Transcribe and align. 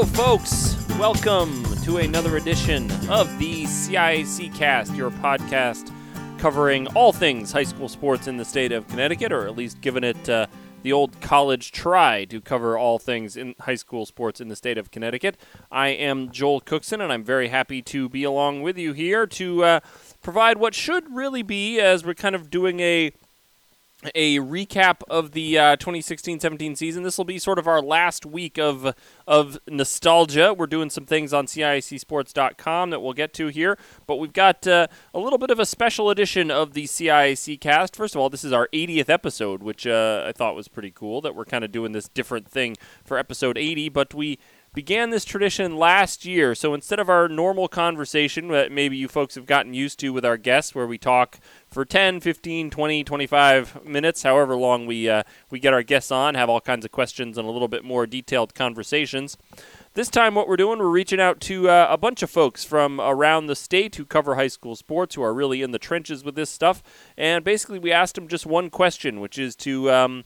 Hello, 0.00 0.38
folks. 0.38 0.76
Welcome 0.98 1.62
to 1.82 1.98
another 1.98 2.38
edition 2.38 2.90
of 3.10 3.38
the 3.38 3.64
CIAC 3.64 4.54
Cast, 4.54 4.94
your 4.94 5.10
podcast 5.10 5.92
covering 6.38 6.86
all 6.94 7.12
things 7.12 7.52
high 7.52 7.64
school 7.64 7.86
sports 7.86 8.26
in 8.26 8.38
the 8.38 8.44
state 8.46 8.72
of 8.72 8.88
Connecticut, 8.88 9.30
or 9.30 9.46
at 9.46 9.54
least 9.54 9.82
giving 9.82 10.02
it 10.02 10.26
uh, 10.26 10.46
the 10.82 10.90
old 10.90 11.20
college 11.20 11.70
try 11.70 12.24
to 12.24 12.40
cover 12.40 12.78
all 12.78 12.98
things 12.98 13.36
in 13.36 13.54
high 13.60 13.74
school 13.74 14.06
sports 14.06 14.40
in 14.40 14.48
the 14.48 14.56
state 14.56 14.78
of 14.78 14.90
Connecticut. 14.90 15.36
I 15.70 15.88
am 15.88 16.30
Joel 16.30 16.62
Cookson, 16.62 17.02
and 17.02 17.12
I'm 17.12 17.22
very 17.22 17.48
happy 17.48 17.82
to 17.82 18.08
be 18.08 18.24
along 18.24 18.62
with 18.62 18.78
you 18.78 18.94
here 18.94 19.26
to 19.26 19.64
uh, 19.64 19.80
provide 20.22 20.56
what 20.56 20.74
should 20.74 21.14
really 21.14 21.42
be, 21.42 21.78
as 21.78 22.06
we're 22.06 22.14
kind 22.14 22.34
of 22.34 22.48
doing 22.48 22.80
a 22.80 23.12
a 24.14 24.38
recap 24.38 25.02
of 25.10 25.32
the 25.32 25.58
uh, 25.58 25.76
2016-17 25.76 26.76
season. 26.76 27.02
This 27.02 27.18
will 27.18 27.24
be 27.24 27.38
sort 27.38 27.58
of 27.58 27.66
our 27.66 27.82
last 27.82 28.24
week 28.24 28.58
of 28.58 28.94
of 29.26 29.58
nostalgia. 29.68 30.54
We're 30.54 30.66
doing 30.66 30.90
some 30.90 31.04
things 31.04 31.32
on 31.32 31.46
CIACSports.com 31.46 32.90
that 32.90 33.00
we'll 33.00 33.12
get 33.12 33.32
to 33.34 33.48
here, 33.48 33.78
but 34.06 34.16
we've 34.16 34.32
got 34.32 34.66
uh, 34.66 34.86
a 35.14 35.18
little 35.18 35.38
bit 35.38 35.50
of 35.50 35.58
a 35.58 35.66
special 35.66 36.10
edition 36.10 36.50
of 36.50 36.72
the 36.72 36.84
CIAC 36.84 37.60
cast. 37.60 37.94
First 37.94 38.14
of 38.14 38.20
all, 38.20 38.30
this 38.30 38.44
is 38.44 38.52
our 38.52 38.68
80th 38.72 39.08
episode, 39.08 39.62
which 39.62 39.86
uh, 39.86 40.24
I 40.26 40.32
thought 40.32 40.54
was 40.54 40.68
pretty 40.68 40.90
cool 40.90 41.20
that 41.20 41.34
we're 41.34 41.44
kind 41.44 41.64
of 41.64 41.72
doing 41.72 41.92
this 41.92 42.08
different 42.08 42.48
thing 42.48 42.76
for 43.04 43.18
episode 43.18 43.58
80, 43.58 43.90
but 43.90 44.14
we 44.14 44.38
began 44.72 45.10
this 45.10 45.24
tradition 45.24 45.76
last 45.76 46.24
year. 46.24 46.54
So 46.54 46.74
instead 46.74 47.00
of 47.00 47.08
our 47.08 47.28
normal 47.28 47.68
conversation 47.68 48.48
that 48.48 48.70
maybe 48.70 48.96
you 48.96 49.08
folks 49.08 49.34
have 49.34 49.46
gotten 49.46 49.74
used 49.74 49.98
to 50.00 50.12
with 50.12 50.24
our 50.24 50.36
guests, 50.36 50.74
where 50.74 50.86
we 50.86 50.98
talk 50.98 51.40
for 51.68 51.84
10, 51.84 52.20
15, 52.20 52.70
20, 52.70 53.04
25 53.04 53.84
minutes, 53.84 54.22
however 54.22 54.54
long 54.54 54.86
we, 54.86 55.08
uh, 55.08 55.24
we 55.50 55.58
get 55.58 55.74
our 55.74 55.82
guests 55.82 56.10
on, 56.10 56.34
have 56.34 56.48
all 56.48 56.60
kinds 56.60 56.84
of 56.84 56.92
questions 56.92 57.36
and 57.36 57.48
a 57.48 57.50
little 57.50 57.68
bit 57.68 57.84
more 57.84 58.06
detailed 58.06 58.54
conversations. 58.54 59.36
This 59.94 60.08
time, 60.08 60.36
what 60.36 60.46
we're 60.46 60.56
doing, 60.56 60.78
we're 60.78 60.88
reaching 60.88 61.20
out 61.20 61.40
to 61.40 61.68
uh, 61.68 61.88
a 61.90 61.98
bunch 61.98 62.22
of 62.22 62.30
folks 62.30 62.62
from 62.64 63.00
around 63.00 63.46
the 63.46 63.56
state 63.56 63.96
who 63.96 64.04
cover 64.04 64.36
high 64.36 64.46
school 64.46 64.76
sports, 64.76 65.16
who 65.16 65.22
are 65.22 65.34
really 65.34 65.62
in 65.62 65.72
the 65.72 65.80
trenches 65.80 66.22
with 66.22 66.36
this 66.36 66.48
stuff. 66.48 66.80
And 67.18 67.42
basically, 67.42 67.80
we 67.80 67.90
asked 67.90 68.14
them 68.14 68.28
just 68.28 68.46
one 68.46 68.70
question, 68.70 69.18
which 69.18 69.36
is 69.36 69.56
to 69.56 69.90
um, 69.90 70.24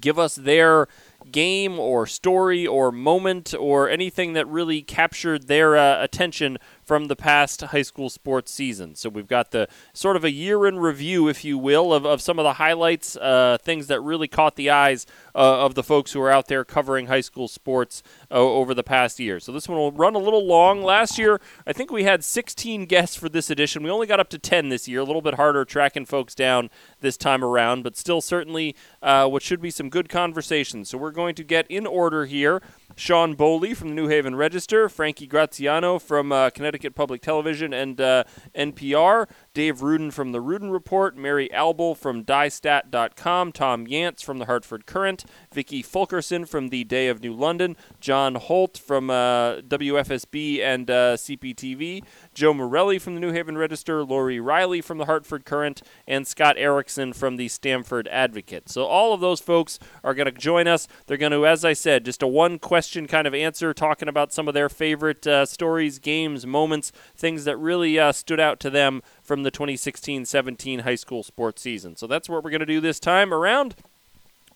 give 0.00 0.18
us 0.18 0.34
their 0.34 0.88
game 1.30 1.78
or 1.78 2.06
story 2.06 2.66
or 2.66 2.90
moment 2.92 3.54
or 3.58 3.88
anything 3.88 4.32
that 4.32 4.46
really 4.48 4.82
captured 4.82 5.46
their 5.46 5.76
uh, 5.76 6.02
attention 6.02 6.58
from 6.90 7.06
the 7.06 7.14
past 7.14 7.60
high 7.60 7.82
school 7.82 8.10
sports 8.10 8.50
season. 8.50 8.96
So 8.96 9.08
we've 9.08 9.28
got 9.28 9.52
the 9.52 9.68
sort 9.92 10.16
of 10.16 10.24
a 10.24 10.30
year 10.32 10.66
in 10.66 10.80
review, 10.80 11.28
if 11.28 11.44
you 11.44 11.56
will, 11.56 11.94
of, 11.94 12.04
of 12.04 12.20
some 12.20 12.36
of 12.40 12.42
the 12.42 12.54
highlights, 12.54 13.16
uh, 13.16 13.58
things 13.62 13.86
that 13.86 14.00
really 14.00 14.26
caught 14.26 14.56
the 14.56 14.70
eyes 14.70 15.06
uh, 15.32 15.64
of 15.64 15.76
the 15.76 15.84
folks 15.84 16.10
who 16.10 16.20
are 16.20 16.32
out 16.32 16.48
there 16.48 16.64
covering 16.64 17.06
high 17.06 17.20
school 17.20 17.46
sports 17.46 18.02
uh, 18.28 18.34
over 18.34 18.74
the 18.74 18.82
past 18.82 19.20
year. 19.20 19.38
So 19.38 19.52
this 19.52 19.68
one 19.68 19.78
will 19.78 19.92
run 19.92 20.16
a 20.16 20.18
little 20.18 20.44
long. 20.44 20.82
Last 20.82 21.16
year, 21.16 21.40
I 21.64 21.72
think 21.72 21.92
we 21.92 22.02
had 22.02 22.24
16 22.24 22.86
guests 22.86 23.14
for 23.14 23.28
this 23.28 23.50
edition. 23.50 23.84
We 23.84 23.90
only 23.90 24.08
got 24.08 24.18
up 24.18 24.28
to 24.30 24.38
10 24.40 24.68
this 24.68 24.88
year, 24.88 24.98
a 24.98 25.04
little 25.04 25.22
bit 25.22 25.34
harder 25.34 25.64
tracking 25.64 26.06
folks 26.06 26.34
down 26.34 26.70
this 26.98 27.16
time 27.16 27.44
around, 27.44 27.84
but 27.84 27.96
still 27.96 28.20
certainly 28.20 28.74
uh, 29.00 29.28
what 29.28 29.44
should 29.44 29.62
be 29.62 29.70
some 29.70 29.90
good 29.90 30.08
conversations. 30.08 30.88
So 30.88 30.98
we're 30.98 31.12
going 31.12 31.36
to 31.36 31.44
get 31.44 31.70
in 31.70 31.86
order 31.86 32.24
here. 32.24 32.60
Sean 32.96 33.34
Bowley 33.34 33.74
from 33.74 33.90
the 33.90 33.94
New 33.94 34.08
Haven 34.08 34.34
Register, 34.34 34.88
Frankie 34.88 35.28
Graziano 35.28 36.00
from 36.00 36.32
uh, 36.32 36.50
Connecticut 36.80 36.94
Public 36.94 37.20
Television 37.20 37.74
and 37.74 38.00
uh, 38.00 38.24
NPR, 38.54 39.28
Dave 39.52 39.82
Rudin 39.82 40.12
from 40.12 40.30
the 40.30 40.40
Rudin 40.40 40.70
Report, 40.70 41.16
Mary 41.16 41.48
Albel 41.52 41.96
from 41.96 42.22
DieStat.com, 42.22 43.50
Tom 43.50 43.84
Yantz 43.84 44.22
from 44.22 44.38
the 44.38 44.44
Hartford 44.44 44.86
Courant, 44.86 45.24
Vicky 45.52 45.82
Fulkerson 45.82 46.44
from 46.46 46.68
the 46.68 46.84
Day 46.84 47.08
of 47.08 47.20
New 47.20 47.34
London, 47.34 47.76
John 47.98 48.36
Holt 48.36 48.78
from 48.78 49.10
uh, 49.10 49.56
WFSB 49.62 50.60
and 50.60 50.88
uh, 50.88 51.16
CPTV, 51.16 52.04
Joe 52.32 52.54
Morelli 52.54 53.00
from 53.00 53.14
the 53.16 53.20
New 53.20 53.32
Haven 53.32 53.58
Register, 53.58 54.04
Lori 54.04 54.38
Riley 54.38 54.80
from 54.80 54.98
the 54.98 55.06
Hartford 55.06 55.44
Courant, 55.44 55.82
and 56.06 56.28
Scott 56.28 56.54
Erickson 56.56 57.12
from 57.12 57.36
the 57.36 57.48
Stamford 57.48 58.06
Advocate. 58.06 58.68
So 58.68 58.84
all 58.84 59.12
of 59.12 59.20
those 59.20 59.40
folks 59.40 59.80
are 60.04 60.14
going 60.14 60.32
to 60.32 60.32
join 60.32 60.68
us. 60.68 60.86
They're 61.08 61.16
going 61.16 61.32
to, 61.32 61.44
as 61.44 61.64
I 61.64 61.72
said, 61.72 62.04
just 62.04 62.22
a 62.22 62.28
one 62.28 62.60
question 62.60 63.08
kind 63.08 63.26
of 63.26 63.34
answer, 63.34 63.74
talking 63.74 64.08
about 64.08 64.32
some 64.32 64.46
of 64.46 64.54
their 64.54 64.68
favorite 64.68 65.26
uh, 65.26 65.44
stories, 65.44 65.98
games, 65.98 66.46
moments, 66.46 66.92
things 67.16 67.44
that 67.46 67.56
really 67.56 67.98
uh, 67.98 68.12
stood 68.12 68.38
out 68.38 68.60
to 68.60 68.70
them 68.70 69.02
from 69.30 69.44
the 69.44 69.50
2016 69.52 70.24
17 70.24 70.80
high 70.80 70.96
school 70.96 71.22
sports 71.22 71.62
season. 71.62 71.94
So 71.94 72.08
that's 72.08 72.28
what 72.28 72.42
we're 72.42 72.50
going 72.50 72.58
to 72.58 72.66
do 72.66 72.80
this 72.80 72.98
time 72.98 73.32
around. 73.32 73.76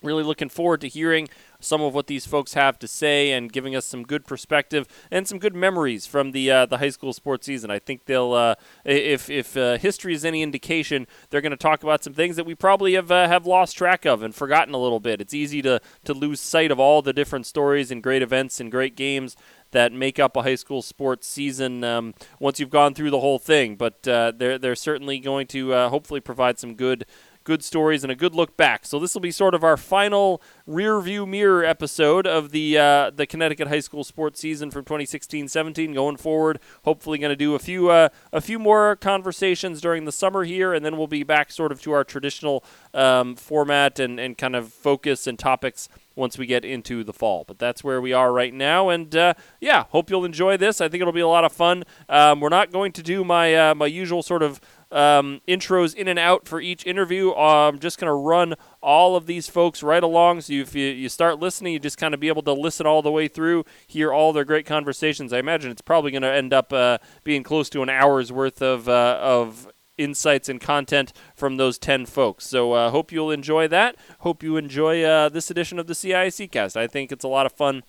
Really 0.02 0.24
looking 0.24 0.48
forward 0.48 0.80
to 0.80 0.88
hearing 0.88 1.28
some 1.60 1.80
of 1.80 1.94
what 1.94 2.08
these 2.08 2.26
folks 2.26 2.54
have 2.54 2.76
to 2.80 2.88
say 2.88 3.30
and 3.30 3.52
giving 3.52 3.76
us 3.76 3.86
some 3.86 4.02
good 4.02 4.26
perspective 4.26 4.88
and 5.12 5.28
some 5.28 5.38
good 5.38 5.54
memories 5.54 6.06
from 6.06 6.32
the 6.32 6.50
uh, 6.50 6.66
the 6.66 6.78
high 6.78 6.90
school 6.90 7.12
sports 7.12 7.46
season. 7.46 7.70
I 7.70 7.78
think 7.78 8.06
they'll, 8.06 8.32
uh, 8.32 8.56
if 8.84 9.30
if 9.30 9.56
uh, 9.56 9.78
history 9.78 10.12
is 10.12 10.24
any 10.24 10.42
indication, 10.42 11.06
they're 11.30 11.40
going 11.40 11.52
to 11.52 11.56
talk 11.56 11.84
about 11.84 12.02
some 12.02 12.12
things 12.12 12.34
that 12.34 12.44
we 12.44 12.56
probably 12.56 12.94
have 12.94 13.12
uh, 13.12 13.28
have 13.28 13.46
lost 13.46 13.78
track 13.78 14.04
of 14.04 14.24
and 14.24 14.34
forgotten 14.34 14.74
a 14.74 14.78
little 14.78 15.00
bit. 15.00 15.20
It's 15.20 15.34
easy 15.34 15.62
to 15.62 15.80
to 16.02 16.12
lose 16.12 16.40
sight 16.40 16.72
of 16.72 16.80
all 16.80 17.00
the 17.00 17.12
different 17.12 17.46
stories 17.46 17.92
and 17.92 18.02
great 18.02 18.22
events 18.22 18.58
and 18.58 18.72
great 18.72 18.96
games 18.96 19.36
that 19.74 19.92
make 19.92 20.18
up 20.18 20.36
a 20.36 20.42
high 20.42 20.54
school 20.54 20.80
sports 20.80 21.26
season 21.26 21.84
um, 21.84 22.14
once 22.40 22.58
you've 22.58 22.70
gone 22.70 22.94
through 22.94 23.10
the 23.10 23.20
whole 23.20 23.38
thing. 23.38 23.76
But 23.76 24.08
uh, 24.08 24.32
they're 24.34 24.58
they're 24.58 24.74
certainly 24.74 25.18
going 25.18 25.46
to 25.48 25.74
uh, 25.74 25.88
hopefully 25.90 26.20
provide 26.20 26.58
some 26.58 26.74
good 26.74 27.04
good 27.44 27.62
stories 27.62 28.02
and 28.02 28.10
a 28.10 28.16
good 28.16 28.34
look 28.34 28.56
back. 28.56 28.86
So 28.86 28.98
this 28.98 29.14
will 29.14 29.20
be 29.20 29.30
sort 29.30 29.54
of 29.54 29.62
our 29.62 29.76
final 29.76 30.42
rear 30.66 31.00
view 31.00 31.26
mirror 31.26 31.64
episode 31.64 32.26
of 32.26 32.50
the 32.50 32.78
uh, 32.78 33.10
the 33.10 33.26
Connecticut 33.26 33.68
high 33.68 33.80
school 33.80 34.02
sports 34.02 34.40
season 34.40 34.70
from 34.70 34.84
2016-17 34.84 35.94
going 35.94 36.16
forward. 36.16 36.58
Hopefully 36.84 37.18
going 37.18 37.30
to 37.30 37.36
do 37.36 37.54
a 37.54 37.58
few 37.58 37.90
uh, 37.90 38.08
a 38.32 38.40
few 38.40 38.58
more 38.58 38.96
conversations 38.96 39.80
during 39.80 40.04
the 40.04 40.12
summer 40.12 40.44
here 40.44 40.72
and 40.72 40.84
then 40.84 40.96
we'll 40.96 41.06
be 41.06 41.22
back 41.22 41.52
sort 41.52 41.70
of 41.70 41.80
to 41.82 41.92
our 41.92 42.02
traditional 42.04 42.64
um, 42.94 43.36
format 43.36 43.98
and, 43.98 44.18
and 44.18 44.38
kind 44.38 44.56
of 44.56 44.72
focus 44.72 45.26
and 45.26 45.38
topics 45.38 45.88
once 46.16 46.38
we 46.38 46.46
get 46.46 46.64
into 46.64 47.04
the 47.04 47.12
fall. 47.12 47.44
But 47.46 47.58
that's 47.58 47.82
where 47.82 48.00
we 48.00 48.12
are 48.12 48.32
right 48.32 48.52
now, 48.52 48.88
and 48.88 49.14
uh, 49.14 49.34
yeah, 49.60 49.84
hope 49.90 50.10
you'll 50.10 50.24
enjoy 50.24 50.56
this. 50.56 50.80
I 50.80 50.88
think 50.88 51.00
it'll 51.00 51.12
be 51.12 51.20
a 51.20 51.28
lot 51.28 51.44
of 51.44 51.52
fun. 51.52 51.84
Um, 52.08 52.40
we're 52.40 52.48
not 52.48 52.72
going 52.72 52.92
to 52.92 53.02
do 53.02 53.24
my 53.24 53.54
uh, 53.54 53.74
my 53.74 53.86
usual 53.86 54.22
sort 54.22 54.42
of 54.42 54.60
um, 54.94 55.40
intros 55.48 55.94
in 55.94 56.08
and 56.08 56.18
out 56.18 56.46
for 56.46 56.60
each 56.60 56.86
interview. 56.86 57.34
I'm 57.34 57.80
just 57.80 57.98
going 57.98 58.08
to 58.08 58.14
run 58.14 58.54
all 58.80 59.16
of 59.16 59.26
these 59.26 59.48
folks 59.48 59.82
right 59.82 60.02
along. 60.02 60.42
So 60.42 60.52
if 60.54 60.74
you, 60.74 60.86
you 60.86 61.08
start 61.08 61.40
listening, 61.40 61.72
you 61.72 61.78
just 61.80 61.98
kind 61.98 62.14
of 62.14 62.20
be 62.20 62.28
able 62.28 62.42
to 62.42 62.52
listen 62.52 62.86
all 62.86 63.02
the 63.02 63.10
way 63.10 63.26
through, 63.28 63.64
hear 63.86 64.12
all 64.12 64.32
their 64.32 64.44
great 64.44 64.66
conversations. 64.66 65.32
I 65.32 65.38
imagine 65.38 65.70
it's 65.70 65.82
probably 65.82 66.12
going 66.12 66.22
to 66.22 66.32
end 66.32 66.52
up 66.52 66.72
uh, 66.72 66.98
being 67.24 67.42
close 67.42 67.68
to 67.70 67.82
an 67.82 67.90
hour's 67.90 68.30
worth 68.32 68.62
of 68.62 68.88
uh, 68.88 69.18
of 69.20 69.68
insights 69.96 70.48
and 70.48 70.60
content 70.60 71.12
from 71.34 71.56
those 71.56 71.78
10 71.78 72.06
folks. 72.06 72.46
So 72.46 72.72
uh, 72.72 72.90
hope 72.90 73.12
you'll 73.12 73.30
enjoy 73.30 73.68
that. 73.68 73.96
Hope 74.20 74.42
you 74.42 74.56
enjoy 74.56 75.02
uh, 75.02 75.28
this 75.28 75.50
edition 75.50 75.78
of 75.78 75.86
the 75.86 75.94
CIAC 75.94 76.50
cast. 76.50 76.76
I 76.76 76.86
think 76.86 77.12
it's 77.12 77.24
a 77.24 77.28
lot 77.28 77.46
of 77.46 77.52
fun, 77.52 77.82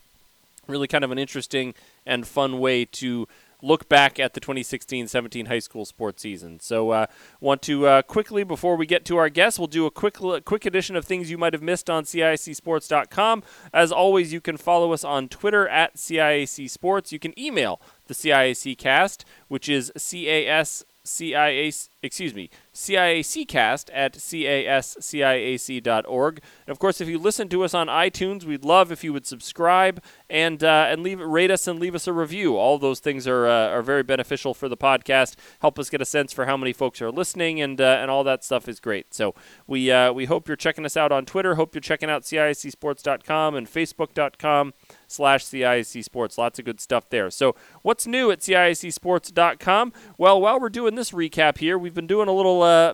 really 0.68 0.88
kind 0.88 1.04
of 1.04 1.12
an 1.12 1.18
interesting 1.18 1.74
and 2.06 2.28
fun 2.28 2.60
way 2.60 2.86
to 2.86 3.28
look 3.66 3.90
back 3.90 4.20
at 4.20 4.34
the 4.34 4.40
2016-17 4.40 5.48
high 5.48 5.60
school 5.60 5.86
sports 5.86 6.22
season. 6.22 6.60
So, 6.60 6.92
uh, 6.92 7.06
want 7.40 7.62
to 7.64 7.88
uh, 7.88 8.02
quickly 8.04 8.44
before 8.44 8.76
we 8.76 8.86
get 8.86 9.06
to 9.06 9.18
our 9.18 9.30
guests, 9.30 9.60
we'll 9.60 9.68
do 9.68 9.86
a 9.86 9.92
quick 9.92 10.18
quick 10.46 10.66
edition 10.66 10.96
of 10.96 11.06
things 11.06 11.32
you 11.32 11.38
might 11.38 11.54
have 11.54 11.62
missed 11.62 11.90
on 11.90 12.04
CIACSports.com. 12.04 13.44
As 13.74 13.92
always, 13.92 14.32
you 14.32 14.42
can 14.42 14.58
follow 14.58 14.94
us 14.94 15.04
on 15.04 15.28
Twitter 15.28 15.68
at 15.68 15.96
CIAC 15.96 16.70
Sports. 16.70 17.12
You 17.12 17.20
can 17.20 17.38
email 17.40 17.82
the 18.08 18.14
CIAC 18.14 18.78
Cast, 18.78 19.26
which 19.48 19.68
is 19.68 19.92
C 19.98 20.30
A 20.30 20.48
S 20.48 20.84
CIAC, 21.06 21.90
excuse 22.06 22.34
me, 22.34 22.50
CIACcast 22.74 23.90
at 23.94 24.14
casciac.org. 24.14 26.42
And 26.68 26.72
of 26.72 26.80
course, 26.80 27.02
if 27.02 27.08
you 27.08 27.18
listen 27.18 27.50
to 27.50 27.64
us 27.64 27.74
on 27.74 27.88
iTunes, 27.88 28.44
we'd 28.44 28.66
love 28.66 28.92
if 28.92 29.04
you 29.04 29.14
would 29.14 29.26
subscribe 29.26 30.04
and 30.30 30.64
uh, 30.64 30.88
and 30.90 31.04
leave 31.04 31.20
rate 31.20 31.52
us 31.52 31.68
and 31.68 31.80
leave 31.80 31.96
us 31.96 32.08
a 32.08 32.14
review. 32.14 32.58
All 32.58 32.78
those 32.78 33.00
things 33.00 33.28
are 33.28 33.48
uh, 33.48 33.70
are 33.70 33.82
very 33.82 34.04
beneficial 34.04 34.54
for 34.54 34.70
the 34.70 34.78
podcast. 34.78 35.36
Help 35.60 35.80
us 35.80 35.90
get 35.90 36.02
a 36.02 36.06
sense 36.06 36.34
for 36.34 36.46
how 36.46 36.58
many 36.58 36.74
folks 36.74 37.02
are 37.02 37.12
listening, 37.12 37.62
and 37.62 37.80
uh, 37.82 37.98
and 38.02 38.12
all 38.12 38.24
that 38.24 38.44
stuff 38.44 38.68
is 38.68 38.80
great. 38.80 39.14
So 39.14 39.34
we 39.68 39.92
uh, 39.92 40.12
we 40.14 40.26
hope 40.26 40.48
you're 40.48 40.58
checking 40.58 40.86
us 40.86 40.98
out 40.98 41.12
on 41.12 41.26
Twitter. 41.26 41.56
Hope 41.56 41.74
you're 41.74 41.82
checking 41.82 42.10
out 42.10 42.24
CIACSports.com 42.24 43.56
and 43.56 43.68
Facebook.com 43.68 44.74
slash 45.08 45.46
CIAC 45.46 46.04
Sports. 46.04 46.38
Lots 46.38 46.60
of 46.60 46.66
good 46.66 46.80
stuff 46.80 47.10
there. 47.10 47.30
So 47.30 47.56
what's 47.82 48.06
new 48.06 48.32
at 48.32 48.40
CIACSports.com? 48.40 49.94
Well, 50.18 50.42
while 50.42 50.60
we're 50.60 50.70
doing 50.70 50.96
this 50.96 51.12
recap 51.12 51.60
here, 51.60 51.78
we've 51.78 51.94
been 51.96 52.08
doing 52.08 52.28
a 52.28 52.34
little 52.34 52.62
uh, 52.62 52.94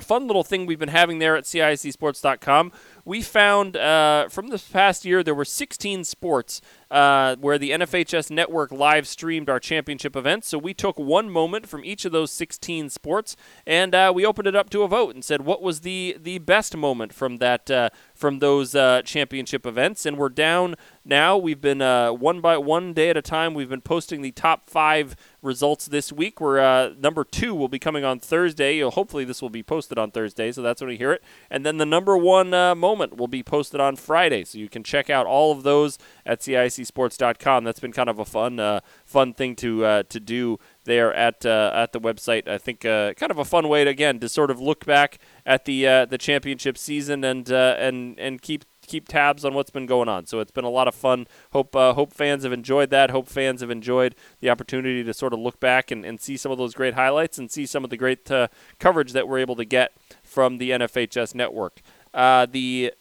fun 0.00 0.26
little 0.26 0.44
thing 0.44 0.66
we've 0.66 0.78
been 0.78 0.88
having 0.88 1.18
there 1.18 1.36
at 1.36 1.44
CIACSports.com. 1.44 2.72
We 3.04 3.22
found 3.22 3.76
uh, 3.76 4.28
from 4.28 4.48
this 4.48 4.68
past 4.68 5.04
year 5.04 5.22
there 5.22 5.34
were 5.34 5.44
16 5.44 6.04
sports 6.04 6.60
uh, 6.90 7.36
where 7.36 7.58
the 7.58 7.70
NFHS 7.70 8.30
network 8.30 8.72
live 8.72 9.06
streamed 9.06 9.50
our 9.50 9.60
championship 9.60 10.16
events. 10.16 10.48
So 10.48 10.58
we 10.58 10.72
took 10.72 10.98
one 10.98 11.28
moment 11.30 11.66
from 11.66 11.84
each 11.84 12.04
of 12.04 12.12
those 12.12 12.32
16 12.32 12.88
sports 12.88 13.36
and 13.66 13.94
uh, 13.94 14.12
we 14.14 14.24
opened 14.24 14.48
it 14.48 14.56
up 14.56 14.70
to 14.70 14.82
a 14.82 14.88
vote 14.88 15.14
and 15.14 15.24
said 15.24 15.42
what 15.42 15.62
was 15.62 15.80
the 15.80 16.16
the 16.18 16.38
best 16.38 16.76
moment 16.76 17.12
from 17.12 17.38
that 17.38 17.70
uh, 17.70 17.90
from 18.14 18.38
those 18.38 18.74
uh, 18.74 19.02
championship 19.02 19.66
events. 19.66 20.06
And 20.06 20.16
we're 20.16 20.28
down 20.28 20.76
now. 21.04 21.36
We've 21.36 21.60
been 21.60 21.82
uh, 21.82 22.12
one 22.12 22.40
by 22.40 22.56
one 22.56 22.94
day 22.94 23.10
at 23.10 23.16
a 23.16 23.22
time. 23.22 23.54
We've 23.54 23.68
been 23.68 23.80
posting 23.80 24.22
the 24.22 24.32
top 24.32 24.70
five 24.70 25.14
results 25.42 25.86
this 25.86 26.12
week. 26.12 26.40
We're 26.40 26.58
uh, 26.58 26.94
number 26.98 27.24
two 27.24 27.54
will 27.54 27.68
be 27.68 27.78
coming 27.78 28.04
on 28.04 28.18
Thursday. 28.18 28.80
Hopefully, 28.80 29.24
this 29.24 29.42
will 29.42 29.50
be 29.50 29.62
posted 29.62 29.98
on 29.98 30.10
Thursday, 30.10 30.52
so 30.52 30.62
that's 30.62 30.80
when 30.80 30.90
you 30.90 30.96
hear 30.98 31.12
it. 31.12 31.22
And 31.50 31.66
then 31.66 31.76
the 31.76 31.86
number 31.86 32.16
one 32.16 32.50
moment 32.50 33.16
will 33.16 33.28
be 33.28 33.42
posted 33.42 33.80
on 33.80 33.96
Friday, 33.96 34.44
so 34.44 34.58
you 34.58 34.68
can 34.68 34.82
check 34.82 35.10
out 35.10 35.26
all 35.26 35.52
of 35.52 35.62
those 35.62 35.98
at 36.24 36.40
CIACSports.com. 36.78 37.64
That's 37.64 37.80
been 37.80 37.92
kind 37.92 38.08
of 38.08 38.18
a 38.18 38.24
fun, 38.24 38.58
uh, 38.58 38.80
fun 39.04 39.34
thing 39.34 39.56
to 39.56 39.84
uh, 39.84 40.02
to 40.04 40.20
do 40.20 40.58
there 40.84 41.12
at 41.14 41.44
uh, 41.46 41.70
at 41.74 41.92
the 41.92 42.00
website. 42.00 42.48
I 42.48 42.58
think 42.58 42.84
uh, 42.84 43.14
kind 43.14 43.30
of 43.30 43.38
a 43.38 43.44
fun 43.44 43.68
way 43.68 43.84
to 43.84 43.90
again 43.90 44.20
to 44.20 44.28
sort 44.28 44.50
of 44.50 44.60
look 44.60 44.84
back 44.84 45.18
at 45.46 45.64
the 45.64 45.86
uh, 45.86 46.04
the 46.06 46.18
championship 46.18 46.78
season 46.78 47.24
and 47.24 47.50
uh, 47.50 47.76
and 47.78 48.18
and 48.18 48.40
keep 48.42 48.64
keep 48.86 49.06
tabs 49.06 49.44
on 49.44 49.54
what's 49.54 49.70
been 49.70 49.86
going 49.86 50.08
on. 50.08 50.26
So 50.26 50.40
it's 50.40 50.50
been 50.50 50.64
a 50.64 50.70
lot 50.70 50.88
of 50.88 50.94
fun. 50.94 51.26
Hope 51.52 51.74
uh, 51.74 51.94
hope 51.94 52.12
fans 52.12 52.44
have 52.44 52.52
enjoyed 52.52 52.90
that. 52.90 53.10
Hope 53.10 53.28
fans 53.28 53.60
have 53.60 53.70
enjoyed 53.70 54.14
the 54.40 54.50
opportunity 54.50 55.04
to 55.04 55.14
sort 55.14 55.32
of 55.32 55.40
look 55.40 55.60
back 55.60 55.90
and, 55.90 56.04
and 56.04 56.20
see 56.20 56.36
some 56.36 56.52
of 56.52 56.58
those 56.58 56.74
great 56.74 56.94
highlights 56.94 57.38
and 57.38 57.50
see 57.50 57.66
some 57.66 57.84
of 57.84 57.90
the 57.90 57.96
great 57.96 58.30
uh, 58.30 58.48
coverage 58.78 59.12
that 59.12 59.28
we're 59.28 59.38
able 59.38 59.56
to 59.56 59.64
get 59.64 59.92
from 60.22 60.58
the 60.58 60.70
NFHS 60.70 61.34
network. 61.34 61.80
the 62.14 62.92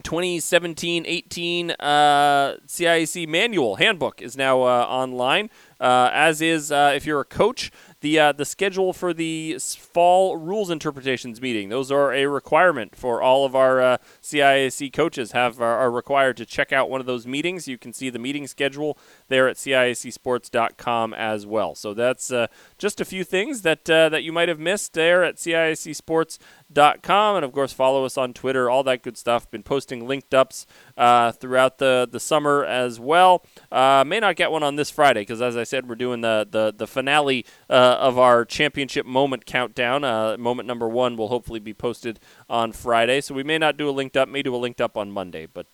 2017-18 0.00 1.74
uh, 1.78 2.56
CIAC 2.66 3.28
manual 3.28 3.76
handbook 3.76 4.22
is 4.22 4.36
now 4.36 4.62
uh, 4.62 4.86
online, 4.88 5.50
uh, 5.80 6.08
as 6.12 6.40
is 6.40 6.72
uh, 6.72 6.92
if 6.94 7.04
you're 7.04 7.20
a 7.20 7.26
coach 7.26 7.70
the 8.02 8.18
uh, 8.18 8.32
the 8.32 8.44
schedule 8.44 8.92
for 8.92 9.14
the 9.14 9.58
fall 9.58 10.36
rules 10.36 10.70
interpretations 10.70 11.40
meeting. 11.40 11.70
Those 11.70 11.90
are 11.90 12.12
a 12.12 12.26
requirement 12.26 12.94
for 12.94 13.22
all 13.22 13.46
of 13.46 13.56
our 13.56 13.80
uh, 13.80 13.98
CIAC 14.20 14.92
coaches. 14.92 15.32
Have 15.32 15.60
are, 15.60 15.78
are, 15.78 15.90
required 15.90 16.36
to 16.38 16.44
check 16.44 16.72
out 16.72 16.90
one 16.90 17.00
of 17.00 17.06
those 17.06 17.26
meetings. 17.26 17.66
You 17.68 17.78
can 17.78 17.92
see 17.92 18.10
the 18.10 18.18
meeting 18.18 18.46
schedule 18.46 18.98
there 19.32 19.48
at 19.48 19.56
CIACSports.com 19.56 21.14
as 21.14 21.46
well. 21.46 21.74
So 21.74 21.94
that's 21.94 22.30
uh, 22.30 22.48
just 22.76 23.00
a 23.00 23.04
few 23.04 23.24
things 23.24 23.62
that 23.62 23.88
uh, 23.88 24.10
that 24.10 24.22
you 24.22 24.30
might 24.30 24.50
have 24.50 24.60
missed 24.60 24.92
there 24.92 25.24
at 25.24 25.36
CIACSports.com, 25.36 27.36
and 27.36 27.44
of 27.44 27.52
course 27.52 27.72
follow 27.72 28.04
us 28.04 28.18
on 28.18 28.34
Twitter. 28.34 28.68
All 28.68 28.82
that 28.84 29.02
good 29.02 29.16
stuff. 29.16 29.50
Been 29.50 29.62
posting 29.62 30.06
linked 30.06 30.34
ups 30.34 30.66
uh, 30.96 31.32
throughout 31.32 31.78
the 31.78 32.06
the 32.10 32.20
summer 32.20 32.64
as 32.64 33.00
well. 33.00 33.44
Uh, 33.72 34.04
may 34.06 34.20
not 34.20 34.36
get 34.36 34.52
one 34.52 34.62
on 34.62 34.76
this 34.76 34.90
Friday 34.90 35.22
because, 35.22 35.40
as 35.40 35.56
I 35.56 35.64
said, 35.64 35.88
we're 35.88 35.94
doing 35.94 36.20
the 36.20 36.46
the 36.48 36.74
the 36.76 36.86
finale 36.86 37.46
uh, 37.70 37.96
of 37.98 38.18
our 38.18 38.44
championship 38.44 39.06
moment 39.06 39.46
countdown. 39.46 40.04
Uh, 40.04 40.36
moment 40.38 40.68
number 40.68 40.88
one 40.88 41.16
will 41.16 41.28
hopefully 41.28 41.60
be 41.60 41.72
posted 41.72 42.20
on 42.50 42.72
Friday, 42.72 43.22
so 43.22 43.34
we 43.34 43.42
may 43.42 43.56
not 43.56 43.78
do 43.78 43.88
a 43.88 43.92
linked 43.92 44.16
up, 44.16 44.28
may 44.28 44.42
do 44.42 44.54
a 44.54 44.58
linked 44.58 44.82
up 44.82 44.98
on 44.98 45.10
Monday, 45.10 45.46
but 45.46 45.66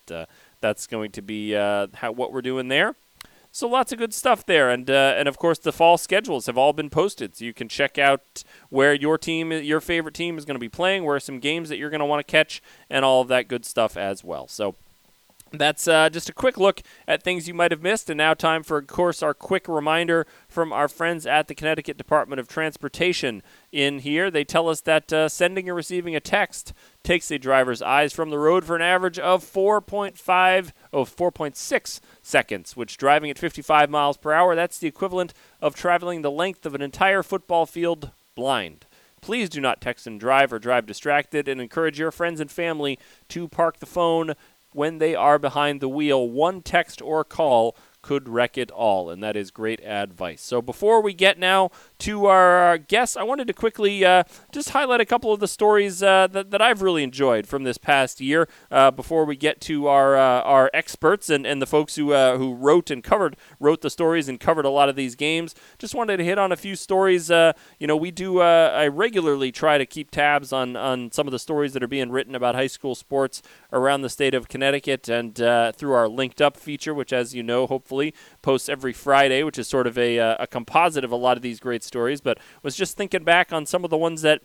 that's 0.60 0.86
going 0.86 1.10
to 1.10 1.22
be 1.22 1.54
how, 1.54 2.12
what 2.12 2.32
we're 2.32 2.40
doing 2.40 2.68
there. 2.68 2.94
So 3.58 3.66
lots 3.66 3.90
of 3.90 3.98
good 3.98 4.14
stuff 4.14 4.46
there, 4.46 4.70
and 4.70 4.88
uh, 4.88 5.14
and 5.16 5.26
of 5.26 5.36
course 5.36 5.58
the 5.58 5.72
fall 5.72 5.98
schedules 5.98 6.46
have 6.46 6.56
all 6.56 6.72
been 6.72 6.88
posted, 6.88 7.34
so 7.34 7.44
you 7.44 7.52
can 7.52 7.68
check 7.68 7.98
out 7.98 8.44
where 8.68 8.94
your 8.94 9.18
team, 9.18 9.50
your 9.50 9.80
favorite 9.80 10.14
team, 10.14 10.38
is 10.38 10.44
going 10.44 10.54
to 10.54 10.60
be 10.60 10.68
playing, 10.68 11.02
where 11.02 11.18
some 11.18 11.40
games 11.40 11.68
that 11.68 11.76
you're 11.76 11.90
going 11.90 11.98
to 11.98 12.06
want 12.06 12.24
to 12.24 12.30
catch, 12.30 12.62
and 12.88 13.04
all 13.04 13.20
of 13.20 13.26
that 13.26 13.48
good 13.48 13.64
stuff 13.64 13.96
as 13.96 14.22
well. 14.22 14.46
So 14.46 14.76
that's 15.52 15.88
uh, 15.88 16.10
just 16.10 16.28
a 16.28 16.32
quick 16.34 16.58
look 16.58 16.82
at 17.06 17.22
things 17.22 17.48
you 17.48 17.54
might 17.54 17.70
have 17.70 17.82
missed. 17.82 18.10
And 18.10 18.18
now, 18.18 18.34
time 18.34 18.62
for, 18.62 18.78
of 18.78 18.86
course, 18.86 19.22
our 19.22 19.34
quick 19.34 19.68
reminder 19.68 20.26
from 20.48 20.72
our 20.72 20.88
friends 20.88 21.26
at 21.26 21.48
the 21.48 21.54
Connecticut 21.54 21.96
Department 21.96 22.40
of 22.40 22.48
Transportation. 22.48 23.42
In 23.72 24.00
here, 24.00 24.30
they 24.30 24.44
tell 24.44 24.68
us 24.68 24.80
that 24.82 25.12
uh, 25.12 25.28
sending 25.28 25.68
or 25.68 25.74
receiving 25.74 26.14
a 26.14 26.20
text 26.20 26.72
takes 27.02 27.30
a 27.30 27.38
driver's 27.38 27.82
eyes 27.82 28.12
from 28.12 28.30
the 28.30 28.38
road 28.38 28.64
for 28.64 28.76
an 28.76 28.82
average 28.82 29.18
of 29.18 29.44
4.5, 29.44 30.72
oh, 30.92 31.04
4.6 31.04 32.00
seconds, 32.22 32.76
which 32.76 32.96
driving 32.96 33.30
at 33.30 33.38
55 33.38 33.88
miles 33.90 34.16
per 34.16 34.32
hour, 34.32 34.54
that's 34.54 34.78
the 34.78 34.88
equivalent 34.88 35.32
of 35.60 35.74
traveling 35.74 36.22
the 36.22 36.30
length 36.30 36.66
of 36.66 36.74
an 36.74 36.82
entire 36.82 37.22
football 37.22 37.66
field 37.66 38.10
blind. 38.34 38.86
Please 39.20 39.48
do 39.48 39.60
not 39.60 39.80
text 39.80 40.06
and 40.06 40.20
drive 40.20 40.52
or 40.52 40.58
drive 40.58 40.86
distracted 40.86 41.48
and 41.48 41.60
encourage 41.60 41.98
your 41.98 42.10
friends 42.10 42.40
and 42.40 42.50
family 42.50 42.98
to 43.28 43.48
park 43.48 43.78
the 43.78 43.86
phone 43.86 44.34
when 44.72 44.98
they 44.98 45.14
are 45.14 45.38
behind 45.38 45.80
the 45.80 45.88
wheel. 45.88 46.28
One 46.28 46.62
text 46.62 47.00
or 47.02 47.24
call 47.24 47.76
could 48.08 48.26
wreck 48.26 48.56
it 48.56 48.70
all, 48.70 49.10
and 49.10 49.22
that 49.22 49.36
is 49.36 49.50
great 49.50 49.84
advice. 49.84 50.40
So 50.40 50.62
before 50.62 51.02
we 51.02 51.12
get 51.12 51.38
now 51.38 51.70
to 51.98 52.24
our 52.24 52.78
guests, 52.78 53.18
I 53.18 53.22
wanted 53.22 53.46
to 53.48 53.52
quickly 53.52 54.02
uh, 54.02 54.22
just 54.50 54.70
highlight 54.70 55.02
a 55.02 55.04
couple 55.04 55.30
of 55.30 55.40
the 55.40 55.46
stories 55.46 56.02
uh, 56.02 56.26
that, 56.28 56.50
that 56.50 56.62
I've 56.62 56.80
really 56.80 57.02
enjoyed 57.02 57.46
from 57.46 57.64
this 57.64 57.76
past 57.76 58.18
year 58.22 58.48
uh, 58.70 58.90
before 58.90 59.26
we 59.26 59.36
get 59.36 59.60
to 59.62 59.88
our 59.88 60.16
uh, 60.16 60.40
our 60.40 60.70
experts 60.72 61.28
and, 61.28 61.46
and 61.46 61.60
the 61.60 61.66
folks 61.66 61.96
who 61.96 62.14
uh, 62.14 62.38
who 62.38 62.54
wrote 62.54 62.90
and 62.90 63.04
covered 63.04 63.36
wrote 63.60 63.82
the 63.82 63.90
stories 63.90 64.26
and 64.26 64.40
covered 64.40 64.64
a 64.64 64.70
lot 64.70 64.88
of 64.88 64.96
these 64.96 65.14
games. 65.14 65.54
Just 65.78 65.94
wanted 65.94 66.16
to 66.16 66.24
hit 66.24 66.38
on 66.38 66.50
a 66.50 66.56
few 66.56 66.76
stories. 66.76 67.30
Uh, 67.30 67.52
you 67.78 67.86
know, 67.86 67.96
we 67.96 68.10
do 68.10 68.40
I 68.40 68.86
regularly 68.86 69.52
try 69.52 69.76
to 69.76 69.84
keep 69.84 70.10
tabs 70.10 70.50
on 70.50 70.76
on 70.76 71.12
some 71.12 71.26
of 71.26 71.32
the 71.32 71.38
stories 71.38 71.74
that 71.74 71.82
are 71.82 71.88
being 71.88 72.10
written 72.10 72.34
about 72.34 72.54
high 72.54 72.68
school 72.68 72.94
sports 72.94 73.42
around 73.70 74.00
the 74.00 74.08
state 74.08 74.32
of 74.32 74.48
Connecticut 74.48 75.10
and 75.10 75.34
through 75.34 75.92
our 75.92 76.08
linked 76.08 76.40
up 76.40 76.56
feature, 76.56 76.94
which 76.94 77.12
as 77.12 77.34
you 77.34 77.42
know, 77.42 77.66
hopefully 77.66 77.97
posts 78.42 78.68
every 78.68 78.92
Friday, 78.92 79.42
which 79.42 79.58
is 79.58 79.68
sort 79.68 79.86
of 79.86 79.96
a 79.98 80.18
a 80.18 80.46
composite 80.46 81.04
of 81.04 81.12
a 81.12 81.16
lot 81.16 81.36
of 81.36 81.42
these 81.42 81.60
great 81.60 81.82
stories, 81.82 82.20
but 82.20 82.38
was 82.62 82.76
just 82.76 82.96
thinking 82.96 83.24
back 83.24 83.52
on 83.52 83.66
some 83.66 83.84
of 83.84 83.90
the 83.90 83.96
ones 83.96 84.22
that 84.22 84.40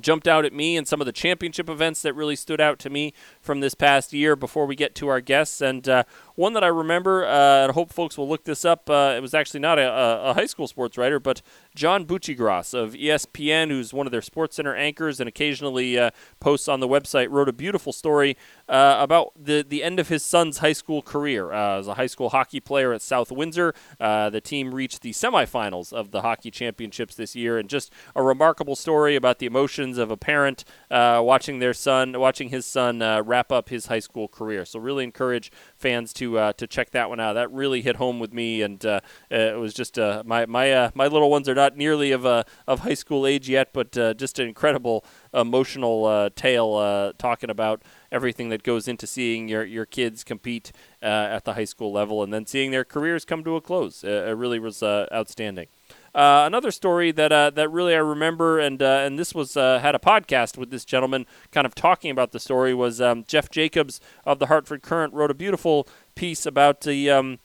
jumped 0.00 0.26
out 0.26 0.44
at 0.44 0.52
me 0.52 0.76
and 0.76 0.88
some 0.88 1.00
of 1.00 1.06
the 1.06 1.12
championship 1.12 1.68
events 1.68 2.02
that 2.02 2.14
really 2.14 2.36
stood 2.36 2.60
out 2.60 2.78
to 2.78 2.90
me 2.90 3.12
from 3.40 3.60
this 3.60 3.74
past 3.74 4.12
year 4.12 4.34
before 4.34 4.66
we 4.66 4.74
get 4.74 4.94
to 4.94 5.08
our 5.08 5.20
guests. 5.20 5.60
And 5.60 5.88
uh, 5.88 6.04
one 6.34 6.52
that 6.54 6.64
I 6.64 6.68
remember, 6.68 7.24
uh, 7.24 7.62
and 7.62 7.70
I 7.70 7.74
hope 7.74 7.92
folks 7.92 8.16
will 8.16 8.28
look 8.28 8.44
this 8.44 8.64
up, 8.64 8.88
uh, 8.88 9.14
it 9.16 9.20
was 9.20 9.34
actually 9.34 9.60
not 9.60 9.78
a, 9.78 10.30
a, 10.30 10.34
high 10.34 10.46
school 10.46 10.66
sports 10.66 10.96
writer, 10.96 11.20
but 11.20 11.42
John 11.74 12.06
Buccigross 12.06 12.74
of 12.74 12.94
ESPN, 12.94 13.68
who's 13.68 13.92
one 13.92 14.06
of 14.06 14.12
their 14.12 14.22
Sports 14.22 14.56
Center 14.56 14.74
anchors 14.74 15.20
and 15.20 15.28
occasionally 15.28 15.98
uh, 15.98 16.10
posts 16.40 16.68
on 16.68 16.80
the 16.80 16.88
website, 16.88 17.30
wrote 17.30 17.48
a 17.48 17.52
beautiful 17.52 17.92
story 17.92 18.36
uh, 18.68 18.96
about 18.98 19.32
the, 19.36 19.64
the 19.66 19.82
end 19.82 20.00
of 20.00 20.08
his 20.08 20.24
son's 20.24 20.58
high 20.58 20.72
school 20.72 21.02
career. 21.02 21.52
Uh, 21.52 21.78
as 21.78 21.88
a 21.88 21.94
high 21.94 22.06
school 22.06 22.30
hockey 22.30 22.60
player 22.60 22.92
at 22.92 23.02
South 23.02 23.30
Windsor, 23.30 23.74
uh, 24.00 24.30
the 24.30 24.40
team 24.40 24.74
reached 24.74 25.02
the 25.02 25.12
semifinals 25.12 25.92
of 25.92 26.10
the 26.10 26.22
hockey 26.22 26.50
championships 26.50 27.14
this 27.14 27.36
year, 27.36 27.58
and 27.58 27.68
just 27.68 27.92
a 28.16 28.22
remarkable 28.22 28.76
story 28.76 29.16
about 29.16 29.38
the 29.38 29.46
emotions 29.46 29.98
of 29.98 30.10
a 30.10 30.16
parent 30.16 30.64
watching 30.90 31.58
their 31.58 31.74
son, 31.74 32.18
watching 32.18 32.48
his 32.48 32.64
son 32.66 33.00
wrap 33.24 33.52
up 33.52 33.68
his 33.68 33.86
high 33.86 33.98
school 33.98 34.28
career. 34.28 34.64
So 34.64 34.78
really 34.78 35.04
encourage 35.04 35.50
fans 35.82 36.12
to 36.14 36.38
uh, 36.38 36.52
to 36.54 36.66
check 36.66 36.90
that 36.92 37.10
one 37.10 37.20
out. 37.20 37.34
That 37.34 37.52
really 37.52 37.82
hit 37.82 37.96
home 37.96 38.18
with 38.18 38.32
me, 38.32 38.62
and 38.62 38.82
it 39.30 39.58
was 39.58 39.74
just 39.74 39.98
my 39.98 40.46
my 40.46 40.90
my 40.94 41.06
little 41.06 41.30
ones 41.30 41.48
are 41.48 41.54
not 41.54 41.76
nearly 41.76 42.12
of 42.12 42.24
of 42.24 42.80
high 42.80 42.94
school 42.94 43.26
age 43.26 43.48
yet, 43.48 43.74
but 43.74 43.92
just 44.16 44.38
an 44.38 44.48
incredible 44.48 45.04
emotional 45.34 46.30
tale 46.34 47.12
talking 47.18 47.50
about 47.50 47.82
everything 48.12 48.50
that 48.50 48.62
goes 48.62 48.86
into 48.86 49.06
seeing 49.06 49.48
your, 49.48 49.64
your 49.64 49.86
kids 49.86 50.22
compete 50.22 50.70
uh, 51.02 51.06
at 51.06 51.44
the 51.44 51.54
high 51.54 51.64
school 51.64 51.90
level 51.90 52.22
and 52.22 52.32
then 52.32 52.46
seeing 52.46 52.70
their 52.70 52.84
careers 52.84 53.24
come 53.24 53.42
to 53.42 53.56
a 53.56 53.60
close. 53.60 54.04
Uh, 54.04 54.26
it 54.28 54.36
really 54.36 54.58
was 54.58 54.82
uh, 54.82 55.06
outstanding. 55.12 55.66
Uh, 56.14 56.44
another 56.46 56.70
story 56.70 57.10
that 57.10 57.32
uh, 57.32 57.48
that 57.50 57.70
really 57.70 57.94
I 57.94 57.98
remember, 57.98 58.58
and 58.58 58.82
uh, 58.82 59.02
and 59.04 59.18
this 59.18 59.34
was 59.34 59.56
uh, 59.56 59.78
had 59.78 59.94
a 59.94 59.98
podcast 59.98 60.58
with 60.58 60.70
this 60.70 60.84
gentleman, 60.84 61.26
kind 61.50 61.66
of 61.66 61.74
talking 61.74 62.10
about 62.10 62.32
the 62.32 62.40
story. 62.40 62.74
Was 62.74 63.00
um, 63.00 63.24
Jeff 63.26 63.48
Jacobs 63.48 64.00
of 64.26 64.38
the 64.38 64.46
Hartford 64.46 64.82
Courant 64.82 65.14
wrote 65.14 65.30
a 65.30 65.34
beautiful 65.34 65.88
piece 66.14 66.46
about 66.46 66.82
the. 66.82 67.10
Um, 67.10 67.38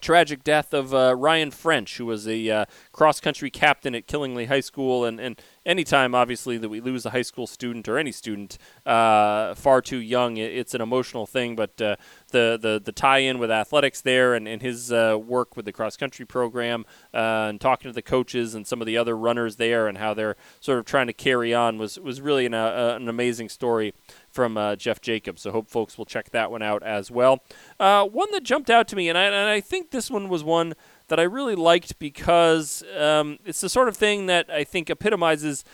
tragic 0.00 0.42
death 0.42 0.74
of 0.74 0.92
uh, 0.92 1.14
Ryan 1.16 1.52
French, 1.52 1.98
who 1.98 2.06
was 2.06 2.26
a 2.26 2.50
uh, 2.50 2.64
cross 2.90 3.20
country 3.20 3.48
captain 3.48 3.94
at 3.94 4.08
Killingly 4.08 4.46
High 4.46 4.58
School, 4.58 5.04
and, 5.04 5.20
and 5.20 5.40
anytime, 5.66 6.14
obviously, 6.14 6.58
that 6.58 6.68
we 6.68 6.80
lose 6.80 7.06
a 7.06 7.10
high 7.10 7.22
school 7.22 7.46
student 7.46 7.88
or 7.88 7.98
any 7.98 8.12
student 8.12 8.58
uh, 8.86 9.54
far 9.54 9.80
too 9.80 9.98
young, 9.98 10.36
it's 10.36 10.74
an 10.74 10.80
emotional 10.80 11.26
thing. 11.26 11.56
But 11.56 11.80
uh, 11.80 11.96
the, 12.30 12.58
the, 12.60 12.80
the 12.82 12.92
tie 12.92 13.18
in 13.18 13.38
with 13.38 13.50
athletics 13.50 14.00
there 14.00 14.34
and, 14.34 14.46
and 14.46 14.62
his 14.62 14.92
uh, 14.92 15.18
work 15.18 15.56
with 15.56 15.64
the 15.64 15.72
cross 15.72 15.96
country 15.96 16.26
program 16.26 16.84
uh, 17.12 17.48
and 17.48 17.60
talking 17.60 17.88
to 17.88 17.94
the 17.94 18.02
coaches 18.02 18.54
and 18.54 18.66
some 18.66 18.80
of 18.80 18.86
the 18.86 18.96
other 18.96 19.16
runners 19.16 19.56
there 19.56 19.88
and 19.88 19.98
how 19.98 20.14
they're 20.14 20.36
sort 20.60 20.78
of 20.78 20.84
trying 20.84 21.06
to 21.06 21.12
carry 21.12 21.54
on 21.54 21.78
was, 21.78 21.98
was 21.98 22.20
really 22.20 22.46
an, 22.46 22.54
uh, 22.54 22.96
an 23.00 23.08
amazing 23.08 23.48
story 23.48 23.94
from 24.30 24.56
uh, 24.56 24.76
Jeff 24.76 25.00
Jacobs. 25.00 25.42
So 25.42 25.52
hope 25.52 25.68
folks 25.70 25.96
will 25.96 26.06
check 26.06 26.30
that 26.30 26.50
one 26.50 26.62
out 26.62 26.82
as 26.82 27.10
well. 27.10 27.42
one 27.78 28.30
that 28.32 28.42
jumped 28.42 28.70
out 28.70 28.88
to 28.88 28.96
me, 28.96 29.08
and 29.08 29.16
I, 29.16 29.24
and 29.24 29.48
I 29.48 29.60
think 29.60 29.90
this 29.90 30.10
one 30.10 30.28
was 30.28 30.42
one 30.42 30.74
that 31.08 31.20
I 31.20 31.24
really 31.24 31.54
liked 31.54 31.98
because 31.98 32.82
um, 32.98 33.38
it's 33.44 33.60
the 33.60 33.68
sort 33.68 33.88
of 33.88 33.96
thing 33.96 34.26
that 34.26 34.50
I 34.50 34.64
think 34.64 34.90
epitomizes 34.90 35.64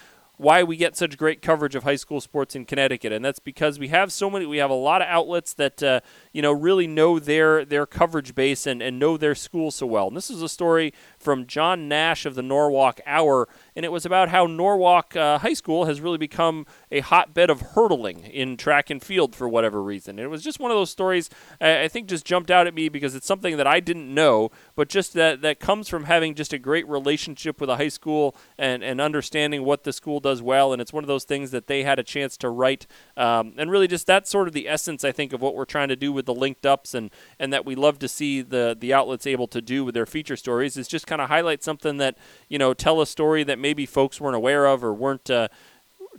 why 0.41 0.63
we 0.63 0.75
get 0.75 0.97
such 0.97 1.19
great 1.19 1.43
coverage 1.43 1.75
of 1.75 1.85
high 1.85 1.97
school 1.97 2.19
sports 2.19 2.57
in 2.57 2.65
Connecticut, 2.65 3.13
and 3.13 3.23
that's 3.23 3.39
because 3.39 3.79
we 3.79 3.89
have 3.89 4.11
so 4.11 4.31
many. 4.31 4.47
We 4.47 4.57
have 4.57 4.71
a 4.71 4.75
lot 4.75 5.03
of 5.03 5.09
outlets 5.09 5.53
that 5.55 5.83
uh, 5.83 6.01
you 6.33 6.41
know 6.41 6.51
really 6.51 6.87
know 6.87 7.19
their 7.19 7.63
their 7.67 7.85
coverage 7.85 8.35
base 8.35 8.67
and, 8.67 8.81
and 8.81 8.99
know 8.99 9.19
their 9.19 9.35
school 9.35 9.71
so 9.71 9.87
well. 9.87 10.09
And 10.09 10.17
this 10.17 10.31
is 10.31 10.41
a 10.41 10.49
story 10.49 10.95
from 11.21 11.47
John 11.47 11.87
Nash 11.87 12.25
of 12.25 12.35
the 12.35 12.43
Norwalk 12.43 13.01
Hour, 13.07 13.47
and 13.77 13.85
it 13.85 13.93
was 13.93 14.07
about 14.07 14.31
how 14.31 14.47
Norwalk 14.47 15.15
uh, 15.15 15.39
High 15.39 15.53
School 15.53 15.85
has 15.85 16.01
really 16.01 16.19
become 16.19 16.67
a 16.91 17.01
hotbed 17.01 17.51
of 17.51 17.61
hurdling 17.61 18.21
in 18.21 18.57
track 18.57 18.89
and 18.89 19.03
field 19.03 19.37
for 19.37 19.49
whatever 19.49 19.83
reason. 19.83 20.19
And 20.19 20.25
it 20.25 20.29
was 20.29 20.43
just 20.43 20.59
one 20.59 20.71
of 20.71 20.77
those 20.77 20.91
stories 20.91 21.29
I, 21.61 21.83
I 21.83 21.89
think 21.89 22.09
just 22.09 22.25
jumped 22.25 22.51
out 22.51 22.67
at 22.67 22.75
me 22.75 22.89
because 22.89 23.15
it's 23.15 23.27
something 23.27 23.59
that 23.59 23.67
I 23.67 23.81
didn't 23.81 24.13
know, 24.13 24.51
but 24.75 24.89
just 24.89 25.13
that 25.13 25.43
that 25.43 25.61
comes 25.61 25.89
from 25.89 26.05
having 26.05 26.35
just 26.35 26.55
a 26.55 26.59
great 26.59 26.89
relationship 26.89 27.61
with 27.61 27.69
a 27.69 27.77
high 27.77 27.89
school 27.89 28.35
and 28.57 28.83
and 28.83 29.01
understanding 29.01 29.65
what 29.65 29.85
the 29.85 29.93
school 29.93 30.21
does 30.21 30.41
well. 30.41 30.73
And 30.73 30.81
it's 30.81 30.93
one 30.93 31.05
of 31.05 31.09
those 31.09 31.25
things 31.25 31.51
that 31.51 31.67
they 31.67 31.83
had 31.83 31.99
a 31.99 32.03
chance 32.03 32.39
to 32.39 32.49
write, 32.49 32.87
um, 33.17 33.53
and 33.59 33.71
really 33.71 33.87
just 33.87 34.07
that's 34.07 34.31
sort 34.31 34.49
of 34.49 34.55
the 34.55 34.69
essence 34.69 35.05
I 35.05 35.13
think 35.13 35.35
of 35.35 35.43
what 35.43 35.55
we're 35.55 35.67
trying 35.67 35.89
to 35.89 35.97
do 35.97 36.13
with 36.13 36.25
the 36.25 36.35
linked 36.35 36.65
ups 36.65 36.95
and 36.95 37.11
and 37.39 37.53
that 37.53 37.67
we 37.67 37.75
love 37.75 37.99
to 37.99 38.09
see 38.09 38.41
the 38.41 38.75
the 38.79 38.95
outlets 38.95 39.27
able 39.27 39.49
to 39.49 39.61
do 39.61 39.85
with 39.85 39.95
their 39.95 40.07
feature 40.07 40.37
stories 40.37 40.77
is 40.77 40.89
just 40.89 41.07
kind 41.11 41.21
of 41.21 41.29
highlight 41.29 41.63
something 41.63 41.99
that 41.99 42.17
you 42.49 42.59
know 42.59 42.73
tell 42.73 43.03
a 43.03 43.07
story 43.07 43.45
that 43.45 43.59
maybe 43.59 43.85
folks 43.85 44.21
weren't 44.21 44.37
aware 44.37 44.67
of 44.67 44.83
or 44.83 44.95
weren't. 44.95 45.29
Uh, 45.29 45.49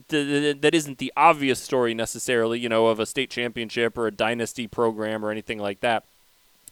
that 0.07 0.71
isn't 0.73 0.97
the 0.97 1.11
obvious 1.15 1.59
story 1.59 1.93
necessarily, 1.93 2.59
you 2.59 2.67
know, 2.69 2.87
of 2.87 2.99
a 2.99 3.05
state 3.05 3.29
championship 3.29 3.97
or 3.97 4.07
a 4.07 4.11
dynasty 4.11 4.67
program 4.67 5.23
or 5.23 5.31
anything 5.31 5.59
like 5.59 5.81
that 5.81 6.05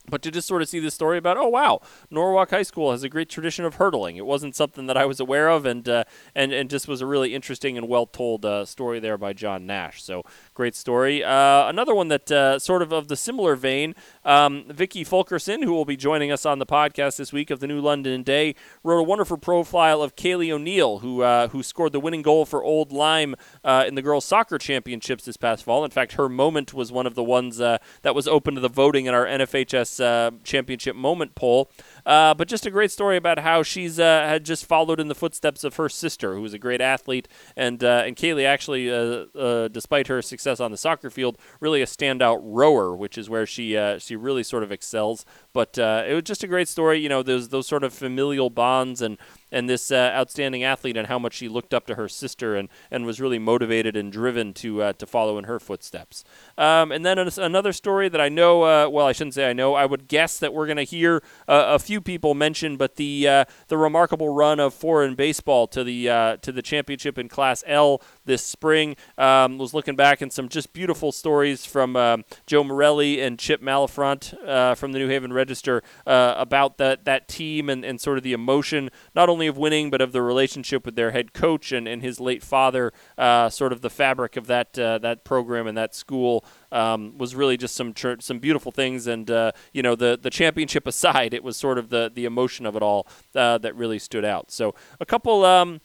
but 0.08 0.22
to 0.22 0.30
just 0.30 0.48
sort 0.48 0.62
of 0.62 0.68
see 0.68 0.80
the 0.80 0.90
story 0.90 1.18
about, 1.18 1.36
oh 1.36 1.48
wow, 1.48 1.80
Norwalk 2.10 2.50
High 2.50 2.62
School 2.62 2.90
has 2.90 3.02
a 3.02 3.08
great 3.08 3.28
tradition 3.28 3.64
of 3.64 3.74
hurdling. 3.74 4.16
It 4.16 4.26
wasn't 4.26 4.56
something 4.56 4.86
that 4.86 4.96
I 4.96 5.04
was 5.04 5.20
aware 5.20 5.48
of, 5.48 5.66
and 5.66 5.88
uh, 5.88 6.04
and 6.34 6.52
and 6.52 6.70
just 6.70 6.88
was 6.88 7.00
a 7.00 7.06
really 7.06 7.34
interesting 7.34 7.76
and 7.76 7.88
well 7.88 8.06
told 8.06 8.44
uh, 8.44 8.64
story 8.64 8.98
there 8.98 9.18
by 9.18 9.32
John 9.32 9.66
Nash. 9.66 10.02
So 10.02 10.24
great 10.54 10.74
story. 10.74 11.22
Uh, 11.22 11.68
another 11.68 11.94
one 11.94 12.08
that 12.08 12.30
uh, 12.30 12.58
sort 12.58 12.82
of 12.82 12.92
of 12.92 13.08
the 13.08 13.16
similar 13.16 13.56
vein, 13.56 13.94
um, 14.24 14.64
Vicky 14.68 15.04
Fulkerson, 15.04 15.62
who 15.62 15.72
will 15.72 15.84
be 15.84 15.96
joining 15.96 16.32
us 16.32 16.46
on 16.46 16.58
the 16.58 16.66
podcast 16.66 17.16
this 17.16 17.32
week 17.32 17.50
of 17.50 17.60
the 17.60 17.66
New 17.66 17.80
London 17.80 18.22
Day, 18.22 18.54
wrote 18.82 19.00
a 19.00 19.04
wonderful 19.04 19.36
profile 19.36 20.02
of 20.02 20.16
Kaylee 20.16 20.50
O'Neill, 20.50 21.00
who 21.00 21.22
uh, 21.22 21.48
who 21.48 21.62
scored 21.62 21.92
the 21.92 22.00
winning 22.00 22.22
goal 22.22 22.46
for 22.46 22.64
Old 22.64 22.90
Lyme 22.90 23.34
uh, 23.64 23.84
in 23.86 23.94
the 23.94 24.02
girls 24.02 24.24
soccer 24.24 24.58
championships 24.58 25.24
this 25.24 25.36
past 25.36 25.62
fall. 25.64 25.84
In 25.84 25.90
fact, 25.90 26.12
her 26.12 26.28
moment 26.28 26.72
was 26.72 26.90
one 26.90 27.06
of 27.06 27.14
the 27.14 27.24
ones 27.24 27.58
that 27.58 28.14
was 28.14 28.26
open 28.26 28.54
to 28.54 28.60
the 28.60 28.68
voting 28.68 29.06
in 29.06 29.14
our 29.14 29.26
NFHS 29.26 29.89
uh, 29.98 30.30
championship 30.44 30.94
moment 30.94 31.34
poll. 31.34 31.70
Uh, 32.06 32.34
but 32.34 32.48
just 32.48 32.66
a 32.66 32.70
great 32.70 32.90
story 32.90 33.16
about 33.16 33.38
how 33.38 33.62
she's 33.62 33.98
uh, 33.98 34.22
had 34.26 34.44
just 34.44 34.66
followed 34.66 35.00
in 35.00 35.08
the 35.08 35.14
footsteps 35.14 35.64
of 35.64 35.76
her 35.76 35.88
sister, 35.88 36.34
who 36.34 36.42
was 36.42 36.54
a 36.54 36.58
great 36.58 36.80
athlete, 36.80 37.28
and 37.56 37.82
uh, 37.82 38.02
and 38.06 38.16
Kaylee 38.16 38.46
actually, 38.46 38.90
uh, 38.90 39.26
uh, 39.38 39.68
despite 39.68 40.06
her 40.08 40.22
success 40.22 40.60
on 40.60 40.70
the 40.70 40.76
soccer 40.76 41.10
field, 41.10 41.38
really 41.60 41.82
a 41.82 41.86
standout 41.86 42.40
rower, 42.42 42.94
which 42.96 43.18
is 43.18 43.28
where 43.28 43.46
she 43.46 43.72
she 43.98 44.16
really 44.16 44.42
sort 44.42 44.62
of 44.62 44.72
excels. 44.72 45.24
But 45.52 45.78
it 45.78 46.14
was 46.14 46.24
just 46.24 46.44
a 46.44 46.46
great 46.46 46.68
story. 46.68 47.00
You 47.00 47.08
know, 47.08 47.22
those 47.22 47.48
those 47.48 47.66
sort 47.66 47.84
of 47.84 47.92
familial 47.92 48.50
bonds 48.50 49.02
and 49.02 49.18
and 49.52 49.68
this 49.68 49.90
uh, 49.90 50.12
outstanding 50.14 50.62
athlete 50.62 50.96
and 50.96 51.08
how 51.08 51.18
much 51.18 51.34
she 51.34 51.48
looked 51.48 51.74
up 51.74 51.86
to 51.86 51.96
her 51.96 52.08
sister 52.08 52.54
and, 52.54 52.68
and 52.90 53.04
was 53.04 53.20
really 53.20 53.38
motivated 53.38 53.96
and 53.96 54.12
driven 54.12 54.52
to 54.54 54.82
uh, 54.82 54.92
to 54.94 55.06
follow 55.06 55.38
in 55.38 55.44
her 55.44 55.58
footsteps. 55.58 56.22
Um, 56.56 56.92
and 56.92 57.04
then 57.04 57.18
another 57.18 57.72
story 57.72 58.08
that 58.08 58.20
I 58.20 58.28
know, 58.28 58.62
uh, 58.62 58.88
well, 58.88 59.06
I 59.06 59.12
shouldn't 59.12 59.34
say 59.34 59.50
I 59.50 59.52
know, 59.52 59.74
I 59.74 59.86
would 59.86 60.06
guess 60.06 60.38
that 60.38 60.54
we're 60.54 60.66
going 60.66 60.76
to 60.76 60.84
hear 60.84 61.22
a 61.48 61.78
few 61.78 61.89
people 61.98 62.34
mentioned, 62.34 62.76
but 62.76 62.96
the 62.96 63.26
uh, 63.26 63.44
the 63.68 63.78
remarkable 63.78 64.28
run 64.28 64.60
of 64.60 64.78
Foran 64.78 65.16
baseball 65.16 65.66
to 65.68 65.82
the 65.82 66.10
uh, 66.10 66.36
to 66.42 66.52
the 66.52 66.60
championship 66.60 67.16
in 67.16 67.30
Class 67.30 67.64
L 67.66 68.02
this 68.26 68.44
spring. 68.44 68.96
Um, 69.16 69.56
was 69.56 69.72
looking 69.72 69.96
back 69.96 70.20
and 70.20 70.30
some 70.30 70.50
just 70.50 70.74
beautiful 70.74 71.10
stories 71.10 71.64
from 71.64 71.96
um, 71.96 72.24
Joe 72.46 72.62
Morelli 72.62 73.22
and 73.22 73.38
Chip 73.38 73.62
Malafronte 73.62 74.34
uh, 74.46 74.74
from 74.74 74.92
the 74.92 74.98
New 74.98 75.08
Haven 75.08 75.32
Register 75.32 75.82
about 76.06 76.76
that 76.76 77.06
that 77.06 77.28
team 77.28 77.70
and, 77.70 77.84
and 77.84 78.00
sort 78.00 78.18
of 78.18 78.24
the 78.24 78.34
emotion, 78.34 78.90
not 79.14 79.30
only 79.30 79.46
of 79.46 79.56
winning, 79.56 79.88
but 79.90 80.00
of 80.00 80.12
the 80.12 80.20
relationship 80.20 80.84
with 80.84 80.96
their 80.96 81.12
head 81.12 81.32
coach 81.32 81.72
and, 81.72 81.88
and 81.88 82.02
his 82.02 82.20
late 82.20 82.42
father, 82.42 82.92
uh, 83.16 83.48
sort 83.48 83.72
of 83.72 83.80
the 83.80 83.90
fabric 83.90 84.36
of 84.36 84.46
that 84.46 84.78
uh, 84.78 84.98
that 84.98 85.24
program 85.24 85.66
and 85.66 85.78
that 85.78 85.94
school. 85.94 86.44
Um, 86.72 87.18
was 87.18 87.34
really 87.34 87.56
just 87.56 87.74
some 87.74 87.92
tr- 87.92 88.20
some 88.20 88.38
beautiful 88.38 88.70
things, 88.72 89.06
and 89.06 89.30
uh, 89.30 89.52
you 89.72 89.82
know 89.82 89.94
the 89.94 90.18
the 90.20 90.30
championship 90.30 90.86
aside, 90.86 91.34
it 91.34 91.42
was 91.42 91.56
sort 91.56 91.78
of 91.78 91.88
the 91.88 92.10
the 92.14 92.24
emotion 92.24 92.66
of 92.66 92.76
it 92.76 92.82
all 92.82 93.06
uh, 93.34 93.58
that 93.58 93.74
really 93.74 93.98
stood 93.98 94.24
out. 94.24 94.50
So 94.50 94.74
a 95.00 95.06
couple. 95.06 95.44
Um, 95.44 95.80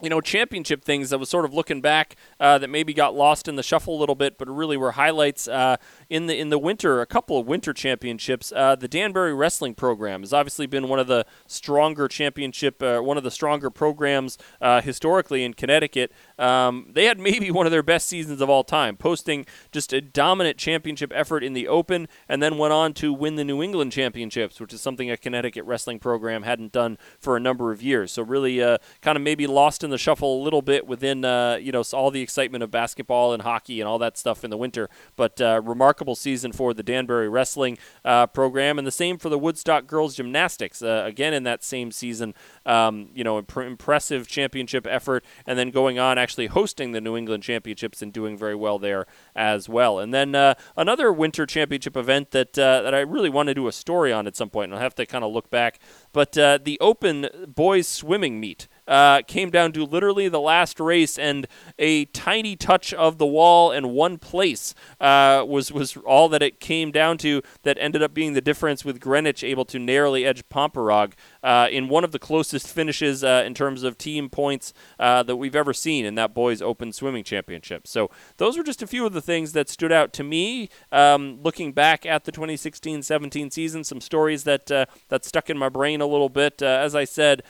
you 0.00 0.08
know, 0.08 0.20
championship 0.20 0.84
things 0.84 1.10
that 1.10 1.18
was 1.18 1.28
sort 1.28 1.44
of 1.44 1.52
looking 1.52 1.80
back 1.80 2.14
uh, 2.38 2.58
that 2.58 2.68
maybe 2.68 2.94
got 2.94 3.16
lost 3.16 3.48
in 3.48 3.56
the 3.56 3.62
shuffle 3.64 3.96
a 3.96 3.98
little 3.98 4.14
bit, 4.14 4.38
but 4.38 4.48
really 4.48 4.76
were 4.76 4.92
highlights. 4.92 5.48
Uh, 5.48 5.76
in 6.10 6.26
the 6.26 6.38
in 6.38 6.48
the 6.48 6.58
winter, 6.58 7.00
a 7.00 7.06
couple 7.06 7.38
of 7.38 7.46
winter 7.46 7.72
championships. 7.72 8.50
Uh, 8.54 8.74
the 8.74 8.88
Danbury 8.88 9.34
Wrestling 9.34 9.74
Program 9.74 10.22
has 10.22 10.32
obviously 10.32 10.66
been 10.66 10.88
one 10.88 10.98
of 10.98 11.06
the 11.06 11.26
stronger 11.46 12.08
championship, 12.08 12.82
uh, 12.82 13.00
one 13.00 13.18
of 13.18 13.24
the 13.24 13.30
stronger 13.30 13.68
programs 13.68 14.38
uh, 14.60 14.80
historically 14.80 15.44
in 15.44 15.52
Connecticut. 15.52 16.10
Um, 16.38 16.88
they 16.92 17.04
had 17.04 17.18
maybe 17.18 17.50
one 17.50 17.66
of 17.66 17.72
their 17.72 17.82
best 17.82 18.06
seasons 18.06 18.40
of 18.40 18.48
all 18.48 18.64
time, 18.64 18.96
posting 18.96 19.44
just 19.70 19.92
a 19.92 20.00
dominant 20.00 20.56
championship 20.56 21.12
effort 21.14 21.44
in 21.44 21.52
the 21.52 21.68
Open, 21.68 22.08
and 22.28 22.42
then 22.42 22.56
went 22.56 22.72
on 22.72 22.94
to 22.94 23.12
win 23.12 23.36
the 23.36 23.44
New 23.44 23.62
England 23.62 23.92
Championships, 23.92 24.60
which 24.60 24.72
is 24.72 24.80
something 24.80 25.10
a 25.10 25.16
Connecticut 25.16 25.64
wrestling 25.64 25.98
program 25.98 26.42
hadn't 26.42 26.72
done 26.72 26.96
for 27.18 27.36
a 27.36 27.40
number 27.40 27.70
of 27.70 27.82
years. 27.82 28.12
So 28.12 28.22
really, 28.22 28.62
uh, 28.62 28.78
kind 29.02 29.16
of 29.16 29.22
maybe 29.22 29.46
lost 29.46 29.84
in 29.84 29.90
the 29.90 29.98
shuffle 29.98 30.40
a 30.40 30.42
little 30.42 30.62
bit 30.62 30.86
within 30.86 31.24
uh, 31.24 31.56
you 31.56 31.72
know 31.72 31.82
all 31.92 32.10
the 32.10 32.22
excitement 32.22 32.64
of 32.64 32.70
basketball 32.70 33.34
and 33.34 33.42
hockey 33.42 33.80
and 33.80 33.88
all 33.88 33.98
that 33.98 34.16
stuff 34.16 34.42
in 34.42 34.50
the 34.50 34.56
winter, 34.56 34.88
but 35.14 35.38
uh, 35.40 35.60
remarkable 35.62 35.97
remarkable 35.98 36.14
season 36.14 36.52
for 36.52 36.72
the 36.72 36.82
Danbury 36.84 37.28
Wrestling 37.28 37.76
uh, 38.04 38.26
program, 38.28 38.78
and 38.78 38.86
the 38.86 38.92
same 38.92 39.18
for 39.18 39.28
the 39.28 39.38
Woodstock 39.38 39.88
Girls 39.88 40.14
Gymnastics. 40.14 40.80
Uh, 40.80 41.02
again, 41.04 41.34
in 41.34 41.42
that 41.42 41.64
same 41.64 41.90
season, 41.90 42.34
um, 42.64 43.08
you 43.14 43.24
know, 43.24 43.38
imp- 43.38 43.56
impressive 43.56 44.28
championship 44.28 44.86
effort, 44.88 45.24
and 45.44 45.58
then 45.58 45.70
going 45.70 45.98
on 45.98 46.16
actually 46.16 46.46
hosting 46.46 46.92
the 46.92 47.00
New 47.00 47.16
England 47.16 47.42
Championships 47.42 48.00
and 48.00 48.12
doing 48.12 48.38
very 48.38 48.54
well 48.54 48.78
there 48.78 49.06
as 49.34 49.68
well. 49.68 49.98
And 49.98 50.14
then 50.14 50.36
uh, 50.36 50.54
another 50.76 51.12
winter 51.12 51.46
championship 51.46 51.96
event 51.96 52.30
that 52.30 52.56
uh, 52.56 52.82
that 52.82 52.94
I 52.94 53.00
really 53.00 53.30
want 53.30 53.48
to 53.48 53.54
do 53.54 53.66
a 53.66 53.72
story 53.72 54.12
on 54.12 54.28
at 54.28 54.36
some 54.36 54.50
point, 54.50 54.70
and 54.70 54.74
I'll 54.74 54.82
have 54.82 54.94
to 54.96 55.06
kind 55.06 55.24
of 55.24 55.32
look 55.32 55.50
back. 55.50 55.80
But 56.12 56.38
uh, 56.38 56.58
the 56.62 56.78
Open 56.80 57.26
Boys 57.48 57.88
Swimming 57.88 58.38
Meet 58.38 58.68
uh, 58.88 59.22
came 59.22 59.50
down 59.50 59.72
to 59.72 59.84
literally 59.84 60.28
the 60.28 60.40
last 60.40 60.80
race, 60.80 61.18
and 61.18 61.46
a 61.78 62.06
tiny 62.06 62.56
touch 62.56 62.92
of 62.94 63.18
the 63.18 63.26
wall 63.26 63.70
in 63.70 63.90
one 63.90 64.18
place 64.18 64.74
uh, 65.00 65.44
was 65.46 65.70
was 65.70 65.96
all 65.98 66.28
that 66.30 66.42
it 66.42 66.58
came 66.58 66.90
down 66.90 67.18
to. 67.18 67.42
That 67.62 67.76
ended 67.78 68.02
up 68.02 68.14
being 68.14 68.32
the 68.32 68.40
difference 68.40 68.84
with 68.84 68.98
Greenwich 68.98 69.44
able 69.44 69.66
to 69.66 69.78
narrowly 69.78 70.24
edge 70.24 70.48
Pomperaug 70.48 71.12
uh, 71.42 71.68
in 71.70 71.88
one 71.88 72.04
of 72.04 72.12
the 72.12 72.18
closest 72.18 72.68
finishes 72.68 73.22
uh, 73.22 73.42
in 73.46 73.54
terms 73.54 73.82
of 73.82 73.98
team 73.98 74.28
points 74.28 74.72
uh, 74.98 75.22
that 75.22 75.36
we've 75.36 75.56
ever 75.56 75.72
seen 75.72 76.04
in 76.04 76.14
that 76.16 76.34
boys' 76.34 76.62
open 76.62 76.92
swimming 76.92 77.24
championship. 77.24 77.86
So 77.86 78.10
those 78.36 78.56
were 78.56 78.64
just 78.64 78.82
a 78.82 78.86
few 78.86 79.06
of 79.06 79.12
the 79.12 79.20
things 79.20 79.52
that 79.52 79.68
stood 79.68 79.92
out 79.92 80.12
to 80.14 80.24
me 80.24 80.68
um, 80.92 81.40
looking 81.42 81.72
back 81.72 82.06
at 82.06 82.24
the 82.24 82.32
2016-17 82.32 83.52
season. 83.52 83.84
Some 83.84 84.00
stories 84.00 84.44
that 84.44 84.70
uh, 84.70 84.86
that 85.08 85.24
stuck 85.24 85.50
in 85.50 85.58
my 85.58 85.68
brain 85.68 86.00
a 86.00 86.06
little 86.06 86.28
bit. 86.28 86.62
Uh, 86.62 86.66
as 86.66 86.94
I 86.94 87.04
said, 87.04 87.42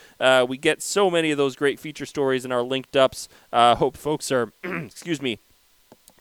we 0.49 0.59
get 0.59 0.83
so 0.83 1.11
many 1.11 1.31
of 1.31 1.39
those 1.39 1.57
great 1.57 1.79
feature 1.81 2.07
stories 2.07 2.45
in 2.45 2.53
our 2.53 2.63
linked 2.63 2.97
ups. 2.97 3.29
hope 3.53 3.97
folks 3.97 4.31
are, 4.31 4.53
excuse 4.65 5.21
me, 5.23 5.39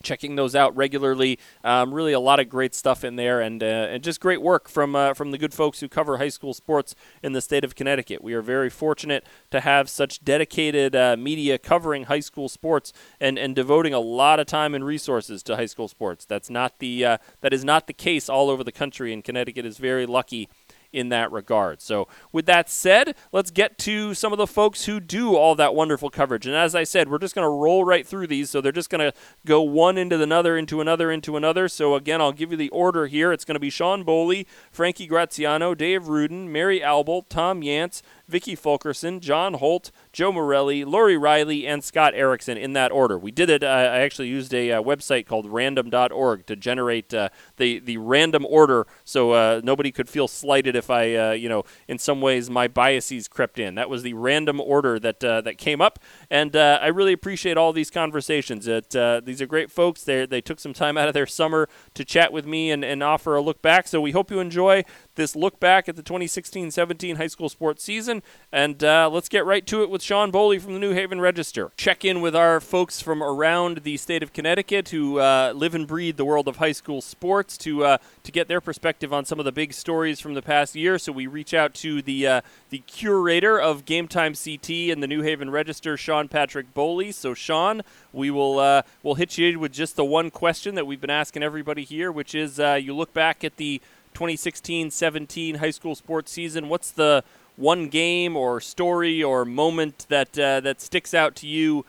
checking 0.02 0.36
those 0.36 0.54
out 0.54 0.76
regularly. 0.76 1.38
Um, 1.64 1.92
really, 1.92 2.12
a 2.12 2.20
lot 2.20 2.40
of 2.40 2.48
great 2.48 2.74
stuff 2.74 3.04
in 3.04 3.16
there, 3.16 3.40
and 3.40 3.62
uh, 3.62 3.66
and 3.66 4.02
just 4.02 4.20
great 4.20 4.42
work 4.42 4.68
from 4.68 4.94
uh, 4.94 5.14
from 5.14 5.30
the 5.30 5.38
good 5.38 5.54
folks 5.54 5.80
who 5.80 5.88
cover 5.88 6.18
high 6.18 6.28
school 6.28 6.54
sports 6.54 6.94
in 7.22 7.32
the 7.32 7.40
state 7.40 7.64
of 7.64 7.74
Connecticut. 7.74 8.22
We 8.22 8.34
are 8.34 8.42
very 8.42 8.70
fortunate 8.70 9.24
to 9.50 9.60
have 9.60 9.88
such 9.88 10.24
dedicated 10.24 10.94
uh, 10.94 11.16
media 11.16 11.58
covering 11.58 12.04
high 12.04 12.20
school 12.20 12.48
sports 12.48 12.92
and 13.20 13.38
and 13.38 13.54
devoting 13.54 13.94
a 13.94 14.00
lot 14.00 14.40
of 14.40 14.46
time 14.46 14.74
and 14.74 14.84
resources 14.84 15.42
to 15.44 15.56
high 15.56 15.66
school 15.66 15.88
sports. 15.88 16.24
That's 16.24 16.50
not 16.50 16.78
the 16.78 17.04
uh, 17.04 17.18
that 17.40 17.52
is 17.52 17.64
not 17.64 17.86
the 17.86 17.92
case 17.92 18.28
all 18.28 18.50
over 18.50 18.64
the 18.64 18.72
country, 18.72 19.12
and 19.12 19.24
Connecticut 19.24 19.66
is 19.66 19.78
very 19.78 20.06
lucky 20.06 20.48
in 20.92 21.08
that 21.10 21.30
regard. 21.30 21.80
So, 21.80 22.08
with 22.32 22.46
that 22.46 22.70
said, 22.70 23.14
let's 23.32 23.50
get 23.50 23.78
to 23.78 24.14
some 24.14 24.32
of 24.32 24.38
the 24.38 24.46
folks 24.46 24.86
who 24.86 25.00
do 25.00 25.36
all 25.36 25.54
that 25.54 25.74
wonderful 25.74 26.10
coverage. 26.10 26.46
And 26.46 26.56
as 26.56 26.74
I 26.74 26.84
said, 26.84 27.10
we're 27.10 27.18
just 27.18 27.34
going 27.34 27.44
to 27.44 27.50
roll 27.50 27.84
right 27.84 28.06
through 28.06 28.26
these. 28.26 28.50
So, 28.50 28.60
they're 28.60 28.72
just 28.72 28.90
going 28.90 29.10
to 29.10 29.16
go 29.46 29.60
one 29.60 29.98
into 29.98 30.20
another, 30.22 30.56
into 30.56 30.80
another, 30.80 31.10
into 31.10 31.36
another. 31.36 31.68
So, 31.68 31.94
again, 31.94 32.20
I'll 32.20 32.32
give 32.32 32.50
you 32.50 32.56
the 32.56 32.70
order 32.70 33.06
here. 33.06 33.32
It's 33.32 33.44
going 33.44 33.56
to 33.56 33.60
be 33.60 33.70
Sean 33.70 34.02
Bowley, 34.02 34.46
Frankie 34.70 35.06
Graziano, 35.06 35.74
Dave 35.74 36.08
Rudin, 36.08 36.50
Mary 36.50 36.80
Albel, 36.80 37.26
Tom 37.28 37.60
Yantz, 37.60 38.02
Vicky 38.28 38.54
Fulkerson, 38.54 39.20
John 39.20 39.54
Holt, 39.54 39.90
Joe 40.12 40.30
Morelli, 40.30 40.84
Lori 40.84 41.16
Riley, 41.16 41.66
and 41.66 41.82
Scott 41.82 42.14
Erickson 42.14 42.58
in 42.58 42.74
that 42.74 42.92
order. 42.92 43.18
We 43.18 43.30
did 43.30 43.48
it. 43.48 43.64
Uh, 43.64 43.66
I 43.66 44.00
actually 44.00 44.28
used 44.28 44.52
a 44.52 44.72
uh, 44.72 44.82
website 44.82 45.26
called 45.26 45.46
random.org 45.46 46.46
to 46.46 46.56
generate 46.56 47.14
uh, 47.14 47.30
the, 47.56 47.78
the 47.78 47.96
random 47.96 48.44
order 48.46 48.86
so 49.04 49.32
uh, 49.32 49.60
nobody 49.64 49.90
could 49.90 50.08
feel 50.08 50.28
slighted 50.28 50.76
if 50.76 50.90
I, 50.90 51.14
uh, 51.14 51.30
you 51.32 51.48
know, 51.48 51.64
in 51.88 51.98
some 51.98 52.20
ways 52.20 52.50
my 52.50 52.68
biases 52.68 53.28
crept 53.28 53.58
in. 53.58 53.74
That 53.76 53.88
was 53.88 54.02
the 54.02 54.12
random 54.12 54.60
order 54.60 54.98
that 54.98 55.24
uh, 55.24 55.40
that 55.40 55.56
came 55.58 55.80
up, 55.80 55.98
and 56.30 56.54
I 56.56 56.88
really 56.88 57.12
appreciate 57.12 57.56
all 57.56 57.72
these 57.72 57.90
conversations. 57.90 58.68
It, 58.68 58.90
these 59.24 59.40
are 59.40 59.46
great 59.46 59.70
folks. 59.70 60.04
They 60.04 60.26
they 60.26 60.40
took 60.40 60.60
some 60.60 60.72
time 60.72 60.98
out 60.98 61.08
of 61.08 61.14
their 61.14 61.26
summer 61.26 61.68
to 61.94 62.04
chat 62.04 62.32
with 62.32 62.46
me 62.46 62.70
and, 62.70 62.84
and 62.84 63.02
offer 63.02 63.34
a 63.36 63.40
look 63.40 63.62
back. 63.62 63.88
So 63.88 64.00
we 64.00 64.10
hope 64.10 64.30
you 64.30 64.40
enjoy 64.40 64.84
this 65.18 65.36
look 65.36 65.60
back 65.60 65.88
at 65.88 65.96
the 65.96 66.02
2016-17 66.02 67.18
high 67.18 67.26
school 67.26 67.50
sports 67.50 67.84
season, 67.84 68.22
and 68.50 68.82
uh, 68.82 69.10
let's 69.12 69.28
get 69.28 69.44
right 69.44 69.66
to 69.66 69.82
it 69.82 69.90
with 69.90 70.00
Sean 70.00 70.30
Bowley 70.30 70.58
from 70.58 70.72
the 70.72 70.78
New 70.78 70.92
Haven 70.92 71.20
Register. 71.20 71.70
Check 71.76 72.06
in 72.06 72.22
with 72.22 72.34
our 72.34 72.60
folks 72.60 73.02
from 73.02 73.22
around 73.22 73.78
the 73.78 73.98
state 73.98 74.22
of 74.22 74.32
Connecticut 74.32 74.88
who 74.88 75.18
uh, 75.18 75.52
live 75.54 75.74
and 75.74 75.86
breathe 75.86 76.16
the 76.16 76.24
world 76.24 76.48
of 76.48 76.56
high 76.56 76.72
school 76.72 77.02
sports 77.02 77.58
to 77.58 77.84
uh, 77.84 77.98
to 78.22 78.32
get 78.32 78.48
their 78.48 78.60
perspective 78.60 79.12
on 79.12 79.24
some 79.24 79.38
of 79.38 79.44
the 79.44 79.52
big 79.52 79.72
stories 79.72 80.20
from 80.20 80.34
the 80.34 80.42
past 80.42 80.74
year. 80.74 80.98
So 80.98 81.12
we 81.12 81.26
reach 81.26 81.52
out 81.52 81.74
to 81.74 82.00
the 82.00 82.26
uh, 82.26 82.40
the 82.70 82.78
curator 82.86 83.60
of 83.60 83.84
Game 83.84 84.08
Time 84.08 84.34
CT 84.34 84.70
and 84.70 85.02
the 85.02 85.08
New 85.08 85.22
Haven 85.22 85.50
Register, 85.50 85.96
Sean 85.96 86.28
Patrick 86.28 86.72
Bowley. 86.72 87.10
So 87.10 87.34
Sean, 87.34 87.82
we 88.12 88.30
will 88.30 88.60
uh, 88.60 88.82
we'll 89.02 89.16
hit 89.16 89.36
you 89.36 89.58
with 89.58 89.72
just 89.72 89.96
the 89.96 90.04
one 90.04 90.30
question 90.30 90.76
that 90.76 90.86
we've 90.86 91.00
been 91.00 91.10
asking 91.10 91.42
everybody 91.42 91.82
here, 91.82 92.12
which 92.12 92.34
is 92.36 92.60
uh, 92.60 92.74
you 92.80 92.94
look 92.94 93.12
back 93.12 93.42
at 93.42 93.56
the 93.56 93.82
2016-17 94.18 95.56
high 95.56 95.70
school 95.70 95.94
sports 95.94 96.32
season. 96.32 96.68
What's 96.68 96.90
the 96.90 97.22
one 97.56 97.88
game 97.88 98.36
or 98.36 98.60
story 98.60 99.22
or 99.22 99.44
moment 99.44 100.06
that 100.08 100.36
uh, 100.38 100.60
that 100.60 100.80
sticks 100.80 101.14
out 101.14 101.36
to 101.36 101.46
you 101.46 101.84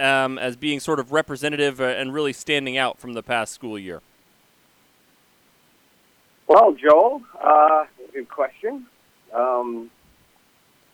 um, 0.00 0.38
as 0.38 0.56
being 0.56 0.80
sort 0.80 0.98
of 0.98 1.12
representative 1.12 1.80
uh, 1.80 1.84
and 1.84 2.14
really 2.14 2.32
standing 2.32 2.78
out 2.78 2.98
from 2.98 3.12
the 3.12 3.22
past 3.22 3.52
school 3.52 3.78
year? 3.78 4.00
Well, 6.46 6.72
Joel, 6.72 7.22
uh, 7.42 7.84
good 8.12 8.28
question. 8.28 8.86
Um, 9.32 9.90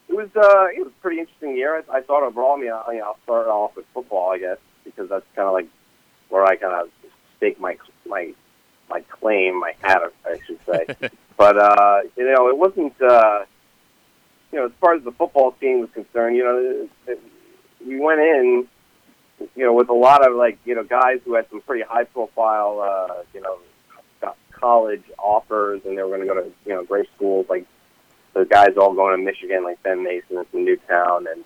it 0.09 0.15
was 0.15 0.29
uh, 0.35 0.67
it 0.75 0.81
was 0.81 0.89
a 0.89 1.03
pretty 1.03 1.21
interesting 1.21 1.57
year. 1.57 1.85
I, 1.89 1.99
I 1.99 2.01
thought 2.03 2.25
overall, 2.25 2.57
I 2.57 2.61
mean, 2.61 2.73
I, 2.73 3.01
I'll 3.05 3.19
start 3.23 3.47
off 3.47 3.77
with 3.77 3.87
football, 3.95 4.33
I 4.33 4.39
guess, 4.39 4.59
because 4.85 5.09
that's 5.09 5.27
kind 5.37 5.47
of 5.47 5.55
like 5.55 5.69
where 6.31 6.45
I 6.45 6.57
kind 6.57 6.83
of 6.83 6.89
stake 7.37 7.61
my 7.61 7.77
my 8.07 8.35
my 8.91 9.01
claim, 9.03 9.59
my 9.59 9.73
hat, 9.81 10.03
I 10.27 10.39
should 10.47 10.59
say. 10.67 11.11
but 11.37 11.59
uh, 11.59 12.01
you 12.17 12.31
know, 12.33 12.49
it 12.49 12.59
wasn't. 12.59 13.01
Uh, 13.01 13.45
you 14.53 14.59
know, 14.59 14.67
as 14.67 14.73
far 14.81 14.95
as 14.95 15.05
the 15.05 15.13
football 15.13 15.53
team 15.53 15.81
was 15.81 15.91
concerned, 15.95 16.37
you 16.37 16.43
know, 16.43 16.89
it, 17.07 17.13
it, 17.13 17.23
we 17.87 18.01
went 18.01 18.19
in, 18.19 18.67
you 19.55 19.65
know, 19.65 19.73
with 19.73 19.89
a 19.91 19.95
lot 19.95 20.27
of 20.27 20.35
like, 20.35 20.59
you 20.65 20.75
know, 20.75 20.83
guys 20.83 21.21
who 21.25 21.35
had 21.35 21.49
some 21.51 21.61
pretty 21.61 21.85
high 21.85 22.03
profile, 22.03 22.81
uh, 22.81 23.23
you 23.33 23.41
know, 23.41 23.59
college 24.61 25.03
offers, 25.19 25.81
and 25.85 25.97
they 25.97 26.03
were 26.03 26.17
going 26.17 26.21
to 26.21 26.27
go 26.27 26.35
to, 26.35 26.53
you 26.67 26.75
know, 26.75 26.85
great 26.85 27.09
schools 27.17 27.47
like 27.49 27.67
the 28.35 28.45
guys 28.45 28.77
all 28.77 28.95
going 28.95 29.17
to 29.17 29.25
Michigan, 29.25 29.65
like 29.65 29.83
Ben 29.83 30.03
Mason 30.05 30.45
from 30.51 30.65
Newtown, 30.65 31.27
and 31.27 31.45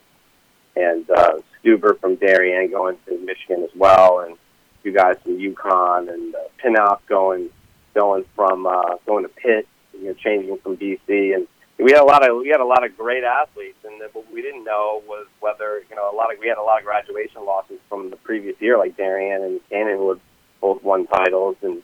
and 0.75 1.09
uh, 1.09 1.39
Stueber 1.63 1.99
from 1.99 2.15
Darien 2.15 2.69
going 2.69 2.97
to 3.07 3.17
Michigan 3.19 3.63
as 3.63 3.69
well, 3.75 4.19
and 4.19 4.37
two 4.85 4.91
guys 4.91 5.17
from 5.23 5.37
UConn, 5.37 6.13
and 6.13 6.35
uh, 6.35 6.39
Pinnock 6.59 7.05
going 7.07 7.49
going 7.95 8.23
from 8.35 8.67
uh, 8.67 8.95
going 9.05 9.23
to 9.23 9.29
Pitt, 9.29 9.67
you 9.93 10.05
know, 10.05 10.13
changing 10.13 10.57
from 10.59 10.77
BC, 10.77 11.35
and 11.35 11.47
we 11.79 11.91
had 11.91 12.01
a 12.01 12.05
lot 12.05 12.27
of 12.27 12.37
we 12.37 12.49
had 12.49 12.61
a 12.61 12.65
lot 12.65 12.85
of 12.85 12.95
great 12.95 13.23
athletes, 13.23 13.77
and 13.83 14.01
what 14.13 14.31
we 14.31 14.41
didn't 14.41 14.63
know 14.63 15.01
was 15.07 15.25
whether 15.39 15.81
you 15.89 15.95
know 15.95 16.09
a 16.11 16.15
lot 16.15 16.31
of 16.31 16.39
we 16.39 16.47
had 16.47 16.57
a 16.57 16.61
lot 16.61 16.79
of 16.79 16.85
graduation 16.85 17.43
losses 17.45 17.79
from 17.89 18.11
the 18.11 18.15
previous 18.17 18.55
year, 18.61 18.77
like 18.77 18.95
Darien 18.95 19.43
and 19.43 19.59
Canaan, 19.69 19.97
who 19.97 20.09
had 20.09 20.19
both 20.61 20.83
won 20.83 21.07
titles, 21.07 21.57
and 21.63 21.81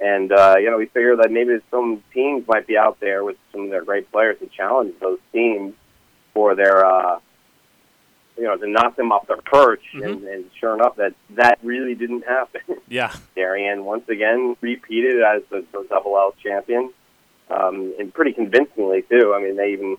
and 0.00 0.32
uh, 0.32 0.56
you 0.58 0.70
know 0.70 0.78
we 0.78 0.86
figured 0.86 1.18
that 1.18 1.30
maybe 1.30 1.58
some 1.70 2.02
teams 2.14 2.48
might 2.48 2.66
be 2.66 2.78
out 2.78 2.98
there 3.00 3.24
with 3.24 3.36
some 3.52 3.64
of 3.64 3.70
their 3.70 3.84
great 3.84 4.10
players 4.10 4.38
to 4.38 4.46
challenge 4.46 4.94
those 5.00 5.18
teams 5.32 5.74
for 6.32 6.54
their 6.54 6.86
uh, 6.86 7.20
you 8.38 8.44
know 8.44 8.56
to 8.56 8.68
knock 8.68 8.96
them 8.96 9.12
off 9.12 9.26
their 9.26 9.38
perch, 9.38 9.82
mm-hmm. 9.94 10.04
and, 10.04 10.24
and 10.24 10.44
sure 10.58 10.74
enough, 10.74 10.96
that 10.96 11.14
that 11.30 11.58
really 11.62 11.94
didn't 11.94 12.24
happen. 12.26 12.60
Yeah, 12.90 13.14
Darien 13.34 13.84
once 13.84 14.08
again 14.08 14.56
repeated 14.62 15.20
as 15.22 15.42
the, 15.50 15.62
the 15.72 15.86
double 15.90 16.16
L 16.16 16.34
champion 16.42 16.90
um, 17.50 17.94
and 17.98 18.12
pretty 18.12 18.32
convincingly 18.32 19.02
too. 19.02 19.34
I 19.34 19.42
mean, 19.42 19.56
they 19.56 19.72
even 19.72 19.96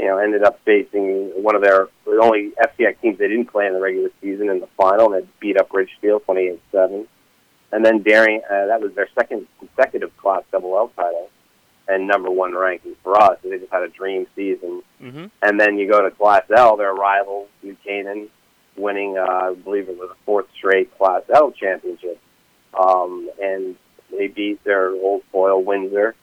you 0.00 0.06
know 0.06 0.18
ended 0.18 0.42
up 0.42 0.60
facing 0.64 1.30
one 1.42 1.54
of 1.54 1.62
their 1.62 1.88
the 2.04 2.18
only 2.22 2.52
FCIAC 2.62 3.00
teams 3.00 3.18
they 3.18 3.28
didn't 3.28 3.46
play 3.46 3.66
in 3.66 3.74
the 3.74 3.80
regular 3.80 4.10
season 4.20 4.48
in 4.48 4.60
the 4.60 4.68
final, 4.76 5.12
and 5.12 5.22
they 5.22 5.28
beat 5.40 5.58
up 5.58 5.72
Ridgefield 5.72 6.24
twenty 6.24 6.48
eight 6.48 6.62
seven. 6.72 7.06
And 7.72 7.84
then 7.84 8.02
Darien, 8.02 8.40
uh, 8.48 8.66
that 8.66 8.80
was 8.80 8.94
their 8.94 9.08
second 9.14 9.48
consecutive 9.58 10.16
Class 10.16 10.44
Double 10.52 10.76
L 10.76 10.92
title 10.94 11.28
and 11.88 12.06
number 12.06 12.30
one 12.30 12.54
ranking 12.54 12.96
for 13.02 13.20
us. 13.20 13.38
They 13.42 13.58
just 13.58 13.72
had 13.72 13.82
a 13.82 13.88
dream 13.88 14.26
season. 14.34 14.82
Mm-hmm. 15.02 15.26
And 15.42 15.60
then 15.60 15.78
you 15.78 15.90
go 15.90 16.02
to 16.02 16.10
Class 16.10 16.44
L, 16.56 16.76
their 16.76 16.94
rival 16.94 17.48
New 17.62 17.76
Canaan, 17.84 18.28
winning, 18.76 19.18
uh, 19.18 19.22
I 19.22 19.54
believe 19.54 19.88
it 19.88 19.98
was 19.98 20.10
a 20.10 20.24
fourth 20.24 20.46
straight 20.56 20.96
Class 20.96 21.22
L 21.34 21.52
championship. 21.52 22.20
Um, 22.78 23.30
and 23.40 23.76
they 24.10 24.28
beat 24.28 24.62
their 24.64 24.90
old 24.90 25.22
foil 25.30 25.62
Windsor 25.62 26.14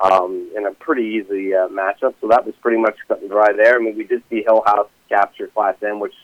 um, 0.00 0.50
in 0.56 0.66
a 0.66 0.72
pretty 0.72 1.02
easy 1.02 1.54
uh, 1.54 1.68
matchup. 1.68 2.14
So 2.20 2.28
that 2.28 2.46
was 2.46 2.54
pretty 2.62 2.80
much 2.80 2.96
cut 3.06 3.20
and 3.20 3.30
dry 3.30 3.52
there. 3.52 3.76
I 3.76 3.78
mean, 3.78 3.96
we 3.96 4.04
did 4.04 4.22
see 4.30 4.44
Hillhouse 4.46 4.88
capture 5.08 5.48
Class 5.48 5.76
M, 5.82 6.00
which 6.00 6.14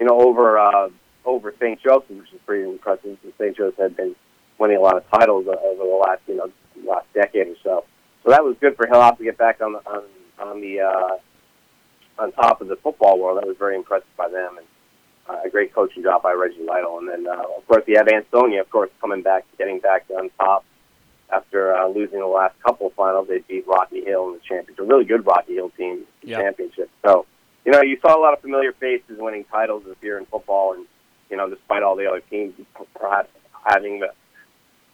you 0.00 0.06
know 0.06 0.20
over 0.20 0.58
uh, 0.58 0.88
over 1.24 1.54
St. 1.60 1.80
Joseph, 1.82 2.10
which 2.10 2.32
is 2.32 2.40
pretty 2.46 2.68
impressive. 2.68 3.18
St. 3.38 3.56
Joseph 3.56 3.78
had 3.78 3.96
been 3.96 4.16
winning 4.58 4.78
a 4.78 4.80
lot 4.80 4.96
of 4.96 5.08
titles 5.10 5.46
over 5.46 5.84
the 5.84 6.02
last 6.06 6.22
you 6.26 6.36
know 6.36 6.50
last 6.86 7.06
decade 7.14 7.48
or 7.48 7.56
so. 7.62 7.84
So 8.24 8.30
that 8.30 8.44
was 8.44 8.56
good 8.60 8.76
for 8.76 8.86
Hillhouse 8.86 9.18
to 9.18 9.24
get 9.24 9.38
back 9.38 9.60
on 9.60 9.72
the 9.72 9.78
on, 9.88 10.02
on 10.38 10.60
the 10.60 10.80
uh, 10.80 12.22
on 12.22 12.32
top 12.32 12.60
of 12.60 12.68
the 12.68 12.76
football 12.76 13.18
world. 13.18 13.38
That 13.38 13.46
was 13.46 13.56
very 13.58 13.76
impressive 13.76 14.16
by 14.16 14.28
them 14.28 14.58
and. 14.58 14.66
Uh, 15.28 15.42
a 15.44 15.50
great 15.50 15.72
coaching 15.72 16.02
job 16.02 16.22
by 16.22 16.32
Reggie 16.32 16.64
Lytle, 16.64 16.98
and 16.98 17.08
then 17.08 17.24
uh, 17.28 17.44
of 17.56 17.64
course 17.68 17.84
you 17.86 17.96
have 17.96 18.08
Ansonia, 18.08 18.62
of 18.62 18.70
course, 18.70 18.90
coming 19.00 19.22
back, 19.22 19.44
getting 19.58 19.78
back 19.78 20.06
on 20.10 20.28
top 20.40 20.64
after 21.32 21.74
uh, 21.76 21.88
losing 21.88 22.18
the 22.18 22.26
last 22.26 22.54
couple 22.62 22.88
of 22.88 22.94
finals, 22.94 23.28
they 23.28 23.38
beat 23.38 23.66
Rocky 23.66 24.04
Hill 24.04 24.28
in 24.28 24.34
the 24.34 24.40
championship. 24.40 24.78
A 24.80 24.84
really 24.84 25.04
good 25.04 25.24
Rocky 25.24 25.54
Hill 25.54 25.70
team 25.76 26.04
yep. 26.22 26.40
championship. 26.40 26.90
So, 27.04 27.26
you 27.64 27.72
know, 27.72 27.82
you 27.82 27.98
saw 28.00 28.16
a 28.16 28.20
lot 28.20 28.32
of 28.32 28.40
familiar 28.40 28.72
faces 28.72 29.18
winning 29.18 29.44
titles 29.44 29.84
this 29.86 29.96
year 30.02 30.18
in 30.18 30.26
football, 30.26 30.74
and 30.74 30.86
you 31.30 31.36
know, 31.36 31.48
despite 31.48 31.82
all 31.82 31.96
the 31.96 32.06
other 32.06 32.20
teams 32.20 32.54
perhaps 32.94 33.30
having 33.64 34.00
the 34.00 34.12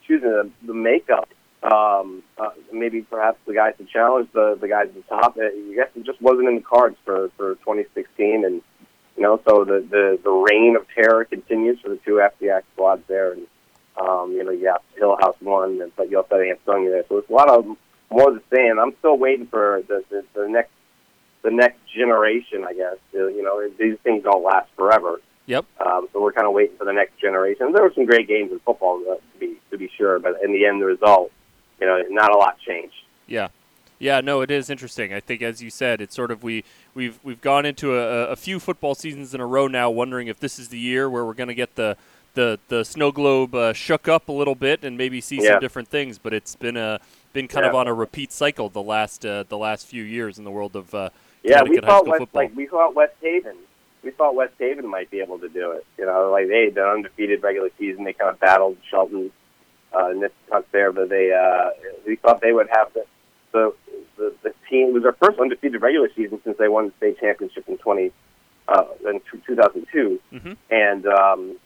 choosing 0.07 0.29
the, 0.29 0.51
the 0.67 0.75
makeup, 0.75 1.29
um, 1.63 2.23
uh, 2.39 2.51
maybe 2.73 3.03
perhaps 3.03 3.39
the 3.47 3.55
guys 3.55 3.75
to 3.79 3.85
challenge 3.85 4.29
the 4.33 4.57
the 4.61 4.69
guys 4.69 4.89
at 4.89 4.95
the 4.95 5.03
top. 5.03 5.37
I 5.39 5.75
guess 5.75 5.89
it 5.97 6.05
just 6.05 6.21
wasn't 6.21 6.49
in 6.49 6.57
the 6.57 6.63
cards 6.63 6.97
for 7.05 7.31
for 7.37 7.55
2016, 7.57 8.45
and 8.45 8.63
you 9.17 9.23
know, 9.23 9.41
so 9.49 9.65
the 9.65 9.87
the 9.89 10.19
the 10.23 10.31
reign 10.31 10.77
of 10.77 10.87
terror 10.95 11.25
continues 11.25 11.81
for 11.81 11.89
the 11.89 11.97
two 12.05 12.21
FCIAC 12.23 12.63
squads 12.75 13.03
there, 13.09 13.33
and 13.33 13.47
um, 13.97 14.33
you 14.33 14.45
know, 14.45 14.53
have 14.71 14.83
Hillhouse 15.01 15.41
one, 15.41 15.91
but 15.97 16.11
you 16.11 16.19
also 16.19 16.37
have 16.37 16.59
Ansonia 16.59 16.91
there. 16.91 17.05
So 17.09 17.19
it's 17.19 17.31
a 17.31 17.33
lot 17.33 17.49
of 17.49 17.67
more 18.11 18.31
the 18.31 18.43
same. 18.55 18.79
I'm 18.79 18.95
still 18.99 19.17
waiting 19.17 19.47
for 19.47 19.83
the, 19.89 20.05
the, 20.11 20.25
the 20.35 20.49
next 20.49 20.71
the 21.43 21.51
next 21.51 21.79
generation, 21.95 22.65
I 22.69 22.75
guess. 22.75 22.97
You 23.13 23.43
know, 23.43 23.69
these 23.79 23.99
things 24.03 24.25
don't 24.25 24.45
last 24.45 24.69
forever. 24.77 25.21
Yep. 25.47 25.65
Um, 25.85 26.09
so 26.13 26.21
we're 26.21 26.33
kind 26.33 26.47
of 26.47 26.53
waiting 26.53 26.77
for 26.77 26.85
the 26.85 26.93
next 26.93 27.19
generation. 27.21 27.73
There 27.73 27.83
were 27.83 27.93
some 27.95 28.05
great 28.05 28.27
games 28.27 28.51
in 28.51 28.59
football 28.61 29.03
uh, 29.09 29.15
to 29.15 29.39
be 29.39 29.57
to 29.71 29.79
be 29.79 29.91
sure, 29.97 30.19
but 30.19 30.43
in 30.43 30.53
the 30.53 30.67
end, 30.67 30.83
the 30.83 30.87
result, 30.87 31.31
you 31.81 31.87
know, 31.87 32.03
not 32.11 32.35
a 32.35 32.39
lot 32.39 32.59
changed. 32.61 32.95
Yeah. 33.27 33.49
Yeah, 33.99 34.21
no, 34.21 34.43
it 34.43 34.51
is 34.51 34.69
interesting. 34.69 35.15
I 35.15 35.21
think, 35.21 35.41
as 35.41 35.63
you 35.63 35.71
said, 35.71 36.03
it's 36.03 36.15
sort 36.15 36.31
of 36.31 36.43
we 36.43 36.65
we've 36.95 37.19
we've 37.23 37.41
gone 37.41 37.65
into 37.65 37.97
a, 37.97 38.27
a 38.27 38.37
few 38.37 38.61
football 38.61 38.95
seasons 38.95 39.35
in 39.35 39.41
a 39.41 39.47
row 39.47 39.69
now, 39.69 39.89
wondering 39.89 40.27
if 40.29 40.39
this 40.39 40.59
is 40.59 40.69
the 40.69 40.79
year 40.79 41.09
where 41.09 41.25
we're 41.25 41.33
going 41.33 41.49
to 41.49 41.55
get 41.55 41.77
the 41.77 41.97
the 42.35 42.59
the 42.69 42.85
snow 42.85 43.11
globe 43.11 43.55
uh, 43.55 43.73
shook 43.73 44.07
up 44.07 44.29
a 44.29 44.33
little 44.33 44.55
bit 44.55 44.85
and 44.85 44.97
maybe 44.97 45.21
see 45.21 45.43
yeah. 45.43 45.53
some 45.53 45.61
different 45.61 45.89
things. 45.89 46.19
But 46.19 46.35
it's 46.35 46.55
been 46.55 46.77
a 46.77 47.01
been 47.33 47.49
kind 47.49 47.65
yeah. 47.65 47.71
of 47.71 47.75
on 47.75 47.89
a 47.89 47.95
repeat 47.95 48.33
cycle 48.33 48.69
the 48.69 48.83
last 48.83 49.27
uh, 49.27 49.45
the 49.49 49.59
last 49.59 49.87
few 49.87 50.05
years 50.05 50.39
in 50.39 50.45
the 50.45 50.51
world 50.51 50.77
of 50.77 50.95
uh, 50.95 51.11
yeah. 51.43 51.63
We 51.63 51.79
thought 51.79 52.07
West, 52.07 52.19
football. 52.19 52.43
like 52.43 52.55
we 52.55 52.67
thought 52.67 52.95
West 52.95 53.15
Haven. 53.21 53.57
We 54.05 54.11
thought 54.13 54.37
West 54.37 54.55
Haven 54.59 54.87
might 54.87 55.11
be 55.11 55.21
able 55.21 55.39
to 55.41 55.49
do 55.49 55.73
it. 55.73 55.85
You 55.99 56.07
know, 56.07 56.31
like 56.31 56.49
they 56.49 56.67
had 56.67 56.79
undefeated 56.79 57.43
regular 57.43 57.71
season. 57.79 58.05
They 58.05 58.13
kind 58.13 58.31
of 58.31 58.39
battled 58.39 58.77
Shelton, 58.89 59.33
uh, 59.97 60.13
Niskaytuck 60.13 60.65
there, 60.73 60.93
but 60.93 61.09
they 61.09 61.33
uh, 61.33 61.71
we 62.07 62.17
thought 62.17 62.41
they 62.41 62.53
would 62.53 62.69
have 62.71 62.93
the 62.93 63.05
the 63.53 63.75
the, 64.17 64.35
the 64.43 64.55
team. 64.69 64.89
It 64.89 64.95
was 64.95 65.03
their 65.03 65.13
first 65.13 65.39
undefeated 65.39 65.81
regular 65.81 66.11
season 66.15 66.41
since 66.45 66.59
they 66.59 66.69
won 66.69 66.87
the 66.87 66.93
state 66.99 67.21
championship 67.21 67.69
in 67.69 67.79
twenty 67.79 68.13
uh, 68.69 68.85
in 69.09 69.21
2002, 69.47 70.21
mm-hmm. 70.33 70.53
and 70.71 71.07
um, 71.07 71.57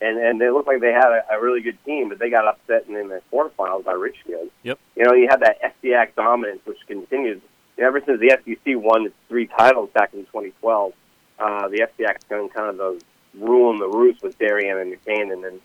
and 0.00 0.18
and 0.18 0.40
they 0.40 0.50
looked 0.50 0.66
like 0.66 0.80
they 0.80 0.92
had 0.92 1.10
a, 1.10 1.34
a 1.34 1.40
really 1.40 1.60
good 1.60 1.78
team, 1.84 2.08
but 2.08 2.18
they 2.18 2.30
got 2.30 2.46
upset 2.46 2.86
in, 2.88 2.96
in 2.96 3.08
the 3.08 3.22
quarterfinals 3.32 3.84
by 3.84 3.92
Ridgefield. 3.92 4.50
Yep. 4.62 4.78
You 4.96 5.04
know, 5.04 5.14
you 5.14 5.28
had 5.28 5.40
that 5.40 5.58
FCIAC 5.62 6.14
dominance, 6.16 6.60
which 6.64 6.78
continues 6.86 7.40
ever 7.78 8.00
since 8.04 8.20
the 8.20 8.30
SEC 8.44 8.76
won 8.76 9.06
its 9.06 9.14
three 9.28 9.46
titles 9.46 9.90
back 9.94 10.12
in 10.12 10.20
2012. 10.26 10.92
Uh, 11.38 11.68
the 11.68 11.88
kind 11.98 12.44
of 12.44 12.52
kind 12.52 12.68
of 12.70 12.76
the 12.76 13.00
ruling 13.38 13.80
the 13.80 13.88
roost 13.88 14.22
with 14.22 14.38
Darien 14.38 14.78
and 14.78 15.04
Canaan, 15.04 15.44
and 15.44 15.60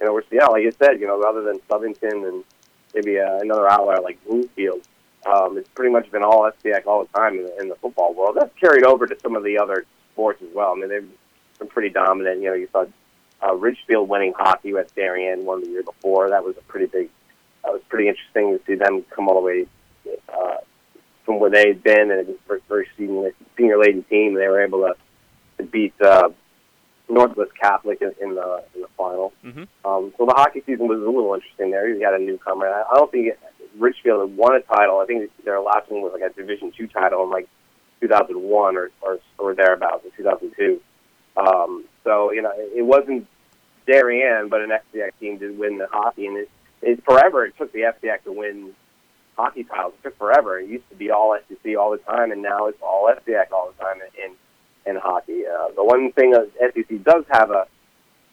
you 0.00 0.06
know, 0.06 0.14
we're 0.14 0.22
yeah, 0.30 0.46
like 0.46 0.62
you 0.62 0.72
said, 0.72 1.00
you 1.00 1.06
know, 1.06 1.22
other 1.22 1.42
than 1.42 1.58
Southington 1.68 2.26
and 2.28 2.44
maybe 2.94 3.18
uh, 3.20 3.38
another 3.38 3.68
outlier 3.70 4.00
like 4.00 4.18
Bloomfield, 4.24 4.80
Um, 5.26 5.58
it's 5.58 5.68
pretty 5.74 5.92
much 5.92 6.10
been 6.10 6.22
all 6.22 6.50
SPAC 6.50 6.86
all 6.86 7.04
the 7.04 7.18
time 7.18 7.36
in 7.36 7.44
the, 7.44 7.60
in 7.60 7.68
the 7.68 7.76
football 7.76 8.14
world. 8.14 8.36
That's 8.38 8.54
carried 8.58 8.84
over 8.84 9.06
to 9.06 9.16
some 9.20 9.36
of 9.36 9.44
the 9.44 9.58
other 9.58 9.84
sports 10.12 10.40
as 10.42 10.48
well. 10.54 10.72
I 10.72 10.74
mean, 10.76 10.88
they've 10.88 11.08
been 11.58 11.68
pretty 11.68 11.90
dominant. 11.90 12.40
You 12.40 12.48
know, 12.48 12.54
you 12.54 12.68
saw 12.72 12.86
uh, 13.42 13.54
Ridgefield 13.54 14.08
winning 14.08 14.32
hockey 14.36 14.72
at 14.76 14.94
Darien 14.94 15.44
one 15.44 15.60
the 15.62 15.68
year 15.68 15.82
before. 15.82 16.30
That 16.30 16.44
was 16.44 16.56
a 16.56 16.62
pretty 16.62 16.86
big. 16.86 17.10
That 17.64 17.72
was 17.72 17.82
pretty 17.90 18.08
interesting 18.08 18.58
to 18.58 18.64
see 18.64 18.76
them 18.76 19.04
come 19.10 19.28
all 19.28 19.34
the 19.34 19.46
way 19.46 19.66
uh, 20.32 20.56
from 21.24 21.38
where 21.38 21.50
they 21.50 21.68
had 21.68 21.82
been, 21.82 22.10
and 22.10 22.20
it 22.20 22.26
was 22.26 22.36
very, 22.48 22.60
very 22.68 22.88
senior 22.96 23.32
senior 23.56 23.78
laden 23.78 24.02
team. 24.04 24.34
They 24.34 24.48
were 24.48 24.62
able 24.62 24.80
to, 24.80 24.94
to 25.58 25.64
beat 25.64 25.92
uh, 26.00 26.30
Northwest 27.10 27.50
Catholic 27.60 28.00
in, 28.00 28.12
in 28.22 28.34
the 28.34 28.64
in 28.74 28.82
the 28.82 28.88
final. 28.96 29.32
Mm-hmm. 29.44 29.64
Um, 29.84 30.12
so 30.16 30.26
the 30.26 30.34
hockey 30.34 30.62
season 30.64 30.88
was 30.88 31.00
a 31.00 31.04
little 31.04 31.34
interesting 31.34 31.70
there. 31.70 31.88
You 31.88 32.00
got 32.00 32.14
a 32.14 32.22
newcomer. 32.22 32.68
I, 32.68 32.82
I 32.90 32.96
don't 32.96 33.10
think 33.10 33.28
it, 33.28 33.38
had 33.42 34.36
won 34.36 34.56
a 34.56 34.60
title. 34.60 34.98
I 34.98 35.06
think 35.06 35.30
their 35.44 35.60
last 35.60 35.90
one 35.90 36.02
was 36.02 36.12
like 36.12 36.30
a 36.30 36.34
Division 36.34 36.72
two 36.76 36.86
title 36.86 37.24
in 37.24 37.30
like 37.30 37.48
2001 38.00 38.76
or 38.76 38.90
or, 39.02 39.18
or 39.38 39.54
thereabouts 39.54 40.04
in 40.04 40.10
2002. 40.16 40.80
Um, 41.36 41.84
so 42.04 42.32
you 42.32 42.42
know 42.42 42.52
it 42.56 42.84
wasn't 42.84 43.26
Darien, 43.86 44.48
but 44.48 44.60
an 44.60 44.70
FCIAC 44.70 45.10
team 45.18 45.38
did 45.38 45.58
win 45.58 45.78
the 45.78 45.86
hockey, 45.90 46.26
and 46.26 46.36
it, 46.36 46.50
it 46.82 47.04
forever 47.04 47.44
it 47.44 47.56
took 47.58 47.72
the 47.72 47.80
FCIAC 47.80 48.24
to 48.24 48.32
win 48.32 48.74
hockey 49.36 49.64
titles. 49.64 49.94
It 49.98 50.08
took 50.08 50.18
forever. 50.18 50.58
It 50.58 50.68
used 50.68 50.88
to 50.90 50.96
be 50.96 51.10
all 51.10 51.36
SEC 51.48 51.76
all 51.76 51.90
the 51.90 51.98
time, 51.98 52.30
and 52.30 52.42
now 52.42 52.66
it's 52.66 52.80
all 52.82 53.10
FCIAC 53.10 53.52
all 53.52 53.72
the 53.76 53.82
time 53.82 53.96
in 54.22 54.32
in 54.86 54.96
hockey. 54.96 55.44
Uh, 55.46 55.68
the 55.74 55.84
one 55.84 56.12
thing 56.12 56.34
SEC 56.34 57.04
does 57.04 57.24
have 57.30 57.50
a 57.50 57.66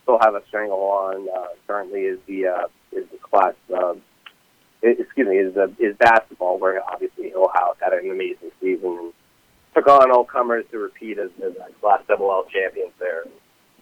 still 0.04 0.20
have 0.22 0.36
a 0.36 0.42
strangle 0.48 0.80
on 0.80 1.28
uh, 1.36 1.48
currently 1.68 2.02
is 2.02 2.20
the 2.28 2.48
uh, 2.48 2.68
is 2.92 3.06
the 3.12 3.18
class. 3.18 3.54
Uh, 3.74 3.96
excuse 4.82 5.28
me, 5.28 5.38
is 5.38 5.54
the 5.54 5.74
is 5.80 5.96
basketball, 5.98 6.58
where 6.60 6.82
obviously 6.90 7.32
Hillhouse 7.32 7.76
had 7.80 7.94
an 7.94 8.10
amazing 8.10 8.52
season 8.62 8.98
and 9.00 9.14
took 9.76 9.88
on 9.88 10.12
all 10.12 10.24
comers 10.24 10.66
to 10.72 10.78
repeat 10.78 11.20
as, 11.20 11.30
as 11.44 11.54
class 11.82 12.02
double 12.08 12.32
L 12.32 12.46
champions 12.52 12.94
there. 13.00 13.26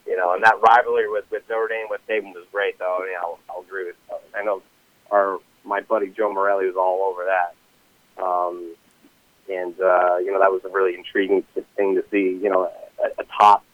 You 0.06 0.16
know, 0.16 0.34
and 0.34 0.42
that 0.44 0.60
rivalry 0.60 1.08
with 1.08 1.24
with 1.30 1.42
Notre 1.48 1.68
Dame 1.68 1.86
with 1.88 2.00
Saban 2.08 2.34
was 2.34 2.46
great, 2.52 2.78
though. 2.78 2.98
I 3.00 3.06
mean, 3.06 3.16
I'll, 3.20 3.38
I'll 3.50 3.62
agree 3.62 3.86
with. 3.86 3.96
I 4.34 4.42
know 4.42 4.62
our 5.10 5.38
my 5.64 5.80
buddy 5.80 6.08
Joe 6.08 6.32
Morelli 6.32 6.66
was 6.66 6.76
all 6.76 7.10
over 7.10 7.24
that. 7.26 8.22
Um, 8.22 8.74
and 9.48 9.74
uh, 9.80 10.16
you 10.18 10.32
know 10.32 10.40
that 10.40 10.50
was 10.50 10.62
a 10.64 10.68
really 10.68 10.94
intriguing 10.94 11.44
thing 11.76 11.94
to 11.94 12.04
see. 12.10 12.38
You 12.42 12.50
know, 12.50 12.70
a, 13.02 13.22
a 13.22 13.24
top 13.38 13.64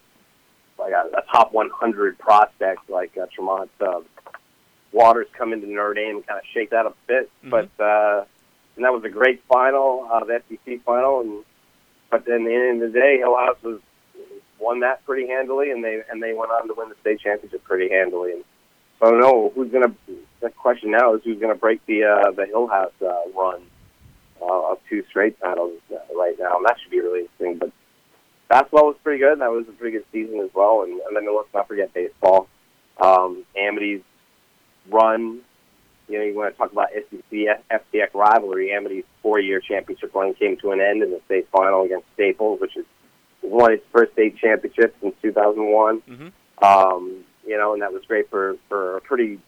like 0.78 0.92
a, 0.92 1.16
a 1.16 1.22
top 1.30 1.52
100 1.52 2.18
prospect 2.18 2.90
like 2.90 3.16
uh, 3.16 3.26
Tremont 3.32 3.70
uh, 3.80 4.00
Waters 4.92 5.26
come 5.36 5.52
into 5.52 5.66
Notre 5.66 5.94
Dame 5.94 6.16
and 6.16 6.26
kind 6.26 6.38
of 6.38 6.44
shake 6.52 6.70
that 6.70 6.86
up 6.86 6.92
a 6.92 7.06
bit. 7.06 7.30
Mm-hmm. 7.44 7.50
But 7.50 7.82
uh, 7.82 8.24
and 8.76 8.84
that 8.84 8.92
was 8.92 9.04
a 9.04 9.08
great 9.08 9.42
final, 9.48 10.08
uh, 10.10 10.24
the 10.24 10.42
SEC 10.48 10.82
final. 10.84 11.20
And 11.20 11.44
but 12.10 12.24
then 12.24 12.42
at 12.42 12.44
the 12.44 12.54
end 12.54 12.82
of 12.82 12.92
the 12.92 12.98
day, 12.98 13.20
Hillhouse 13.22 13.62
was 13.62 13.80
won 14.58 14.80
that 14.80 15.04
pretty 15.04 15.28
handily, 15.28 15.70
and 15.70 15.82
they 15.82 16.02
and 16.10 16.22
they 16.22 16.32
went 16.32 16.50
on 16.50 16.68
to 16.68 16.74
win 16.74 16.88
the 16.88 16.94
state 17.00 17.20
championship 17.20 17.64
pretty 17.64 17.88
handily. 17.88 18.32
And 18.32 18.44
so 18.98 19.06
I 19.06 19.10
don't 19.10 19.20
know 19.20 19.52
who's 19.54 19.70
gonna. 19.70 19.94
The 20.40 20.50
question 20.50 20.90
now 20.90 21.14
is 21.14 21.22
who's 21.24 21.40
gonna 21.40 21.54
break 21.54 21.84
the 21.86 22.04
uh, 22.04 22.30
the 22.32 22.44
Hillhouse 22.44 22.92
uh, 23.00 23.30
run 23.38 23.62
uh, 24.42 24.72
of 24.72 24.78
two 24.88 25.04
straight 25.08 25.38
titles 25.40 25.78
uh, 25.92 25.98
right 26.16 26.36
now, 26.38 26.56
and 26.56 26.66
that 26.66 26.76
should 26.80 26.90
be 26.90 27.00
really 27.00 27.20
interesting. 27.20 27.58
But 27.58 27.72
basketball 28.48 28.88
was 28.88 28.96
pretty 29.02 29.20
good. 29.20 29.40
That 29.40 29.50
was 29.50 29.66
a 29.68 29.72
pretty 29.72 29.98
good 29.98 30.06
season 30.12 30.40
as 30.40 30.50
well. 30.54 30.82
And, 30.82 31.00
and 31.00 31.16
then 31.16 31.34
let's 31.34 31.52
not 31.54 31.68
forget 31.68 31.94
baseball. 31.94 32.48
Um, 33.00 33.44
Amity's 33.56 34.02
run. 34.90 35.40
You 36.08 36.18
know, 36.18 36.24
you 36.24 36.34
want 36.34 36.52
to 36.52 36.58
talk 36.58 36.72
about 36.72 36.88
SEC 36.92 37.22
FCIAC 37.30 38.14
rivalry. 38.14 38.72
Amity's 38.72 39.04
four-year 39.22 39.60
championship 39.60 40.14
run 40.14 40.34
came 40.34 40.56
to 40.58 40.72
an 40.72 40.80
end 40.80 41.02
in 41.02 41.10
the 41.10 41.20
state 41.26 41.48
final 41.50 41.82
against 41.82 42.06
Staples, 42.14 42.60
which 42.60 42.76
is 42.76 42.84
won 43.42 43.72
its 43.72 43.84
first 43.92 44.12
state 44.12 44.36
championship 44.36 44.94
since 45.00 45.14
2001. 45.22 46.00
Mm-hmm. 46.02 46.64
Um, 46.64 47.24
you 47.46 47.56
know, 47.56 47.72
and 47.72 47.82
that 47.82 47.92
was 47.92 48.02
great 48.06 48.28
for 48.30 48.56
for 48.68 48.96
a 48.96 49.00
pretty 49.00 49.40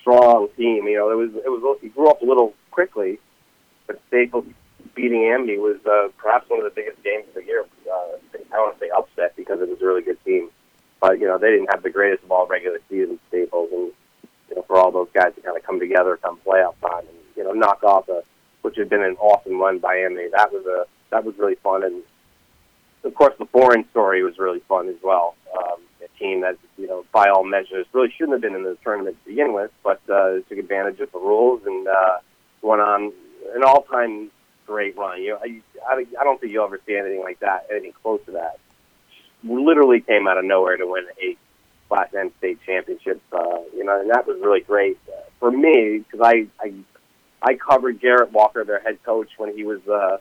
strong 0.00 0.48
team. 0.56 0.86
You 0.86 0.98
know, 0.98 1.10
it 1.10 1.16
was 1.16 1.30
it 1.34 1.48
was 1.48 1.78
it 1.82 1.94
grew 1.94 2.08
up 2.08 2.22
a 2.22 2.24
little 2.24 2.54
quickly, 2.70 3.18
but 3.88 4.00
Staples 4.06 4.44
beating 4.94 5.24
Amity 5.24 5.58
was 5.58 5.78
uh, 5.84 6.08
perhaps 6.18 6.48
one 6.48 6.60
of 6.60 6.64
the 6.64 6.70
biggest 6.70 7.02
games 7.02 7.24
of 7.28 7.34
the 7.34 7.44
year. 7.44 7.64
Uh, 7.90 8.18
I 8.52 8.58
want 8.58 8.78
to 8.78 8.84
say 8.84 8.90
upset 8.90 9.34
because 9.34 9.60
it 9.60 9.68
was 9.68 9.80
a 9.82 9.86
really 9.86 10.02
good 10.02 10.22
team, 10.24 10.50
but 11.00 11.18
you 11.18 11.26
know 11.26 11.38
they 11.38 11.50
didn't 11.50 11.70
have 11.70 11.82
the 11.82 11.90
greatest 11.90 12.22
of 12.22 12.30
all 12.30 12.46
regular 12.46 12.78
season 12.88 13.18
Staples, 13.28 13.70
and 13.72 13.92
you 14.50 14.56
know 14.56 14.62
for 14.62 14.76
all 14.76 14.92
those 14.92 15.08
guys 15.12 15.34
to 15.34 15.40
kind 15.40 15.56
of 15.56 15.64
come 15.64 15.80
together 15.80 16.16
come 16.22 16.38
playoff 16.46 16.74
time 16.80 17.06
and 17.08 17.18
you 17.36 17.42
know 17.42 17.52
knock 17.52 17.82
off 17.82 18.08
a 18.08 18.22
which 18.62 18.76
had 18.76 18.88
been 18.88 19.02
an 19.02 19.16
awesome 19.16 19.58
run 19.58 19.78
by 19.78 19.96
Amity. 19.96 20.28
That 20.32 20.52
was 20.52 20.66
a 20.66 20.86
that 21.10 21.24
was 21.24 21.36
really 21.38 21.54
fun, 21.56 21.84
and 21.84 22.02
of 23.04 23.14
course 23.14 23.34
the 23.38 23.46
Foran 23.46 23.88
story 23.90 24.22
was 24.22 24.38
really 24.38 24.60
fun 24.68 24.88
as 24.88 24.96
well. 25.02 25.36
Um, 25.56 25.80
a 26.04 26.18
team 26.18 26.40
that 26.42 26.56
you 26.76 26.86
know 26.86 27.04
by 27.12 27.28
all 27.28 27.44
measures 27.44 27.86
really 27.92 28.10
shouldn't 28.10 28.32
have 28.32 28.40
been 28.40 28.54
in 28.54 28.64
the 28.64 28.76
tournament 28.82 29.16
to 29.22 29.30
begin 29.30 29.52
with, 29.52 29.70
but 29.82 30.00
uh, 30.10 30.40
took 30.48 30.58
advantage 30.58 31.00
of 31.00 31.12
the 31.12 31.18
rules 31.18 31.62
and 31.66 31.86
uh, 31.86 32.18
went 32.62 32.82
on 32.82 33.12
an 33.54 33.62
all-time 33.64 34.30
great 34.66 34.96
run. 34.96 35.22
You 35.22 35.30
know, 35.30 35.38
I, 35.88 36.04
I 36.20 36.24
don't 36.24 36.40
think 36.40 36.52
you'll 36.52 36.64
ever 36.64 36.80
see 36.86 36.96
anything 36.96 37.22
like 37.22 37.40
that, 37.40 37.66
anything 37.70 37.92
close 38.02 38.20
to 38.26 38.32
that. 38.32 38.58
Literally 39.42 40.00
came 40.00 40.26
out 40.28 40.38
of 40.38 40.44
nowhere 40.44 40.76
to 40.76 40.86
win 40.86 41.04
a 41.22 41.36
Class 41.88 42.12
N 42.14 42.30
state 42.38 42.58
championship. 42.66 43.20
Uh, 43.32 43.60
you 43.74 43.84
know, 43.84 44.00
and 44.00 44.10
that 44.10 44.26
was 44.26 44.38
really 44.40 44.60
great 44.60 44.98
for 45.38 45.50
me 45.50 45.98
because 45.98 46.20
I, 46.22 46.46
I 46.60 46.72
I 47.40 47.54
covered 47.54 48.00
Garrett 48.00 48.32
Walker, 48.32 48.64
their 48.64 48.80
head 48.80 49.02
coach, 49.04 49.30
when 49.38 49.56
he 49.56 49.64
was 49.64 49.80
uh, 49.88 50.18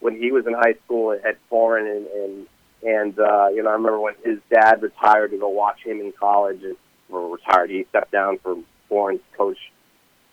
when 0.00 0.16
he 0.16 0.30
was 0.30 0.46
in 0.46 0.52
high 0.52 0.74
school 0.84 1.12
at 1.12 1.36
Foran, 1.50 1.90
and 1.90 2.06
and, 2.06 2.46
and 2.82 3.18
uh, 3.18 3.48
you 3.48 3.62
know, 3.62 3.70
I 3.70 3.72
remember 3.72 3.98
when 3.98 4.14
his 4.24 4.38
dad 4.50 4.82
retired 4.82 5.30
to 5.30 5.38
go 5.38 5.48
watch 5.48 5.80
him 5.82 6.00
in 6.00 6.12
college, 6.12 6.62
and 6.62 6.76
or 7.08 7.34
retired. 7.34 7.70
He 7.70 7.84
stepped 7.88 8.12
down 8.12 8.38
from 8.38 8.64
Foran's 8.90 9.20
coach 9.36 9.58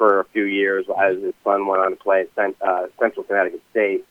for 0.02 0.22
a 0.22 0.26
few 0.34 0.46
years 0.46 0.88
as 1.00 1.22
his 1.22 1.36
son 1.44 1.68
went 1.68 1.80
on 1.80 1.92
to 1.92 1.96
play 1.96 2.26
at 2.36 2.56
uh, 2.60 2.88
Central 3.00 3.24
Connecticut 3.24 3.62
State. 3.70 4.04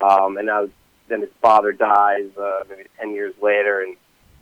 Um, 0.00 0.36
and 0.36 0.46
now 0.48 0.68
then 1.06 1.20
his 1.20 1.30
father 1.40 1.70
dies 1.70 2.36
uh, 2.36 2.64
maybe 2.68 2.82
10 2.98 3.14
years 3.14 3.32
later, 3.40 3.80
and 3.80 3.96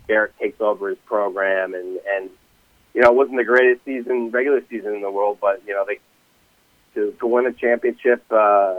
Garrett 0.07 0.33
takes 0.39 0.59
over 0.59 0.89
his 0.89 0.97
program. 1.05 1.75
And, 1.75 1.99
and 2.11 2.31
you 2.95 3.01
know, 3.03 3.11
it 3.11 3.15
wasn't 3.15 3.37
the 3.37 3.43
greatest 3.43 3.85
season, 3.85 4.31
regular 4.31 4.63
season 4.67 4.95
in 4.95 5.01
the 5.01 5.11
world, 5.11 5.37
but, 5.39 5.61
you 5.67 5.75
know, 5.75 5.85
they 5.85 5.99
to, 6.95 7.15
to 7.19 7.27
win 7.27 7.45
a 7.45 7.53
championship 7.53 8.23
uh, 8.31 8.77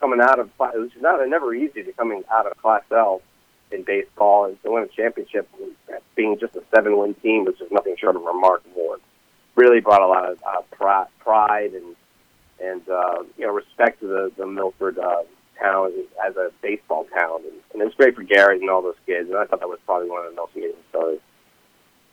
coming 0.00 0.20
out 0.22 0.38
of, 0.38 0.48
which 0.76 0.96
is 0.96 1.02
not 1.02 1.20
never 1.28 1.54
easy 1.54 1.82
to 1.82 1.92
coming 1.92 2.24
out 2.32 2.46
of 2.46 2.56
Class 2.56 2.84
L 2.90 3.20
in 3.70 3.82
baseball 3.82 4.46
and 4.46 4.62
to 4.62 4.70
win 4.70 4.84
a 4.84 4.88
championship 4.88 5.46
being 6.14 6.38
just 6.38 6.56
a 6.56 6.62
seven 6.74 6.96
win 6.96 7.12
team 7.16 7.44
was 7.44 7.54
just 7.58 7.70
nothing 7.70 7.96
short 7.98 8.16
of 8.16 8.22
remarkable 8.22 8.96
really 9.56 9.80
brought 9.80 10.02
a 10.02 10.06
lot 10.06 10.30
of 10.30 10.38
uh, 10.46 11.04
pride 11.18 11.72
and 11.72 11.96
and 12.60 12.88
uh, 12.88 13.22
you 13.36 13.46
know 13.46 13.52
respect 13.52 14.00
to 14.00 14.06
the 14.06 14.32
the 14.36 14.46
Milford 14.46 14.98
uh, 14.98 15.22
town 15.60 15.92
as 16.26 16.36
a 16.36 16.50
baseball 16.62 17.06
town, 17.14 17.40
and, 17.44 17.60
and 17.72 17.82
it 17.82 17.84
was 17.84 17.94
great 17.94 18.14
for 18.14 18.22
Garrett 18.22 18.60
and 18.60 18.70
all 18.70 18.82
those 18.82 18.96
kids. 19.06 19.28
And 19.28 19.38
I 19.38 19.44
thought 19.44 19.60
that 19.60 19.68
was 19.68 19.78
probably 19.84 20.08
one 20.08 20.24
of 20.24 20.30
the 20.30 20.36
most 20.36 20.54
amazing 20.54 20.76
stories. 20.90 21.20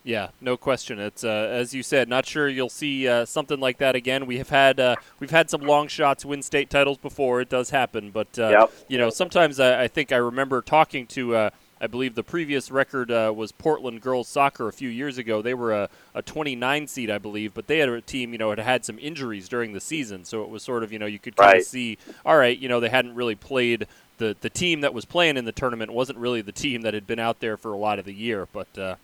Yeah, 0.05 0.29
no 0.41 0.57
question. 0.57 0.99
It's 0.99 1.23
uh, 1.23 1.27
as 1.27 1.73
you 1.73 1.81
said. 1.81 2.09
Not 2.09 2.25
sure 2.25 2.49
you'll 2.49 2.69
see 2.69 3.07
uh, 3.07 3.23
something 3.25 3.59
like 3.59 3.77
that 3.77 3.95
again. 3.95 4.25
We 4.25 4.37
have 4.37 4.49
had 4.49 4.79
uh, 4.79 4.95
we've 5.19 5.31
had 5.31 5.49
some 5.49 5.61
long 5.61 5.87
shots 5.87 6.25
win 6.25 6.41
state 6.41 6.69
titles 6.69 6.97
before. 6.97 7.39
It 7.39 7.49
does 7.49 7.69
happen, 7.69 8.11
but 8.11 8.37
uh, 8.37 8.49
yep. 8.49 8.73
you 8.89 8.97
know 8.97 9.09
sometimes 9.09 9.61
I, 9.61 9.83
I, 9.83 9.87
think 9.87 10.11
I 10.11 10.17
remember 10.17 10.61
talking 10.61 11.07
to 11.07 11.35
uh, 11.35 11.49
I 11.81 11.87
believe 11.87 12.15
the 12.15 12.23
previous 12.23 12.71
record 12.71 13.11
uh, 13.11 13.33
was 13.35 13.51
Portland 13.51 14.01
girls 14.01 14.27
soccer 14.27 14.67
a 14.67 14.73
few 14.73 14.89
years 14.89 15.17
ago. 15.17 15.41
They 15.41 15.53
were 15.53 15.73
a, 15.73 15.89
a 16.15 16.21
29 16.21 16.87
seed, 16.87 17.09
I 17.09 17.17
believe, 17.17 17.53
but 17.53 17.67
they 17.67 17.79
had 17.79 17.89
a 17.89 18.01
team, 18.01 18.31
you 18.31 18.37
know, 18.37 18.51
had 18.51 18.59
had 18.59 18.85
some 18.85 18.97
injuries 18.99 19.49
during 19.49 19.73
the 19.73 19.81
season, 19.81 20.23
so 20.23 20.43
it 20.43 20.49
was 20.49 20.63
sort 20.63 20.83
of, 20.83 20.93
you 20.93 20.99
know, 20.99 21.05
you 21.05 21.19
could 21.19 21.35
kind 21.35 21.53
right. 21.53 21.61
of 21.61 21.67
see, 21.67 21.97
all 22.25 22.37
right, 22.37 22.57
you 22.57 22.69
know, 22.69 22.79
they 22.79 22.89
hadn't 22.89 23.15
really 23.15 23.35
played 23.35 23.87
the 24.17 24.35
the 24.41 24.49
team 24.49 24.81
that 24.81 24.93
was 24.93 25.05
playing 25.05 25.37
in 25.37 25.45
the 25.45 25.51
tournament 25.51 25.91
wasn't 25.91 26.17
really 26.17 26.41
the 26.41 26.51
team 26.51 26.83
that 26.83 26.93
had 26.93 27.07
been 27.07 27.19
out 27.19 27.39
there 27.39 27.57
for 27.57 27.73
a 27.73 27.77
lot 27.77 27.99
of 27.99 28.05
the 28.05 28.13
year, 28.13 28.47
but. 28.51 28.77
Uh, 28.77 28.95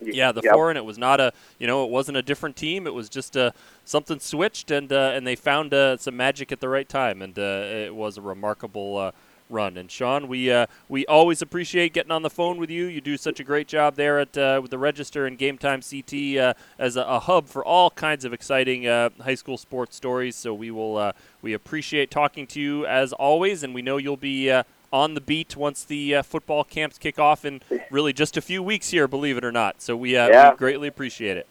yeah, 0.00 0.32
the 0.32 0.42
yep. 0.42 0.54
Foran. 0.54 0.76
It 0.76 0.84
was 0.84 0.98
not 0.98 1.20
a, 1.20 1.32
you 1.58 1.66
know, 1.66 1.84
it 1.84 1.90
wasn't 1.90 2.18
a 2.18 2.22
different 2.22 2.56
team. 2.56 2.86
It 2.86 2.92
was 2.92 3.08
just 3.08 3.36
uh, 3.36 3.52
something 3.84 4.18
switched, 4.18 4.70
and 4.70 4.92
uh, 4.92 5.12
and 5.14 5.26
they 5.26 5.36
found 5.36 5.72
uh, 5.72 5.96
some 5.96 6.16
magic 6.16 6.52
at 6.52 6.60
the 6.60 6.68
right 6.68 6.88
time, 6.88 7.22
and 7.22 7.38
uh, 7.38 7.42
it 7.42 7.94
was 7.94 8.18
a 8.18 8.20
remarkable 8.20 8.98
uh, 8.98 9.12
run. 9.48 9.76
And 9.76 9.90
Sean, 9.90 10.28
we 10.28 10.50
uh, 10.50 10.66
we 10.88 11.06
always 11.06 11.42
appreciate 11.42 11.92
getting 11.92 12.10
on 12.10 12.22
the 12.22 12.30
phone 12.30 12.56
with 12.58 12.70
you. 12.70 12.86
You 12.86 13.00
do 13.00 13.16
such 13.16 13.40
a 13.40 13.44
great 13.44 13.68
job 13.68 13.96
there 13.96 14.18
at 14.18 14.36
uh, 14.36 14.60
with 14.62 14.70
the 14.70 14.78
Register 14.78 15.26
and 15.26 15.38
Game 15.38 15.58
Time 15.58 15.80
CT 15.80 16.36
uh, 16.36 16.54
as 16.78 16.96
a, 16.96 17.02
a, 17.02 17.20
hub 17.20 17.48
for 17.48 17.64
all 17.64 17.90
kinds 17.90 18.24
of 18.24 18.32
exciting 18.32 18.86
uh, 18.86 19.10
high 19.22 19.34
school 19.34 19.58
sports 19.58 19.96
stories. 19.96 20.36
So 20.36 20.54
we 20.54 20.70
will 20.70 20.96
uh, 20.96 21.12
we 21.42 21.52
appreciate 21.52 22.10
talking 22.10 22.46
to 22.48 22.60
you 22.60 22.86
as 22.86 23.12
always, 23.12 23.62
and 23.62 23.74
we 23.74 23.82
know 23.82 23.96
you'll 23.96 24.16
be. 24.16 24.50
Uh, 24.50 24.64
on 24.92 25.14
the 25.14 25.20
beat 25.20 25.56
once 25.56 25.82
the 25.82 26.22
football 26.22 26.62
camps 26.62 26.98
kick 26.98 27.18
off 27.18 27.44
in 27.44 27.60
really 27.90 28.12
just 28.12 28.36
a 28.36 28.40
few 28.40 28.62
weeks 28.62 28.90
here, 28.90 29.08
believe 29.08 29.36
it 29.36 29.44
or 29.44 29.50
not. 29.50 29.82
So 29.82 29.96
we, 29.96 30.12
yeah. 30.12 30.52
we 30.52 30.56
greatly 30.56 30.86
appreciate 30.86 31.36
it. 31.36 31.48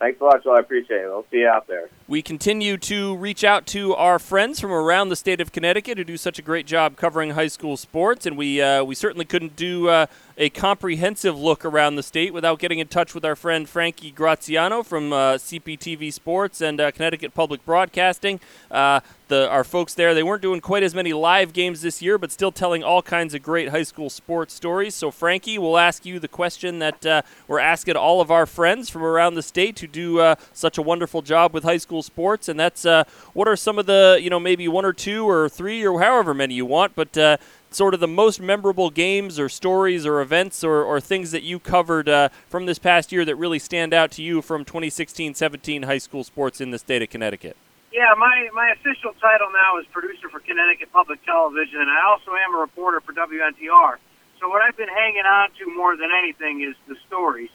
Thanks 0.00 0.18
a 0.18 0.24
lot, 0.24 0.42
Joel. 0.42 0.54
I 0.54 0.60
appreciate 0.60 1.02
it. 1.02 1.08
We'll 1.08 1.26
see 1.30 1.40
you 1.40 1.48
out 1.48 1.66
there. 1.66 1.90
We 2.08 2.22
continue 2.22 2.78
to 2.78 3.16
reach 3.18 3.44
out 3.44 3.66
to 3.66 3.94
our 3.94 4.18
friends 4.18 4.58
from 4.58 4.72
around 4.72 5.10
the 5.10 5.16
state 5.16 5.42
of 5.42 5.52
Connecticut 5.52 5.98
who 5.98 6.04
do 6.04 6.16
such 6.16 6.38
a 6.38 6.42
great 6.42 6.66
job 6.66 6.96
covering 6.96 7.32
high 7.32 7.48
school 7.48 7.76
sports, 7.76 8.24
and 8.24 8.38
we 8.38 8.62
uh, 8.62 8.82
we 8.82 8.94
certainly 8.94 9.26
couldn't 9.26 9.56
do 9.56 9.88
uh, 9.88 10.06
a 10.40 10.48
comprehensive 10.48 11.38
look 11.38 11.66
around 11.66 11.96
the 11.96 12.02
state 12.02 12.32
without 12.32 12.58
getting 12.58 12.78
in 12.78 12.88
touch 12.88 13.14
with 13.14 13.26
our 13.26 13.36
friend 13.36 13.68
Frankie 13.68 14.10
Graziano 14.10 14.82
from 14.82 15.12
uh, 15.12 15.34
CPTV 15.34 16.10
Sports 16.10 16.62
and 16.62 16.80
uh, 16.80 16.90
Connecticut 16.90 17.34
Public 17.34 17.62
Broadcasting. 17.66 18.40
Uh, 18.70 19.00
the, 19.28 19.48
our 19.48 19.64
folks 19.64 19.92
there, 19.92 20.14
they 20.14 20.22
weren't 20.22 20.40
doing 20.40 20.60
quite 20.60 20.82
as 20.82 20.94
many 20.94 21.12
live 21.12 21.52
games 21.52 21.82
this 21.82 22.00
year, 22.00 22.16
but 22.16 22.32
still 22.32 22.50
telling 22.50 22.82
all 22.82 23.02
kinds 23.02 23.34
of 23.34 23.42
great 23.42 23.68
high 23.68 23.82
school 23.82 24.08
sports 24.08 24.54
stories. 24.54 24.94
So, 24.94 25.10
Frankie, 25.10 25.58
we'll 25.58 25.78
ask 25.78 26.06
you 26.06 26.18
the 26.18 26.26
question 26.26 26.78
that 26.80 27.04
uh, 27.04 27.22
we're 27.46 27.60
asking 27.60 27.96
all 27.96 28.22
of 28.22 28.30
our 28.30 28.46
friends 28.46 28.88
from 28.88 29.04
around 29.04 29.34
the 29.34 29.42
state 29.42 29.78
who 29.78 29.86
do 29.86 30.20
uh, 30.20 30.36
such 30.54 30.78
a 30.78 30.82
wonderful 30.82 31.20
job 31.20 31.52
with 31.52 31.64
high 31.64 31.76
school 31.76 32.02
sports, 32.02 32.48
and 32.48 32.58
that's 32.58 32.86
uh, 32.86 33.04
what 33.34 33.46
are 33.46 33.56
some 33.56 33.78
of 33.78 33.84
the, 33.84 34.18
you 34.20 34.30
know, 34.30 34.40
maybe 34.40 34.66
one 34.68 34.86
or 34.86 34.94
two 34.94 35.28
or 35.28 35.50
three 35.50 35.86
or 35.86 36.00
however 36.00 36.32
many 36.32 36.54
you 36.54 36.64
want, 36.66 36.94
but 36.96 37.38
sort 37.70 37.94
of 37.94 38.00
the 38.00 38.08
most 38.08 38.40
memorable 38.40 38.90
games 38.90 39.38
or 39.38 39.48
stories 39.48 40.04
or 40.04 40.20
events 40.20 40.64
or, 40.64 40.82
or 40.82 41.00
things 41.00 41.30
that 41.30 41.42
you 41.42 41.58
covered 41.58 42.08
uh, 42.08 42.28
from 42.48 42.66
this 42.66 42.78
past 42.78 43.12
year 43.12 43.24
that 43.24 43.36
really 43.36 43.58
stand 43.58 43.94
out 43.94 44.10
to 44.12 44.22
you 44.22 44.42
from 44.42 44.64
2016 44.64 45.34
17 45.34 45.82
high 45.84 45.98
school 45.98 46.24
sports 46.24 46.60
in 46.60 46.70
the 46.70 46.78
state 46.78 47.02
of 47.02 47.10
Connecticut? 47.10 47.56
Yeah, 47.92 48.14
my, 48.16 48.48
my 48.54 48.70
official 48.70 49.12
title 49.20 49.48
now 49.52 49.78
is 49.78 49.86
producer 49.86 50.28
for 50.28 50.38
Connecticut 50.38 50.92
Public 50.92 51.24
Television, 51.24 51.80
and 51.80 51.90
I 51.90 52.06
also 52.06 52.32
am 52.32 52.54
a 52.54 52.58
reporter 52.58 53.00
for 53.00 53.12
WNPR. 53.12 53.96
So 54.38 54.48
what 54.48 54.62
I've 54.62 54.76
been 54.76 54.88
hanging 54.88 55.26
on 55.26 55.50
to 55.58 55.76
more 55.76 55.96
than 55.96 56.10
anything 56.16 56.62
is 56.62 56.74
the 56.88 56.96
stories. 57.06 57.50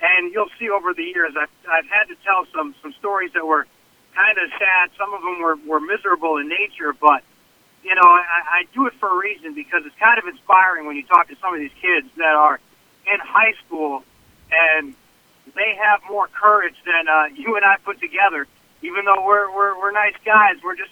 And 0.00 0.32
you'll 0.32 0.50
see 0.58 0.70
over 0.70 0.94
the 0.94 1.02
years, 1.02 1.32
I've, 1.38 1.50
I've 1.68 1.86
had 1.86 2.04
to 2.08 2.16
tell 2.24 2.46
some, 2.54 2.74
some 2.80 2.92
stories 2.98 3.32
that 3.34 3.44
were 3.44 3.66
kind 4.14 4.38
of 4.38 4.50
sad. 4.58 4.90
Some 4.96 5.12
of 5.12 5.22
them 5.22 5.40
were, 5.40 5.56
were 5.66 5.80
miserable 5.80 6.36
in 6.38 6.48
nature, 6.48 6.92
but, 6.92 7.22
you 7.86 7.94
know, 7.94 8.02
I, 8.02 8.40
I 8.50 8.64
do 8.74 8.86
it 8.86 8.94
for 8.98 9.08
a 9.08 9.16
reason 9.16 9.54
because 9.54 9.82
it's 9.86 9.96
kind 9.96 10.18
of 10.18 10.26
inspiring 10.26 10.86
when 10.86 10.96
you 10.96 11.06
talk 11.06 11.28
to 11.28 11.36
some 11.40 11.54
of 11.54 11.60
these 11.60 11.74
kids 11.80 12.08
that 12.16 12.34
are 12.34 12.60
in 13.06 13.20
high 13.20 13.54
school 13.64 14.02
and 14.50 14.94
they 15.54 15.78
have 15.80 16.00
more 16.10 16.28
courage 16.28 16.74
than 16.84 17.08
uh, 17.08 17.26
you 17.34 17.56
and 17.56 17.64
I 17.64 17.76
put 17.84 18.00
together 18.00 18.46
even 18.82 19.04
though 19.04 19.24
we're 19.24 19.50
we're 19.54 19.78
we're 19.78 19.92
nice 19.92 20.16
guys, 20.24 20.56
we're 20.62 20.76
just 20.76 20.90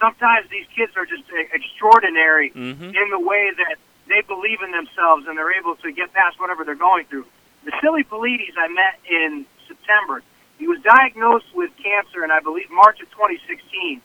sometimes 0.00 0.48
these 0.50 0.66
kids 0.74 0.92
are 0.96 1.06
just 1.06 1.24
extraordinary 1.52 2.50
mm-hmm. 2.50 2.84
in 2.84 3.10
the 3.10 3.20
way 3.20 3.50
that 3.56 3.76
they 4.08 4.20
believe 4.26 4.58
in 4.62 4.70
themselves 4.70 5.26
and 5.26 5.36
they're 5.36 5.58
able 5.58 5.74
to 5.76 5.90
get 5.90 6.12
past 6.12 6.38
whatever 6.38 6.64
they're 6.64 6.74
going 6.74 7.04
through. 7.06 7.26
Vasily 7.64 8.04
Polides 8.04 8.54
I 8.56 8.68
met 8.68 8.98
in 9.08 9.46
September. 9.66 10.22
He 10.58 10.68
was 10.68 10.80
diagnosed 10.82 11.52
with 11.54 11.70
cancer 11.82 12.24
in 12.24 12.30
I 12.30 12.40
believe 12.40 12.70
March 12.70 13.00
of 13.00 13.10
2016, 13.10 14.00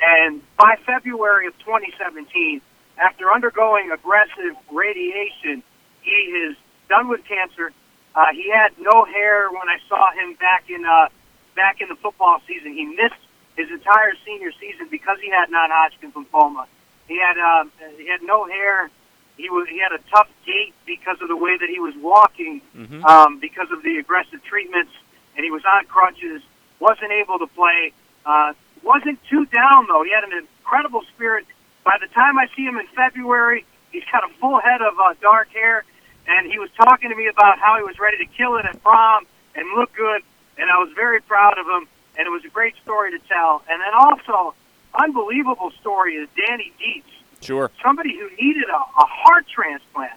and 0.00 0.42
by 0.56 0.76
February 0.86 1.46
of 1.46 1.58
2017, 1.58 2.60
after 2.98 3.32
undergoing 3.32 3.90
aggressive 3.90 4.56
radiation, 4.70 5.62
he 6.02 6.10
is 6.10 6.56
done 6.88 7.08
with 7.08 7.24
cancer. 7.24 7.72
Uh, 8.14 8.26
he 8.32 8.50
had 8.50 8.72
no 8.78 9.04
hair 9.04 9.50
when 9.50 9.68
I 9.68 9.78
saw 9.88 10.12
him 10.12 10.34
back 10.34 10.68
in 10.68 10.84
uh, 10.84 11.08
back 11.54 11.80
in 11.80 11.88
the 11.88 11.94
football 11.96 12.40
season. 12.46 12.74
He 12.74 12.84
missed 12.84 13.20
his 13.56 13.70
entire 13.70 14.12
senior 14.24 14.52
season 14.60 14.88
because 14.90 15.18
he 15.20 15.30
had 15.30 15.50
non-Hodgkin's 15.50 16.14
lymphoma. 16.14 16.66
He 17.08 17.18
had 17.18 17.38
uh, 17.38 17.64
he 17.96 18.08
had 18.08 18.22
no 18.22 18.46
hair. 18.46 18.90
He 19.36 19.48
was 19.48 19.68
he 19.68 19.78
had 19.78 19.92
a 19.92 20.02
tough 20.10 20.28
gait 20.44 20.74
because 20.86 21.16
of 21.22 21.28
the 21.28 21.36
way 21.36 21.56
that 21.56 21.68
he 21.68 21.78
was 21.80 21.94
walking, 21.96 22.60
mm-hmm. 22.76 23.04
um, 23.04 23.38
because 23.38 23.68
of 23.70 23.82
the 23.82 23.98
aggressive 23.98 24.42
treatments, 24.44 24.92
and 25.36 25.44
he 25.44 25.50
was 25.50 25.62
on 25.64 25.86
crutches. 25.86 26.42
wasn't 26.78 27.12
able 27.12 27.38
to 27.38 27.46
play. 27.46 27.92
Uh, 28.26 28.52
wasn't 28.82 29.18
too 29.28 29.46
down 29.46 29.86
though. 29.88 30.02
He 30.02 30.12
had 30.12 30.24
an 30.24 30.32
incredible 30.32 31.02
spirit. 31.14 31.46
By 31.84 31.96
the 32.00 32.08
time 32.08 32.38
I 32.38 32.46
see 32.56 32.64
him 32.64 32.76
in 32.76 32.86
February, 32.88 33.64
he's 33.92 34.04
got 34.12 34.24
a 34.24 34.32
full 34.40 34.60
head 34.60 34.82
of 34.82 34.98
uh, 34.98 35.14
dark 35.20 35.48
hair, 35.50 35.84
and 36.26 36.50
he 36.50 36.58
was 36.58 36.70
talking 36.76 37.10
to 37.10 37.16
me 37.16 37.26
about 37.26 37.58
how 37.58 37.76
he 37.78 37.82
was 37.82 37.98
ready 37.98 38.18
to 38.18 38.26
kill 38.26 38.56
it 38.56 38.66
at 38.66 38.82
prom 38.82 39.26
and 39.54 39.66
look 39.76 39.92
good 39.94 40.22
and 40.60 40.70
I 40.70 40.78
was 40.78 40.92
very 40.94 41.20
proud 41.22 41.58
of 41.58 41.66
him, 41.66 41.88
and 42.16 42.26
it 42.26 42.30
was 42.30 42.44
a 42.44 42.48
great 42.48 42.74
story 42.82 43.10
to 43.12 43.18
tell. 43.26 43.62
And 43.68 43.80
then 43.80 43.94
also, 43.94 44.54
unbelievable 44.94 45.72
story 45.80 46.14
is 46.14 46.28
Danny 46.36 46.72
Dietz. 46.78 47.06
Sure. 47.40 47.70
Somebody 47.82 48.16
who 48.16 48.28
needed 48.36 48.68
a, 48.68 48.76
a 48.76 49.06
heart 49.06 49.46
transplant. 49.48 50.12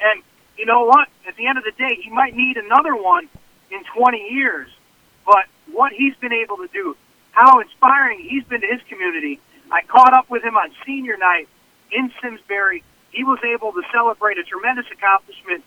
And 0.00 0.22
you 0.56 0.64
know 0.64 0.84
what? 0.84 1.08
At 1.26 1.36
the 1.36 1.46
end 1.48 1.58
of 1.58 1.64
the 1.64 1.72
day, 1.72 1.98
he 2.00 2.10
might 2.10 2.36
need 2.36 2.56
another 2.56 2.94
one 2.94 3.28
in 3.70 3.82
20 3.96 4.18
years. 4.30 4.68
But 5.26 5.46
what 5.72 5.92
he's 5.92 6.14
been 6.16 6.32
able 6.32 6.58
to 6.58 6.68
do, 6.72 6.96
how 7.34 7.60
inspiring 7.60 8.20
he's 8.20 8.44
been 8.44 8.60
to 8.60 8.66
his 8.66 8.80
community. 8.88 9.40
I 9.70 9.82
caught 9.82 10.14
up 10.14 10.30
with 10.30 10.42
him 10.42 10.56
on 10.56 10.70
senior 10.86 11.16
night 11.16 11.48
in 11.90 12.12
Simsbury. 12.22 12.82
He 13.10 13.24
was 13.24 13.38
able 13.44 13.72
to 13.72 13.82
celebrate 13.92 14.38
a 14.38 14.44
tremendous 14.44 14.86
accomplishment. 14.92 15.64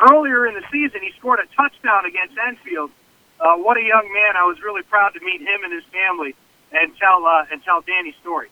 Earlier 0.00 0.46
in 0.46 0.54
the 0.54 0.64
season, 0.72 1.00
he 1.02 1.12
scored 1.18 1.40
a 1.40 1.46
touchdown 1.54 2.06
against 2.06 2.36
Enfield 2.38 2.90
uh, 3.40 3.56
what 3.56 3.76
a 3.78 3.82
young 3.82 4.04
man! 4.12 4.36
I 4.36 4.44
was 4.44 4.60
really 4.60 4.82
proud 4.82 5.14
to 5.14 5.20
meet 5.20 5.40
him 5.40 5.64
and 5.64 5.72
his 5.72 5.84
family 5.90 6.36
and 6.72 6.92
tell 6.98 7.24
uh, 7.24 7.46
and 7.50 7.64
tell 7.64 7.80
Danny's 7.80 8.14
story. 8.20 8.48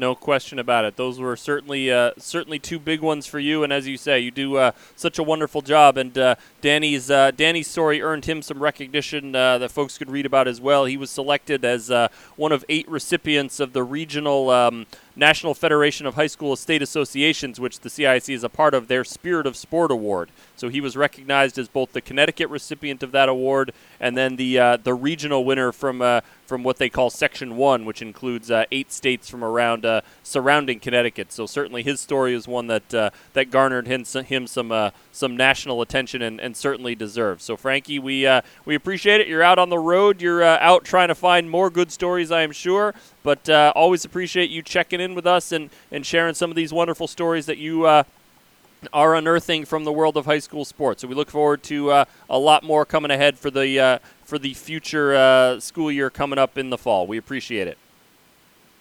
No 0.00 0.14
question 0.14 0.58
about 0.58 0.86
it. 0.86 0.96
Those 0.96 1.20
were 1.20 1.36
certainly 1.36 1.92
uh, 1.92 2.12
certainly 2.16 2.58
two 2.58 2.78
big 2.78 3.02
ones 3.02 3.26
for 3.26 3.38
you, 3.38 3.62
and 3.62 3.70
as 3.70 3.86
you 3.86 3.98
say, 3.98 4.18
you 4.18 4.30
do 4.30 4.56
uh, 4.56 4.72
such 4.96 5.18
a 5.18 5.22
wonderful 5.22 5.60
job. 5.60 5.98
And 5.98 6.16
uh, 6.16 6.36
Danny's 6.62 7.10
uh, 7.10 7.32
Danny's 7.32 7.68
story 7.68 8.00
earned 8.00 8.24
him 8.24 8.40
some 8.40 8.62
recognition 8.62 9.36
uh, 9.36 9.58
that 9.58 9.70
folks 9.70 9.98
could 9.98 10.10
read 10.10 10.24
about 10.24 10.48
as 10.48 10.58
well. 10.58 10.86
He 10.86 10.96
was 10.96 11.10
selected 11.10 11.66
as 11.66 11.90
uh, 11.90 12.08
one 12.36 12.50
of 12.50 12.64
eight 12.70 12.88
recipients 12.88 13.60
of 13.60 13.74
the 13.74 13.82
regional. 13.82 14.48
Um, 14.48 14.86
National 15.16 15.54
Federation 15.54 16.06
of 16.06 16.14
High 16.14 16.26
School 16.26 16.56
State 16.56 16.82
Associations, 16.82 17.58
which 17.58 17.80
the 17.80 17.88
CIAC 17.88 18.32
is 18.32 18.44
a 18.44 18.48
part 18.48 18.74
of, 18.74 18.88
their 18.88 19.04
Spirit 19.04 19.46
of 19.46 19.56
Sport 19.56 19.90
Award. 19.90 20.30
So 20.56 20.68
he 20.68 20.80
was 20.80 20.96
recognized 20.96 21.58
as 21.58 21.68
both 21.68 21.92
the 21.92 22.00
Connecticut 22.00 22.48
recipient 22.48 23.02
of 23.02 23.12
that 23.12 23.28
award 23.28 23.72
and 23.98 24.16
then 24.16 24.36
the 24.36 24.58
uh, 24.58 24.76
the 24.76 24.94
regional 24.94 25.44
winner 25.44 25.72
from 25.72 26.02
uh, 26.02 26.20
from 26.46 26.62
what 26.62 26.78
they 26.78 26.88
call 26.88 27.10
Section 27.10 27.56
One, 27.56 27.84
which 27.84 28.02
includes 28.02 28.50
uh, 28.50 28.64
eight 28.72 28.92
states 28.92 29.28
from 29.28 29.44
around 29.44 29.86
uh, 29.86 30.00
surrounding 30.22 30.80
Connecticut. 30.80 31.32
So 31.32 31.46
certainly 31.46 31.82
his 31.82 32.00
story 32.00 32.34
is 32.34 32.48
one 32.48 32.66
that 32.66 32.92
uh, 32.92 33.10
that 33.34 33.50
garnered 33.50 33.86
him, 33.86 34.04
him 34.04 34.46
some 34.46 34.72
uh, 34.72 34.90
some 35.12 35.36
national 35.36 35.82
attention 35.82 36.22
and, 36.22 36.40
and 36.40 36.56
certainly 36.56 36.94
deserves. 36.94 37.44
So 37.44 37.56
Frankie, 37.56 37.98
we 37.98 38.28
we 38.64 38.74
appreciate 38.74 39.20
it. 39.20 39.28
You're 39.28 39.42
out 39.42 39.58
on 39.58 39.68
the 39.68 39.78
road. 39.78 40.22
You're 40.22 40.42
out 40.42 40.84
trying 40.84 41.08
to 41.08 41.14
find 41.14 41.50
more 41.50 41.70
good 41.70 41.90
stories, 41.90 42.30
I 42.30 42.42
am 42.42 42.52
sure. 42.52 42.94
But 43.22 43.48
uh, 43.48 43.72
always 43.74 44.04
appreciate 44.04 44.50
you 44.50 44.62
checking 44.62 45.00
in 45.00 45.14
with 45.14 45.26
us 45.26 45.52
and, 45.52 45.70
and 45.90 46.06
sharing 46.06 46.34
some 46.34 46.50
of 46.50 46.56
these 46.56 46.72
wonderful 46.72 47.06
stories 47.06 47.46
that 47.46 47.58
you 47.58 47.84
uh, 47.84 48.04
are 48.92 49.14
unearthing 49.14 49.64
from 49.66 49.84
the 49.84 49.92
world 49.92 50.16
of 50.16 50.24
high 50.24 50.38
school 50.38 50.64
sports. 50.64 51.02
So 51.02 51.08
we 51.08 51.14
look 51.14 51.30
forward 51.30 51.62
to 51.64 51.90
uh, 51.90 52.04
a 52.28 52.38
lot 52.38 52.62
more 52.62 52.84
coming 52.84 53.10
ahead 53.10 53.38
for 53.38 53.50
the 53.50 53.78
uh, 53.78 53.98
for 54.24 54.38
the 54.38 54.54
future 54.54 55.14
uh, 55.14 55.60
school 55.60 55.92
year 55.92 56.08
coming 56.08 56.38
up 56.38 56.56
in 56.56 56.70
the 56.70 56.78
fall. 56.78 57.06
We 57.06 57.18
appreciate 57.18 57.68
it. 57.68 57.76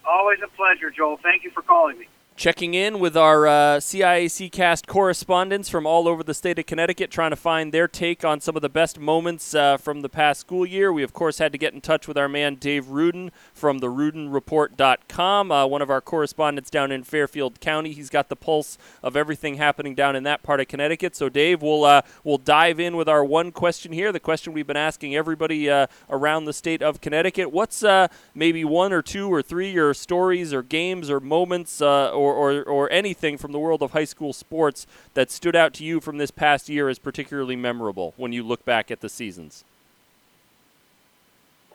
Always 0.05 0.39
a 0.43 0.47
pleasure, 0.47 0.89
Joel. 0.89 1.17
Thank 1.17 1.43
you 1.43 1.51
for 1.51 1.61
calling 1.61 1.99
me 1.99 2.07
checking 2.39 2.73
in 2.73 2.99
with 2.99 3.17
our 3.17 3.45
uh, 3.45 3.51
CIAC 3.79 4.49
cast 4.49 4.87
correspondents 4.87 5.67
from 5.67 5.85
all 5.85 6.07
over 6.07 6.23
the 6.23 6.33
state 6.33 6.57
of 6.57 6.65
Connecticut, 6.65 7.11
trying 7.11 7.31
to 7.31 7.35
find 7.35 7.73
their 7.73 7.85
take 7.85 8.23
on 8.23 8.39
some 8.39 8.55
of 8.55 8.61
the 8.61 8.69
best 8.69 8.97
moments 8.97 9.53
uh, 9.53 9.75
from 9.75 9.99
the 9.99 10.07
past 10.07 10.39
school 10.39 10.65
year. 10.65 10.93
We, 10.93 11.03
of 11.03 11.11
course, 11.11 11.39
had 11.39 11.51
to 11.51 11.57
get 11.57 11.73
in 11.73 11.81
touch 11.81 12.07
with 12.07 12.17
our 12.17 12.29
man 12.29 12.55
Dave 12.55 12.87
Rudin 12.87 13.33
from 13.53 13.79
the 13.79 13.87
RudinReport.com, 13.87 15.51
uh, 15.51 15.65
one 15.65 15.81
of 15.81 15.89
our 15.89 15.99
correspondents 15.99 16.69
down 16.69 16.93
in 16.93 17.03
Fairfield 17.03 17.59
County. 17.59 17.91
He's 17.91 18.09
got 18.09 18.29
the 18.29 18.37
pulse 18.37 18.77
of 19.03 19.17
everything 19.17 19.55
happening 19.55 19.93
down 19.93 20.15
in 20.15 20.23
that 20.23 20.41
part 20.41 20.61
of 20.61 20.69
Connecticut. 20.69 21.17
So, 21.17 21.27
Dave, 21.27 21.61
we'll 21.61 21.83
uh, 21.83 22.03
we'll 22.23 22.37
dive 22.37 22.79
in 22.79 22.95
with 22.95 23.09
our 23.09 23.25
one 23.25 23.51
question 23.51 23.91
here. 23.91 24.13
The 24.13 24.19
question 24.21 24.53
we've 24.53 24.65
been 24.65 24.77
asking 24.77 25.13
everybody 25.13 25.69
uh, 25.69 25.87
around 26.09 26.45
the 26.45 26.53
state 26.53 26.81
of 26.81 27.01
Connecticut: 27.01 27.51
What's 27.51 27.83
uh, 27.83 28.07
maybe 28.33 28.63
one 28.63 28.93
or 28.93 29.01
two 29.01 29.27
or 29.27 29.41
three 29.41 29.75
or 29.75 29.93
stories 29.93 30.53
or 30.53 30.63
games 30.63 31.09
or 31.09 31.19
moments 31.19 31.81
or 31.81 32.28
or, 32.33 32.59
or, 32.59 32.63
or 32.63 32.91
anything 32.91 33.37
from 33.37 33.51
the 33.51 33.59
world 33.59 33.81
of 33.81 33.91
high 33.91 34.05
school 34.05 34.33
sports 34.33 34.85
that 35.13 35.31
stood 35.31 35.55
out 35.55 35.73
to 35.75 35.83
you 35.83 35.99
from 35.99 36.17
this 36.17 36.31
past 36.31 36.69
year 36.69 36.89
as 36.89 36.99
particularly 36.99 37.55
memorable 37.55 38.13
when 38.17 38.31
you 38.31 38.43
look 38.43 38.65
back 38.65 38.91
at 38.91 39.01
the 39.01 39.09
seasons? 39.09 39.63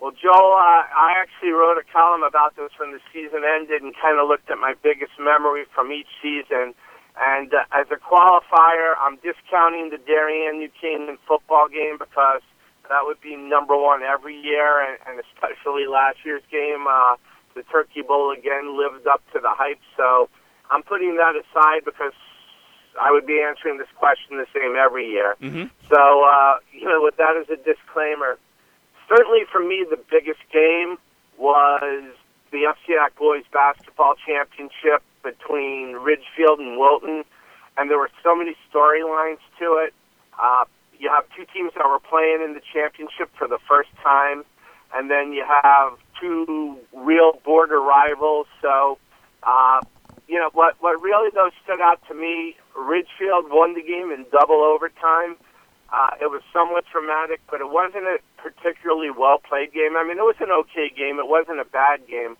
Well, 0.00 0.12
Joe, 0.12 0.52
uh, 0.52 0.84
I 0.84 1.14
actually 1.16 1.52
wrote 1.52 1.78
a 1.78 1.92
column 1.92 2.22
about 2.22 2.56
this 2.56 2.70
when 2.78 2.92
the 2.92 3.00
season 3.12 3.42
ended 3.42 3.82
and 3.82 3.94
kind 3.96 4.20
of 4.20 4.28
looked 4.28 4.50
at 4.50 4.58
my 4.58 4.74
biggest 4.82 5.12
memory 5.18 5.64
from 5.74 5.92
each 5.92 6.08
season. 6.20 6.74
And 7.16 7.54
uh, 7.54 7.64
as 7.72 7.86
a 7.90 7.96
qualifier, 7.96 8.94
I'm 9.00 9.16
discounting 9.24 9.90
the 9.90 9.98
Darien 9.98 10.58
New 10.58 10.68
Canaan 10.78 11.16
football 11.26 11.68
game 11.68 11.96
because 11.98 12.42
that 12.90 13.04
would 13.04 13.20
be 13.20 13.34
number 13.36 13.76
one 13.78 14.02
every 14.02 14.36
year, 14.36 14.82
and, 14.82 14.98
and 15.06 15.24
especially 15.24 15.86
last 15.86 16.18
year's 16.24 16.42
game. 16.50 16.86
Uh, 16.86 17.16
the 17.54 17.62
Turkey 17.62 18.02
Bowl 18.02 18.30
again 18.30 18.76
lived 18.76 19.06
up 19.06 19.22
to 19.32 19.40
the 19.40 19.50
hype. 19.50 19.80
So 19.96 20.28
I'm 20.70 20.82
putting 20.82 21.16
that 21.16 21.34
aside 21.36 21.84
because 21.84 22.12
I 23.00 23.10
would 23.10 23.26
be 23.26 23.40
answering 23.40 23.78
this 23.78 23.88
question 23.96 24.38
the 24.38 24.46
same 24.54 24.76
every 24.76 25.08
year. 25.08 25.36
Mm-hmm. 25.40 25.64
So, 25.88 26.24
uh, 26.24 26.58
you 26.72 26.84
know, 26.84 27.02
with 27.02 27.16
that 27.16 27.36
as 27.36 27.48
a 27.48 27.56
disclaimer, 27.56 28.38
certainly 29.08 29.40
for 29.50 29.60
me, 29.60 29.84
the 29.88 29.98
biggest 30.10 30.40
game 30.52 30.96
was 31.38 32.04
the 32.50 32.70
FCIAC 32.70 33.16
boys 33.18 33.44
basketball 33.52 34.14
championship 34.26 35.02
between 35.22 35.94
Ridgefield 35.94 36.60
and 36.60 36.78
Wilton, 36.78 37.24
and 37.76 37.90
there 37.90 37.98
were 37.98 38.10
so 38.22 38.36
many 38.36 38.54
storylines 38.70 39.42
to 39.58 39.82
it. 39.84 39.92
Uh, 40.40 40.64
you 40.98 41.10
have 41.10 41.24
two 41.36 41.44
teams 41.52 41.72
that 41.76 41.84
were 41.86 41.98
playing 41.98 42.42
in 42.44 42.54
the 42.54 42.60
championship 42.72 43.30
for 43.36 43.48
the 43.48 43.58
first 43.66 43.90
time, 44.02 44.44
and 44.94 45.10
then 45.10 45.32
you 45.32 45.44
have 45.44 45.94
two 46.20 46.78
real 46.92 47.32
border 47.44 47.80
rivals. 47.80 48.46
So, 48.62 48.98
uh, 49.42 49.80
you 50.28 50.38
know, 50.38 50.50
what 50.52 50.76
what 50.80 51.00
really 51.02 51.30
though 51.34 51.50
stood 51.64 51.80
out 51.80 52.00
to 52.08 52.14
me, 52.14 52.56
Ridgefield 52.76 53.50
won 53.50 53.74
the 53.74 53.82
game 53.82 54.10
in 54.10 54.26
double 54.30 54.62
overtime. 54.62 55.36
Uh, 55.92 56.10
it 56.20 56.30
was 56.30 56.42
somewhat 56.52 56.84
dramatic, 56.90 57.40
but 57.50 57.60
it 57.60 57.70
wasn't 57.70 58.04
a 58.04 58.18
particularly 58.40 59.10
well 59.10 59.38
played 59.38 59.72
game. 59.72 59.96
I 59.96 60.02
mean, 60.02 60.18
it 60.18 60.26
was 60.26 60.36
an 60.40 60.50
okay 60.50 60.90
game. 60.90 61.18
It 61.18 61.28
wasn't 61.28 61.60
a 61.60 61.64
bad 61.64 62.06
game. 62.08 62.36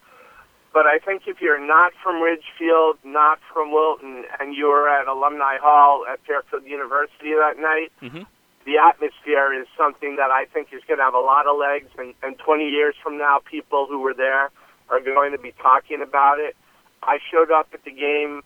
But 0.75 0.87
I 0.87 0.99
think 0.99 1.23
if 1.29 1.41
you're 1.41 1.65
not 1.65 1.93
from 2.03 2.21
Ridgefield, 2.21 2.99
not 3.05 3.39
from 3.53 3.71
Wilton, 3.71 4.25
and 4.41 4.57
you 4.57 4.67
were 4.67 4.89
at 4.89 5.07
Alumni 5.07 5.57
Hall 5.63 6.05
at 6.11 6.19
Fairfield 6.27 6.65
University 6.67 7.31
that 7.31 7.63
night, 7.63 7.93
mm-hmm. 8.03 8.27
the 8.67 8.79
atmosphere 8.83 9.55
is 9.55 9.69
something 9.79 10.17
that 10.17 10.33
I 10.35 10.47
think 10.53 10.75
is 10.75 10.83
going 10.89 10.99
to 10.99 11.05
have 11.05 11.15
a 11.15 11.23
lot 11.23 11.47
of 11.47 11.57
legs. 11.57 11.95
And, 11.97 12.13
and 12.25 12.37
20 12.37 12.69
years 12.69 12.97
from 13.01 13.19
now, 13.19 13.39
people 13.39 13.87
who 13.89 14.01
were 14.01 14.15
there 14.15 14.51
are 14.91 15.01
going 15.01 15.31
to 15.31 15.39
be 15.39 15.55
talking 15.63 16.03
about 16.03 16.41
it. 16.41 16.57
I 17.07 17.19
showed 17.31 17.51
up 17.51 17.69
at 17.73 17.85
the 17.85 17.91
game, 17.91 18.43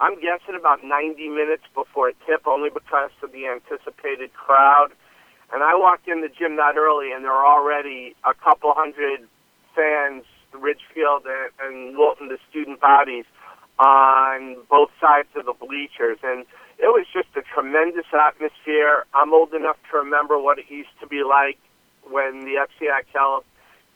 I'm 0.00 0.14
guessing 0.20 0.56
about 0.58 0.82
90 0.82 1.28
minutes 1.28 1.64
before 1.74 2.12
tip, 2.26 2.46
only 2.46 2.70
because 2.70 3.10
of 3.22 3.32
the 3.32 3.46
anticipated 3.46 4.32
crowd. 4.34 4.88
And 5.52 5.62
I 5.62 5.74
walked 5.74 6.08
in 6.08 6.20
the 6.20 6.28
gym 6.28 6.56
that 6.56 6.76
early, 6.76 7.12
and 7.12 7.24
there 7.24 7.32
were 7.32 7.46
already 7.46 8.14
a 8.24 8.34
couple 8.34 8.72
hundred 8.74 9.26
fans 9.74 10.24
Ridgefield 10.52 11.26
and, 11.26 11.50
and 11.62 11.96
Wilton, 11.96 12.28
the 12.28 12.38
student 12.50 12.80
bodies, 12.80 13.24
on 13.78 14.56
both 14.68 14.90
sides 15.00 15.28
of 15.36 15.46
the 15.46 15.54
bleachers. 15.54 16.18
And 16.22 16.44
it 16.78 16.88
was 16.88 17.06
just 17.12 17.28
a 17.36 17.42
tremendous 17.42 18.06
atmosphere. 18.12 19.04
I'm 19.14 19.32
old 19.32 19.54
enough 19.54 19.76
to 19.90 19.98
remember 19.98 20.38
what 20.38 20.58
it 20.58 20.66
used 20.68 20.94
to 21.00 21.06
be 21.06 21.22
like 21.22 21.58
when 22.08 22.40
the 22.40 22.66
FCIAC 22.66 23.06
held 23.14 23.44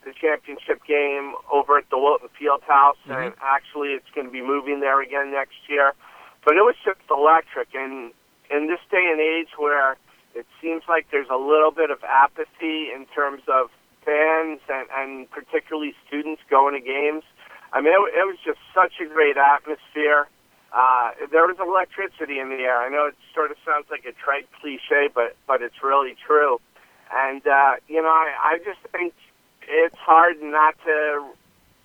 the 0.05 0.13
championship 0.13 0.85
game 0.87 1.35
over 1.53 1.79
at 1.79 1.89
the 1.91 1.99
Wilton 1.99 2.29
Field 2.39 2.63
House, 2.67 2.97
mm-hmm. 3.09 3.13
and 3.13 3.35
actually 3.43 3.97
it's 3.97 4.09
going 4.15 4.27
to 4.27 4.33
be 4.33 4.43
moving 4.43 4.81
there 4.81 5.01
again 5.01 5.33
next 5.33 5.57
year. 5.69 5.93
But 6.45 6.57
it 6.57 6.63
was 6.63 6.77
just 6.85 7.01
electric. 7.11 7.75
And 7.75 8.13
in 8.51 8.69
this 8.69 8.81
day 8.91 9.09
and 9.11 9.21
age 9.21 9.49
where 9.57 9.97
it 10.35 10.47
seems 10.61 10.83
like 10.89 11.07
there's 11.11 11.31
a 11.31 11.39
little 11.39 11.71
bit 11.71 11.91
of 11.91 12.03
apathy 12.05 12.91
in 12.93 13.07
terms 13.15 13.43
of 13.49 13.71
fans 14.05 14.61
and, 14.69 14.87
and 14.93 15.31
particularly 15.31 15.95
students 16.07 16.43
going 16.51 16.75
to 16.75 16.85
games. 16.85 17.25
I 17.73 17.81
mean, 17.81 17.93
it, 17.93 18.21
it 18.21 18.27
was 18.27 18.37
just 18.45 18.59
such 18.75 19.01
a 19.01 19.07
great 19.07 19.37
atmosphere. 19.37 20.29
Uh, 20.75 21.15
there 21.31 21.47
was 21.47 21.57
electricity 21.63 22.39
in 22.39 22.51
the 22.51 22.67
air. 22.67 22.83
I 22.83 22.89
know 22.91 23.07
it 23.07 23.15
sort 23.33 23.51
of 23.51 23.57
sounds 23.65 23.87
like 23.91 24.05
a 24.05 24.13
trite 24.13 24.49
cliche, 24.61 25.09
but 25.15 25.37
but 25.47 25.63
it's 25.63 25.83
really 25.83 26.17
true. 26.27 26.61
And 27.15 27.47
uh, 27.47 27.79
you 27.87 28.03
know, 28.03 28.11
I, 28.11 28.59
I 28.59 28.59
just 28.59 28.83
think 28.91 29.15
it's 29.69 29.97
hard 29.97 30.37
not 30.43 30.75
to 30.85 31.25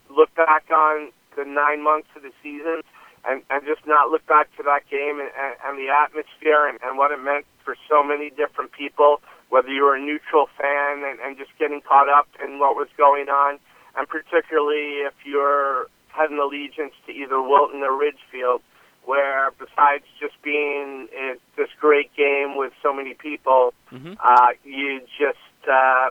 look 0.10 0.34
back 0.36 0.66
on 0.72 1.12
the 1.38 1.46
nine 1.46 1.84
months 1.84 2.08
of 2.16 2.24
the 2.24 2.32
season 2.42 2.82
and, 3.28 3.42
and 3.50 3.66
just 3.66 3.86
not 3.86 4.10
look 4.10 4.26
back 4.28 4.56
to 4.58 4.64
that 4.64 4.82
game 4.90 5.20
and, 5.20 5.30
and, 5.38 5.56
and 5.66 5.78
the 5.78 5.90
atmosphere 5.90 6.68
and, 6.68 6.80
and 6.84 6.98
what 6.98 7.12
it 7.12 7.20
meant 7.20 7.46
for 7.64 7.76
so 7.88 8.04
many 8.04 8.30
different 8.32 8.72
people 8.72 9.22
whether 9.50 9.70
you 9.70 9.84
were 9.84 9.96
a 9.96 10.00
neutral 10.00 10.48
fan 10.58 11.04
and, 11.04 11.20
and 11.20 11.38
just 11.38 11.52
getting 11.60 11.82
caught 11.82 12.08
up 12.08 12.28
in 12.44 12.60
what 12.60 12.76
was 12.76 12.88
going 12.98 13.30
on, 13.30 13.60
and 13.98 14.08
particularly 14.08 15.02
if 15.06 15.14
you're 15.26 15.88
had 16.10 16.32
an 16.32 16.40
allegiance 16.40 16.94
to 17.06 17.12
either 17.12 17.42
Wilton 17.42 17.82
or 17.82 17.98
Ridgefield, 17.98 18.62
where 19.06 19.52
besides 19.60 20.04
just 20.20 20.40
being 20.42 21.08
in 21.16 21.38
this 21.56 21.70
great 21.80 22.16
game 22.16 22.58
with 22.58 22.74
so 22.82 22.94
many 22.94 23.14
people, 23.14 23.74
mm-hmm. 23.92 24.14
uh, 24.20 24.54
you 24.64 25.02
just 25.18 25.70
uh, 25.70 26.10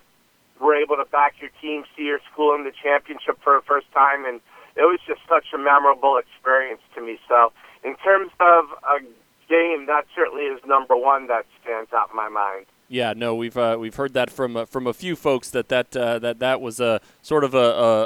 were 0.61 0.75
able 0.75 0.97
to 0.97 1.05
back 1.05 1.35
your 1.41 1.51
team, 1.61 1.85
see 1.97 2.05
your 2.05 2.21
school 2.33 2.55
in 2.55 2.65
the 2.65 2.73
championship 2.73 3.39
for 3.43 3.55
the 3.55 3.65
first 3.67 3.91
time, 3.93 4.25
and 4.25 4.41
it 4.77 4.83
was 4.83 5.01
just 5.07 5.21
such 5.29 5.47
a 5.55 5.59
memorable 5.59 6.19
experience 6.19 6.83
to 6.95 7.03
me. 7.03 7.19
So, 7.29 7.53
in 7.85 7.97
terms 7.97 8.31
of 8.41 8.67
a 8.85 9.01
game, 9.49 9.87
that 9.87 10.07
certainly 10.15 10.45
is 10.45 10.61
number 10.67 10.97
one 10.97 11.27
that 11.29 11.47
stands 11.63 11.93
out 11.93 12.11
in 12.11 12.17
my 12.17 12.29
mind. 12.29 12.67
Yeah, 12.91 13.13
no, 13.15 13.35
we've 13.35 13.57
uh, 13.57 13.77
we've 13.79 13.95
heard 13.95 14.15
that 14.15 14.31
from 14.31 14.57
uh, 14.57 14.65
from 14.65 14.87
a 14.87 14.95
few 14.95 15.15
folks 15.15 15.51
that 15.51 15.69
that 15.69 15.95
uh, 15.95 16.19
that 16.21 16.39
that 16.39 16.63
was 16.63 16.81
a 16.81 17.03
sort 17.21 17.45
of 17.45 17.53
a, 17.53 17.59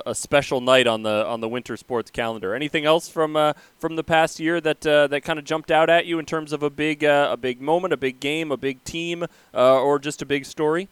a, 0.07 0.11
a, 0.11 0.15
special 0.15 0.61
night 0.61 0.89
on 0.89 1.05
the 1.05 1.25
on 1.25 1.41
the 1.41 1.49
winter 1.49 1.77
sports 1.77 2.11
calendar. 2.11 2.53
Anything 2.53 2.85
else 2.85 3.09
from 3.09 3.37
uh, 3.37 3.53
from 3.79 3.95
the 3.95 4.03
past 4.03 4.41
year 4.41 4.61
that 4.61 4.85
uh, 4.85 5.07
that 5.07 5.21
kind 5.21 5.39
of 5.39 5.45
jumped 5.45 5.71
out 5.71 5.89
at 5.89 6.07
you 6.07 6.19
in 6.19 6.27
terms 6.27 6.53
of 6.53 6.65
a 6.65 6.71
big 6.71 7.05
uh, 7.05 7.29
a 7.31 7.37
big 7.37 7.61
moment, 7.61 7.95
a 7.95 7.97
big 7.97 8.19
game, 8.19 8.51
a 8.51 8.57
big 8.57 8.83
team, 8.83 9.25
or 9.55 10.01
just 10.01 10.21
a 10.21 10.27
big 10.27 10.45
story? 10.45 10.89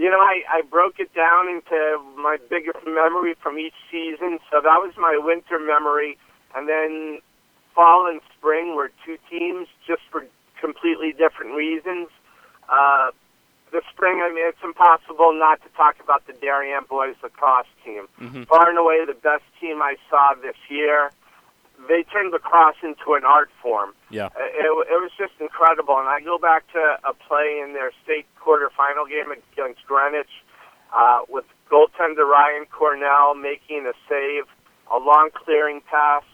You 0.00 0.08
know, 0.08 0.16
I, 0.16 0.40
I 0.48 0.62
broke 0.62 0.98
it 0.98 1.12
down 1.12 1.46
into 1.50 2.00
my 2.16 2.38
biggest 2.48 2.78
memory 2.86 3.34
from 3.42 3.58
each 3.58 3.76
season. 3.92 4.38
So 4.50 4.62
that 4.62 4.80
was 4.80 4.94
my 4.96 5.20
winter 5.22 5.60
memory, 5.60 6.16
and 6.56 6.66
then 6.66 7.20
fall 7.74 8.08
and 8.08 8.22
spring 8.34 8.74
were 8.74 8.90
two 9.04 9.18
teams 9.28 9.68
just 9.86 10.00
for 10.10 10.24
completely 10.58 11.12
different 11.12 11.54
reasons. 11.54 12.08
Uh, 12.70 13.10
the 13.72 13.82
spring, 13.92 14.22
I 14.24 14.32
mean, 14.32 14.48
it's 14.48 14.64
impossible 14.64 15.34
not 15.38 15.60
to 15.64 15.68
talk 15.76 15.96
about 16.02 16.26
the 16.26 16.32
Darien 16.32 16.84
boys 16.88 17.16
lacrosse 17.22 17.66
team. 17.84 18.08
Mm-hmm. 18.18 18.44
Far 18.44 18.70
and 18.70 18.78
away 18.78 19.04
the 19.04 19.12
best 19.12 19.44
team 19.60 19.82
I 19.82 19.96
saw 20.08 20.32
this 20.40 20.56
year. 20.70 21.10
They 21.88 22.02
turned 22.04 22.32
lacrosse 22.32 22.76
into 22.82 23.14
an 23.14 23.24
art 23.24 23.50
form. 23.62 23.94
Yeah, 24.10 24.26
it, 24.36 24.66
it 24.66 25.00
was 25.00 25.10
just 25.18 25.32
incredible. 25.40 25.96
And 25.98 26.08
I 26.08 26.20
go 26.20 26.38
back 26.38 26.70
to 26.72 26.98
a 27.04 27.14
play 27.14 27.60
in 27.62 27.72
their 27.72 27.92
state 28.04 28.26
quarterfinal 28.40 29.08
game 29.08 29.32
against 29.32 29.86
Greenwich 29.86 30.30
uh, 30.94 31.20
with 31.28 31.44
goaltender 31.70 32.28
Ryan 32.28 32.66
Cornell 32.70 33.34
making 33.34 33.86
a 33.86 33.94
save, 34.08 34.44
a 34.90 34.98
long 34.98 35.30
clearing 35.34 35.80
pass 35.90 36.24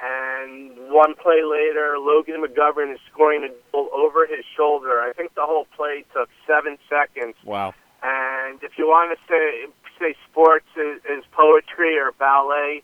and 0.00 0.70
one 0.90 1.14
play 1.14 1.42
later, 1.42 1.96
Logan 1.98 2.42
McGovern 2.42 2.92
is 2.92 3.00
scoring 3.12 3.42
a 3.42 3.50
goal 3.72 3.90
over 3.92 4.26
his 4.26 4.44
shoulder. 4.56 5.00
I 5.00 5.12
think 5.12 5.34
the 5.34 5.42
whole 5.42 5.66
play 5.76 6.04
took 6.14 6.28
seven 6.46 6.78
seconds. 6.88 7.34
Wow. 7.44 7.74
And 8.02 8.62
if 8.62 8.78
you 8.78 8.86
want 8.86 9.18
to 9.18 9.18
say 9.26 9.66
say 9.98 10.14
sports 10.30 10.68
is, 10.76 11.02
is 11.10 11.24
poetry 11.32 11.98
or 11.98 12.12
ballet, 12.12 12.82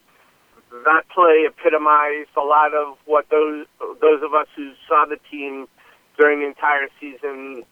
that 0.84 1.08
play 1.08 1.46
epitomized 1.46 2.30
a 2.37 2.42
lot 2.42 2.74
of 2.74 2.96
what 3.06 3.28
those 3.30 3.66
those 4.00 4.22
of 4.22 4.34
us 4.34 4.48
who 4.56 4.72
saw 4.88 5.04
the 5.06 5.18
team 5.30 5.66
during 6.18 6.40
the 6.40 6.46
entire 6.46 6.88
season 7.00 7.64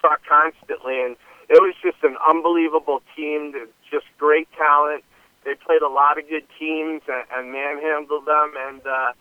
saw 0.00 0.16
constantly. 0.28 1.00
And 1.02 1.16
it 1.48 1.60
was 1.60 1.74
just 1.82 2.02
an 2.02 2.16
unbelievable 2.28 3.02
team, 3.16 3.54
just 3.90 4.06
great 4.18 4.48
talent 4.56 5.04
they 5.44 5.54
played 5.54 5.82
a 5.82 5.88
lot 5.88 6.18
of 6.18 6.28
good 6.28 6.46
teams 6.58 7.02
and, 7.08 7.24
and 7.34 7.52
manhandled 7.52 8.26
them. 8.26 8.54
And 8.56 8.80
uh, 8.86 9.12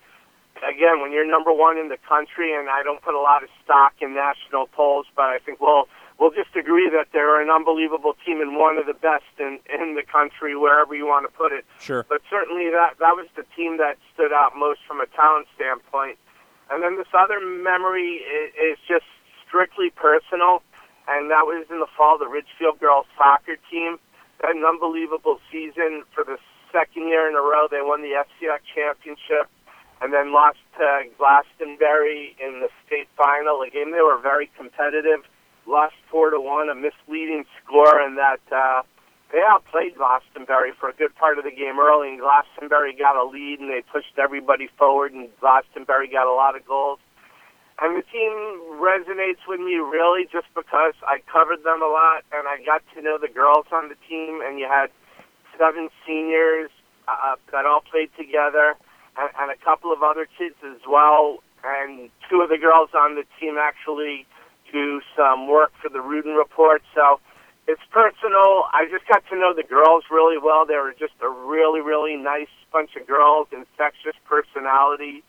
again, 0.62 1.02
when 1.02 1.12
you're 1.12 1.26
number 1.26 1.52
one 1.52 1.78
in 1.78 1.90
the 1.90 1.98
country, 2.08 2.54
and 2.54 2.70
I 2.70 2.84
don't 2.84 3.02
put 3.02 3.16
a 3.16 3.22
lot 3.22 3.44
of 3.44 3.50
stock 3.64 3.94
in 4.02 4.14
national 4.14 4.68
polls, 4.68 5.08
but 5.16 5.26
I 5.26 5.40
think 5.40 5.60
we'll 5.60 5.88
we'll 6.22 6.32
just 6.32 6.56
agree 6.56 6.88
that 6.94 7.10
they're 7.12 7.42
an 7.42 7.50
unbelievable 7.50 8.14
team 8.24 8.40
and 8.40 8.56
one 8.56 8.78
of 8.78 8.86
the 8.86 8.94
best 8.94 9.26
in 9.42 9.58
in 9.74 9.98
the 9.98 10.06
country, 10.06 10.56
wherever 10.56 10.94
you 10.94 11.10
want 11.10 11.26
to 11.26 11.34
put 11.34 11.52
it. 11.52 11.66
Sure. 11.82 12.06
But 12.08 12.22
certainly 12.30 12.70
that 12.70 13.02
that 13.02 13.18
was 13.18 13.26
the 13.36 13.44
team 13.58 13.82
that 13.82 13.98
stood 14.14 14.32
out 14.32 14.54
most 14.56 14.80
from 14.88 15.02
a 15.02 15.08
talent 15.18 15.48
standpoint. 15.58 16.22
And 16.70 16.82
then 16.86 16.96
this 16.96 17.10
other 17.12 17.42
memory 17.42 18.22
is, 18.22 18.54
is 18.56 18.78
just 18.88 19.10
strictly 19.44 19.90
personal, 19.90 20.62
and 21.10 21.28
that 21.34 21.50
was 21.50 21.66
in 21.74 21.82
the 21.82 21.90
fall. 21.98 22.22
The 22.22 22.30
Ridgefield 22.30 22.80
girls 22.80 23.10
soccer 23.18 23.58
team 23.68 23.98
had 24.40 24.56
an 24.56 24.64
unbelievable 24.64 25.42
season 25.52 26.06
for 26.14 26.24
the 26.24 26.38
second 26.72 27.10
year 27.10 27.28
in 27.28 27.36
a 27.36 27.42
row. 27.42 27.68
They 27.70 27.82
won 27.82 28.06
the 28.06 28.16
FCIAC 28.16 28.62
championship 28.74 29.50
and 30.02 30.14
then 30.14 30.34
lost 30.34 30.58
to 30.80 31.04
Glastonbury 31.18 32.36
in 32.42 32.62
the 32.62 32.70
state 32.88 33.08
final, 33.18 33.62
a 33.62 33.70
game 33.70 33.92
they 33.92 34.02
were 34.02 34.18
very 34.18 34.50
competitive. 34.58 35.22
Lost 35.72 35.96
four 36.12 36.32
to 36.32 36.42
one, 36.42 36.68
a 36.68 36.76
misleading 36.76 37.46
score, 37.64 38.02
and 38.02 38.18
that 38.18 38.44
uh, 38.52 38.82
they 39.32 39.40
outplayed 39.40 39.96
Glastonbury 39.96 40.74
for 40.78 40.90
a 40.90 40.94
good 40.94 41.16
part 41.16 41.38
of 41.38 41.46
the 41.46 41.52
game 41.52 41.80
early. 41.80 42.10
And 42.10 42.20
Glastonbury 42.20 42.92
got 42.92 43.16
a 43.16 43.24
lead, 43.24 43.62
and 43.62 43.70
they 43.70 43.82
pushed 43.88 44.20
everybody 44.20 44.68
forward, 44.78 45.14
and 45.14 45.30
Glastonbury 45.40 46.10
got 46.10 46.28
a 46.28 46.36
lot 46.36 46.58
of 46.58 46.68
goals. 46.68 47.00
And 47.80 47.96
the 47.96 48.04
team 48.12 48.34
resonates 48.84 49.48
with 49.48 49.62
me 49.62 49.76
really 49.76 50.28
just 50.28 50.48
because 50.54 50.94
I 51.08 51.24
covered 51.32 51.64
them 51.64 51.82
a 51.82 51.88
lot 51.88 52.22
and 52.30 52.48
I 52.48 52.62
got 52.64 52.84
to 52.94 53.02
know 53.02 53.18
the 53.18 53.28
girls 53.28 53.66
on 53.72 53.90
the 53.90 53.98
team. 54.08 54.40
And 54.46 54.60
you 54.60 54.68
had 54.70 54.92
seven 55.58 55.90
seniors 56.06 56.70
uh, 57.08 57.38
that 57.52 57.66
all 57.66 57.82
played 57.82 58.12
together 58.16 58.76
and, 59.18 59.30
and 59.40 59.50
a 59.50 59.58
couple 59.66 59.92
of 59.92 60.04
other 60.04 60.28
kids 60.38 60.56
as 60.62 60.82
well. 60.88 61.40
And 61.64 62.12
two 62.30 62.42
of 62.42 62.50
the 62.50 62.58
girls 62.58 62.90
on 62.94 63.16
the 63.16 63.24
team 63.40 63.58
actually 63.58 64.28
do 64.72 65.02
some 65.16 65.48
work 65.48 65.72
for 65.82 65.90
the 65.90 66.00
Ruden 66.00 66.38
Report. 66.38 66.82
So 66.96 67.20
it's 67.68 67.82
personal. 67.92 68.66
I 68.74 68.88
just 68.90 69.08
got 69.08 69.24
to 69.30 69.36
know 69.38 69.54
the 69.54 69.64
girls 69.64 70.06
really 70.10 70.38
well. 70.38 70.66
They 70.66 70.76
were 70.76 70.96
just 70.98 71.14
a 71.22 71.30
really, 71.30 71.82
really 71.82 72.16
nice 72.16 72.52
bunch 72.72 72.96
of 73.00 73.06
girls, 73.08 73.48
infectious 73.52 74.16
personality, 74.26 75.24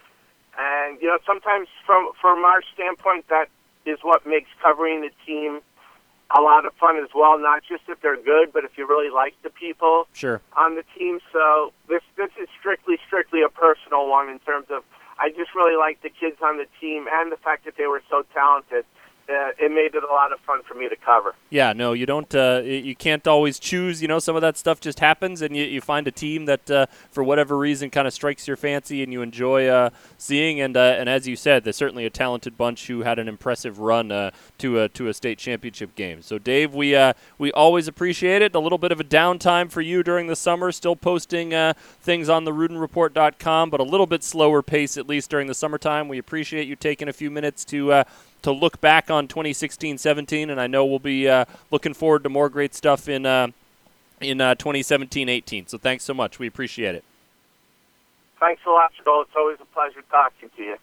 and 0.59 1.01
you 1.01 1.09
know, 1.09 1.19
sometimes 1.27 1.69
from 1.87 2.11
from 2.21 2.45
our 2.45 2.63
standpoint, 2.75 3.29
that 3.29 3.49
is 3.85 3.99
what 4.03 4.27
makes 4.27 4.49
covering 4.63 5.01
the 5.01 5.11
team 5.27 5.61
a 6.35 6.41
lot 6.41 6.65
of 6.65 6.73
fun 6.75 6.97
as 6.97 7.11
well. 7.15 7.39
Not 7.39 7.63
just 7.69 7.83
if 7.89 8.01
they're 8.01 8.21
good, 8.21 8.53
but 8.53 8.65
if 8.65 8.77
you 8.77 8.87
really 8.87 9.11
like 9.11 9.35
the 9.43 9.51
people 9.51 10.09
sure. 10.13 10.41
on 10.57 10.77
the 10.77 10.85
team. 10.97 11.21
So 11.33 11.73
this 11.89 12.03
this 12.17 12.31
is 12.41 12.49
strictly 12.59 12.99
strictly 13.07 13.43
a 13.43 13.49
personal 13.49 14.09
one 14.09 14.29
in 14.29 14.39
terms 14.41 14.67
of 14.71 14.85
I 15.19 15.31
just 15.31 15.55
really 15.55 15.77
like 15.77 16.03
the 16.03 16.11
kids 16.11 16.37
on 16.43 16.59
the 16.59 16.67
team 16.81 17.07
and 17.11 17.31
the 17.31 17.37
fact 17.37 17.65
that 17.65 17.77
they 17.77 17.87
were 17.87 18.03
so 18.11 18.25
talented 18.35 18.85
uh, 19.29 19.51
it 19.59 19.71
made 19.71 19.95
it 19.95 20.03
a 20.03 20.13
lot 20.13 20.33
of 20.33 20.41
fun 20.41 20.63
for 20.67 20.75
me 20.75 20.89
to 20.89 20.97
cover. 20.97 21.35
Yeah, 21.51 21.73
no, 21.73 21.93
you 21.93 22.07
don't. 22.07 22.35
Uh, 22.35 22.63
you 22.65 22.97
can't 22.97 23.27
always 23.27 23.59
choose. 23.59 24.03
You 24.03 24.09
know, 24.09 24.19
some 24.19 24.35
of 24.37 24.43
that 24.43 24.57
stuff 24.57 24.81
just 24.81 25.01
happens, 25.01 25.43
and 25.43 25.57
you, 25.57 25.65
you 25.65 25.81
find 25.81 26.09
a 26.09 26.11
team 26.11 26.47
that, 26.47 26.71
uh, 26.71 26.87
for 27.11 27.23
whatever 27.23 27.57
reason, 27.57 27.91
kind 27.91 28.07
of 28.07 28.13
strikes 28.13 28.49
your 28.49 28.57
fancy, 28.57 29.03
and 29.03 29.13
you 29.13 29.23
enjoy 29.23 29.69
uh, 29.69 29.91
seeing. 30.19 30.61
And 30.61 30.77
uh, 30.77 30.97
and 30.99 31.09
as 31.09 31.29
you 31.29 31.37
said, 31.37 31.65
they're 31.65 31.73
certainly 31.73 32.05
a 32.05 32.11
talented 32.11 32.57
bunch 32.57 32.89
who 32.89 33.03
had 33.03 33.19
an 33.19 33.29
impressive 33.29 33.79
run 33.79 34.11
uh, 34.11 34.33
to 34.59 34.81
a 34.81 34.89
to 34.91 35.09
a 35.09 35.15
state 35.15 35.39
championship 35.39 35.95
game. 35.95 36.21
So, 36.23 36.39
Dave, 36.39 36.75
we 36.75 36.99
we 37.39 37.53
always 37.53 37.89
appreciate 37.89 38.43
it. 38.43 38.55
A 38.55 38.61
little 38.61 38.79
bit 38.79 38.93
of 38.93 39.01
a 39.01 39.05
downtime 39.05 39.71
for 39.71 39.81
you 39.81 40.03
during 40.03 40.27
the 40.27 40.37
summer, 40.37 40.73
still 40.73 40.97
posting 40.97 41.51
things 42.01 42.29
on 42.29 42.45
the 42.45 42.53
RudenReport.com, 42.53 43.71
but 43.71 43.81
a 43.81 43.85
little 43.85 44.07
bit 44.07 44.25
slower 44.25 44.63
pace 44.63 44.97
at 44.97 45.09
least 45.09 45.31
during 45.31 45.47
the 45.47 45.55
summertime. 45.55 46.09
We 46.09 46.19
appreciate 46.19 46.67
you 46.67 46.77
taking 46.77 47.09
a 47.09 47.13
few 47.13 47.31
minutes 47.31 47.65
to 47.67 48.05
to 48.43 48.53
look 48.53 48.81
back 48.81 49.11
on 49.11 49.29
2016-17, 49.29 50.51
and 50.51 50.61
I 50.61 50.67
know 50.67 50.85
we'll 50.85 50.99
be 50.99 51.29
uh, 51.29 51.45
looking 51.71 51.95
forward 51.95 52.23
to 52.25 52.29
more 52.29 52.49
great 52.49 52.75
stuff 52.75 53.09
in 53.09 53.27
uh, 53.27 53.49
in 54.21 54.39
2017-18. 54.39 55.65
Uh, 55.65 55.69
so 55.69 55.79
thanks 55.79 56.05
so 56.05 56.15
much. 56.15 56.39
We 56.39 56.47
appreciate 56.47 56.95
it. 56.95 57.05
Thanks 58.39 58.63
a 58.67 58.71
lot, 58.71 58.93
Joel. 59.05 59.23
It's 59.23 59.31
always 59.37 59.59
a 59.61 59.65
pleasure 59.67 60.03
talking 60.11 60.51
to 60.57 60.63
you 60.63 60.77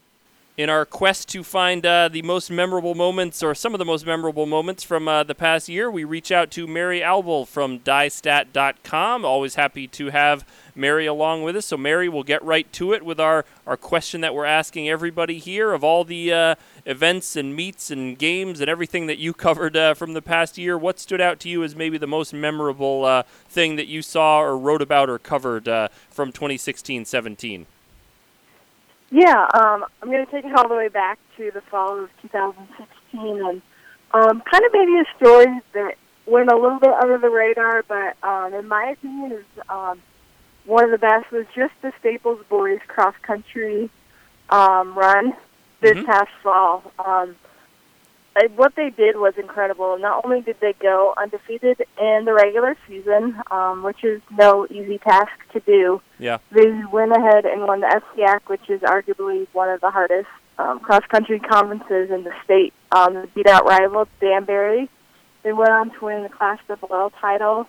in 0.60 0.70
our 0.70 0.86
quest 0.86 1.30
to 1.30 1.41
find 1.41 1.86
uh, 1.86 2.10
the 2.10 2.22
most 2.22 2.51
memorable 2.51 2.93
moments 2.93 3.41
or 3.41 3.55
some 3.55 3.74
of 3.74 3.80
the 3.80 3.86
most 3.86 4.05
memorable 4.05 4.45
moments 4.45 4.84
from 4.84 5.07
uh, 5.07 5.24
the 5.24 5.34
past 5.34 5.70
year, 5.70 5.89
we 5.89 6.03
reach 6.03 6.34
out 6.34 6.51
to 6.51 6.68
Mary 6.68 6.99
Albl 6.99 7.47
from 7.47 7.80
DyeStat.com. 7.80 9.24
Always 9.24 9.55
happy 9.55 9.88
to 9.88 10.10
have 10.10 10.45
Mary 10.80 11.05
along 11.05 11.43
with 11.43 11.55
us. 11.55 11.67
So, 11.67 11.77
Mary, 11.77 12.09
we'll 12.09 12.23
get 12.23 12.43
right 12.43 12.71
to 12.73 12.93
it 12.93 13.03
with 13.03 13.19
our, 13.19 13.45
our 13.67 13.77
question 13.77 14.21
that 14.21 14.34
we're 14.34 14.45
asking 14.45 14.89
everybody 14.89 15.38
here 15.38 15.73
of 15.73 15.84
all 15.84 16.03
the 16.03 16.34
uh, 16.34 16.55
events 16.86 17.36
and 17.36 17.55
meets 17.55 17.91
and 17.91 18.17
games 18.17 18.61
and 18.61 18.69
everything 18.69 19.07
that 19.07 19.17
you 19.17 19.34
covered 19.47 19.75
uh, 19.75 19.93
from 19.93 20.13
the 20.13 20.21
past 20.21 20.57
year. 20.57 20.77
What 20.77 20.99
stood 20.99 21.21
out 21.21 21.39
to 21.41 21.49
you 21.49 21.63
as 21.63 21.75
maybe 21.75 21.97
the 21.97 22.07
most 22.07 22.34
memorable 22.34 23.05
uh, 23.05 23.23
thing 23.47 23.75
that 23.75 23.88
you 23.88 24.01
saw 24.01 24.41
or 24.41 24.57
wrote 24.57 24.82
about 24.82 25.09
or 25.09 25.19
covered 25.19 25.67
uh, 25.67 25.89
from 26.09 26.32
2016 26.32 27.05
17? 27.05 27.65
Yeah, 29.11 29.47
um, 29.55 29.86
I'm 30.01 30.09
going 30.09 30.25
to 30.25 30.32
take 30.32 30.45
it 30.45 30.55
all 30.55 30.67
the 30.67 30.75
way 30.75 30.88
back 30.88 31.17
to 31.38 31.51
the 31.51 31.61
fall 31.61 32.03
of 32.03 32.09
2016 32.21 33.43
and 33.43 33.61
um, 34.13 34.41
kind 34.41 34.65
of 34.65 34.71
maybe 34.71 34.99
a 34.99 35.05
story 35.17 35.61
that 35.73 35.95
went 36.25 36.51
a 36.51 36.55
little 36.55 36.80
bit 36.80 36.91
under 36.91 37.17
the 37.17 37.30
radar, 37.30 37.84
but 37.88 38.15
um, 38.23 38.53
in 38.53 38.67
my 38.67 38.89
opinion 38.91 39.32
is 39.32 39.45
um, 39.69 39.99
one 40.70 40.84
of 40.86 40.91
the 40.91 40.99
best 40.99 41.32
was 41.32 41.45
just 41.55 41.74
the 41.82 41.91
Staples 41.99 42.39
boys 42.47 42.80
cross 42.88 43.15
country 43.24 43.89
um, 44.49 44.97
run 44.97 45.34
this 45.82 45.97
mm-hmm. 45.97 46.05
past 46.05 46.30
fall. 46.43 46.91
Um, 46.99 47.36
what 48.55 48.76
they 48.76 48.91
did 48.91 49.17
was 49.17 49.34
incredible. 49.38 49.97
Not 49.97 50.24
only 50.24 50.41
did 50.41 50.57
they 50.61 50.74
go 50.74 51.13
undefeated 51.17 51.82
in 51.99 52.24
the 52.26 52.34
regular 52.34 52.78
season, 52.88 53.41
um, 53.51 53.84
which 53.84 54.03
is 54.03 54.22
no 54.32 54.67
easy 54.70 54.99
task 54.99 55.32
to 55.53 55.59
do, 55.61 56.01
yeah. 56.20 56.38
they 56.51 56.72
went 56.91 57.11
ahead 57.11 57.45
and 57.45 57.63
won 57.63 57.82
the 57.82 58.01
FCIAC, 58.15 58.41
which 58.47 58.70
is 58.70 58.82
arguably 58.82 59.47
one 59.51 59.70
of 59.70 59.82
the 59.82 59.89
hardest 59.89 60.30
um, 60.59 60.80
cross 60.80 61.05
country 61.07 61.39
conferences 61.39 62.11
in 62.11 62.24
the 62.24 62.34
state. 62.45 62.74
Um, 62.91 63.15
they 63.15 63.26
beat 63.34 63.47
out 63.47 63.65
rival 63.65 64.07
Danbury. 64.22 64.89
They 65.43 65.51
went 65.51 65.72
on 65.72 65.89
to 65.91 66.05
win 66.05 66.24
the 66.24 66.30
Class 66.30 66.59
Double 66.67 67.11
title. 67.20 67.67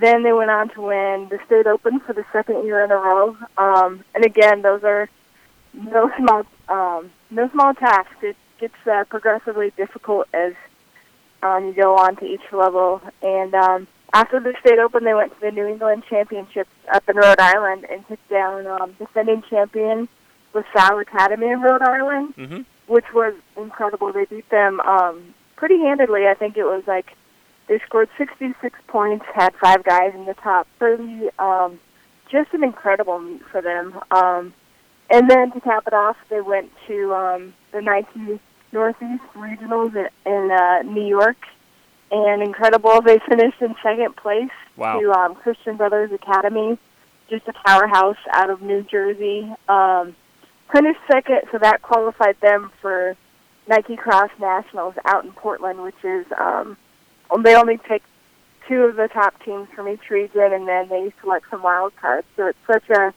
Then 0.00 0.22
they 0.22 0.32
went 0.32 0.50
on 0.50 0.68
to 0.70 0.82
win 0.82 1.28
the 1.30 1.38
state 1.46 1.66
open 1.66 2.00
for 2.00 2.12
the 2.12 2.24
second 2.32 2.64
year 2.64 2.84
in 2.84 2.90
a 2.90 2.96
row. 2.96 3.36
Um, 3.56 4.04
and 4.14 4.24
again, 4.24 4.62
those 4.62 4.84
are 4.84 5.08
no 5.74 6.10
small 6.18 6.44
um, 6.68 7.10
no 7.30 7.48
small 7.50 7.74
task. 7.74 8.10
It 8.22 8.36
gets 8.60 8.74
uh, 8.90 9.04
progressively 9.04 9.72
difficult 9.76 10.28
as 10.32 10.54
um, 11.42 11.66
you 11.66 11.74
go 11.74 11.96
on 11.96 12.16
to 12.16 12.24
each 12.24 12.52
level. 12.52 13.00
And 13.22 13.54
um, 13.54 13.88
after 14.12 14.40
the 14.40 14.54
state 14.60 14.78
open, 14.78 15.04
they 15.04 15.14
went 15.14 15.34
to 15.34 15.40
the 15.40 15.50
New 15.50 15.66
England 15.66 16.04
Championships 16.08 16.70
up 16.92 17.08
in 17.08 17.16
Rhode 17.16 17.40
Island 17.40 17.86
and 17.90 18.06
took 18.08 18.20
down 18.28 18.66
um, 18.66 18.94
defending 18.98 19.42
champion 19.48 20.08
LaSalle 20.54 20.98
Academy 20.98 21.48
in 21.48 21.60
Rhode 21.60 21.82
Island, 21.82 22.36
mm-hmm. 22.36 22.60
which 22.86 23.12
was 23.12 23.34
incredible. 23.56 24.12
They 24.12 24.24
beat 24.24 24.48
them 24.50 24.80
um, 24.80 25.34
pretty 25.56 25.78
handedly. 25.78 26.26
I 26.26 26.34
think 26.34 26.56
it 26.56 26.64
was 26.64 26.82
like 26.86 27.12
they 27.68 27.78
scored 27.86 28.08
66 28.16 28.78
points, 28.88 29.24
had 29.34 29.54
five 29.60 29.84
guys 29.84 30.12
in 30.14 30.24
the 30.24 30.34
top 30.34 30.66
30. 30.78 31.28
Um, 31.38 31.78
just 32.30 32.52
an 32.52 32.64
incredible 32.64 33.18
meet 33.18 33.42
for 33.50 33.60
them. 33.60 33.98
Um, 34.10 34.54
and 35.10 35.30
then 35.30 35.52
to 35.52 35.60
cap 35.60 35.84
it 35.86 35.92
off, 35.92 36.16
they 36.28 36.40
went 36.40 36.70
to 36.86 37.14
um, 37.14 37.54
the 37.72 37.80
Nike 37.80 38.40
Northeast 38.72 39.22
Regionals 39.34 39.94
in 40.26 40.50
uh, 40.50 40.82
New 40.82 41.06
York, 41.06 41.38
and 42.10 42.42
incredible. 42.42 43.00
They 43.00 43.18
finished 43.28 43.60
in 43.60 43.74
second 43.82 44.16
place 44.16 44.50
wow. 44.76 45.00
to 45.00 45.12
um, 45.12 45.34
Christian 45.34 45.76
Brothers 45.76 46.12
Academy, 46.12 46.78
just 47.30 47.48
a 47.48 47.54
powerhouse 47.64 48.18
out 48.32 48.50
of 48.50 48.60
New 48.60 48.82
Jersey. 48.82 49.50
Um, 49.68 50.14
finished 50.72 51.00
second, 51.10 51.42
so 51.50 51.58
that 51.58 51.80
qualified 51.80 52.36
them 52.42 52.70
for 52.82 53.16
Nike 53.66 53.96
Cross 53.96 54.30
Nationals 54.38 54.94
out 55.06 55.24
in 55.24 55.32
Portland, 55.32 55.82
which 55.82 56.02
is 56.04 56.26
um, 56.38 56.76
they 57.36 57.54
only 57.54 57.76
pick 57.76 58.02
two 58.66 58.82
of 58.82 58.96
the 58.96 59.08
top 59.08 59.42
teams 59.42 59.68
from 59.74 59.88
each 59.88 60.10
region, 60.10 60.52
and 60.52 60.68
then 60.68 60.88
they 60.88 61.12
select 61.20 61.46
some 61.50 61.62
wild 61.62 61.94
cards. 61.96 62.26
So 62.36 62.46
it's 62.46 62.58
such 62.66 62.88
a 62.90 63.12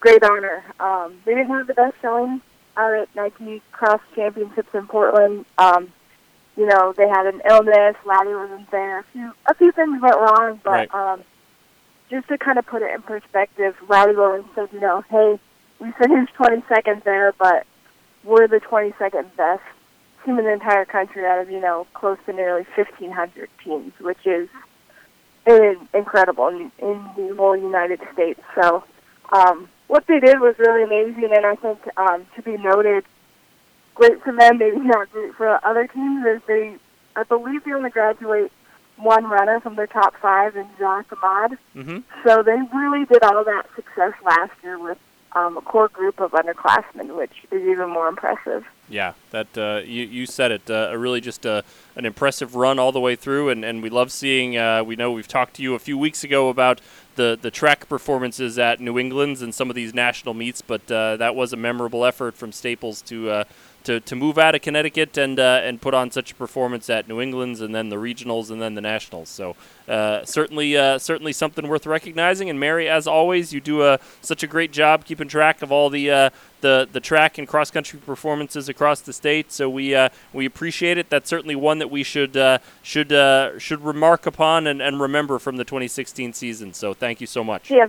great 0.00 0.22
honor. 0.22 0.64
Um, 0.80 1.20
they 1.24 1.34
didn't 1.34 1.50
have 1.50 1.66
the 1.66 1.74
best 1.74 1.96
showing 2.02 2.40
out 2.76 2.94
at 2.94 3.14
Nike 3.14 3.62
Cross 3.72 4.00
Championships 4.14 4.68
in 4.74 4.86
Portland. 4.86 5.44
Um, 5.58 5.92
you 6.56 6.66
know, 6.66 6.92
they 6.96 7.08
had 7.08 7.26
an 7.26 7.40
illness. 7.48 7.96
Laddie 8.04 8.34
wasn't 8.34 8.70
there. 8.70 8.98
A 8.98 9.04
few 9.12 9.32
a 9.46 9.54
few 9.54 9.72
things 9.72 10.00
went 10.02 10.16
wrong, 10.16 10.60
but 10.62 10.70
right. 10.70 10.94
um, 10.94 11.22
just 12.10 12.28
to 12.28 12.38
kind 12.38 12.58
of 12.58 12.66
put 12.66 12.82
it 12.82 12.92
in 12.92 13.02
perspective, 13.02 13.76
Laddie 13.88 14.16
Williams 14.16 14.48
said, 14.54 14.68
you 14.72 14.80
know, 14.80 15.04
hey, 15.08 15.38
we 15.78 15.92
finished 15.92 16.34
22nd 16.34 17.04
there, 17.04 17.32
but 17.38 17.66
we're 18.24 18.48
the 18.48 18.60
22nd 18.60 19.36
best 19.36 19.62
team 20.24 20.38
in 20.38 20.44
the 20.44 20.52
entire 20.52 20.84
country 20.84 21.24
out 21.26 21.40
of 21.40 21.50
you 21.50 21.60
know 21.60 21.86
close 21.94 22.18
to 22.26 22.32
nearly 22.32 22.66
1,500 22.76 23.48
teams, 23.64 23.92
which 24.00 24.26
is 24.26 24.48
incredible 25.94 26.48
in, 26.48 26.70
in 26.78 27.04
the 27.16 27.34
whole 27.36 27.56
United 27.56 28.00
States. 28.12 28.40
So. 28.54 28.84
Um, 29.32 29.68
what 29.90 30.06
they 30.06 30.20
did 30.20 30.38
was 30.38 30.54
really 30.58 30.84
amazing, 30.84 31.30
and 31.34 31.44
I 31.44 31.56
think 31.56 31.80
um, 31.96 32.24
to 32.36 32.42
be 32.42 32.56
noted, 32.56 33.04
great 33.96 34.22
for 34.22 34.32
them, 34.32 34.58
maybe 34.58 34.78
not 34.78 35.10
great 35.10 35.34
for 35.34 35.58
other 35.66 35.88
teams, 35.88 36.24
is 36.26 36.40
they, 36.46 36.76
I 37.16 37.24
believe 37.24 37.64
they 37.64 37.72
only 37.72 37.90
graduate 37.90 38.52
one 38.96 39.24
runner 39.24 39.58
from 39.58 39.74
their 39.74 39.88
top 39.88 40.14
five 40.22 40.54
in 40.54 40.66
Josh 40.78 41.06
Ahmad. 41.10 41.58
Mm-hmm. 41.74 41.98
So 42.24 42.42
they 42.44 42.58
really 42.72 43.04
did 43.06 43.24
all 43.24 43.42
that 43.44 43.66
success 43.74 44.12
last 44.24 44.52
year 44.62 44.78
with 44.78 44.98
um, 45.32 45.56
a 45.56 45.60
core 45.60 45.88
group 45.88 46.20
of 46.20 46.32
underclassmen, 46.32 47.16
which 47.16 47.32
is 47.50 47.62
even 47.62 47.88
more 47.88 48.08
impressive. 48.08 48.64
Yeah, 48.88 49.12
that 49.30 49.56
uh, 49.56 49.82
you 49.84 50.04
you 50.04 50.26
said 50.26 50.50
it. 50.50 50.68
Uh, 50.68 50.92
really, 50.96 51.20
just 51.20 51.46
uh, 51.46 51.62
an 51.94 52.04
impressive 52.04 52.56
run 52.56 52.78
all 52.78 52.90
the 52.90 53.00
way 53.00 53.14
through, 53.14 53.48
and, 53.48 53.64
and 53.64 53.82
we 53.82 53.90
love 53.90 54.10
seeing. 54.10 54.56
Uh, 54.56 54.82
we 54.82 54.96
know 54.96 55.12
we've 55.12 55.28
talked 55.28 55.54
to 55.54 55.62
you 55.62 55.74
a 55.74 55.78
few 55.78 55.96
weeks 55.96 56.24
ago 56.24 56.48
about 56.48 56.80
the 57.14 57.38
the 57.40 57.50
track 57.50 57.88
performances 57.88 58.58
at 58.58 58.80
New 58.80 58.98
England's 58.98 59.42
and 59.42 59.54
some 59.54 59.70
of 59.70 59.76
these 59.76 59.94
national 59.94 60.34
meets, 60.34 60.60
but 60.60 60.90
uh, 60.90 61.16
that 61.16 61.36
was 61.36 61.52
a 61.52 61.56
memorable 61.56 62.04
effort 62.04 62.34
from 62.34 62.50
Staples 62.50 63.00
to 63.02 63.44
to, 63.84 64.00
to 64.00 64.16
move 64.16 64.38
out 64.38 64.54
of 64.54 64.62
Connecticut 64.62 65.16
and 65.16 65.38
uh, 65.38 65.60
and 65.62 65.80
put 65.80 65.94
on 65.94 66.10
such 66.10 66.32
a 66.32 66.34
performance 66.34 66.90
at 66.90 67.08
New 67.08 67.20
England's 67.20 67.60
and 67.60 67.74
then 67.74 67.88
the 67.88 67.96
regionals 67.96 68.50
and 68.50 68.60
then 68.60 68.74
the 68.74 68.80
nationals. 68.80 69.28
So 69.28 69.56
uh, 69.88 70.24
certainly 70.24 70.76
uh, 70.76 70.98
certainly 70.98 71.32
something 71.32 71.68
worth 71.68 71.86
recognizing. 71.86 72.50
And 72.50 72.60
Mary, 72.60 72.88
as 72.88 73.06
always, 73.06 73.52
you 73.52 73.60
do 73.60 73.82
a, 73.82 73.98
such 74.20 74.42
a 74.42 74.46
great 74.46 74.72
job 74.72 75.04
keeping 75.04 75.28
track 75.28 75.62
of 75.62 75.72
all 75.72 75.90
the 75.90 76.10
uh, 76.10 76.30
the 76.60 76.88
the 76.90 77.00
track 77.00 77.38
and 77.38 77.48
cross 77.48 77.70
country 77.70 77.98
performances 77.98 78.68
across 78.68 79.00
the 79.00 79.12
state. 79.12 79.50
So 79.52 79.70
we 79.70 79.94
uh, 79.94 80.10
we 80.32 80.46
appreciate 80.46 80.98
it. 80.98 81.08
That's 81.08 81.28
certainly 81.28 81.56
one 81.56 81.78
that 81.78 81.90
we 81.90 82.02
should 82.02 82.36
uh, 82.36 82.58
should 82.82 83.10
should 83.60 83.82
remark 83.82 84.26
upon 84.26 84.66
and, 84.66 84.82
and 84.82 85.00
remember 85.00 85.38
from 85.38 85.56
the 85.56 85.64
2016 85.64 86.32
season. 86.32 86.74
So 86.74 86.94
thank 86.94 87.20
you 87.20 87.26
so 87.26 87.42
much. 87.42 87.70
Yeah, 87.70 87.88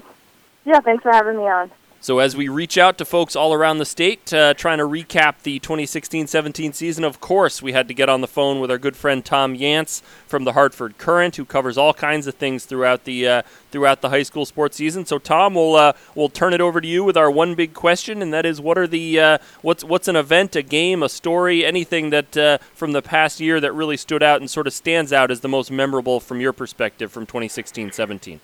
yeah. 0.66 0.80
Thanks 0.80 1.04
for 1.04 1.12
having 1.12 1.38
me 1.38 1.44
on. 1.44 1.72
So, 2.04 2.18
as 2.18 2.36
we 2.36 2.50
reach 2.50 2.80
out 2.80 2.98
to 2.98 3.06
folks 3.06 3.36
all 3.36 3.54
around 3.54 3.78
the 3.78 3.86
state, 3.86 4.34
uh, 4.34 4.56
trying 4.56 4.80
to 4.80 4.86
recap 4.86 5.44
the 5.44 5.60
2016 5.60 6.26
17 6.26 6.74
season, 6.74 7.04
of 7.04 7.22
course, 7.22 7.62
we 7.62 7.74
had 7.74 7.88
to 7.90 7.94
get 7.94 8.10
on 8.10 8.22
the 8.22 8.28
phone 8.28 8.60
with 8.60 8.72
our 8.72 8.80
good 8.80 8.96
friend 8.96 9.24
Tom 9.24 9.56
Yantz 9.56 10.02
from 10.26 10.44
the 10.44 10.54
Hartford 10.54 10.98
Courant, 10.98 11.36
who 11.36 11.46
covers 11.46 11.78
all 11.78 11.94
kinds 11.94 12.26
of 12.26 12.34
things 12.34 12.66
throughout 12.66 13.04
the 13.04 13.28
uh, 13.28 13.42
throughout 13.70 14.02
the 14.02 14.10
high 14.10 14.24
school 14.24 14.48
sports 14.48 14.78
season. 14.78 15.06
So, 15.06 15.20
Tom, 15.20 15.54
we'll 15.54 15.76
uh, 15.76 15.94
we'll 16.16 16.30
turn 16.30 16.56
it 16.56 16.60
over 16.60 16.82
to 16.82 16.88
you 16.88 17.04
with 17.04 17.16
our 17.16 17.30
one 17.30 17.54
big 17.54 17.76
question, 17.76 18.24
and 18.24 18.34
that 18.34 18.48
is, 18.48 18.60
what 18.60 18.80
are 18.80 18.88
the 18.88 19.20
uh, 19.20 19.38
what's 19.62 19.84
what's 19.84 20.08
an 20.08 20.16
event, 20.16 20.56
a 20.56 20.64
game, 20.64 21.04
a 21.04 21.10
story, 21.10 21.64
anything 21.64 22.10
that 22.10 22.36
uh, 22.36 22.58
from 22.74 22.94
the 22.94 23.04
past 23.04 23.40
year 23.40 23.60
that 23.60 23.74
really 23.74 23.96
stood 23.96 24.24
out 24.24 24.42
and 24.42 24.50
sort 24.50 24.66
of 24.66 24.74
stands 24.74 25.14
out 25.14 25.30
as 25.30 25.42
the 25.42 25.48
most 25.48 25.70
memorable 25.70 26.20
from 26.20 26.42
your 26.42 26.52
perspective 26.52 27.12
from 27.12 27.28
2016 27.28 27.92
17? 27.92 28.40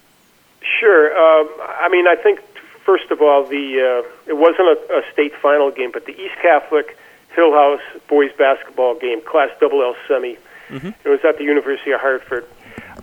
Sure. 0.80 1.08
Um, 1.18 1.50
I 1.60 1.90
mean, 1.90 2.06
I 2.06 2.16
think 2.16 2.40
first 2.88 3.12
of 3.12 3.22
all, 3.22 3.44
the 3.44 3.66
uh, 3.84 4.10
it 4.26 4.38
wasn't 4.38 4.70
a, 4.70 5.00
a 5.00 5.12
state 5.12 5.36
final 5.36 5.70
game, 5.70 5.92
but 5.92 6.06
the 6.06 6.14
East 6.20 6.36
Catholic 6.42 6.98
Hillhouse 7.36 7.84
boys 8.08 8.32
basketball 8.38 8.96
game, 8.96 9.22
Class 9.22 9.50
Double 9.60 9.84
L 9.84 9.96
semi. 10.08 10.38
Mm-hmm. 10.70 10.92
It 11.04 11.10
was 11.10 11.20
at 11.24 11.38
the 11.38 11.44
University 11.44 11.92
of 11.92 12.00
Hartford. 12.00 12.46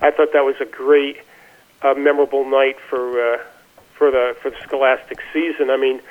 I 0.01 0.11
thought 0.11 0.33
that 0.33 0.43
was 0.43 0.55
a 0.59 0.65
great, 0.65 1.21
uh, 1.81 1.93
memorable 1.93 2.43
night 2.49 2.77
for 2.89 3.35
uh, 3.35 3.37
for 3.93 4.11
the 4.11 4.35
for 4.41 4.49
the 4.49 4.57
Scholastic 4.63 5.19
season. 5.31 5.69
I 5.69 5.77
mean, 5.77 6.01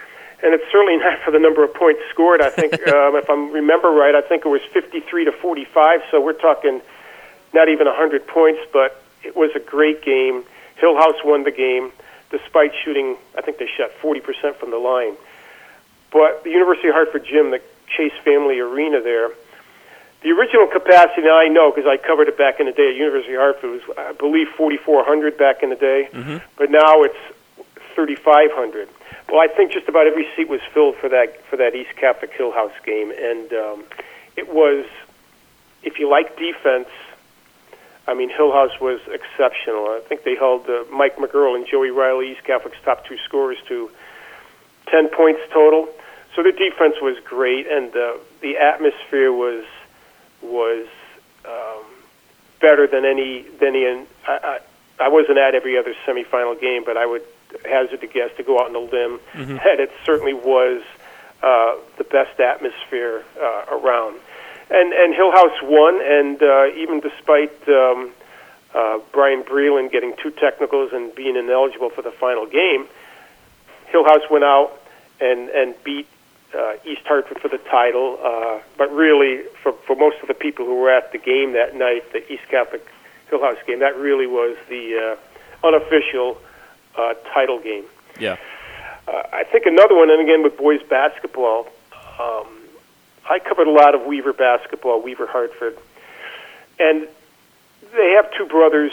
and 0.43 0.55
it's 0.55 0.71
certainly 0.71 0.97
not 1.05 1.19
for 1.25 1.33
the 1.33 1.41
number 1.41 1.65
of 1.65 1.75
points 1.75 2.01
scored. 2.11 2.41
I 2.41 2.51
think, 2.51 2.73
um, 2.89 3.17
if 3.17 3.29
I 3.29 3.35
remember 3.35 3.91
right, 3.91 4.15
I 4.15 4.23
think 4.23 4.47
it 4.47 4.49
was 4.49 4.63
53 4.73 5.27
to 5.27 5.33
45. 5.33 6.01
So 6.13 6.21
we're 6.21 6.33
talking 6.33 6.81
not 7.53 7.69
even 7.69 7.87
100 7.87 8.27
points, 8.27 8.61
but 8.73 9.03
it 9.25 9.37
was 9.37 9.51
a 9.55 9.61
great 9.61 10.03
game. 10.03 10.45
Hillhouse 10.81 11.25
won 11.25 11.45
the 11.45 11.53
game 11.53 11.93
despite 12.31 12.73
shooting, 12.85 13.17
I 13.37 13.43
think 13.43 13.59
they 13.59 13.69
shot 13.69 13.91
40% 14.03 14.57
from 14.57 14.71
the 14.71 14.79
line. 14.79 15.17
But 16.11 16.45
the 16.45 16.51
University 16.51 16.89
of 16.89 16.95
Hartford 16.95 17.27
gym, 17.27 17.51
the 17.51 17.61
Chase 17.97 18.13
Family 18.25 18.61
Arena 18.61 19.01
there, 19.01 19.31
the 20.23 20.31
original 20.31 20.67
capacity, 20.67 21.23
now 21.23 21.39
I 21.39 21.49
know 21.49 21.71
because 21.71 21.87
I 21.87 21.99
covered 21.99 22.29
it 22.29 22.39
back 22.39 22.59
in 22.59 22.67
the 22.67 22.73
day 22.73 22.89
at 22.89 22.97
University 22.97 23.35
of 23.35 23.41
Hartford, 23.41 23.71
was, 23.71 23.97
I 23.99 24.13
believe, 24.13 24.49
4,400 24.57 25.37
back 25.37 25.63
in 25.63 25.69
the 25.69 25.77
day, 25.77 26.09
mm-hmm. 26.11 26.39
but 26.57 26.71
now 26.71 27.03
it's 27.03 27.19
3,500. 27.95 28.89
Well, 29.29 29.41
I 29.41 29.49
think 29.49 29.73
just 29.73 29.89
about 29.89 30.07
every 30.07 30.27
seat 30.35 30.49
was 30.49 30.61
filled 30.73 30.97
for 30.97 31.09
that 31.09 31.45
for 31.47 31.57
that 31.57 31.75
East 31.75 31.97
Catholic 31.97 32.33
Hillhouse 32.33 32.73
game, 32.85 33.11
and 33.11 33.53
um, 33.53 33.85
it 34.37 34.53
was, 34.53 34.87
if 35.83 35.99
you 35.99 36.09
like 36.09 36.37
defense, 36.39 36.89
I 38.07 38.15
mean, 38.15 38.31
Hillhouse 38.31 38.81
was 38.81 39.01
exceptional. 39.07 39.87
I 39.89 40.01
think 40.07 40.25
they 40.25 40.35
held 40.35 40.69
uh, 40.69 40.85
Mike 40.93 41.17
McGurl 41.17 41.57
and 41.57 41.67
Joey 41.67 41.91
Riley, 41.91 42.33
East 42.33 42.45
Catholic's 42.45 42.83
top 42.85 43.07
two 43.07 43.17
scorers, 43.25 43.59
to 43.69 43.91
10 44.89 45.09
points 45.09 45.41
total. 45.53 45.89
So 46.35 46.43
the 46.43 46.53
defense 46.53 46.97
was 47.01 47.17
great, 47.25 47.67
and 47.67 47.95
uh, 47.97 48.15
the 48.41 48.59
atmosphere 48.59 49.33
was 49.33 49.65
was 50.43 50.87
um, 51.47 51.85
better 52.61 52.87
than 52.87 53.05
any 53.05 53.43
than 53.61 53.77
any. 53.77 54.07
I, 54.27 54.59
I, 54.99 55.05
I 55.05 55.09
wasn't 55.09 55.39
at 55.39 55.55
every 55.55 55.79
other 55.79 55.95
semifinal 56.07 56.61
game, 56.61 56.83
but 56.85 56.97
I 56.97 57.07
would 57.07 57.23
hazard 57.65 58.01
to 58.01 58.07
guess 58.07 58.31
to 58.37 58.43
go 58.43 58.61
out 58.61 58.69
on 58.69 58.75
a 58.75 58.81
limb 58.81 59.21
mm-hmm. 59.33 59.57
that 59.57 59.79
it 59.79 59.93
certainly 60.05 60.35
was 60.35 60.83
uh, 61.43 61.77
the 61.99 62.05
best 62.05 62.41
atmosphere 62.41 63.25
uh, 63.41 63.65
around 63.71 64.19
and 64.71 64.93
and 64.93 65.15
Hillhouse 65.15 65.63
won, 65.63 66.01
and 66.03 66.43
uh, 66.43 66.67
even 66.77 67.01
despite 67.01 67.69
um, 67.69 68.11
uh, 68.75 68.99
Brian 69.13 69.43
Breland 69.43 69.93
getting 69.93 70.15
two 70.23 70.31
technicals 70.31 70.93
and 70.93 71.15
being 71.15 71.37
ineligible 71.37 71.91
for 71.91 72.03
the 72.03 72.11
final 72.13 72.47
game, 72.47 72.87
Hillhouse 73.93 74.29
went 74.31 74.45
out 74.45 74.81
and 75.21 75.49
and 75.51 75.75
beat 75.85 76.09
uh, 76.55 76.75
East 76.85 77.03
Hartford 77.07 77.41
for 77.41 77.49
the 77.49 77.59
title. 77.59 78.19
Uh, 78.23 78.61
but 78.79 78.93
really, 78.93 79.43
for 79.63 79.73
for 79.87 79.97
most 79.97 80.17
of 80.23 80.29
the 80.29 80.35
people 80.35 80.65
who 80.65 80.77
were 80.77 80.91
at 80.91 81.13
the 81.13 81.19
game 81.19 81.53
that 81.53 81.75
night, 81.75 82.13
the 82.13 82.33
East 82.33 82.49
Catholic 82.49 82.87
Hillhouse 83.31 83.65
game, 83.67 83.81
that 83.81 83.97
really 83.97 84.27
was 84.27 84.57
the 84.69 85.17
uh, 85.63 85.67
unofficial 85.67 86.39
uh, 86.97 87.15
title 87.33 87.59
game. 87.61 87.85
Yeah. 88.19 88.37
Uh, 89.07 89.23
I 89.33 89.45
think 89.45 89.67
another 89.67 89.95
one, 89.95 90.11
and 90.11 90.23
again 90.23 90.43
with 90.43 90.57
boys 90.57 90.83
basketball. 90.89 91.69
Um, 92.19 92.64
I 93.29 93.39
covered 93.39 93.67
a 93.67 93.73
lot 93.73 93.95
of 93.95 94.03
Weaver 94.03 94.33
basketball, 94.33 95.03
Weaver 95.03 95.27
Hartford, 95.27 95.79
and 96.79 97.09
they 97.93 98.13
have 98.17 98.33
two 98.37 98.47
brothers, 98.47 98.93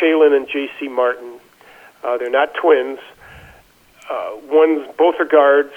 Chalin 0.00 0.36
and 0.36 0.48
J.C. 0.48 0.88
Martin. 0.88 1.38
Uh, 2.02 2.16
they're 2.18 2.30
not 2.30 2.54
twins. 2.54 2.98
Uh, 4.08 4.36
one's 4.44 4.86
both 4.96 5.16
are 5.18 5.24
guards. 5.24 5.72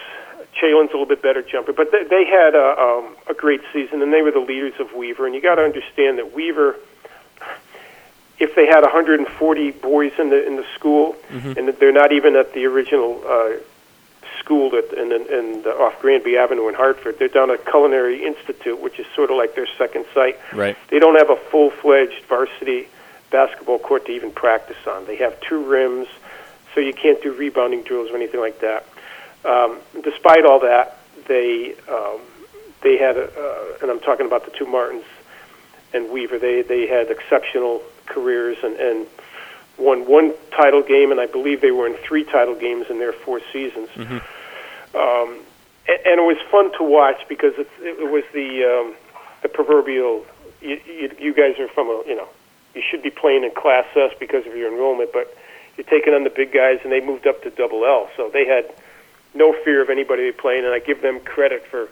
Chalin's 0.59 0.89
a 0.89 0.93
little 0.93 1.05
bit 1.05 1.21
better 1.21 1.41
jumper, 1.41 1.73
but 1.73 1.91
they, 1.91 2.03
they 2.03 2.25
had 2.25 2.55
a, 2.55 2.79
um, 2.79 3.15
a 3.29 3.33
great 3.33 3.61
season, 3.71 4.01
and 4.01 4.13
they 4.13 4.21
were 4.21 4.31
the 4.31 4.39
leaders 4.39 4.73
of 4.79 4.93
Weaver. 4.93 5.25
And 5.25 5.33
you 5.33 5.41
got 5.41 5.55
to 5.55 5.63
understand 5.63 6.17
that 6.17 6.33
Weaver, 6.33 6.75
if 8.37 8.55
they 8.55 8.65
had 8.65 8.81
140 8.81 9.71
boys 9.71 10.11
in 10.19 10.29
the 10.29 10.45
in 10.45 10.57
the 10.57 10.65
school, 10.75 11.15
mm-hmm. 11.29 11.57
and 11.57 11.69
they're 11.77 11.91
not 11.91 12.11
even 12.11 12.35
at 12.35 12.53
the 12.53 12.65
original 12.65 13.21
uh, 13.25 13.51
school 14.43 14.75
at, 14.75 14.91
in, 14.93 15.11
in, 15.11 15.21
in 15.31 15.45
the, 15.63 15.71
off 15.83 15.95
Granby 16.01 16.35
Avenue 16.37 16.67
in 16.67 16.75
Hartford. 16.75 17.17
They're 17.19 17.35
down 17.39 17.49
at 17.51 17.65
Culinary 17.65 18.25
Institute, 18.25 18.79
which 18.81 18.99
is 18.99 19.05
sort 19.15 19.29
of 19.31 19.37
like 19.37 19.55
their 19.55 19.67
second 19.77 20.05
site. 20.13 20.37
Right. 20.53 20.75
They 20.89 20.99
don't 20.99 21.17
have 21.17 21.29
a 21.29 21.39
full-fledged 21.51 22.25
varsity 22.25 22.87
basketball 23.29 23.79
court 23.79 24.05
to 24.07 24.11
even 24.11 24.31
practice 24.31 24.81
on. 24.87 25.05
They 25.05 25.17
have 25.17 25.39
two 25.41 25.63
rims, 25.63 26.07
so 26.73 26.81
you 26.81 26.93
can't 26.93 27.21
do 27.21 27.31
rebounding 27.33 27.83
drills 27.83 28.09
or 28.11 28.15
anything 28.15 28.41
like 28.41 28.59
that. 28.59 28.85
Um, 29.45 29.79
despite 30.03 30.45
all 30.45 30.59
that, 30.59 30.97
they 31.27 31.75
um, 31.87 32.19
they 32.81 32.97
had, 32.97 33.15
a, 33.15 33.25
uh, 33.25 33.77
and 33.81 33.91
I'm 33.91 33.99
talking 33.99 34.25
about 34.25 34.45
the 34.45 34.51
two 34.51 34.65
Martins 34.65 35.05
and 35.93 36.09
Weaver. 36.09 36.39
They 36.39 36.61
they 36.61 36.87
had 36.87 37.09
exceptional 37.09 37.81
careers 38.05 38.57
and 38.63 38.75
and 38.75 39.07
won 39.81 40.05
one 40.07 40.33
title 40.51 40.81
game, 40.81 41.11
and 41.11 41.19
I 41.19 41.25
believe 41.25 41.61
they 41.61 41.71
were 41.71 41.87
in 41.87 41.95
three 41.95 42.23
title 42.23 42.55
games 42.55 42.87
in 42.89 42.99
their 42.99 43.13
four 43.13 43.41
seasons. 43.51 43.89
Mm-hmm. 43.89 44.17
Um, 44.95 45.39
and, 45.87 45.99
and 46.05 46.19
it 46.19 46.23
was 46.23 46.37
fun 46.49 46.71
to 46.77 46.83
watch 46.83 47.21
because 47.27 47.53
it, 47.57 47.67
it 47.79 48.11
was 48.11 48.23
the 48.33 48.63
um, 48.63 48.95
the 49.41 49.49
proverbial. 49.49 50.25
You, 50.61 50.79
you, 50.85 51.15
you 51.19 51.33
guys 51.33 51.57
are 51.59 51.67
from 51.69 51.87
a 51.87 52.03
you 52.05 52.15
know 52.15 52.29
you 52.75 52.81
should 52.89 53.03
be 53.03 53.09
playing 53.09 53.43
in 53.43 53.51
Class 53.51 53.85
S 53.95 54.11
because 54.19 54.45
of 54.45 54.55
your 54.55 54.71
enrollment, 54.71 55.11
but 55.11 55.35
you're 55.77 55.85
taking 55.85 56.13
on 56.13 56.23
the 56.23 56.29
big 56.29 56.51
guys, 56.53 56.79
and 56.83 56.91
they 56.91 57.01
moved 57.01 57.27
up 57.27 57.41
to 57.43 57.49
Double 57.49 57.85
L, 57.85 58.09
so 58.15 58.29
they 58.29 58.45
had 58.45 58.71
no 59.33 59.53
fear 59.63 59.81
of 59.81 59.89
anybody 59.89 60.31
playing, 60.31 60.65
and 60.65 60.73
I 60.73 60.79
give 60.79 61.01
them 61.01 61.19
credit 61.21 61.65
for 61.65 61.89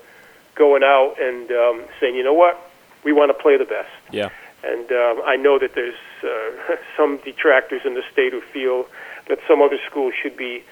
going 0.56 0.84
out 0.84 1.16
and 1.20 1.52
um, 1.52 1.84
saying, 2.00 2.16
you 2.16 2.24
know 2.24 2.34
what, 2.34 2.60
we 3.04 3.14
want 3.14 3.30
to 3.30 3.34
play 3.42 3.58
the 3.58 3.66
best. 3.66 3.90
Yeah. 4.12 4.30
And 4.64 4.92
um, 4.92 5.22
I 5.26 5.36
know 5.36 5.58
that 5.60 5.74
there's 5.76 5.96
uh, 6.24 6.76
some 6.98 7.18
detractors 7.18 7.82
in 7.86 7.94
the 7.94 8.04
state 8.12 8.34
who 8.34 8.42
feel 8.42 8.88
that 9.28 9.40
some 9.48 9.62
other 9.62 9.80
schools 9.90 10.14
should 10.22 10.36
be 10.36 10.64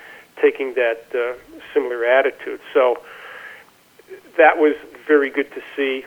taking 0.42 0.74
that 0.76 1.06
uh, 1.16 1.34
similar 1.74 2.06
attitude. 2.06 2.60
So 2.74 3.02
that 4.38 4.58
was 4.58 4.76
very 5.08 5.30
good 5.30 5.52
to 5.54 5.62
see. 5.76 6.06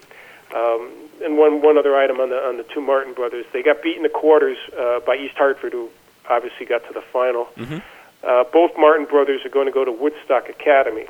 Um, 0.55 0.91
and 1.23 1.37
one 1.37 1.63
one 1.63 1.79
other 1.79 1.97
item 1.97 2.19
on 2.19 2.31
the 2.31 2.37
on 2.37 2.57
the 2.57 2.65
two 2.65 2.81
Martin 2.81 3.15
brothers, 3.15 3.45
they 3.53 3.63
got 3.63 3.83
beaten 3.83 4.03
the 4.03 4.09
quarters 4.09 4.59
uh, 4.77 5.01
by 5.01 5.17
East 5.17 5.37
Hartford, 5.37 5.73
who 5.73 5.91
obviously 6.29 6.67
got 6.67 6.87
to 6.89 6.93
the 6.93 7.03
final. 7.13 7.47
Mm-hmm. 7.57 7.79
Uh, 8.23 8.45
both 8.53 8.73
Martin 8.77 9.07
brothers 9.07 9.45
are 9.45 9.49
going 9.49 9.67
to 9.67 9.73
go 9.73 9.85
to 9.85 9.93
Woodstock 9.93 10.49
Academy 10.49 11.07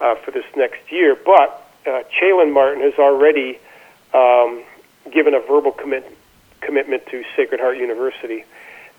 uh, 0.00 0.14
for 0.16 0.30
this 0.30 0.44
next 0.56 0.80
year, 0.90 1.16
but 1.16 1.66
uh, 1.86 2.02
Martin 2.46 2.82
has 2.82 2.94
already 2.98 3.58
um, 4.14 4.62
given 5.12 5.34
a 5.34 5.40
verbal 5.40 5.72
commit, 5.72 6.04
commitment 6.60 7.06
to 7.06 7.24
Sacred 7.36 7.60
Heart 7.60 7.78
University. 7.78 8.44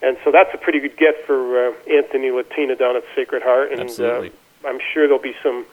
And 0.01 0.17
so 0.23 0.31
that's 0.31 0.53
a 0.53 0.57
pretty 0.57 0.79
good 0.79 0.97
get 0.97 1.25
for 1.25 1.67
uh, 1.67 1.73
Anthony 1.89 2.31
Latina 2.31 2.75
down 2.75 2.95
at 2.95 3.03
Sacred 3.15 3.43
Heart. 3.43 3.71
And 3.71 3.81
Absolutely. 3.81 4.29
Uh, 4.63 4.69
I'm 4.69 4.79
sure 4.93 5.07
there'll 5.07 5.21
be 5.21 5.35
some, 5.43 5.65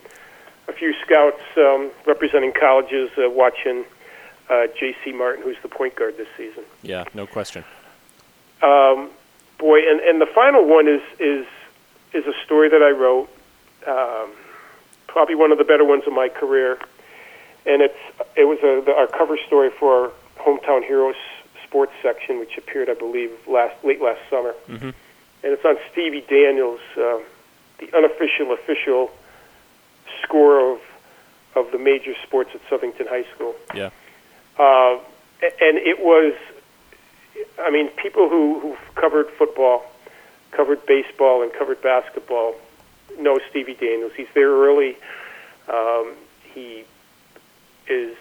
a 0.69 0.73
few 0.73 0.95
scouts 1.05 1.43
um, 1.57 1.91
representing 2.07 2.53
colleges 2.53 3.11
uh, 3.19 3.31
watching 3.31 3.85
uh, 4.49 4.67
J.C. 4.79 5.13
Martin, 5.13 5.43
who's 5.43 5.57
the 5.63 5.69
point 5.69 5.97
guard 5.97 6.17
this 6.17 6.29
season. 6.37 6.65
Yeah, 6.83 7.05
no 7.15 7.27
question. 7.27 7.65
Um, 8.63 9.11
boy, 9.59 9.81
and, 9.89 10.01
and 10.01 10.21
the 10.21 10.27
final 10.27 10.65
one 10.67 10.89
is 10.89 11.03
is 11.19 11.47
is 12.13 12.25
a 12.27 12.33
story 12.45 12.69
that 12.69 12.83
I 12.83 12.91
wrote. 12.91 13.29
Um, 13.87 14.33
probably 15.07 15.35
one 15.35 15.53
of 15.53 15.59
the 15.59 15.65
better 15.65 15.85
ones 15.85 16.05
of 16.07 16.13
my 16.13 16.29
career, 16.29 16.79
and 17.65 17.83
it's 17.83 17.99
it 18.37 18.45
was 18.45 18.59
a, 18.61 18.83
the, 18.85 18.93
our 18.93 19.07
cover 19.07 19.37
story 19.47 19.71
for 19.71 20.13
Hometown 20.47 20.85
Heroes 20.85 21.17
sports 21.65 21.93
section, 22.03 22.39
which 22.39 22.57
appeared, 22.57 22.89
I 22.89 22.95
believe, 22.95 23.31
last 23.49 23.75
late 23.85 24.01
last 24.01 24.21
summer, 24.31 24.55
mm-hmm. 24.69 24.85
and 24.85 24.95
it's 25.43 25.65
on 25.65 25.77
Stevie 25.91 26.25
Daniels, 26.29 26.81
uh, 26.97 27.19
the 27.79 27.93
unofficial 27.95 28.53
official 28.53 29.11
score 30.23 30.73
of 30.73 30.81
of 31.57 31.73
the 31.73 31.79
major 31.79 32.15
sports 32.23 32.51
at 32.55 32.63
Southington 32.69 33.09
High 33.09 33.25
School. 33.35 33.55
Yeah, 33.75 33.91
uh, 34.59 34.99
and 35.43 35.79
it 35.79 35.99
was, 36.01 36.35
I 37.59 37.71
mean, 37.71 37.89
people 37.89 38.29
who 38.29 38.61
who 38.61 38.77
covered 38.95 39.29
football, 39.31 39.85
covered 40.53 40.87
baseball, 40.87 41.43
and 41.43 41.53
covered 41.53 41.83
basketball 41.83 42.55
know 43.19 43.41
Stevie 43.51 43.75
Daniels. 43.75 44.13
He's 44.17 44.29
there 44.35 44.51
early. 44.51 44.97
Um, 45.69 46.15
he 46.55 46.85
is 47.89 48.17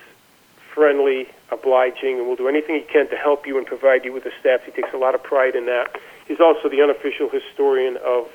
friendly, 0.76 1.28
obliging, 1.50 2.20
and 2.20 2.28
will 2.28 2.36
do 2.36 2.50
anything 2.50 2.76
he 2.76 2.82
can 2.82 3.10
to 3.10 3.16
help 3.16 3.48
you 3.48 3.58
and 3.58 3.66
provide 3.66 4.04
you 4.06 4.12
with 4.14 4.26
the 4.26 4.32
stats. 4.44 4.64
He 4.66 4.72
takes 4.72 4.94
a 4.94 4.98
lot 4.98 5.16
of 5.16 5.24
pride 5.24 5.56
in 5.56 5.66
that. 5.68 5.96
He's 6.28 6.42
also 6.42 6.68
the 6.70 6.82
unofficial 6.82 7.30
historian 7.30 7.98
of 8.06 8.28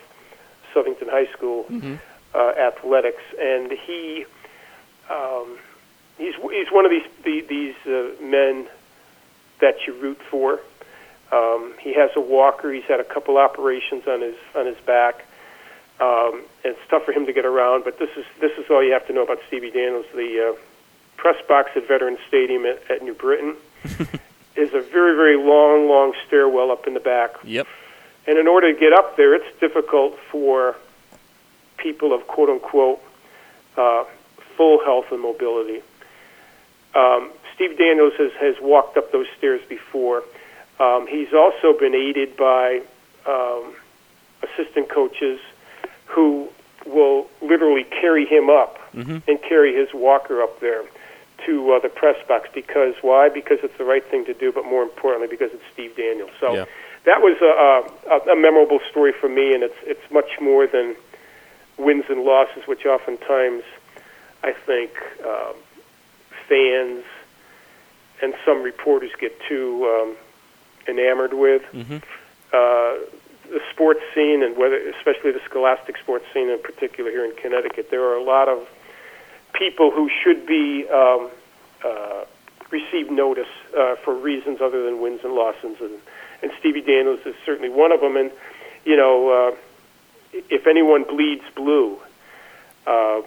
Southington 0.75 1.11
High 1.11 1.31
School 1.37 1.65
Mm-hmm. 1.65 1.97
uh, 2.35 2.53
athletics, 2.69 3.23
and 3.39 3.71
he 3.71 4.25
um, 5.11 5.59
he's 6.17 6.35
he's 6.37 6.71
one 6.73 6.85
of 6.87 6.91
these 6.91 7.07
the, 7.25 7.43
these 7.43 7.75
uh, 7.87 8.11
men 8.23 8.67
that 9.61 9.87
you 9.87 9.93
root 10.01 10.19
for. 10.31 10.61
Um, 11.33 11.75
he 11.79 11.93
has 11.95 12.11
a 12.17 12.21
walker. 12.21 12.73
He's 12.73 12.85
had 12.85 13.01
a 13.01 13.05
couple 13.05 13.37
operations 13.37 14.05
on 14.09 14.21
his 14.23 14.37
on 14.55 14.67
his 14.67 14.79
back. 14.87 15.27
Um, 16.01 16.45
and 16.65 16.75
it's 16.75 16.81
tough 16.89 17.05
for 17.05 17.13
him 17.13 17.27
to 17.27 17.33
get 17.33 17.45
around, 17.45 17.85
but 17.85 17.99
this 17.99 18.09
is 18.17 18.25
this 18.41 18.53
is 18.57 18.71
all 18.71 18.83
you 18.83 18.93
have 18.93 19.07
to 19.09 19.13
know 19.13 19.23
about 19.23 19.39
Stevie 19.49 19.71
Daniels. 19.71 20.07
The 20.15 20.55
uh, 20.55 20.59
press 21.21 21.37
box 21.47 21.71
at 21.77 21.87
Veterans 21.87 22.19
Stadium 22.27 22.65
at, 22.65 22.81
at 22.91 23.03
New 23.03 23.13
Britain 23.13 23.55
is 24.57 24.73
a 24.73 24.81
very 24.81 25.15
very 25.15 25.37
long 25.37 25.87
long 25.89 26.15
stairwell 26.27 26.71
up 26.71 26.87
in 26.87 26.95
the 26.95 27.01
back. 27.01 27.35
Yep. 27.45 27.67
And 28.27 28.39
in 28.39 28.49
order 28.49 28.73
to 28.73 28.79
get 28.79 28.93
up 28.95 29.17
there, 29.17 29.35
it's 29.35 29.61
difficult 29.61 30.19
for 30.31 30.77
people 31.77 32.13
of 32.15 32.27
quote 32.27 32.49
unquote 32.49 33.01
uh, 33.77 34.05
full 34.57 34.83
health 34.83 35.07
and 35.13 35.21
mobility. 35.21 35.83
Um, 36.95 37.31
Steve 37.55 37.77
Daniels 37.79 38.15
has, 38.19 38.33
has 38.41 38.57
walked 38.61 38.97
up 38.97 39.13
those 39.13 39.27
stairs 39.37 39.61
before. 39.69 40.23
Um, 40.79 41.07
he's 41.07 41.33
also 41.35 41.79
been 41.79 41.95
aided 41.95 42.37
by 42.37 42.81
um, 43.27 43.75
assistant 44.43 44.89
coaches 44.89 45.39
who 46.07 46.49
will 46.87 47.29
literally 47.43 47.85
carry 47.85 48.25
him 48.25 48.49
up 48.49 48.79
Mhm. 48.95 49.23
and 49.29 49.41
carry 49.43 49.73
his 49.75 49.93
walker 49.95 50.43
up 50.43 50.59
there 50.59 50.83
to 51.47 51.73
uh, 51.73 51.81
the 51.81 51.89
press 51.89 52.17
box 52.27 52.49
because 52.55 52.95
why? 53.03 53.29
Because 53.29 53.59
it's 53.63 53.77
the 53.79 53.85
right 53.85 54.05
thing 54.11 54.25
to 54.27 54.35
do, 54.35 54.53
but 54.53 54.65
more 54.65 54.83
importantly, 54.83 55.29
because 55.29 55.51
it's 55.53 55.63
Steve 55.73 55.97
Daniels. 55.97 56.31
So 56.41 56.55
Yeah. 56.55 56.65
that 57.05 57.21
was 57.23 57.37
a, 57.41 58.11
a, 58.11 58.33
a 58.33 58.37
memorable 58.37 58.81
story 58.91 59.13
for 59.13 59.29
me, 59.29 59.55
and 59.55 59.63
it's 59.63 59.77
it's 59.83 60.11
much 60.11 60.41
more 60.41 60.67
than 60.67 60.97
wins 61.79 62.05
and 62.09 62.23
losses, 62.25 62.67
which 62.67 62.85
oftentimes 62.87 63.65
I 64.43 64.53
think 64.53 64.91
um, 65.25 65.55
fans 66.49 67.05
and 68.23 68.35
some 68.45 68.63
reporters 68.63 69.11
get 69.19 69.33
too 69.49 69.87
um, 69.87 70.17
enamored 70.89 71.35
with. 71.35 71.63
Mm-hmm. 71.73 71.97
Uh, 72.53 73.07
the 73.51 73.61
sports 73.73 74.01
scene, 74.15 74.43
and 74.45 74.57
whether, 74.57 74.77
especially 74.91 75.33
the 75.33 75.41
scholastic 75.45 75.97
sports 75.99 76.25
scene 76.33 76.49
in 76.49 76.61
particular 76.63 77.11
here 77.11 77.25
in 77.25 77.35
Connecticut, 77.35 77.91
there 77.91 78.05
are 78.05 78.15
a 78.15 78.23
lot 78.23 78.49
of 78.49 78.69
people 79.61 79.91
who 79.91 80.09
should 80.25 80.47
be 80.47 80.89
um, 80.89 81.31
uh, 81.85 82.25
receive 82.71 83.11
notice 83.11 83.53
uh, 83.79 83.95
for 83.97 84.15
reasons 84.15 84.61
other 84.61 84.83
than 84.85 85.01
wins 85.01 85.21
and 85.23 85.35
losses, 85.35 85.77
and, 85.81 85.99
and 86.43 86.51
Stevie 86.59 86.81
Daniels 86.81 87.21
is 87.27 87.35
certainly 87.45 87.69
one 87.69 87.93
of 87.93 88.01
them. 88.01 88.17
And 88.17 88.33
you 88.85 88.97
know, 88.97 89.29
uh, 89.29 89.57
if 90.33 90.67
anyone 90.67 91.05
bleeds 91.05 91.45
blue 91.55 91.99
uh, 92.87 93.21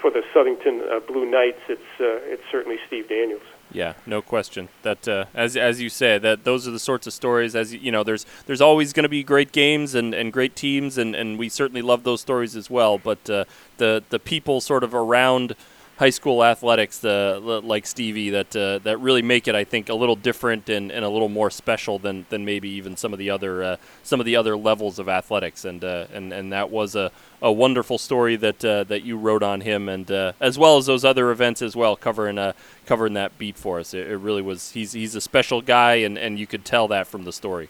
for 0.00 0.10
the 0.10 0.22
Southington 0.34 0.90
uh, 0.90 1.00
Blue 1.00 1.30
Knights, 1.30 1.60
it's 1.68 2.00
uh, 2.00 2.32
it's 2.32 2.42
certainly 2.50 2.78
Steve 2.86 3.08
Daniels. 3.08 3.42
Yeah, 3.72 3.94
no 4.04 4.20
question. 4.20 4.68
That 4.82 5.06
uh, 5.06 5.26
as 5.34 5.56
as 5.56 5.80
you 5.80 5.88
say, 5.88 6.18
that 6.18 6.44
those 6.44 6.66
are 6.66 6.72
the 6.72 6.78
sorts 6.78 7.06
of 7.06 7.12
stories. 7.12 7.54
As 7.54 7.72
you, 7.72 7.92
know, 7.92 8.02
there's 8.02 8.26
there's 8.46 8.60
always 8.60 8.92
going 8.92 9.04
to 9.04 9.08
be 9.08 9.22
great 9.22 9.52
games 9.52 9.94
and, 9.94 10.12
and 10.12 10.32
great 10.32 10.56
teams, 10.56 10.98
and, 10.98 11.14
and 11.14 11.38
we 11.38 11.48
certainly 11.48 11.82
love 11.82 12.02
those 12.02 12.20
stories 12.20 12.56
as 12.56 12.68
well. 12.68 12.98
But 12.98 13.30
uh, 13.30 13.44
the 13.76 14.02
the 14.10 14.18
people 14.18 14.60
sort 14.60 14.82
of 14.82 14.94
around 14.94 15.54
high 16.00 16.10
school 16.10 16.42
athletics, 16.42 16.98
the 16.98 17.60
like 17.62 17.86
Stevie, 17.86 18.30
that 18.30 18.56
uh, 18.56 18.78
that 18.78 18.98
really 18.98 19.20
make 19.20 19.46
it, 19.46 19.54
I 19.54 19.64
think, 19.64 19.90
a 19.90 19.94
little 19.94 20.16
different 20.16 20.70
and, 20.70 20.90
and 20.90 21.04
a 21.04 21.08
little 21.10 21.28
more 21.28 21.50
special 21.50 21.98
than, 21.98 22.24
than 22.30 22.46
maybe 22.46 22.70
even 22.70 22.96
some 22.96 23.12
of 23.12 23.18
the 23.18 23.28
other 23.28 23.62
uh, 23.62 23.76
some 24.02 24.18
of 24.18 24.24
the 24.24 24.34
other 24.34 24.56
levels 24.56 24.98
of 24.98 25.08
athletics. 25.10 25.66
And 25.66 25.84
uh, 25.84 26.06
and 26.12 26.32
and 26.32 26.52
that 26.52 26.70
was 26.70 26.96
a, 26.96 27.12
a 27.42 27.52
wonderful 27.52 27.98
story 27.98 28.36
that 28.36 28.64
uh, 28.64 28.84
that 28.84 29.04
you 29.04 29.18
wrote 29.18 29.42
on 29.42 29.60
him, 29.60 29.90
and 29.90 30.10
uh, 30.10 30.32
as 30.40 30.58
well 30.58 30.78
as 30.78 30.86
those 30.86 31.04
other 31.04 31.30
events 31.30 31.60
as 31.60 31.76
well, 31.76 31.96
covering 31.96 32.38
uh, 32.38 32.54
covering 32.86 33.12
that 33.14 33.36
beat 33.38 33.56
for 33.56 33.78
us. 33.78 33.92
It, 33.92 34.08
it 34.08 34.16
really 34.16 34.42
was. 34.42 34.72
He's 34.72 34.92
he's 34.92 35.14
a 35.14 35.20
special 35.20 35.60
guy, 35.60 35.96
and, 35.96 36.16
and 36.16 36.38
you 36.38 36.46
could 36.46 36.64
tell 36.64 36.88
that 36.88 37.06
from 37.08 37.24
the 37.24 37.32
story. 37.32 37.68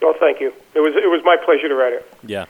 Well, 0.00 0.14
thank 0.18 0.40
you. 0.40 0.50
It 0.74 0.80
was 0.80 0.94
it 0.96 1.10
was 1.10 1.20
my 1.24 1.36
pleasure 1.36 1.68
to 1.68 1.74
write 1.74 1.92
it. 1.92 2.10
Yeah. 2.26 2.46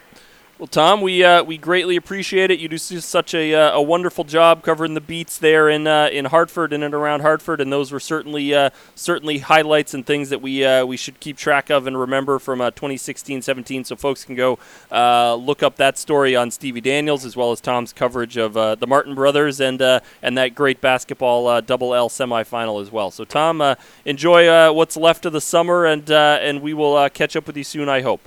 Well, 0.57 0.67
Tom, 0.67 1.01
we 1.01 1.21
uh, 1.21 1.43
we 1.43 1.57
greatly 1.57 1.97
appreciate 1.97 2.49
it. 2.49 2.59
You 2.59 2.69
do 2.69 2.77
such 2.77 3.33
a, 3.33 3.53
uh, 3.53 3.71
a 3.73 3.81
wonderful 3.81 4.23
job 4.23 4.63
covering 4.63 4.93
the 4.93 5.01
beats 5.01 5.37
there 5.37 5.67
in 5.67 5.85
uh, 5.85 6.07
in 6.09 6.23
Hartford 6.23 6.71
and 6.71 6.81
around 6.81 7.19
Hartford, 7.23 7.59
and 7.59 7.73
those 7.73 7.91
were 7.91 7.99
certainly 7.99 8.53
uh, 8.53 8.69
certainly 8.95 9.39
highlights 9.39 9.93
and 9.93 10.05
things 10.05 10.29
that 10.29 10.41
we 10.41 10.63
uh, 10.63 10.85
we 10.85 10.95
should 10.95 11.19
keep 11.19 11.35
track 11.35 11.69
of 11.69 11.87
and 11.87 11.99
remember 11.99 12.39
from 12.39 12.61
uh, 12.61 12.71
2016-17. 12.71 13.85
So 13.85 13.97
folks 13.97 14.23
can 14.23 14.35
go 14.35 14.57
uh, 14.93 15.35
look 15.35 15.61
up 15.61 15.75
that 15.75 15.97
story 15.97 16.37
on 16.37 16.51
Stevie 16.51 16.79
Daniels 16.79 17.25
as 17.25 17.35
well 17.35 17.51
as 17.51 17.59
Tom's 17.59 17.91
coverage 17.91 18.37
of 18.37 18.55
uh, 18.55 18.75
the 18.75 18.87
Martin 18.87 19.13
brothers 19.13 19.59
and 19.59 19.81
uh, 19.81 19.99
and 20.21 20.37
that 20.37 20.55
great 20.55 20.79
basketball 20.79 21.49
uh, 21.49 21.59
double 21.59 21.93
L 21.93 22.07
semifinal 22.07 22.81
as 22.81 22.89
well. 22.89 23.11
So 23.11 23.25
Tom, 23.25 23.59
uh, 23.59 23.75
enjoy 24.05 24.47
uh, 24.47 24.71
what's 24.71 24.95
left 24.95 25.25
of 25.25 25.33
the 25.33 25.41
summer, 25.41 25.83
and 25.83 26.09
uh, 26.09 26.39
and 26.39 26.61
we 26.61 26.73
will 26.73 26.95
uh, 26.95 27.09
catch 27.09 27.35
up 27.35 27.45
with 27.45 27.57
you 27.57 27.65
soon. 27.65 27.89
I 27.89 28.03
hope. 28.03 28.21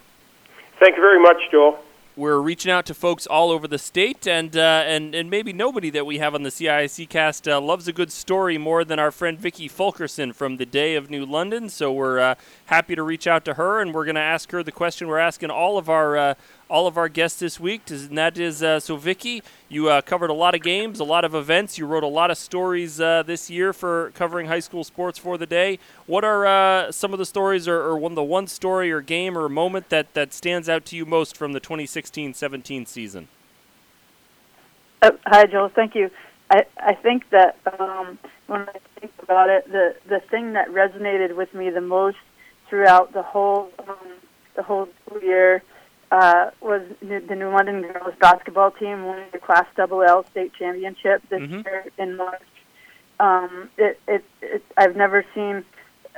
Thank 0.78 0.96
you 0.96 1.02
very 1.02 1.22
much, 1.22 1.38
Joel. 1.50 1.87
We're 2.18 2.40
reaching 2.40 2.72
out 2.72 2.84
to 2.86 2.94
folks 2.94 3.28
all 3.28 3.52
over 3.52 3.68
the 3.68 3.78
state, 3.78 4.26
and 4.26 4.56
uh, 4.56 4.82
and 4.84 5.14
and 5.14 5.30
maybe 5.30 5.52
nobody 5.52 5.88
that 5.90 6.04
we 6.04 6.18
have 6.18 6.34
on 6.34 6.42
the 6.42 6.50
CIAC 6.50 7.08
cast 7.08 7.46
uh, 7.46 7.60
loves 7.60 7.86
a 7.86 7.92
good 7.92 8.10
story 8.10 8.58
more 8.58 8.84
than 8.84 8.98
our 8.98 9.12
friend 9.12 9.38
Vicky 9.38 9.68
Fulkerson 9.68 10.32
from 10.32 10.56
the 10.56 10.66
Day 10.66 10.96
of 10.96 11.10
New 11.10 11.24
London. 11.24 11.68
So 11.68 11.92
we're 11.92 12.18
uh, 12.18 12.34
happy 12.66 12.96
to 12.96 13.04
reach 13.04 13.28
out 13.28 13.44
to 13.44 13.54
her, 13.54 13.80
and 13.80 13.94
we're 13.94 14.04
going 14.04 14.16
to 14.16 14.20
ask 14.20 14.50
her 14.50 14.64
the 14.64 14.72
question 14.72 15.06
we're 15.06 15.20
asking 15.20 15.50
all 15.50 15.78
of 15.78 15.88
our 15.88 16.16
uh, 16.16 16.34
all 16.68 16.86
of 16.86 16.98
our 16.98 17.08
guests 17.08 17.38
this 17.38 17.58
week, 17.58 17.82
and 17.90 18.16
that 18.18 18.36
is 18.38 18.62
uh, 18.62 18.78
so 18.78 18.96
Vicky, 18.96 19.42
you 19.68 19.88
uh, 19.88 20.02
covered 20.02 20.30
a 20.30 20.34
lot 20.34 20.54
of 20.54 20.62
games, 20.62 21.00
a 21.00 21.04
lot 21.04 21.24
of 21.24 21.34
events. 21.34 21.78
You 21.78 21.86
wrote 21.86 22.02
a 22.02 22.08
lot 22.08 22.30
of 22.30 22.36
stories 22.36 23.00
uh, 23.00 23.22
this 23.22 23.48
year 23.48 23.72
for 23.72 24.12
covering 24.14 24.46
high 24.46 24.60
school 24.60 24.84
sports 24.84 25.18
for 25.18 25.38
the 25.38 25.46
day. 25.46 25.78
What 26.06 26.24
are 26.24 26.46
uh, 26.46 26.92
some 26.92 27.12
of 27.12 27.18
the 27.18 27.26
stories, 27.26 27.66
or, 27.66 27.80
or 27.80 27.96
one 27.96 28.14
the 28.14 28.22
one 28.22 28.46
story 28.46 28.92
or 28.92 29.00
game 29.00 29.36
or 29.36 29.48
moment 29.48 29.88
that, 29.88 30.12
that 30.14 30.32
stands 30.32 30.68
out 30.68 30.84
to 30.86 30.96
you 30.96 31.06
most 31.06 31.36
from 31.36 31.52
the 31.52 31.60
2016-17 31.60 32.86
season? 32.86 33.28
Uh, 35.00 35.12
hi, 35.26 35.46
Joel. 35.46 35.70
Thank 35.70 35.94
you. 35.94 36.10
I, 36.50 36.64
I 36.78 36.94
think 36.94 37.28
that 37.30 37.56
um, 37.78 38.18
when 38.46 38.62
I 38.62 38.78
think 39.00 39.12
about 39.22 39.48
it, 39.48 39.70
the, 39.70 39.94
the 40.08 40.20
thing 40.30 40.54
that 40.54 40.68
resonated 40.68 41.36
with 41.36 41.52
me 41.54 41.70
the 41.70 41.80
most 41.80 42.16
throughout 42.68 43.12
the 43.12 43.22
whole 43.22 43.70
um, 43.86 43.96
the 44.56 44.62
whole 44.62 44.88
year 45.22 45.62
uh, 46.10 46.50
was 46.60 46.82
the 47.00 47.34
New 47.34 47.50
London 47.50 47.82
girls 47.82 48.14
basketball 48.20 48.70
team 48.70 49.06
winning 49.06 49.28
the 49.32 49.38
Class 49.38 49.66
Double 49.76 50.02
L 50.02 50.24
state 50.30 50.52
championship 50.58 51.22
this 51.28 51.40
Mhm. 51.42 51.64
year 51.64 51.84
in 51.98 52.16
March. 52.16 52.42
Um, 53.20 53.68
it, 53.76 54.00
it, 54.06 54.24
it, 54.40 54.62
I've 54.76 54.96
never 54.96 55.24
seen 55.34 55.64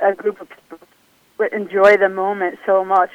a 0.01 0.13
group 0.13 0.39
of 0.39 0.47
people 0.49 0.79
enjoy 1.51 1.97
the 1.97 2.09
moment 2.09 2.59
so 2.65 2.85
much, 2.85 3.11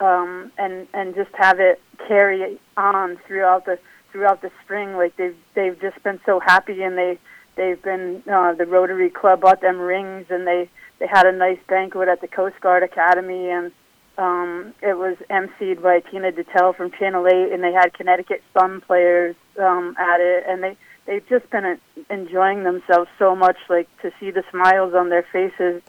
um, 0.00 0.52
and 0.58 0.86
and 0.92 1.14
just 1.14 1.30
have 1.34 1.58
it 1.60 1.80
carry 2.06 2.58
on 2.76 3.16
throughout 3.26 3.64
the 3.64 3.78
throughout 4.12 4.42
the 4.42 4.50
spring. 4.62 4.96
Like 4.96 5.16
they've 5.16 5.36
they've 5.54 5.80
just 5.80 6.02
been 6.02 6.20
so 6.26 6.38
happy, 6.38 6.82
and 6.82 6.96
they 6.98 7.18
they've 7.56 7.80
been 7.80 8.22
uh, 8.30 8.52
the 8.52 8.66
Rotary 8.66 9.08
Club 9.10 9.40
bought 9.40 9.62
them 9.62 9.80
rings, 9.80 10.26
and 10.28 10.46
they 10.46 10.68
they 10.98 11.06
had 11.06 11.26
a 11.26 11.32
nice 11.32 11.58
banquet 11.66 12.08
at 12.08 12.20
the 12.20 12.28
Coast 12.28 12.60
Guard 12.60 12.82
Academy, 12.82 13.48
and 13.50 13.72
um, 14.18 14.74
it 14.82 14.96
was 14.96 15.16
emceed 15.30 15.82
by 15.82 16.00
Tina 16.00 16.30
Detelj 16.32 16.76
from 16.76 16.90
Channel 16.92 17.26
Eight, 17.26 17.52
and 17.52 17.62
they 17.62 17.72
had 17.72 17.92
Connecticut 17.94 18.42
Sun 18.52 18.80
players 18.82 19.34
um, 19.60 19.94
at 19.98 20.20
it, 20.20 20.44
and 20.48 20.62
they 20.62 20.76
they've 21.06 21.26
just 21.28 21.48
been 21.50 21.64
uh, 21.64 21.76
enjoying 22.10 22.64
themselves 22.64 23.08
so 23.18 23.34
much. 23.34 23.56
Like 23.68 23.88
to 24.02 24.10
see 24.20 24.30
the 24.30 24.44
smiles 24.50 24.94
on 24.94 25.08
their 25.10 25.24
faces, 25.32 25.82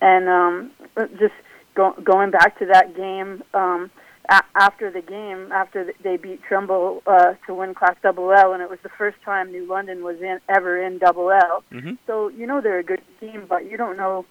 and 0.00 0.28
um, 0.28 0.70
just 1.18 1.34
go, 1.74 1.92
going 2.02 2.30
back 2.30 2.58
to 2.58 2.66
that 2.66 2.96
game. 2.96 3.42
Um, 3.54 3.90
a- 4.28 4.42
after 4.54 4.88
the 4.90 5.00
game, 5.02 5.50
after 5.52 5.84
th- 5.84 5.96
they 6.02 6.16
beat 6.16 6.42
Trumbull 6.44 7.02
uh, 7.08 7.34
to 7.46 7.54
win 7.54 7.74
Class 7.74 7.96
Double 8.02 8.32
L, 8.32 8.52
and 8.52 8.62
it 8.62 8.70
was 8.70 8.78
the 8.84 8.88
first 8.88 9.20
time 9.24 9.50
New 9.50 9.66
London 9.66 10.04
was 10.04 10.20
in 10.20 10.38
ever 10.48 10.80
in 10.80 10.98
Double 10.98 11.30
L. 11.32 11.64
Mhm. 11.72 11.98
So 12.06 12.28
you 12.28 12.46
know 12.46 12.60
they're 12.60 12.78
a 12.78 12.84
good 12.84 13.02
team, 13.20 13.46
but 13.48 13.68
you 13.70 13.76
don't 13.76 13.96
know 13.96 14.24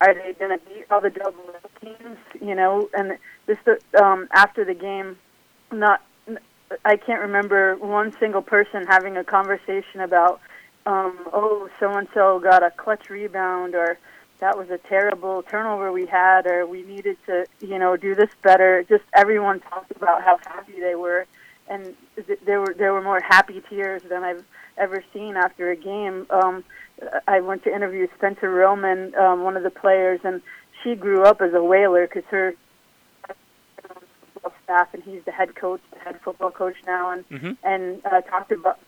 are 0.00 0.12
they 0.12 0.32
going 0.38 0.58
to 0.58 0.64
beat 0.66 0.84
all 0.90 1.00
the 1.00 1.10
Double 1.10 1.44
L 1.62 1.63
teams? 1.84 2.18
You 2.40 2.54
know, 2.54 2.88
and 2.96 3.18
this 3.46 3.58
um, 4.00 4.28
after 4.32 4.64
the 4.64 4.74
game, 4.74 5.18
not 5.72 6.02
I 6.84 6.96
can't 6.96 7.20
remember 7.20 7.76
one 7.76 8.12
single 8.18 8.42
person 8.42 8.86
having 8.86 9.16
a 9.16 9.24
conversation 9.24 10.00
about, 10.00 10.40
um, 10.86 11.18
oh, 11.32 11.68
so 11.78 11.92
and 11.92 12.08
so 12.14 12.40
got 12.40 12.62
a 12.62 12.70
clutch 12.70 13.10
rebound 13.10 13.74
or 13.74 13.98
that 14.40 14.58
was 14.58 14.68
a 14.70 14.78
terrible 14.78 15.42
turnover 15.42 15.92
we 15.92 16.06
had 16.06 16.46
or 16.46 16.66
we 16.66 16.82
needed 16.82 17.16
to 17.26 17.46
you 17.60 17.78
know 17.78 17.96
do 17.96 18.14
this 18.14 18.28
better 18.42 18.84
just 18.88 19.04
everyone 19.14 19.60
talked 19.60 19.92
about 19.92 20.22
how 20.22 20.36
happy 20.44 20.80
they 20.80 20.94
were 20.94 21.24
and 21.68 21.94
th- 22.26 22.40
there 22.44 22.60
were 22.60 22.74
there 22.76 22.92
were 22.92 23.02
more 23.02 23.20
happy 23.20 23.62
tears 23.70 24.02
than 24.02 24.22
I've 24.24 24.44
ever 24.76 25.02
seen 25.12 25.36
after 25.36 25.70
a 25.70 25.76
game. 25.76 26.26
Um, 26.30 26.64
I 27.26 27.40
went 27.40 27.64
to 27.64 27.74
interview 27.74 28.06
Spencer 28.16 28.50
Roman, 28.50 29.14
um, 29.14 29.42
one 29.42 29.56
of 29.56 29.62
the 29.62 29.70
players, 29.70 30.20
and 30.24 30.42
she 30.84 30.94
grew 30.94 31.24
up 31.24 31.40
as 31.40 31.52
a 31.54 31.64
whaler 31.64 32.06
because 32.06 32.24
her 32.30 32.54
staff 34.64 34.88
and 34.92 35.02
he's 35.02 35.24
the 35.24 35.32
head 35.32 35.54
coach, 35.54 35.80
the 35.92 35.98
head 36.00 36.20
football 36.22 36.50
coach 36.50 36.76
now, 36.86 37.10
and 37.10 37.28
Mm-hmm. 37.28 37.52
and 37.64 38.04
uh, 38.04 38.20
talked 38.22 38.52
about 38.52 38.78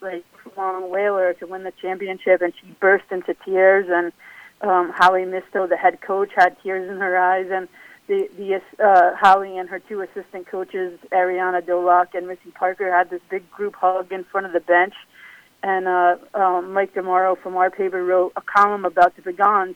like 0.00 0.24
long 0.56 0.90
whaler 0.90 1.32
to 1.34 1.46
win 1.46 1.64
the 1.64 1.72
championship, 1.80 2.42
and 2.42 2.52
she 2.60 2.70
burst 2.80 3.04
into 3.10 3.34
tears. 3.44 3.86
And 3.88 4.12
um, 4.60 4.92
Holly 4.94 5.24
Misto, 5.24 5.66
the 5.66 5.76
head 5.76 6.00
coach, 6.00 6.30
had 6.36 6.56
tears 6.62 6.88
in 6.90 6.98
her 6.98 7.16
eyes, 7.16 7.46
and 7.50 7.68
the 8.08 8.28
the 8.36 8.60
uh, 8.84 9.16
Holly 9.16 9.56
and 9.58 9.68
her 9.68 9.78
two 9.78 10.00
assistant 10.00 10.46
coaches, 10.46 10.98
Ariana 11.12 11.62
Dolak 11.62 12.14
and 12.14 12.26
Missy 12.26 12.50
Parker, 12.54 12.90
had 12.92 13.10
this 13.10 13.22
big 13.30 13.48
group 13.50 13.76
hug 13.76 14.12
in 14.12 14.24
front 14.24 14.46
of 14.46 14.52
the 14.52 14.60
bench. 14.60 14.94
And 15.62 15.88
uh, 15.88 16.16
um, 16.34 16.72
Mike 16.72 16.94
DiMauro 16.94 17.36
from 17.42 17.56
our 17.56 17.68
paper 17.70 18.04
wrote 18.04 18.32
a 18.36 18.40
column 18.40 18.84
about 18.84 19.16
the 19.16 19.22
Pagans, 19.22 19.74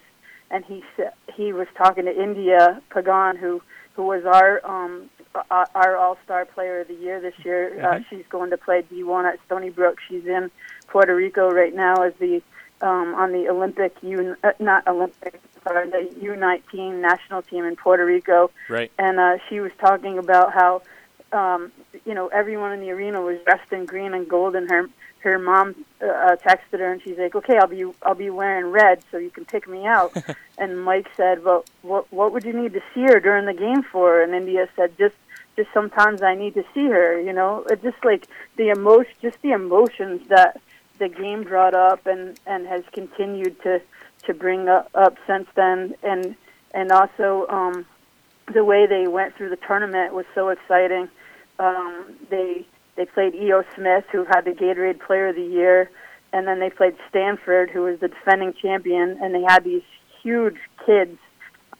and 0.52 0.64
he 0.66 0.84
said 0.96 1.12
he 1.34 1.52
was 1.52 1.66
talking 1.76 2.04
to 2.04 2.22
India 2.22 2.80
Pagan, 2.90 3.36
who 3.36 3.60
who 3.94 4.04
was 4.04 4.24
our 4.24 4.64
um, 4.64 5.10
uh, 5.34 5.64
our 5.74 5.96
All 5.96 6.16
Star 6.24 6.44
Player 6.44 6.80
of 6.80 6.88
the 6.88 6.94
Year 6.94 7.20
this 7.20 7.34
year. 7.44 7.80
Uh, 7.80 7.94
Mhm. 7.94 8.04
she's 8.08 8.26
going 8.28 8.50
to 8.50 8.58
play 8.58 8.82
D1 8.82 9.24
at 9.32 9.38
Stony 9.46 9.70
Brook. 9.70 9.98
She's 10.08 10.26
in 10.26 10.50
Puerto 10.88 11.14
Rico 11.16 11.50
right 11.50 11.74
now 11.74 11.94
as 12.02 12.12
the 12.20 12.42
um, 12.82 13.14
on 13.14 13.32
the 13.32 13.48
Olympic 13.48 13.94
U 14.02 14.36
uh, 14.44 14.52
not 14.58 14.86
Olympic 14.86 15.40
sorry 15.64 15.88
the 15.88 16.10
U19 16.20 17.00
national 17.00 17.42
team 17.42 17.64
in 17.64 17.76
Puerto 17.76 18.04
Rico 18.04 18.50
Right. 18.68 18.90
and 18.98 19.18
uh, 19.20 19.38
she 19.48 19.60
was 19.60 19.70
talking 19.78 20.18
about 20.18 20.52
how 20.52 20.82
um, 21.32 21.72
you 22.04 22.14
know 22.14 22.28
everyone 22.28 22.72
in 22.72 22.80
the 22.80 22.90
arena 22.90 23.20
was 23.20 23.38
dressed 23.44 23.72
in 23.72 23.86
green 23.86 24.14
and 24.14 24.28
gold, 24.28 24.54
and 24.54 24.68
her 24.70 24.88
her 25.20 25.38
mom 25.38 25.84
uh, 26.02 26.06
uh, 26.06 26.36
texted 26.36 26.80
her 26.80 26.92
and 26.92 27.02
she's 27.02 27.18
like, 27.18 27.34
"Okay, 27.34 27.56
I'll 27.58 27.66
be 27.68 27.84
I'll 28.02 28.14
be 28.14 28.30
wearing 28.30 28.66
red 28.66 29.02
so 29.10 29.18
you 29.18 29.30
can 29.30 29.44
pick 29.44 29.68
me 29.68 29.86
out." 29.86 30.14
and 30.58 30.82
Mike 30.84 31.08
said, 31.16 31.44
"Well, 31.44 31.64
what 31.82 32.12
what 32.12 32.32
would 32.32 32.44
you 32.44 32.52
need 32.52 32.72
to 32.74 32.82
see 32.94 33.02
her 33.02 33.20
during 33.20 33.46
the 33.46 33.54
game 33.54 33.82
for?" 33.82 34.22
And 34.22 34.34
India 34.34 34.68
said, 34.76 34.96
"Just 34.98 35.14
just 35.56 35.72
sometimes 35.72 36.22
I 36.22 36.34
need 36.34 36.54
to 36.54 36.64
see 36.74 36.86
her." 36.88 37.20
You 37.20 37.32
know, 37.32 37.64
it 37.70 37.82
just 37.82 38.04
like 38.04 38.26
the 38.56 38.68
emotion, 38.68 39.12
just 39.20 39.40
the 39.42 39.52
emotions 39.52 40.28
that 40.28 40.60
the 40.98 41.08
game 41.08 41.44
brought 41.44 41.74
up 41.74 42.06
and 42.06 42.38
and 42.46 42.66
has 42.66 42.84
continued 42.92 43.60
to 43.62 43.80
to 44.24 44.34
bring 44.34 44.68
up, 44.68 44.90
up 44.94 45.16
since 45.26 45.48
then, 45.54 45.94
and 46.02 46.36
and 46.74 46.92
also. 46.92 47.46
um 47.48 47.86
the 48.52 48.64
way 48.64 48.86
they 48.86 49.06
went 49.06 49.34
through 49.36 49.50
the 49.50 49.56
tournament 49.56 50.12
was 50.12 50.26
so 50.34 50.48
exciting. 50.48 51.08
Um, 51.58 52.16
they 52.30 52.66
they 52.96 53.06
played 53.06 53.34
E.O. 53.34 53.62
Smith, 53.74 54.04
who 54.12 54.24
had 54.24 54.44
the 54.44 54.50
Gatorade 54.50 55.00
Player 55.00 55.28
of 55.28 55.36
the 55.36 55.42
Year, 55.42 55.90
and 56.32 56.46
then 56.46 56.60
they 56.60 56.70
played 56.70 56.94
Stamford, 57.08 57.70
who 57.70 57.82
was 57.82 58.00
the 58.00 58.08
defending 58.08 58.52
champion, 58.60 59.18
and 59.22 59.34
they 59.34 59.42
had 59.42 59.64
these 59.64 59.82
huge 60.22 60.56
kids 60.84 61.18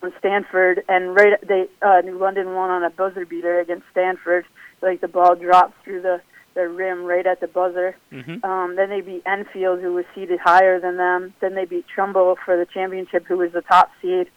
from 0.01 0.13
Stamford, 0.19 0.83
and 0.89 1.15
right 1.15 1.39
they 1.47 1.67
uh, 1.81 2.01
New 2.05 2.19
London 2.19 2.55
won 2.55 2.71
on 2.71 2.83
a 2.83 2.91
buzzer 2.91 3.25
beater 3.25 3.61
against 3.61 3.85
Stamford. 3.91 4.45
Like 4.81 5.01
the 5.01 5.09
ball 5.09 5.37
dropped 5.37 5.83
through 5.85 6.03
the 6.03 6.21
the 6.55 6.69
rim 6.69 7.05
right 7.05 7.27
at 7.27 7.41
the 7.41 7.47
buzzer. 7.47 7.97
Mm-hmm. 8.11 8.45
Um, 8.45 8.77
then 8.77 8.91
they 8.91 9.01
beat 9.01 9.23
Enfield, 9.27 9.81
who 9.81 9.95
was 9.95 10.05
seeded 10.15 10.41
higher 10.41 10.81
than 10.81 10.97
them. 10.97 11.33
Then 11.41 11.55
they 11.55 11.65
beat 11.65 11.87
Trumbull 11.89 12.37
for 12.45 12.57
the 12.57 12.67
championship, 12.67 13.25
who 13.27 13.39
was 13.39 13.53
the 13.53 13.63
top 13.63 13.91
seed. 14.03 14.29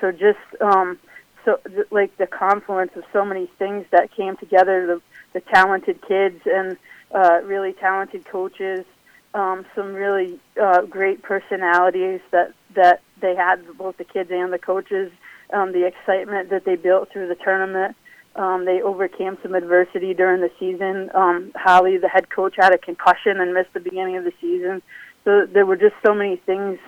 So 0.00 0.12
just 0.12 0.38
um, 0.60 0.98
so 1.46 1.60
like 1.90 2.14
the 2.18 2.26
confluence 2.26 2.90
of 2.96 3.04
so 3.12 3.24
many 3.24 3.46
things 3.58 3.86
that 3.92 4.10
came 4.14 4.36
together, 4.36 4.86
the 4.86 5.00
the 5.32 5.40
talented 5.40 6.00
kids 6.06 6.40
and 6.44 6.76
uh, 7.14 7.40
really 7.44 7.72
talented 7.72 8.26
coaches, 8.26 8.84
um, 9.32 9.64
some 9.74 9.94
really 9.94 10.38
uh, 10.60 10.82
great 10.82 11.22
personalities 11.22 12.20
that 12.32 12.52
that 12.74 13.00
they 13.20 13.34
had 13.34 13.64
both 13.78 13.96
the 13.96 14.04
kids 14.04 14.30
and 14.30 14.52
the 14.52 14.58
coaches, 14.58 15.10
um, 15.52 15.72
the 15.72 15.86
excitement 15.86 16.50
that 16.50 16.64
they 16.64 16.76
built 16.76 17.10
through 17.12 17.28
the 17.28 17.36
tournament. 17.36 17.96
Um, 18.34 18.66
they 18.66 18.82
overcame 18.82 19.38
some 19.42 19.54
adversity 19.54 20.12
during 20.12 20.42
the 20.42 20.50
season. 20.60 21.10
Um, 21.14 21.52
Holly, 21.54 21.96
the 21.96 22.08
head 22.08 22.28
coach, 22.28 22.56
had 22.58 22.74
a 22.74 22.78
concussion 22.78 23.40
and 23.40 23.54
missed 23.54 23.72
the 23.72 23.80
beginning 23.80 24.18
of 24.18 24.24
the 24.24 24.32
season. 24.42 24.82
So 25.24 25.46
there 25.46 25.64
were 25.64 25.76
just 25.76 25.94
so 26.04 26.12
many 26.12 26.36
things 26.36 26.78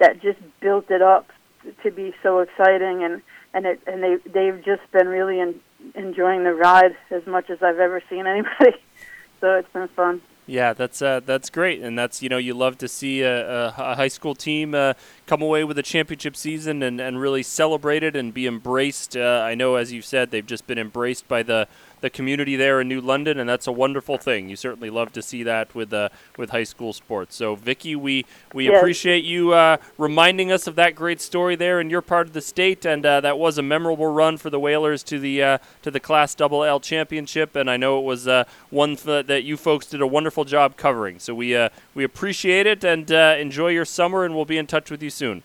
that 0.00 0.20
just 0.20 0.38
built 0.60 0.90
it 0.90 1.00
up 1.00 1.30
to 1.82 1.90
be 1.90 2.14
so 2.22 2.40
exciting, 2.40 3.02
and 3.02 3.22
and 3.54 3.66
it 3.66 3.80
and 3.86 4.02
they 4.02 4.16
they've 4.26 4.62
just 4.64 4.82
been 4.92 5.08
really 5.08 5.40
en- 5.40 5.60
enjoying 5.94 6.44
the 6.44 6.54
ride 6.54 6.96
as 7.10 7.26
much 7.26 7.50
as 7.50 7.62
I've 7.62 7.78
ever 7.78 8.02
seen 8.08 8.26
anybody. 8.34 8.76
So 9.40 9.54
it's 9.54 9.72
been 9.72 9.88
fun. 9.88 10.20
Yeah, 10.48 10.72
that's 10.72 11.02
uh, 11.02 11.20
that's 11.26 11.50
great, 11.50 11.82
and 11.82 11.98
that's 11.98 12.22
you 12.22 12.30
know 12.30 12.38
you 12.38 12.54
love 12.54 12.78
to 12.78 12.88
see 12.88 13.20
a, 13.20 13.66
a, 13.66 13.74
a 13.76 13.94
high 13.96 14.08
school 14.08 14.34
team 14.34 14.74
uh, 14.74 14.94
come 15.26 15.42
away 15.42 15.62
with 15.62 15.78
a 15.78 15.82
championship 15.82 16.36
season 16.36 16.82
and, 16.82 17.02
and 17.02 17.20
really 17.20 17.42
celebrate 17.42 18.02
it 18.02 18.16
and 18.16 18.32
be 18.32 18.46
embraced. 18.46 19.14
Uh, 19.14 19.42
I 19.44 19.54
know, 19.54 19.74
as 19.74 19.92
you 19.92 20.00
said, 20.00 20.30
they've 20.30 20.46
just 20.46 20.66
been 20.66 20.78
embraced 20.78 21.28
by 21.28 21.42
the, 21.42 21.68
the 22.00 22.10
community 22.10 22.56
there 22.56 22.80
in 22.80 22.88
New 22.88 23.00
London, 23.00 23.38
and 23.38 23.48
that's 23.48 23.66
a 23.66 23.72
wonderful 23.72 24.18
thing. 24.18 24.48
You 24.48 24.56
certainly 24.56 24.90
love 24.90 25.12
to 25.12 25.22
see 25.22 25.42
that 25.42 25.74
with 25.74 25.92
uh, 25.92 26.08
with 26.36 26.50
high 26.50 26.64
school 26.64 26.92
sports. 26.92 27.36
So, 27.36 27.54
Vicky, 27.54 27.96
we 27.96 28.24
we 28.52 28.66
Yes. 28.66 28.78
appreciate 28.78 29.24
you 29.24 29.52
uh, 29.52 29.78
reminding 29.96 30.52
us 30.52 30.66
of 30.66 30.74
that 30.76 30.94
great 30.94 31.20
story 31.20 31.56
there 31.56 31.80
in 31.80 31.90
your 31.90 32.02
part 32.02 32.26
of 32.26 32.32
the 32.32 32.40
state, 32.40 32.84
and 32.84 33.04
uh, 33.04 33.20
that 33.20 33.38
was 33.38 33.58
a 33.58 33.62
memorable 33.62 34.06
run 34.06 34.36
for 34.36 34.50
the 34.50 34.60
Whalers 34.60 35.02
to 35.04 35.18
the 35.18 35.42
uh, 35.42 35.58
to 35.82 35.90
the 35.90 36.00
Class 36.00 36.34
Double 36.34 36.64
L 36.64 36.80
championship, 36.80 37.56
and 37.56 37.70
I 37.70 37.76
know 37.76 37.98
it 37.98 38.04
was 38.04 38.28
uh, 38.28 38.44
one 38.70 38.92
f- 38.92 39.26
that 39.26 39.44
you 39.44 39.56
folks 39.56 39.86
did 39.86 40.00
a 40.00 40.06
wonderful 40.06 40.44
job 40.44 40.76
covering. 40.76 41.18
So 41.18 41.34
we 41.34 41.56
uh, 41.56 41.68
we 41.94 42.04
appreciate 42.04 42.66
it 42.66 42.84
and 42.84 43.10
uh, 43.10 43.36
enjoy 43.38 43.68
your 43.68 43.84
summer, 43.84 44.24
and 44.24 44.34
we'll 44.34 44.44
be 44.44 44.58
in 44.58 44.66
touch 44.66 44.90
with 44.90 45.02
you 45.02 45.10
soon. 45.10 45.42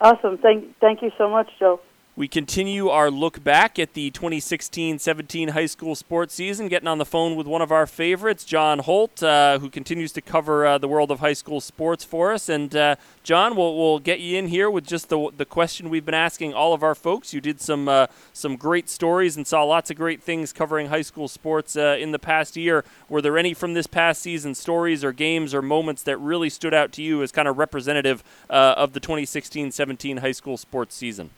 Awesome. 0.00 0.38
Thank 0.38 0.78
thank 0.80 1.02
you 1.02 1.10
so 1.16 1.28
much, 1.28 1.50
Joe. 1.58 1.80
We 2.16 2.28
continue 2.28 2.90
our 2.90 3.10
look 3.10 3.42
back 3.42 3.76
at 3.76 3.94
the 3.94 4.08
2016 4.12 5.00
17 5.00 5.48
high 5.48 5.66
school 5.66 5.96
sports 5.96 6.32
season, 6.32 6.68
getting 6.68 6.86
on 6.86 6.98
the 6.98 7.04
phone 7.04 7.34
with 7.34 7.48
one 7.48 7.60
of 7.60 7.72
our 7.72 7.88
favorites, 7.88 8.44
John 8.44 8.78
Holt, 8.78 9.20
uh, 9.20 9.58
who 9.58 9.68
continues 9.68 10.12
to 10.12 10.20
cover 10.20 10.64
uh, 10.64 10.78
the 10.78 10.86
world 10.86 11.10
of 11.10 11.18
high 11.18 11.32
school 11.32 11.60
sports 11.60 12.04
for 12.04 12.32
us. 12.32 12.48
And, 12.48 12.76
uh, 12.76 12.94
John, 13.24 13.56
we'll, 13.56 13.76
we'll 13.76 13.98
get 13.98 14.20
you 14.20 14.38
in 14.38 14.46
here 14.46 14.70
with 14.70 14.86
just 14.86 15.08
the, 15.08 15.28
the 15.36 15.44
question 15.44 15.90
we've 15.90 16.04
been 16.04 16.14
asking 16.14 16.54
all 16.54 16.72
of 16.72 16.84
our 16.84 16.94
folks. 16.94 17.34
You 17.34 17.40
did 17.40 17.60
some, 17.60 17.88
uh, 17.88 18.06
some 18.32 18.54
great 18.54 18.88
stories 18.88 19.36
and 19.36 19.44
saw 19.44 19.64
lots 19.64 19.90
of 19.90 19.96
great 19.96 20.22
things 20.22 20.52
covering 20.52 20.90
high 20.90 21.02
school 21.02 21.26
sports 21.26 21.76
uh, 21.76 21.96
in 21.98 22.12
the 22.12 22.20
past 22.20 22.56
year. 22.56 22.84
Were 23.08 23.22
there 23.22 23.36
any 23.36 23.54
from 23.54 23.74
this 23.74 23.88
past 23.88 24.22
season 24.22 24.54
stories 24.54 25.02
or 25.02 25.10
games 25.10 25.52
or 25.52 25.62
moments 25.62 26.04
that 26.04 26.18
really 26.18 26.48
stood 26.48 26.74
out 26.74 26.92
to 26.92 27.02
you 27.02 27.24
as 27.24 27.32
kind 27.32 27.48
of 27.48 27.58
representative 27.58 28.22
uh, 28.48 28.74
of 28.76 28.92
the 28.92 29.00
2016 29.00 29.72
17 29.72 30.18
high 30.18 30.30
school 30.30 30.56
sports 30.56 30.94
season? 30.94 31.30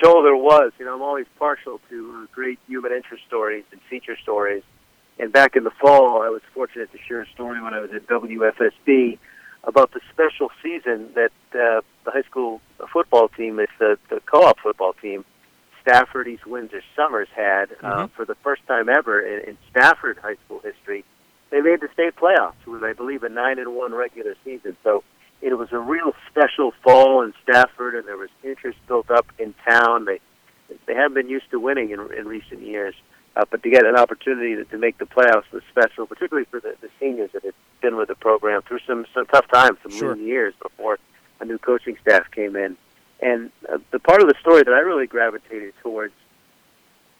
Joel, 0.00 0.22
there 0.22 0.36
was. 0.36 0.72
You 0.78 0.84
know, 0.86 0.94
I'm 0.94 1.02
always 1.02 1.26
partial 1.38 1.80
to 1.90 2.22
uh, 2.22 2.26
great 2.34 2.58
human 2.66 2.92
interest 2.92 3.24
stories 3.26 3.64
and 3.72 3.80
feature 3.90 4.16
stories. 4.22 4.62
And 5.18 5.32
back 5.32 5.56
in 5.56 5.64
the 5.64 5.70
fall, 5.70 6.22
I 6.22 6.28
was 6.30 6.42
fortunate 6.54 6.90
to 6.92 6.98
share 7.06 7.20
a 7.22 7.26
story 7.30 7.60
when 7.62 7.74
I 7.74 7.80
was 7.80 7.90
at 7.92 8.06
WFSB 8.06 9.18
about 9.64 9.92
the 9.92 10.00
special 10.12 10.50
season 10.62 11.10
that 11.14 11.30
uh, 11.54 11.82
the 12.04 12.10
high 12.10 12.22
school 12.22 12.60
football 12.92 13.28
team, 13.28 13.58
it's 13.60 13.70
the, 13.78 13.98
the 14.10 14.20
co-op 14.20 14.58
football 14.58 14.94
team, 14.94 15.24
Stafford 15.82 16.28
East 16.28 16.46
Windsor 16.46 16.82
Somers 16.96 17.28
had 17.34 17.72
uh, 17.82 18.06
Mhm. 18.06 18.10
for 18.12 18.24
the 18.24 18.34
first 18.36 18.66
time 18.66 18.88
ever 18.88 19.20
in, 19.20 19.50
in 19.50 19.58
Stafford 19.70 20.18
high 20.18 20.36
school 20.46 20.60
history. 20.60 21.04
They 21.50 21.60
made 21.60 21.80
the 21.80 21.88
state 21.92 22.16
playoffs 22.16 22.64
with, 22.66 22.82
I 22.82 22.92
believe, 22.94 23.22
a 23.22 23.28
nine 23.28 23.58
and 23.58 23.74
one 23.74 23.94
regular 23.94 24.34
season. 24.44 24.76
So 24.82 25.04
it 25.42 25.58
was 25.58 25.72
a 25.72 25.78
real 25.78 26.14
special 26.30 26.72
fall 26.82 27.22
in 27.22 27.34
Stafford, 27.42 27.94
and 27.96 28.06
there 28.06 28.16
was 28.16 28.30
interest 28.42 28.78
built 28.86 29.10
up 29.10 29.26
in 29.38 29.54
town. 29.68 30.04
They 30.04 30.20
they 30.86 30.94
haven't 30.94 31.14
been 31.14 31.28
used 31.28 31.50
to 31.50 31.58
winning 31.60 31.90
in, 31.90 32.00
in 32.16 32.26
recent 32.26 32.62
years, 32.62 32.94
uh, 33.36 33.44
but 33.50 33.62
to 33.62 33.68
get 33.68 33.84
an 33.84 33.96
opportunity 33.96 34.54
to, 34.54 34.64
to 34.64 34.78
make 34.78 34.96
the 34.98 35.04
playoffs 35.04 35.50
was 35.52 35.62
special, 35.70 36.06
particularly 36.06 36.46
for 36.50 36.60
the, 36.60 36.74
the 36.80 36.88
seniors 36.98 37.30
that 37.32 37.44
had 37.44 37.54
been 37.82 37.96
with 37.96 38.08
the 38.08 38.14
program 38.14 38.62
through 38.62 38.78
some 38.86 39.04
some 39.12 39.26
tough 39.26 39.46
times, 39.52 39.78
some 39.82 39.92
Sure. 39.92 40.14
lean 40.14 40.26
years 40.26 40.54
before 40.62 40.98
a 41.40 41.44
new 41.44 41.58
coaching 41.58 41.96
staff 42.00 42.30
came 42.30 42.56
in. 42.56 42.76
And 43.20 43.50
uh, 43.70 43.78
the 43.90 43.98
part 43.98 44.22
of 44.22 44.28
the 44.28 44.34
story 44.40 44.62
that 44.62 44.72
I 44.72 44.78
really 44.80 45.06
gravitated 45.06 45.74
towards 45.82 46.14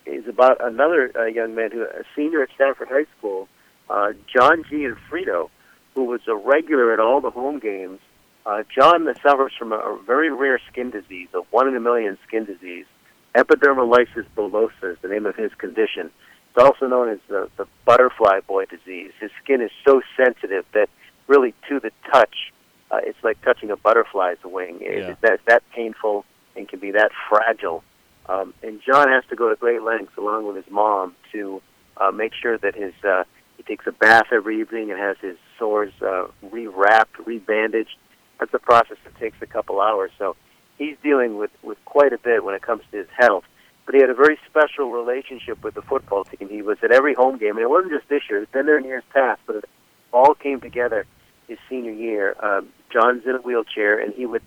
is 0.07 0.27
about 0.27 0.65
another 0.65 1.13
uh, 1.17 1.25
young 1.25 1.55
man 1.55 1.71
who 1.73 1.83
a 1.83 2.05
senior 2.17 2.43
at 2.43 2.49
Stafford 2.55 2.89
High 2.89 3.07
School, 3.19 3.49
uh, 3.91 4.13
John 4.27 4.65
Gianfrido, 4.65 5.51
who 5.95 6.05
was 6.05 6.21
a 6.27 6.35
regular 6.35 6.93
at 6.93 7.01
all 7.01 7.21
the 7.21 7.31
home 7.31 7.59
games. 7.59 8.01
Uh, 8.45 8.63
John 8.75 9.07
suffers 9.23 9.53
from 9.59 9.73
a, 9.73 9.77
a 9.77 9.99
very 10.05 10.31
rare 10.31 10.61
skin 10.71 10.91
disease, 10.91 11.29
a 11.35 11.39
one 11.51 11.69
in 11.69 11.77
a 11.77 11.81
million 11.81 12.19
skin 12.27 12.45
disease. 12.45 12.87
Epidermolysis 13.35 14.27
bullosa 14.37 14.93
is 14.93 14.99
the 15.03 15.09
name 15.09 15.27
of 15.27 15.37
his 15.37 15.53
condition. 15.55 16.11
It's 16.55 16.63
also 16.63 16.87
known 16.87 17.09
as 17.09 17.19
the, 17.29 17.49
the 17.57 17.67
butterfly 17.85 18.41
boy 18.47 18.67
disease. 18.67 19.13
His 19.21 19.31
skin 19.43 19.61
is 19.63 19.71
so 19.87 20.03
sensitive 20.17 20.65
that 20.75 20.89
really 21.29 21.55
to 21.69 21.81
the 21.81 21.91
touch, 22.13 22.53
uh, 22.91 22.99
it's 23.03 23.19
like 23.25 23.41
touching 23.43 23.71
a 23.71 23.77
butterfly's 23.77 24.39
wing. 24.45 24.79
It- 24.81 24.99
Yeah. 24.99 25.09
It's 25.13 25.21
that, 25.23 25.41
that 25.47 25.63
painful 25.75 26.25
and 26.57 26.69
can 26.69 26.79
be 26.79 26.91
that 26.91 27.11
fragile. 27.29 27.83
Um, 28.29 28.53
and 28.63 28.81
John 28.83 29.09
has 29.09 29.25
to 29.31 29.37
go 29.37 29.49
to 29.49 29.57
great 29.57 29.83
lengths, 29.83 30.17
along 30.19 30.47
with 30.47 30.57
his 30.57 30.71
mom, 30.71 31.15
to 31.33 31.63
uh, 31.97 32.11
make 32.11 32.33
sure 32.35 32.59
that 32.59 32.75
his 32.75 32.93
uh, 33.05 33.25
he 33.57 33.63
takes 33.63 33.87
a 33.87 33.93
bath 33.93 34.27
every 34.33 34.61
evening 34.61 34.91
and 34.91 35.01
has 35.01 35.17
his 35.21 35.37
sores 35.59 35.93
uh, 36.03 36.27
re-wrapped, 36.51 37.19
re-bandaged. 37.27 37.97
That's 38.39 38.53
a 38.55 38.59
process 38.59 38.99
that 39.05 39.19
takes 39.19 39.37
a 39.41 39.47
couple 39.47 39.81
hours. 39.81 40.11
So 40.19 40.37
he's 40.79 40.97
dealing 41.03 41.37
with 41.37 41.51
with 41.63 41.79
quite 41.85 42.13
a 42.13 42.19
bit 42.19 42.45
when 42.45 42.55
it 42.55 42.63
comes 42.63 42.83
to 42.91 42.99
his 42.99 43.09
health. 43.17 43.45
But 43.85 43.95
he 43.97 44.01
had 44.01 44.11
a 44.11 44.15
very 44.15 44.39
special 44.49 44.91
relationship 44.91 45.63
with 45.65 45.75
the 45.75 45.83
football 45.83 46.25
team. 46.25 46.49
He 46.49 46.63
was 46.63 46.79
at 46.83 46.93
every 46.93 47.15
home 47.15 47.39
game, 47.39 47.57
and 47.57 47.61
it 47.61 47.71
wasn't 47.71 47.93
just 47.93 48.09
this 48.09 48.23
year. 48.31 48.41
It's 48.41 48.53
been 48.53 48.67
there 48.67 48.79
in 48.79 48.85
years 48.85 49.03
past, 49.13 49.41
but 49.47 49.57
it 49.57 49.65
all 50.13 50.35
came 50.35 50.61
together 50.61 51.05
his 51.49 51.59
senior 51.69 51.93
year. 51.93 52.37
Um, 52.41 52.69
John's 52.93 53.25
in 53.27 53.35
a 53.35 53.39
wheelchair, 53.39 53.99
and 53.99 54.15
he 54.15 54.25
would 54.25 54.43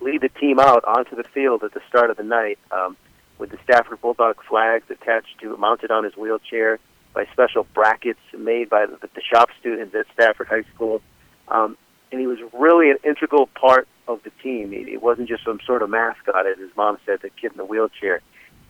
lead 0.00 0.20
the 0.20 0.28
team 0.28 0.60
out 0.60 0.84
onto 0.84 1.16
the 1.16 1.24
field 1.24 1.64
at 1.64 1.74
the 1.74 1.80
start 1.88 2.10
of 2.10 2.16
the 2.16 2.22
night 2.22 2.58
um, 2.70 2.96
with 3.38 3.50
the 3.50 3.58
Stafford 3.64 4.00
Bulldog 4.00 4.36
flags 4.48 4.84
attached 4.90 5.38
to, 5.40 5.56
mounted 5.56 5.90
on 5.90 6.04
his 6.04 6.16
wheelchair 6.16 6.78
by 7.12 7.26
special 7.32 7.66
brackets 7.74 8.20
made 8.38 8.68
by 8.68 8.86
the, 8.86 8.98
the 9.00 9.22
shop 9.22 9.48
students 9.58 9.94
at 9.94 10.06
Stafford 10.12 10.48
High 10.48 10.64
School. 10.74 11.00
Um, 11.48 11.76
and 12.12 12.20
he 12.20 12.26
was 12.26 12.38
really 12.52 12.90
an 12.90 12.98
integral 13.04 13.46
part 13.48 13.88
of 14.08 14.22
the 14.22 14.30
team. 14.42 14.70
He, 14.72 14.84
he 14.84 14.96
wasn't 14.96 15.28
just 15.28 15.44
some 15.44 15.60
sort 15.66 15.82
of 15.82 15.90
mascot, 15.90 16.46
as 16.46 16.58
his 16.58 16.70
mom 16.76 16.98
said, 17.04 17.20
the 17.22 17.30
kid 17.30 17.52
in 17.52 17.56
the 17.58 17.64
wheelchair. 17.64 18.20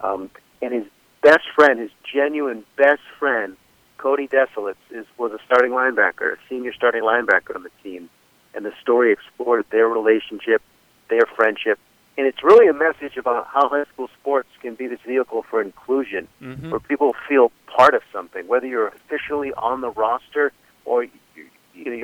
Um, 0.01 0.30
and 0.62 0.72
his 0.72 0.84
best 1.22 1.45
friend, 1.55 1.78
his 1.78 1.91
genuine 2.11 2.64
best 2.76 3.03
friend, 3.18 3.57
Cody 3.99 4.28
Desolitz, 4.28 4.76
is 4.91 5.07
was 5.18 5.32
a 5.32 5.39
starting 5.45 5.72
linebacker, 5.72 6.34
a 6.34 6.37
senior 6.49 6.72
starting 6.72 7.03
linebacker 7.03 7.55
on 7.55 7.62
the 7.62 7.70
team. 7.82 8.09
And 8.55 8.64
the 8.64 8.72
story 8.80 9.12
explored 9.12 9.66
their 9.70 9.87
relationship, 9.89 10.62
their 11.11 11.26
friendship, 11.37 11.78
and 12.18 12.26
it's 12.26 12.43
really 12.43 12.68
a 12.68 12.72
message 12.72 13.18
about 13.18 13.47
how 13.49 13.68
high 13.68 13.84
school 13.93 14.09
sports 14.18 14.49
can 14.62 14.74
be 14.74 14.87
this 14.87 15.01
vehicle 15.07 15.43
for 15.43 15.61
inclusion, 15.61 16.26
Mhm. 16.41 16.70
where 16.70 16.80
people 16.80 17.14
feel 17.28 17.53
part 17.66 17.93
of 17.93 18.03
something, 18.11 18.47
whether 18.47 18.66
you're 18.66 18.89
officially 18.89 19.53
on 19.55 19.82
the 19.82 19.91
roster 19.91 20.53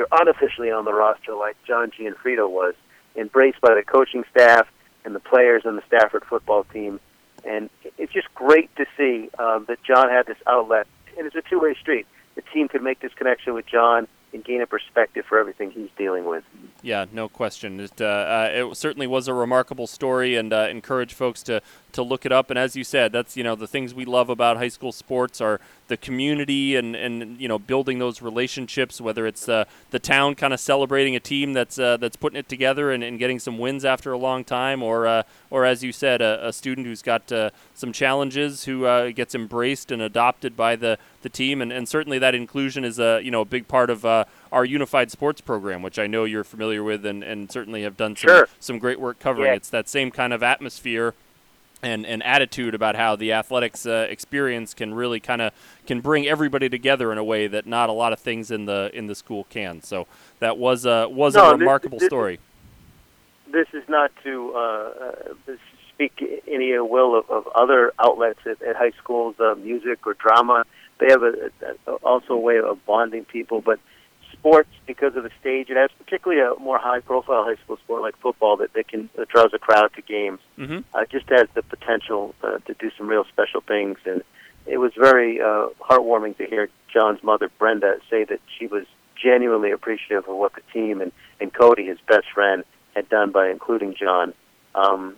you're 0.02 0.20
unofficially 0.20 0.70
on 0.70 0.84
the 0.84 0.92
roster, 0.92 1.34
like 1.34 1.56
John 1.66 1.90
Gianfrido 1.90 2.48
was, 2.50 2.74
embraced 3.16 3.60
by 3.60 3.74
the 3.74 3.82
coaching 3.82 4.24
staff 4.30 4.66
and 5.04 5.14
the 5.14 5.20
players 5.20 5.62
and 5.64 5.76
the 5.78 5.82
Stafford 5.86 6.24
football 6.24 6.64
team. 6.64 7.00
And 7.44 7.70
it's 7.98 8.12
just 8.12 8.32
great 8.34 8.74
to 8.76 8.86
see 8.96 9.28
um, 9.38 9.66
that 9.68 9.82
John 9.82 10.08
had 10.08 10.26
this 10.26 10.38
outlet, 10.46 10.86
and 11.16 11.26
it's 11.26 11.36
a 11.36 11.42
two-way 11.42 11.74
street. 11.74 12.06
The 12.34 12.42
team 12.52 12.68
could 12.68 12.82
make 12.82 13.00
this 13.00 13.12
connection 13.14 13.54
with 13.54 13.66
John 13.66 14.08
and 14.32 14.44
gain 14.44 14.62
a 14.62 14.66
perspective 14.66 15.26
for 15.28 15.38
everything 15.38 15.70
he's 15.70 15.90
dealing 15.98 16.24
with. 16.24 16.42
Yeah, 16.80 17.04
no 17.12 17.28
question. 17.28 17.80
It, 17.80 18.00
uh, 18.00 18.04
uh, 18.04 18.50
it 18.70 18.76
certainly 18.76 19.06
was 19.06 19.28
a 19.28 19.34
remarkable 19.34 19.86
story, 19.86 20.36
and 20.36 20.52
uh, 20.52 20.68
encourage 20.70 21.12
folks 21.12 21.42
to, 21.44 21.60
to 21.92 22.02
look 22.02 22.24
it 22.26 22.32
up. 22.32 22.50
And 22.50 22.58
as 22.58 22.76
you 22.76 22.84
said, 22.84 23.12
that's 23.12 23.36
you 23.36 23.44
know 23.44 23.54
the 23.54 23.66
things 23.66 23.94
we 23.94 24.04
love 24.04 24.28
about 24.28 24.56
high 24.56 24.68
school 24.68 24.92
sports 24.92 25.40
are 25.40 25.60
the 25.88 25.96
community 25.96 26.76
and, 26.76 26.96
and 26.96 27.40
you 27.40 27.48
know 27.48 27.58
building 27.58 27.98
those 27.98 28.22
relationships. 28.22 29.00
Whether 29.00 29.26
it's 29.26 29.48
uh, 29.48 29.64
the 29.90 29.98
town 29.98 30.34
kind 30.34 30.52
of 30.52 30.60
celebrating 30.60 31.14
a 31.16 31.20
team 31.20 31.52
that's 31.52 31.78
uh, 31.78 31.96
that's 31.96 32.16
putting 32.16 32.38
it 32.38 32.48
together 32.48 32.90
and, 32.90 33.02
and 33.04 33.18
getting 33.18 33.38
some 33.38 33.58
wins 33.58 33.84
after 33.84 34.12
a 34.12 34.18
long 34.18 34.44
time, 34.44 34.82
or 34.82 35.06
uh, 35.06 35.22
or 35.50 35.64
as 35.64 35.82
you 35.84 35.92
said, 35.92 36.20
a, 36.22 36.48
a 36.48 36.52
student 36.52 36.86
who's 36.86 37.02
got 37.02 37.30
uh, 37.30 37.50
some 37.74 37.92
challenges 37.92 38.64
who 38.64 38.86
uh, 38.86 39.10
gets 39.10 39.34
embraced 39.34 39.90
and 39.90 40.00
adopted 40.02 40.56
by 40.56 40.76
the, 40.76 40.98
the 41.22 41.28
team, 41.28 41.60
and, 41.60 41.72
and 41.72 41.88
certainly 41.88 42.18
that 42.18 42.34
inclusion 42.34 42.84
is 42.84 42.98
a 42.98 43.20
you 43.22 43.30
know 43.30 43.42
a 43.42 43.44
big 43.46 43.68
part 43.68 43.90
of 43.90 44.04
uh, 44.04 44.24
our 44.50 44.64
unified 44.64 45.10
sports 45.10 45.40
program, 45.40 45.82
which 45.82 45.98
I 45.98 46.06
know 46.06 46.24
you're 46.24 46.44
familiar 46.44 46.82
with, 46.82 47.04
and, 47.06 47.22
and 47.22 47.50
certainly 47.50 47.82
have 47.82 47.96
done 47.96 48.16
some 48.16 48.28
Sure. 48.28 48.48
some 48.60 48.78
great 48.78 49.00
work 49.00 49.18
covering. 49.18 49.48
Yeah. 49.48 49.56
It's 49.56 49.70
that 49.70 49.88
same 49.88 50.10
kind 50.10 50.32
of 50.32 50.42
atmosphere 50.42 51.14
and, 51.82 52.06
and 52.06 52.22
attitude 52.22 52.74
about 52.74 52.94
how 52.96 53.16
the 53.16 53.32
athletics 53.32 53.86
uh, 53.86 54.06
experience 54.08 54.72
can 54.74 54.94
really 54.94 55.20
kind 55.20 55.42
of 55.42 55.52
can 55.86 56.00
bring 56.00 56.26
everybody 56.26 56.68
together 56.68 57.10
in 57.12 57.18
a 57.18 57.24
way 57.24 57.46
that 57.48 57.66
not 57.66 57.88
a 57.88 57.92
lot 57.92 58.12
of 58.12 58.20
things 58.20 58.50
in 58.50 58.66
the 58.66 58.90
in 58.94 59.06
the 59.06 59.14
school 59.14 59.44
can. 59.50 59.82
So 59.82 60.06
that 60.38 60.58
was 60.58 60.86
a 60.86 61.08
was 61.08 61.34
No, 61.34 61.50
a 61.50 61.56
remarkable 61.56 61.98
this- 61.98 62.06
story. 62.06 62.38
this 63.50 63.66
is 63.72 63.82
not 63.88 64.10
to 64.22 64.52
uh, 64.54 64.58
uh, 65.48 65.52
speak 65.92 66.42
any 66.46 66.72
ill 66.72 66.88
will 66.88 67.18
of, 67.18 67.28
of 67.30 67.46
other 67.54 67.92
outlets 67.98 68.40
at, 68.46 68.62
at 68.62 68.76
high 68.76 68.92
schools, 69.02 69.34
uh, 69.40 69.54
music 69.56 70.06
or 70.06 70.14
drama. 70.14 70.64
They 70.98 71.06
have 71.10 71.22
a, 71.22 71.50
a, 71.86 71.92
also 71.96 72.34
a 72.34 72.38
way 72.38 72.58
of 72.58 72.84
bonding 72.86 73.24
people, 73.24 73.60
but 73.60 73.80
sports, 74.42 74.68
because 74.86 75.14
of 75.14 75.22
the 75.22 75.30
stage, 75.40 75.70
it 75.70 75.76
has 75.76 75.90
particularly 75.98 76.42
a 76.42 76.58
more 76.60 76.76
high-profile 76.76 77.44
high 77.44 77.54
school 77.62 77.76
sport 77.76 78.02
like 78.02 78.16
football 78.18 78.56
that, 78.56 78.72
that 78.72 78.88
can 78.88 79.08
that 79.14 79.28
draws 79.28 79.52
a 79.54 79.58
crowd 79.58 79.90
to 79.94 80.02
games. 80.02 80.40
hmm 80.56 80.80
Uh, 80.94 81.04
just 81.10 81.28
has 81.28 81.46
the 81.54 81.62
potential 81.62 82.34
uh, 82.42 82.58
to 82.66 82.74
do 82.74 82.90
some 82.98 83.06
real 83.06 83.24
special 83.34 83.60
things, 83.60 83.98
and 84.04 84.22
it 84.66 84.78
was 84.78 84.92
very 84.96 85.40
uh, 85.40 85.68
heartwarming 85.80 86.36
to 86.38 86.44
hear 86.46 86.68
John's 86.92 87.22
mother, 87.22 87.48
Brenda, 87.58 87.98
say 88.10 88.24
that 88.24 88.40
she 88.58 88.66
was 88.66 88.84
genuinely 89.14 89.70
appreciative 89.70 90.28
of 90.28 90.36
what 90.36 90.52
the 90.54 90.62
team 90.72 91.00
and, 91.00 91.12
and 91.40 91.54
Cody, 91.54 91.86
his 91.86 91.98
best 92.08 92.26
friend, 92.34 92.64
had 92.96 93.08
done 93.08 93.30
by 93.30 93.48
including 93.48 93.94
John. 93.94 94.34
Um, 94.74 95.16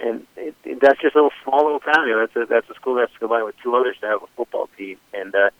and 0.00 0.26
it, 0.36 0.54
it, 0.64 0.80
that's 0.80 1.00
just 1.00 1.14
a 1.14 1.18
little 1.18 1.36
small 1.44 1.64
little 1.64 1.80
town. 1.80 2.08
You 2.08 2.14
know, 2.14 2.26
that's 2.26 2.36
a 2.36 2.46
that's 2.46 2.70
a 2.70 2.74
school 2.74 2.94
that's 2.94 3.16
combined 3.18 3.44
with 3.44 3.56
two 3.62 3.76
others 3.76 3.96
to 4.00 4.06
have 4.06 4.22
a 4.22 4.26
football 4.36 4.68
team, 4.78 4.96
and 5.12 5.34
uh, 5.34 5.50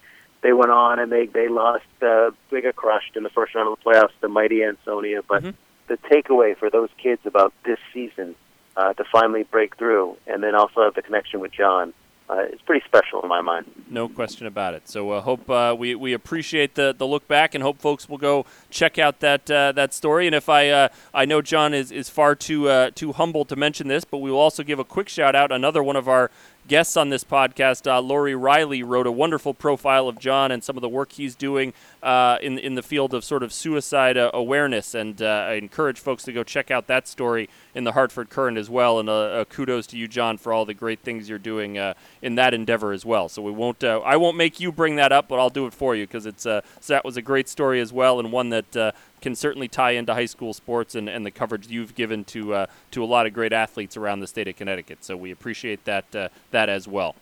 they 0.42 0.52
went 0.52 0.70
on 0.70 0.98
and 0.98 1.10
they 1.10 1.26
they 1.26 1.48
lost. 1.48 1.84
Uh, 2.00 2.30
they 2.50 2.60
got 2.60 2.76
crushed 2.76 3.16
in 3.16 3.22
the 3.22 3.30
first 3.30 3.54
round 3.54 3.68
of 3.68 3.78
the 3.78 3.90
playoffs, 3.90 4.10
the 4.20 4.28
mighty 4.28 4.62
Ansonia. 4.62 5.22
But 5.26 5.42
Mhm. 5.42 5.54
the 5.88 5.96
takeaway 5.98 6.56
for 6.56 6.68
those 6.70 6.90
kids 7.02 7.22
about 7.24 7.52
this 7.64 7.78
season 7.92 8.34
uh, 8.76 8.92
to 8.94 9.04
finally 9.04 9.44
break 9.44 9.76
through, 9.76 10.16
and 10.26 10.42
then 10.42 10.54
also 10.54 10.82
have 10.82 10.94
the 10.94 11.02
connection 11.02 11.40
with 11.40 11.52
John, 11.52 11.92
uh, 12.30 12.36
it's 12.50 12.62
pretty 12.62 12.82
special 12.86 13.20
in 13.20 13.28
my 13.28 13.42
mind. 13.42 13.66
No 13.90 14.08
question 14.08 14.46
about 14.46 14.72
it. 14.72 14.88
So 14.88 15.10
uh, 15.10 15.20
hope 15.20 15.50
uh, 15.50 15.74
we 15.78 15.94
we 15.94 16.14
appreciate 16.14 16.74
the, 16.76 16.94
the 16.96 17.06
look 17.06 17.28
back, 17.28 17.54
and 17.54 17.62
hope 17.62 17.78
folks 17.80 18.08
will 18.08 18.16
go 18.16 18.46
check 18.70 18.98
out 18.98 19.20
that 19.20 19.50
uh, 19.50 19.72
that 19.72 19.92
story. 19.92 20.26
And 20.26 20.34
if 20.34 20.48
I 20.48 20.70
uh, 20.70 20.88
I 21.12 21.26
know 21.26 21.42
John 21.42 21.74
is, 21.74 21.92
is 21.92 22.08
far 22.08 22.34
too 22.34 22.68
uh, 22.68 22.90
too 22.94 23.12
humble 23.12 23.44
to 23.44 23.56
mention 23.56 23.88
this, 23.88 24.04
but 24.04 24.18
we 24.18 24.30
will 24.30 24.38
also 24.38 24.62
give 24.62 24.78
a 24.78 24.84
quick 24.84 25.08
shout 25.10 25.34
out. 25.34 25.52
Another 25.52 25.82
one 25.82 25.96
of 25.96 26.08
our 26.08 26.30
guests 26.68 26.96
on 26.96 27.10
this 27.10 27.24
podcast, 27.24 27.90
uh, 27.90 28.00
Lori 28.00 28.34
Riley, 28.34 28.82
wrote 28.82 29.06
a 29.06 29.12
wonderful 29.12 29.54
profile 29.54 30.08
of 30.08 30.18
John 30.18 30.50
and 30.50 30.62
some 30.62 30.76
of 30.76 30.80
the 30.80 30.88
work 30.88 31.12
he's 31.12 31.34
doing 31.34 31.72
uh, 32.02 32.36
in 32.42 32.58
in 32.58 32.74
the 32.74 32.82
field 32.82 33.14
of 33.14 33.24
sort 33.24 33.42
of 33.42 33.52
suicide 33.52 34.16
uh, 34.16 34.30
awareness. 34.34 34.94
And 34.94 35.22
uh, 35.22 35.46
I 35.48 35.52
encourage 35.52 36.00
folks 36.00 36.24
to 36.24 36.32
go 36.32 36.42
check 36.42 36.70
out 36.70 36.86
that 36.88 37.06
story 37.06 37.48
in 37.74 37.84
the 37.84 37.92
Hartford 37.92 38.28
Courant 38.28 38.58
as 38.58 38.68
well. 38.68 38.98
And 38.98 39.08
uh, 39.08 39.12
uh, 39.12 39.44
kudos 39.44 39.86
to 39.88 39.96
you, 39.96 40.08
John, 40.08 40.36
for 40.36 40.52
all 40.52 40.64
the 40.64 40.74
great 40.74 41.00
things 41.00 41.28
you're 41.28 41.38
doing 41.38 41.76
in 42.20 42.34
that 42.34 42.54
endeavor 42.54 42.92
as 42.92 43.04
well. 43.04 43.28
So 43.28 43.40
we 43.42 43.52
won't 43.52 43.84
I 43.84 44.16
won't 44.16 44.36
make 44.36 44.60
you 44.60 44.72
bring 44.72 44.96
that 44.96 45.12
up, 45.12 45.28
but 45.28 45.38
I'll 45.38 45.50
do 45.50 45.66
it 45.66 45.74
for 45.74 45.94
you 45.94 46.06
because 46.06 46.26
it's 46.26 46.42
so 46.42 46.62
that 46.88 47.04
was 47.04 47.16
a 47.16 47.22
great 47.22 47.48
story 47.48 47.80
as 47.80 47.92
well, 47.92 48.18
and 48.18 48.32
one 48.32 48.50
that 48.50 48.94
can 49.20 49.36
certainly 49.36 49.68
tie 49.68 49.92
into 49.92 50.12
high 50.12 50.26
school 50.26 50.52
sports 50.52 50.96
and, 50.96 51.08
and 51.08 51.24
the 51.24 51.30
coverage 51.30 51.68
you've 51.68 51.94
given 51.94 52.24
to 52.24 52.66
to 52.90 53.04
a 53.04 53.06
lot 53.06 53.26
of 53.26 53.32
great 53.32 53.52
athletes 53.52 53.96
around 53.96 54.20
the 54.20 54.26
state 54.26 54.48
of 54.48 54.56
Connecticut. 54.56 55.04
So 55.04 55.16
we 55.16 55.30
appreciate 55.30 55.84
that 55.84 56.10
that 56.50 56.68
as 56.68 56.88
well. 56.88 57.14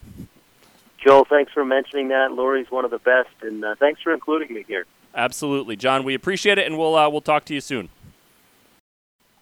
Joel, 1.04 1.24
thanks 1.24 1.52
for 1.52 1.64
mentioning 1.64 2.08
that. 2.08 2.32
Lori's 2.32 2.70
one 2.70 2.84
of 2.84 2.90
the 2.90 2.98
best, 2.98 3.30
and 3.42 3.64
uh, 3.64 3.74
thanks 3.78 4.02
for 4.02 4.12
including 4.12 4.54
me 4.54 4.64
here. 4.68 4.86
Absolutely, 5.14 5.76
John. 5.76 6.04
We 6.04 6.14
appreciate 6.14 6.58
it, 6.58 6.66
and 6.66 6.78
we'll 6.78 6.94
uh, 6.94 7.08
we'll 7.08 7.20
talk 7.20 7.44
to 7.46 7.54
you 7.54 7.60
soon. 7.60 7.88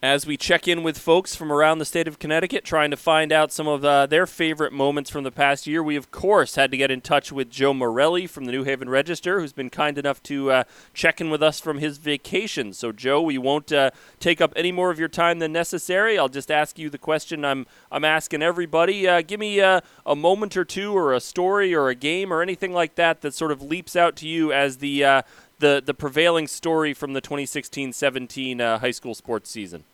As 0.00 0.28
we 0.28 0.36
check 0.36 0.68
in 0.68 0.84
with 0.84 0.96
folks 0.96 1.34
from 1.34 1.50
around 1.50 1.78
the 1.78 1.84
state 1.84 2.06
of 2.06 2.20
Connecticut, 2.20 2.64
trying 2.64 2.92
to 2.92 2.96
find 2.96 3.32
out 3.32 3.50
some 3.50 3.66
of 3.66 3.84
uh, 3.84 4.06
their 4.06 4.28
favorite 4.28 4.72
moments 4.72 5.10
from 5.10 5.24
the 5.24 5.32
past 5.32 5.66
year, 5.66 5.82
we 5.82 5.96
of 5.96 6.12
course 6.12 6.54
had 6.54 6.70
to 6.70 6.76
get 6.76 6.92
in 6.92 7.00
touch 7.00 7.32
with 7.32 7.50
Joe 7.50 7.74
Morelli 7.74 8.28
from 8.28 8.44
the 8.44 8.52
New 8.52 8.62
Haven 8.62 8.88
Register, 8.88 9.40
who's 9.40 9.52
been 9.52 9.70
kind 9.70 9.98
enough 9.98 10.22
to 10.22 10.52
uh, 10.52 10.64
check 10.94 11.20
in 11.20 11.30
with 11.30 11.42
us 11.42 11.58
from 11.58 11.78
his 11.78 11.98
vacation. 11.98 12.72
So, 12.74 12.92
Joe, 12.92 13.20
we 13.20 13.38
won't 13.38 13.72
uh, 13.72 13.90
take 14.20 14.40
up 14.40 14.52
any 14.54 14.70
more 14.70 14.92
of 14.92 15.00
your 15.00 15.08
time 15.08 15.40
than 15.40 15.52
necessary. 15.52 16.16
I'll 16.16 16.28
just 16.28 16.52
ask 16.52 16.78
you 16.78 16.88
the 16.90 16.96
question 16.96 17.44
I'm 17.44 17.66
I'm 17.90 18.04
asking 18.04 18.40
everybody. 18.40 19.08
Uh, 19.08 19.20
give 19.22 19.40
me 19.40 19.60
uh, 19.60 19.80
a 20.06 20.14
moment 20.14 20.56
or 20.56 20.64
two, 20.64 20.96
or 20.96 21.12
a 21.12 21.18
story, 21.18 21.74
or 21.74 21.88
a 21.88 21.96
game, 21.96 22.32
or 22.32 22.40
anything 22.40 22.72
like 22.72 22.94
that 22.94 23.22
that 23.22 23.34
sort 23.34 23.50
of 23.50 23.62
leaps 23.62 23.96
out 23.96 24.14
to 24.18 24.28
you 24.28 24.52
as 24.52 24.76
the 24.76 25.02
uh, 25.02 25.22
the 25.58 25.82
the 25.84 25.94
prevailing 25.94 26.46
story 26.46 26.94
from 26.94 27.12
the 27.12 27.20
2016-17 27.22 28.60
uh, 28.60 28.78
high 28.78 28.90
school 28.90 29.14
sports 29.14 29.50
season. 29.50 29.84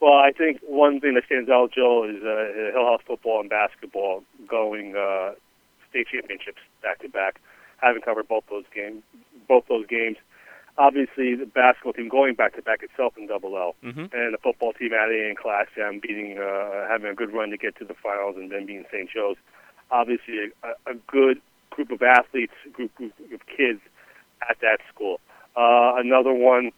Well, 0.00 0.14
I 0.14 0.30
think 0.30 0.60
one 0.66 1.00
thing 1.00 1.14
that 1.14 1.24
stands 1.26 1.50
out, 1.50 1.72
Joe, 1.72 2.04
is 2.08 2.22
uh, 2.22 2.76
Hillhouse 2.78 3.02
football 3.06 3.40
and 3.40 3.50
basketball 3.50 4.22
going 4.46 4.94
uh, 4.96 5.32
state 5.90 6.06
championships 6.12 6.60
back 6.82 7.00
to 7.00 7.08
back. 7.08 7.40
Having 7.78 8.02
covered 8.02 8.28
both 8.28 8.44
those 8.50 8.64
games, 8.74 9.02
both 9.48 9.64
those 9.68 9.86
games. 9.86 10.16
Obviously, 10.76 11.34
the 11.34 11.46
basketball 11.46 11.92
team 11.92 12.08
going 12.08 12.34
back 12.34 12.54
to 12.54 12.62
back 12.62 12.84
itself 12.84 13.14
in 13.18 13.26
Double 13.26 13.56
L, 13.56 13.74
Mm-hmm. 13.84 14.06
and 14.12 14.34
the 14.34 14.38
football 14.40 14.72
team 14.72 14.90
adding 14.94 15.30
in 15.30 15.34
Class 15.34 15.66
M, 15.76 15.98
beating, 16.00 16.38
uh, 16.38 16.86
having 16.88 17.10
a 17.10 17.14
good 17.14 17.32
run 17.32 17.50
to 17.50 17.56
get 17.56 17.74
to 17.76 17.84
the 17.84 17.94
finals, 17.94 18.36
and 18.36 18.52
then 18.52 18.66
being 18.66 18.84
St. 18.92 19.10
Joe's. 19.10 19.36
Obviously, 19.90 20.52
a, 20.62 20.90
a 20.90 20.94
good 21.08 21.40
group 21.70 21.90
of 21.90 22.02
athletes, 22.02 22.52
group, 22.72 22.94
group 22.94 23.12
of 23.32 23.40
kids 23.46 23.80
at 24.48 24.58
that 24.60 24.78
school. 24.92 25.20
Uh, 25.56 25.94
another 25.96 26.32
one. 26.32 26.70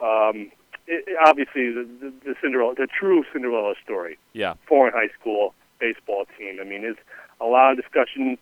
Um, 0.00 0.50
it, 0.86 1.04
it- 1.06 1.16
obviously 1.24 1.70
the, 1.72 1.88
the, 2.00 2.12
the 2.24 2.34
Cinderella, 2.42 2.74
the 2.74 2.86
true 2.86 3.24
Cinderella 3.32 3.74
story. 3.82 4.18
Yeah. 4.32 4.54
Foran 4.70 4.92
high 4.92 5.08
school 5.18 5.54
baseball 5.80 6.26
team. 6.38 6.58
I 6.60 6.64
mean, 6.64 6.82
there's 6.82 6.96
a 7.40 7.46
lot 7.46 7.72
of 7.72 7.76
discussion 7.76 8.38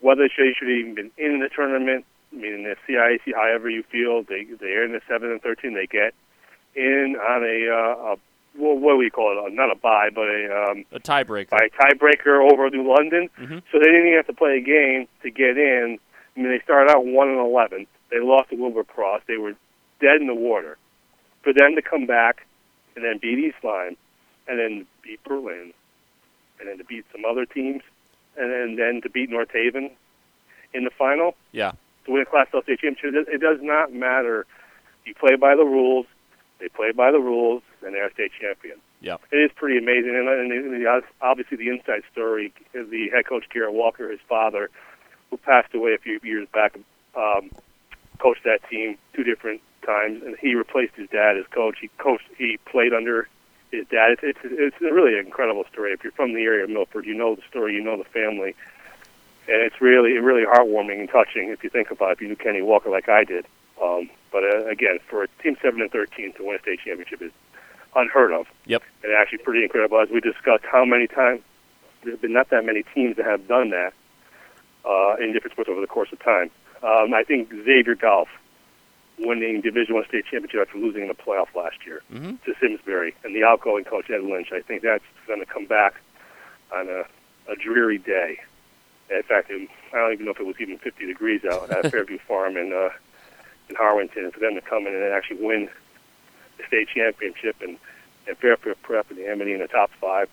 whether 0.00 0.22
they 0.22 0.52
should 0.56 0.68
have 0.68 0.76
even 0.76 0.94
been 0.94 1.10
in 1.18 1.40
the 1.40 1.48
tournament. 1.54 2.04
I 2.32 2.36
mean, 2.36 2.62
the 2.62 2.76
CIAC, 2.88 3.34
however 3.34 3.68
you 3.68 3.82
feel, 3.90 4.22
they 4.22 4.44
they're 4.60 4.84
in 4.84 4.92
the 4.92 5.00
seven 5.08 5.30
and 5.32 5.42
thirteen. 5.42 5.74
They 5.74 5.86
get 5.86 6.14
in 6.76 7.16
on 7.20 7.42
a, 7.42 7.68
uh, 7.68 8.12
a 8.14 8.16
well, 8.58 8.76
what 8.78 8.92
do 8.92 8.96
we 8.98 9.10
call 9.10 9.32
it? 9.32 9.44
Uh, 9.44 9.54
not 9.54 9.70
a 9.70 9.74
bye, 9.74 10.10
but 10.14 10.22
a 10.28 10.68
um, 10.70 10.84
A 10.92 11.00
tiebreaker. 11.00 11.50
by 11.50 11.68
tiebreaker 11.78 12.50
over 12.52 12.70
New 12.70 12.88
London. 12.88 13.28
Mhm. 13.38 13.62
So 13.72 13.78
they 13.78 13.86
didn't 13.86 14.06
even 14.06 14.16
have 14.16 14.26
to 14.28 14.32
play 14.32 14.58
a 14.58 14.60
game 14.60 15.06
to 15.22 15.30
get 15.30 15.58
in. 15.58 15.98
I 16.36 16.40
mean, 16.40 16.50
they 16.50 16.60
started 16.62 16.90
out 16.92 17.04
one 17.04 17.28
and 17.28 17.40
eleven. 17.40 17.86
They 18.10 18.18
lost 18.20 18.50
to 18.50 18.56
Wilbur 18.56 18.84
Cross. 18.84 19.22
They 19.26 19.36
were 19.36 19.54
dead 20.00 20.20
in 20.20 20.26
the 20.26 20.34
water. 20.34 20.76
For 21.42 21.52
them 21.52 21.74
to 21.76 21.82
come 21.82 22.06
back 22.06 22.46
and 22.96 23.04
then 23.04 23.18
beat 23.18 23.38
East 23.38 23.56
Lyme, 23.62 23.96
and 24.48 24.58
then 24.58 24.86
beat 25.02 25.22
Berlin, 25.24 25.72
and 26.58 26.68
then 26.68 26.78
to 26.78 26.84
beat 26.84 27.04
some 27.12 27.24
other 27.24 27.46
teams, 27.46 27.82
and 28.36 28.50
then 28.50 28.76
then 28.76 29.00
to 29.02 29.08
beat 29.08 29.30
North 29.30 29.50
Haven 29.52 29.90
in 30.74 30.84
the 30.84 30.90
final 30.90 31.36
Yeah. 31.52 31.72
to 32.04 32.10
win 32.10 32.22
a 32.22 32.26
Class 32.26 32.48
L 32.52 32.62
state 32.62 32.80
championship. 32.80 33.28
It- 33.28 33.40
does 33.40 33.62
not 33.62 33.92
matter. 33.92 34.46
You 35.06 35.14
play 35.14 35.36
by 35.36 35.54
the 35.54 35.64
rules. 35.64 36.06
They 36.58 36.68
play 36.68 36.92
by 36.92 37.10
the 37.10 37.20
rules, 37.20 37.62
and 37.82 37.94
they're 37.94 38.06
a 38.06 38.12
state 38.12 38.32
champion. 38.38 38.78
Yeah. 39.00 39.16
It 39.30 39.38
is 39.38 39.50
pretty 39.52 39.78
amazing, 39.78 40.14
and, 40.14 40.28
and 40.28 40.74
the, 40.84 41.02
obviously 41.22 41.56
the 41.56 41.68
inside 41.70 42.02
story 42.12 42.52
is 42.74 42.88
the 42.90 43.08
head 43.08 43.24
coach 43.26 43.48
Garrett 43.48 43.72
Walker, 43.72 44.10
his 44.10 44.20
father, 44.28 44.68
who 45.30 45.38
passed 45.38 45.72
away 45.74 45.94
a 45.94 45.98
few 45.98 46.20
years 46.22 46.46
back, 46.52 46.76
um, 47.14 47.50
coached 48.20 48.44
that 48.44 48.60
team 48.68 48.96
two 49.14 49.24
different 49.24 49.60
times, 49.84 50.22
and 50.22 50.36
he 50.36 50.54
replaced 50.54 50.94
his 50.94 51.08
dad 51.10 51.36
as 51.36 51.46
coach. 51.50 51.76
He 51.80 51.88
coached, 51.98 52.28
he 52.36 52.58
played 52.66 52.92
under 52.92 53.28
his 53.70 53.86
dad. 53.88 54.12
It's, 54.12 54.22
it's 54.22 54.38
it's 54.42 54.76
a 54.82 54.92
really 54.92 55.18
incredible 55.18 55.64
story. 55.72 55.92
If 55.92 56.04
you're 56.04 56.12
from 56.12 56.34
the 56.34 56.42
area 56.42 56.64
of 56.64 56.70
Milford, 56.70 57.06
you 57.06 57.14
know 57.14 57.34
the 57.34 57.42
story, 57.48 57.74
you 57.74 57.82
know 57.82 57.96
the 57.96 58.04
family, 58.04 58.54
and 59.48 59.62
it's 59.62 59.80
really 59.80 60.12
really 60.18 60.44
heartwarming 60.44 61.00
and 61.00 61.08
touching 61.08 61.48
if 61.48 61.64
you 61.64 61.70
think 61.70 61.90
about 61.90 62.10
it. 62.10 62.12
If 62.12 62.20
you 62.22 62.28
knew 62.28 62.36
Kenny 62.36 62.62
Walker 62.62 62.90
like 62.90 63.08
I 63.08 63.24
did. 63.24 63.46
Um, 63.82 64.10
but 64.30 64.44
uh, 64.44 64.66
again, 64.66 64.98
for 65.08 65.24
a 65.24 65.28
team 65.42 65.56
seven 65.62 65.80
and 65.80 65.90
thirteen 65.90 66.32
to 66.34 66.44
win 66.44 66.56
a 66.56 66.60
state 66.60 66.80
championship 66.84 67.22
is 67.22 67.32
unheard 67.96 68.32
of. 68.32 68.46
Yep. 68.66 68.82
And 69.02 69.12
actually 69.12 69.38
pretty 69.38 69.62
incredible. 69.64 70.00
As 70.00 70.10
we 70.10 70.20
discussed, 70.20 70.64
how 70.70 70.84
many 70.84 71.06
times 71.06 71.40
there's 72.02 72.18
been 72.18 72.32
not 72.32 72.50
that 72.50 72.64
many 72.64 72.82
teams 72.94 73.16
that 73.16 73.26
have 73.26 73.46
done 73.48 73.70
that 73.70 73.92
uh, 74.84 75.16
in 75.20 75.32
different 75.32 75.52
sports 75.52 75.70
over 75.70 75.80
the 75.80 75.86
course 75.86 76.12
of 76.12 76.18
time. 76.20 76.50
Um, 76.82 77.12
I 77.14 77.22
think 77.24 77.50
Xavier 77.50 77.94
Golf 77.94 78.28
winning 79.18 79.60
Division 79.60 79.94
One 79.94 80.04
state 80.08 80.24
championship 80.30 80.66
after 80.68 80.78
losing 80.78 81.02
in 81.02 81.08
the 81.08 81.14
playoff 81.14 81.54
last 81.54 81.76
year 81.86 82.00
Mhm. 82.12 82.42
to 82.44 82.54
Simsbury 82.60 83.14
and 83.22 83.34
the 83.36 83.44
outgoing 83.44 83.84
coach 83.84 84.08
Ed 84.10 84.22
Lynch. 84.22 84.50
I 84.52 84.60
think 84.62 84.82
that's 84.82 85.04
going 85.26 85.40
to 85.40 85.46
come 85.46 85.66
back 85.66 85.94
on 86.74 86.88
a, 86.88 87.04
a 87.50 87.56
dreary 87.56 87.98
day. 87.98 88.40
In 89.10 89.22
fact, 89.24 89.50
it, 89.50 89.68
I 89.92 89.96
don't 89.98 90.12
even 90.12 90.24
know 90.24 90.30
if 90.30 90.40
it 90.40 90.46
was 90.46 90.56
even 90.60 90.78
50 90.78 91.04
degrees 91.06 91.44
out 91.44 91.70
at 91.70 91.90
Fairview 91.90 92.18
Farm 92.18 92.56
in 92.56 92.72
uh, 92.72 92.90
in 93.68 93.76
Harwinton, 93.76 94.24
and 94.24 94.32
for 94.32 94.40
them 94.40 94.54
to 94.54 94.60
come 94.62 94.86
in 94.86 94.94
and 94.94 95.12
actually 95.12 95.44
win 95.44 95.68
the 96.58 96.64
state 96.66 96.88
championship 96.88 97.56
and, 97.60 97.76
and 98.26 98.36
Fairfield 98.38 98.80
Prep 98.82 99.08
and 99.10 99.18
the 99.18 99.28
Amity 99.28 99.52
in 99.52 99.60
the 99.60 99.68
top 99.68 99.90
five. 100.00 100.28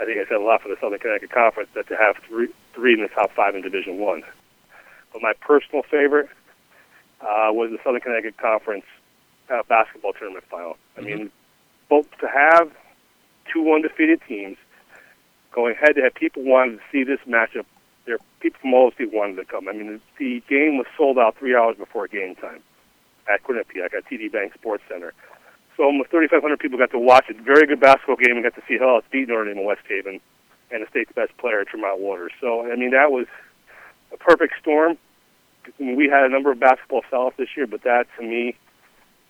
I 0.00 0.04
think 0.04 0.18
I 0.18 0.24
said 0.24 0.36
a 0.38 0.40
lot 0.40 0.62
for 0.62 0.68
the 0.68 0.76
Southern 0.80 0.98
Connecticut 0.98 1.30
Conference 1.30 1.68
that 1.74 1.86
to 1.88 1.96
have 1.96 2.16
three 2.28 2.48
three 2.74 2.94
in 2.94 3.02
the 3.02 3.08
top 3.08 3.30
five 3.32 3.54
in 3.54 3.62
Division 3.62 3.98
One. 3.98 4.24
But 5.12 5.22
my 5.22 5.32
personal 5.40 5.82
favorite 5.82 6.28
uh, 7.20 7.48
was 7.50 7.70
the 7.70 7.78
Southern 7.84 8.00
Connecticut 8.00 8.36
Conference 8.36 8.84
uh, 9.50 9.62
basketball 9.68 10.12
tournament 10.12 10.44
final. 10.50 10.76
I 10.96 11.02
mean, 11.02 11.30
both 11.88 12.06
to 12.20 12.28
have 12.28 12.70
two 13.52 13.72
undefeated 13.72 14.20
teams 14.26 14.56
going 15.52 15.74
head 15.74 15.94
to 15.96 16.02
head, 16.02 16.14
people 16.14 16.42
wanted 16.42 16.78
to 16.78 16.82
see 16.90 17.04
this 17.04 17.20
matchup. 17.28 17.66
There, 18.04 18.18
people 18.40 18.60
from 18.60 18.74
all 18.74 18.86
over 18.86 18.90
the 18.90 19.04
state 19.04 19.12
wanted 19.12 19.36
to 19.36 19.44
come. 19.44 19.68
I 19.68 19.72
mean, 19.72 20.00
the 20.18 20.42
game 20.48 20.78
was 20.78 20.86
sold 20.96 21.18
out 21.18 21.36
three 21.38 21.54
hours 21.54 21.76
before 21.76 22.08
game 22.08 22.34
time 22.34 22.60
at 23.32 23.44
Quinnipiac 23.44 23.94
at 23.94 24.04
TD 24.10 24.32
Bank 24.32 24.54
Sports 24.54 24.82
Center. 24.88 25.12
So 25.76 25.84
almost 25.84 26.10
3,500 26.10 26.58
people 26.58 26.78
got 26.78 26.90
to 26.90 26.98
watch 26.98 27.26
it. 27.28 27.36
Very 27.40 27.66
good 27.66 27.80
basketball 27.80 28.16
game 28.16 28.36
and 28.36 28.42
got 28.42 28.54
to 28.56 28.62
see 28.66 28.78
Hillhouse 28.78 29.02
beat 29.10 29.28
Notre 29.28 29.44
Dame 29.44 29.58
in 29.58 29.64
West 29.64 29.82
Haven 29.88 30.20
and 30.70 30.82
the 30.82 30.88
state's 30.88 31.12
best 31.12 31.36
player, 31.36 31.64
Tremont 31.64 32.00
Waters. 32.00 32.32
So, 32.40 32.70
I 32.70 32.76
mean, 32.76 32.90
that 32.90 33.12
was 33.12 33.26
a 34.12 34.16
perfect 34.16 34.54
storm. 34.60 34.98
We 35.78 36.08
had 36.08 36.24
a 36.24 36.28
number 36.28 36.50
of 36.50 36.58
basketball 36.58 37.02
sellouts 37.10 37.36
this 37.36 37.56
year, 37.56 37.66
but 37.66 37.82
that, 37.82 38.06
to 38.18 38.22
me, 38.22 38.56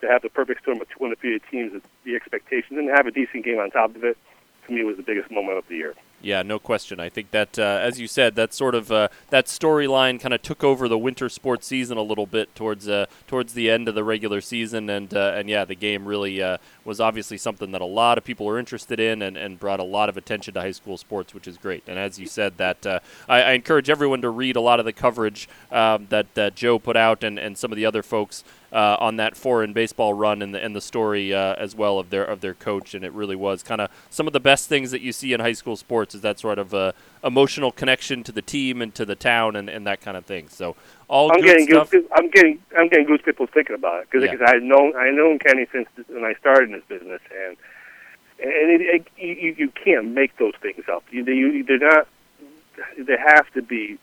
to 0.01 0.09
have 0.09 0.23
the 0.23 0.31
perfect 0.31 0.63
storm 0.63 0.81
of 0.81 0.89
two 0.89 1.05
undefeated 1.05 1.43
teams, 1.51 1.81
the 2.05 2.17
expectations, 2.17 2.79
and 2.79 2.89
have 2.89 3.07
a 3.07 3.11
decent 3.11 3.45
game 3.45 3.59
on 3.59 3.71
top 3.71 3.95
of 3.95 4.05
it, 4.05 4.17
to 4.67 4.73
me, 4.73 4.83
was 4.85 4.97
the 4.97 5.03
biggest 5.03 5.31
moment 5.31 5.59
of 5.59 5.69
the 5.69 5.77
year. 5.77 5.95
Yeah, 6.23 6.43
no 6.43 6.61
question. 6.61 7.01
I 7.01 7.09
think 7.09 7.33
that, 7.33 7.59
uh, 7.59 7.81
as 7.83 7.99
you 7.99 8.07
said, 8.07 8.37
that 8.37 8.55
sort 8.55 8.77
of 8.77 8.93
uh, 8.93 9.09
that 9.31 9.47
storyline 9.47 10.21
kind 10.21 10.33
of 10.33 10.41
took 10.41 10.63
over 10.63 10.87
the 10.87 10.97
winter 10.97 11.29
sports 11.29 11.67
season 11.67 11.99
a 11.99 12.03
little 12.03 12.27
bit 12.27 12.55
towards 12.55 12.89
uh, 12.89 13.07
towards 13.27 13.55
the 13.55 13.69
end 13.69 13.89
of 13.89 13.97
the 13.97 14.05
regular 14.05 14.41
season, 14.41 14.89
and 14.89 15.13
uh, 15.13 15.33
and 15.35 15.49
yeah, 15.49 15.65
the 15.65 15.75
game 15.75 16.07
really 16.07 16.41
uh, 16.41 16.59
was 16.85 17.01
obviously 17.01 17.37
something 17.37 17.73
that 17.73 17.81
a 17.81 17.87
lot 17.87 18.19
of 18.19 18.25
people 18.25 18.49
are 18.49 18.57
interested 18.57 19.01
in, 19.01 19.21
and, 19.21 19.37
and 19.37 19.59
brought 19.59 19.81
a 19.81 19.85
lot 19.85 20.09
of 20.09 20.17
attention 20.17 20.55
to 20.55 20.61
high 20.61 20.71
school 20.71 20.97
sports, 20.97 21.35
which 21.35 21.49
is 21.49 21.59
great. 21.59 21.83
And 21.89 21.99
as 21.99 22.21
you 22.21 22.27
said, 22.27 22.57
that 22.59 22.87
uh, 22.87 23.01
I, 23.29 23.43
I 23.43 23.53
encourage 23.53 23.91
everyone 23.91 24.23
to 24.23 24.31
read 24.31 24.55
a 24.55 24.61
lot 24.61 24.79
of 24.79 24.85
the 24.87 24.93
coverage 24.93 25.49
um, 25.73 26.07
that 26.11 26.33
that 26.35 26.55
Joe 26.55 26.79
put 26.79 26.97
out, 26.97 27.25
and, 27.25 27.37
and 27.37 27.59
some 27.59 27.73
of 27.73 27.77
the 27.77 27.85
other 27.85 28.03
folks 28.05 28.45
uh, 28.73 28.97
on 28.99 29.17
that 29.17 29.35
Foran 29.35 29.75
baseball 29.75 30.15
run 30.15 30.41
and 30.43 30.55
the 30.55 30.63
and 30.65 30.75
the 30.75 30.81
story 30.81 31.35
uh, 31.35 31.55
as 31.55 31.75
well 31.75 31.99
of 31.99 32.11
their 32.11 32.25
of 32.25 32.41
their 32.41 32.55
coach, 32.55 32.95
and 32.95 33.05
it 33.05 33.13
really 33.13 33.37
was 33.37 33.63
kind 33.63 33.81
of 33.81 33.91
some 34.11 34.27
of 34.27 34.33
the 34.33 34.41
best 34.41 34.69
things 34.69 34.91
that 34.91 35.03
you 35.03 35.13
see 35.13 35.33
in 35.33 35.41
high 35.41 35.53
school 35.53 35.77
sports 35.77 36.15
is 36.15 36.23
that 36.23 36.39
sort 36.39 36.59
of 36.59 36.73
uh, 36.73 36.93
emotional 37.23 37.71
connection 37.71 38.23
to 38.25 38.33
the 38.33 38.43
team 38.43 38.81
and 38.81 38.95
to 38.95 39.05
the 39.05 39.15
town 39.15 39.57
and, 39.57 39.69
and 39.69 39.87
that 39.87 40.01
kind 40.01 40.17
of 40.17 40.25
thing. 40.25 40.49
So 40.49 40.75
all 41.09 41.31
I'm 41.33 41.41
getting 41.43 41.67
stuff. 41.67 41.91
goose, 41.91 42.07
I'm 42.15 42.31
getting 42.31 42.63
I'm 42.77 42.89
getting 42.89 43.07
goose 43.07 43.21
pimples 43.25 43.51
thinking 43.53 43.77
about 43.77 44.03
it 44.03 44.09
because 44.11 44.29
Yeah. 44.41 44.47
I 44.47 44.59
known 44.59 44.97
I 44.97 45.11
known 45.11 45.39
Kenny 45.39 45.67
since 45.71 45.89
when 46.09 46.25
I 46.25 46.35
started 46.35 46.71
in 46.71 46.73
this 46.73 46.85
business 46.89 47.21
and 47.47 47.57
and 48.41 48.81
it, 48.81 48.81
it, 48.81 49.07
you 49.19 49.55
you 49.59 49.73
can't 49.85 50.09
make 50.09 50.37
those 50.39 50.55
things 50.63 50.85
up. 50.91 51.05
You, 51.11 51.25
you 51.25 51.63
they're 51.65 51.79
not 51.79 52.09
they 52.99 53.17
have 53.17 53.51
to 53.53 53.63
be 53.63 53.99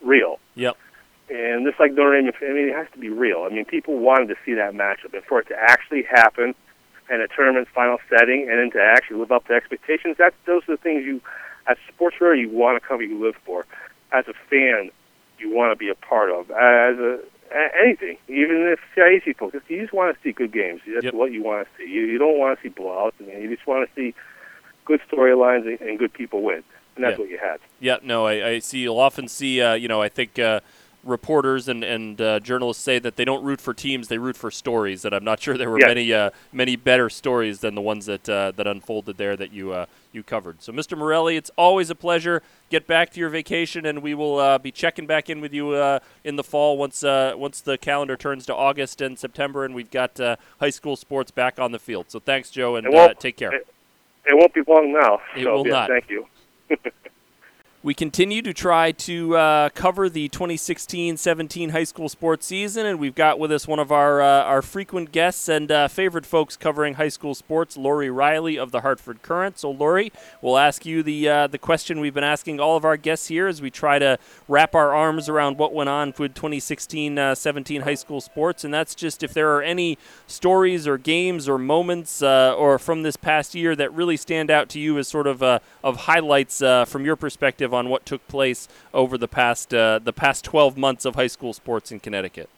real. 0.00 0.38
Yep. 0.54 0.76
And 1.32 1.64
just 1.66 1.80
like 1.80 1.92
Notre 1.94 2.20
Dame, 2.20 2.30
I 2.42 2.52
mean, 2.52 2.68
it 2.68 2.74
has 2.74 2.86
to 2.92 2.98
be 2.98 3.08
real. 3.08 3.46
I 3.50 3.54
mean, 3.54 3.64
people 3.64 3.98
wanted 3.98 4.28
to 4.28 4.36
see 4.44 4.52
that 4.54 4.74
matchup, 4.74 5.14
and 5.14 5.24
for 5.24 5.40
it 5.40 5.48
to 5.48 5.56
actually 5.58 6.02
happen 6.02 6.54
in 7.10 7.20
a 7.22 7.28
tournament 7.28 7.68
final 7.74 7.98
setting, 8.10 8.48
and 8.50 8.58
then 8.58 8.70
to 8.72 8.82
actually 8.82 9.18
live 9.18 9.32
up 9.32 9.46
to 9.46 9.54
expectations, 9.54 10.16
that's 10.18 10.36
those 10.44 10.62
are 10.68 10.76
the 10.76 10.82
things 10.82 11.04
you, 11.06 11.22
as 11.66 11.78
a 11.88 11.92
sports 11.92 12.16
writer, 12.20 12.34
you 12.34 12.50
want 12.50 12.80
to 12.80 12.86
cover, 12.86 13.02
you 13.02 13.18
live 13.24 13.34
for. 13.46 13.64
As 14.12 14.28
a 14.28 14.34
fan, 14.50 14.90
you 15.38 15.50
want 15.54 15.72
to 15.72 15.76
be 15.76 15.88
a 15.88 15.94
part 15.94 16.30
of. 16.30 16.50
As 16.50 16.98
a 16.98 17.20
anything, 17.82 18.16
even 18.28 18.56
if 18.70 18.80
CIAC 18.96 19.36
folks, 19.38 19.56
you 19.68 19.80
just 19.80 19.92
want 19.92 20.14
to 20.14 20.22
see 20.22 20.32
good 20.32 20.52
games. 20.52 20.80
That's 20.86 21.04
Yep. 21.04 21.14
what 21.14 21.32
you 21.32 21.42
want 21.42 21.66
to 21.66 21.70
see. 21.84 21.90
You, 21.90 22.02
you 22.02 22.18
don't 22.18 22.38
want 22.38 22.58
to 22.58 22.62
see 22.62 22.68
blowouts, 22.74 23.12
and 23.18 23.28
you 23.42 23.54
just 23.54 23.66
want 23.66 23.88
to 23.88 23.94
see 23.94 24.14
good 24.84 25.00
storylines 25.10 25.66
and, 25.66 25.80
and 25.80 25.98
good 25.98 26.12
people 26.12 26.42
win, 26.42 26.62
and 26.96 27.04
that's 27.04 27.12
Yeah. 27.12 27.22
what 27.24 27.30
you 27.30 27.38
had. 27.38 27.58
Yeah, 27.80 27.96
no, 28.02 28.26
I, 28.26 28.48
I 28.48 28.58
see. 28.58 28.80
You'll 28.80 28.98
often 29.00 29.28
see, 29.28 29.60
uh, 29.62 29.74
you 29.74 29.88
know, 29.88 30.00
I 30.02 30.08
think 30.08 30.38
uh, 30.38 30.60
reporters 31.04 31.68
and 31.68 31.82
and 31.84 32.20
uh, 32.20 32.40
journalists 32.40 32.82
say 32.82 32.98
that 32.98 33.16
they 33.16 33.24
don't 33.24 33.44
root 33.44 33.60
for 33.60 33.74
teams; 33.74 34.08
they 34.08 34.18
root 34.18 34.36
for 34.36 34.50
stories. 34.50 35.04
And 35.04 35.14
I'm 35.14 35.24
not 35.24 35.40
sure 35.42 35.56
there 35.58 35.70
were 35.70 35.80
Yes. 35.80 35.88
many 35.88 36.12
uh, 36.12 36.30
many 36.52 36.76
better 36.76 37.10
stories 37.10 37.60
than 37.60 37.74
the 37.74 37.80
ones 37.80 38.06
that 38.06 38.28
uh, 38.28 38.52
that 38.56 38.66
unfolded 38.66 39.16
there 39.16 39.36
that 39.36 39.52
you 39.52 39.72
uh, 39.72 39.86
you 40.12 40.22
covered. 40.22 40.62
So, 40.62 40.72
Mr. 40.72 40.96
Morelli, 40.96 41.36
it's 41.36 41.50
always 41.56 41.90
a 41.90 41.94
pleasure. 41.94 42.42
Get 42.70 42.86
back 42.86 43.10
to 43.12 43.20
your 43.20 43.30
vacation, 43.30 43.86
and 43.86 44.02
we 44.02 44.14
will 44.14 44.38
uh, 44.38 44.58
be 44.58 44.70
checking 44.70 45.06
back 45.06 45.28
in 45.28 45.40
with 45.40 45.52
you 45.52 45.70
uh, 45.70 45.98
in 46.24 46.36
the 46.36 46.44
fall 46.44 46.76
once 46.76 47.02
uh, 47.02 47.34
once 47.36 47.60
the 47.60 47.78
calendar 47.78 48.16
turns 48.16 48.46
to 48.46 48.54
August 48.54 49.00
and 49.00 49.18
September, 49.18 49.64
and 49.64 49.74
we've 49.74 49.90
got 49.90 50.20
uh, 50.20 50.36
high 50.60 50.70
school 50.70 50.96
sports 50.96 51.30
back 51.30 51.58
on 51.58 51.72
the 51.72 51.78
field. 51.78 52.06
So, 52.10 52.20
thanks, 52.20 52.50
Joe, 52.50 52.76
and 52.76 52.86
uh, 52.86 53.14
take 53.14 53.36
care. 53.36 53.52
It, 53.54 53.66
it 54.26 54.36
won't 54.36 54.54
be 54.54 54.62
long 54.68 54.92
now. 54.92 55.20
It 55.36 55.44
so, 55.44 55.54
will 55.56 55.66
yeah, 55.66 55.72
not. 55.72 55.88
Thank 55.88 56.10
you. 56.10 56.26
We 57.84 57.94
continue 57.94 58.42
to 58.42 58.54
try 58.54 58.92
to 58.92 59.36
uh, 59.36 59.68
cover 59.70 60.08
the 60.08 60.28
2016-17 60.28 61.72
high 61.72 61.82
school 61.82 62.08
sports 62.08 62.46
season, 62.46 62.86
and 62.86 63.00
we've 63.00 63.16
got 63.16 63.40
with 63.40 63.50
us 63.50 63.66
one 63.66 63.80
of 63.80 63.90
our 63.90 64.22
uh, 64.22 64.44
our 64.44 64.62
frequent 64.62 65.10
guests 65.10 65.48
and 65.48 65.68
uh, 65.68 65.88
favorite 65.88 66.24
folks 66.24 66.56
covering 66.56 66.94
high 66.94 67.08
school 67.08 67.34
sports, 67.34 67.76
Lori 67.76 68.08
Riley 68.08 68.56
of 68.56 68.70
the 68.70 68.82
Hartford 68.82 69.24
Courant. 69.24 69.58
So, 69.58 69.72
Lori, 69.72 70.12
we'll 70.40 70.58
ask 70.58 70.86
you 70.86 71.02
the 71.02 71.28
uh, 71.28 71.46
the 71.48 71.58
question 71.58 71.98
we've 71.98 72.14
been 72.14 72.22
asking 72.22 72.60
all 72.60 72.76
of 72.76 72.84
our 72.84 72.96
guests 72.96 73.26
here 73.26 73.48
as 73.48 73.60
we 73.60 73.68
try 73.68 73.98
to 73.98 74.16
wrap 74.46 74.76
our 74.76 74.94
arms 74.94 75.28
around 75.28 75.58
what 75.58 75.74
went 75.74 75.88
on 75.88 76.14
with 76.16 76.34
2016-17 76.34 77.82
high 77.82 77.94
school 77.96 78.20
sports, 78.20 78.62
and 78.62 78.72
that's 78.72 78.94
just 78.94 79.24
if 79.24 79.34
there 79.34 79.56
are 79.56 79.62
any 79.62 79.98
stories 80.28 80.86
or 80.86 80.98
games 80.98 81.48
or 81.48 81.58
moments 81.58 82.22
uh, 82.22 82.54
or 82.56 82.78
from 82.78 83.02
this 83.02 83.16
past 83.16 83.56
year 83.56 83.74
that 83.74 83.92
really 83.92 84.16
stand 84.16 84.52
out 84.52 84.68
to 84.68 84.78
you 84.78 84.98
as 84.98 85.08
sort 85.08 85.26
of 85.26 85.42
uh, 85.42 85.58
of 85.82 85.96
highlights 85.96 86.62
uh, 86.62 86.84
from 86.84 87.04
your 87.04 87.16
perspective 87.16 87.71
on 87.72 87.88
what 87.88 88.06
took 88.06 88.26
place 88.28 88.68
over 88.92 89.16
the 89.18 89.28
past 89.28 89.72
uh, 89.74 89.98
the 90.02 90.12
past 90.12 90.44
12 90.44 90.76
months 90.76 91.04
of 91.04 91.14
high 91.14 91.26
school 91.26 91.52
sports 91.52 91.92
in 91.92 92.00
Connecticut. 92.00 92.48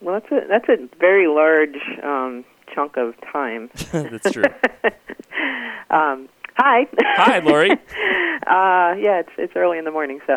Well, 0.00 0.20
that's 0.20 0.32
a 0.32 0.46
that's 0.48 0.68
a 0.68 0.88
very 0.98 1.26
large 1.26 1.76
um, 2.02 2.44
chunk 2.74 2.96
of 2.96 3.14
time. 3.32 3.70
That's 3.92 4.30
true. 4.32 4.44
um, 5.90 6.28
Hi. 6.56 6.86
Hi, 7.00 7.40
Lori. 7.40 7.70
uh, 8.46 8.94
yeah, 8.96 9.18
it's 9.20 9.30
it's 9.36 9.54
early 9.56 9.76
in 9.76 9.84
the 9.84 9.90
morning, 9.90 10.20
so 10.24 10.34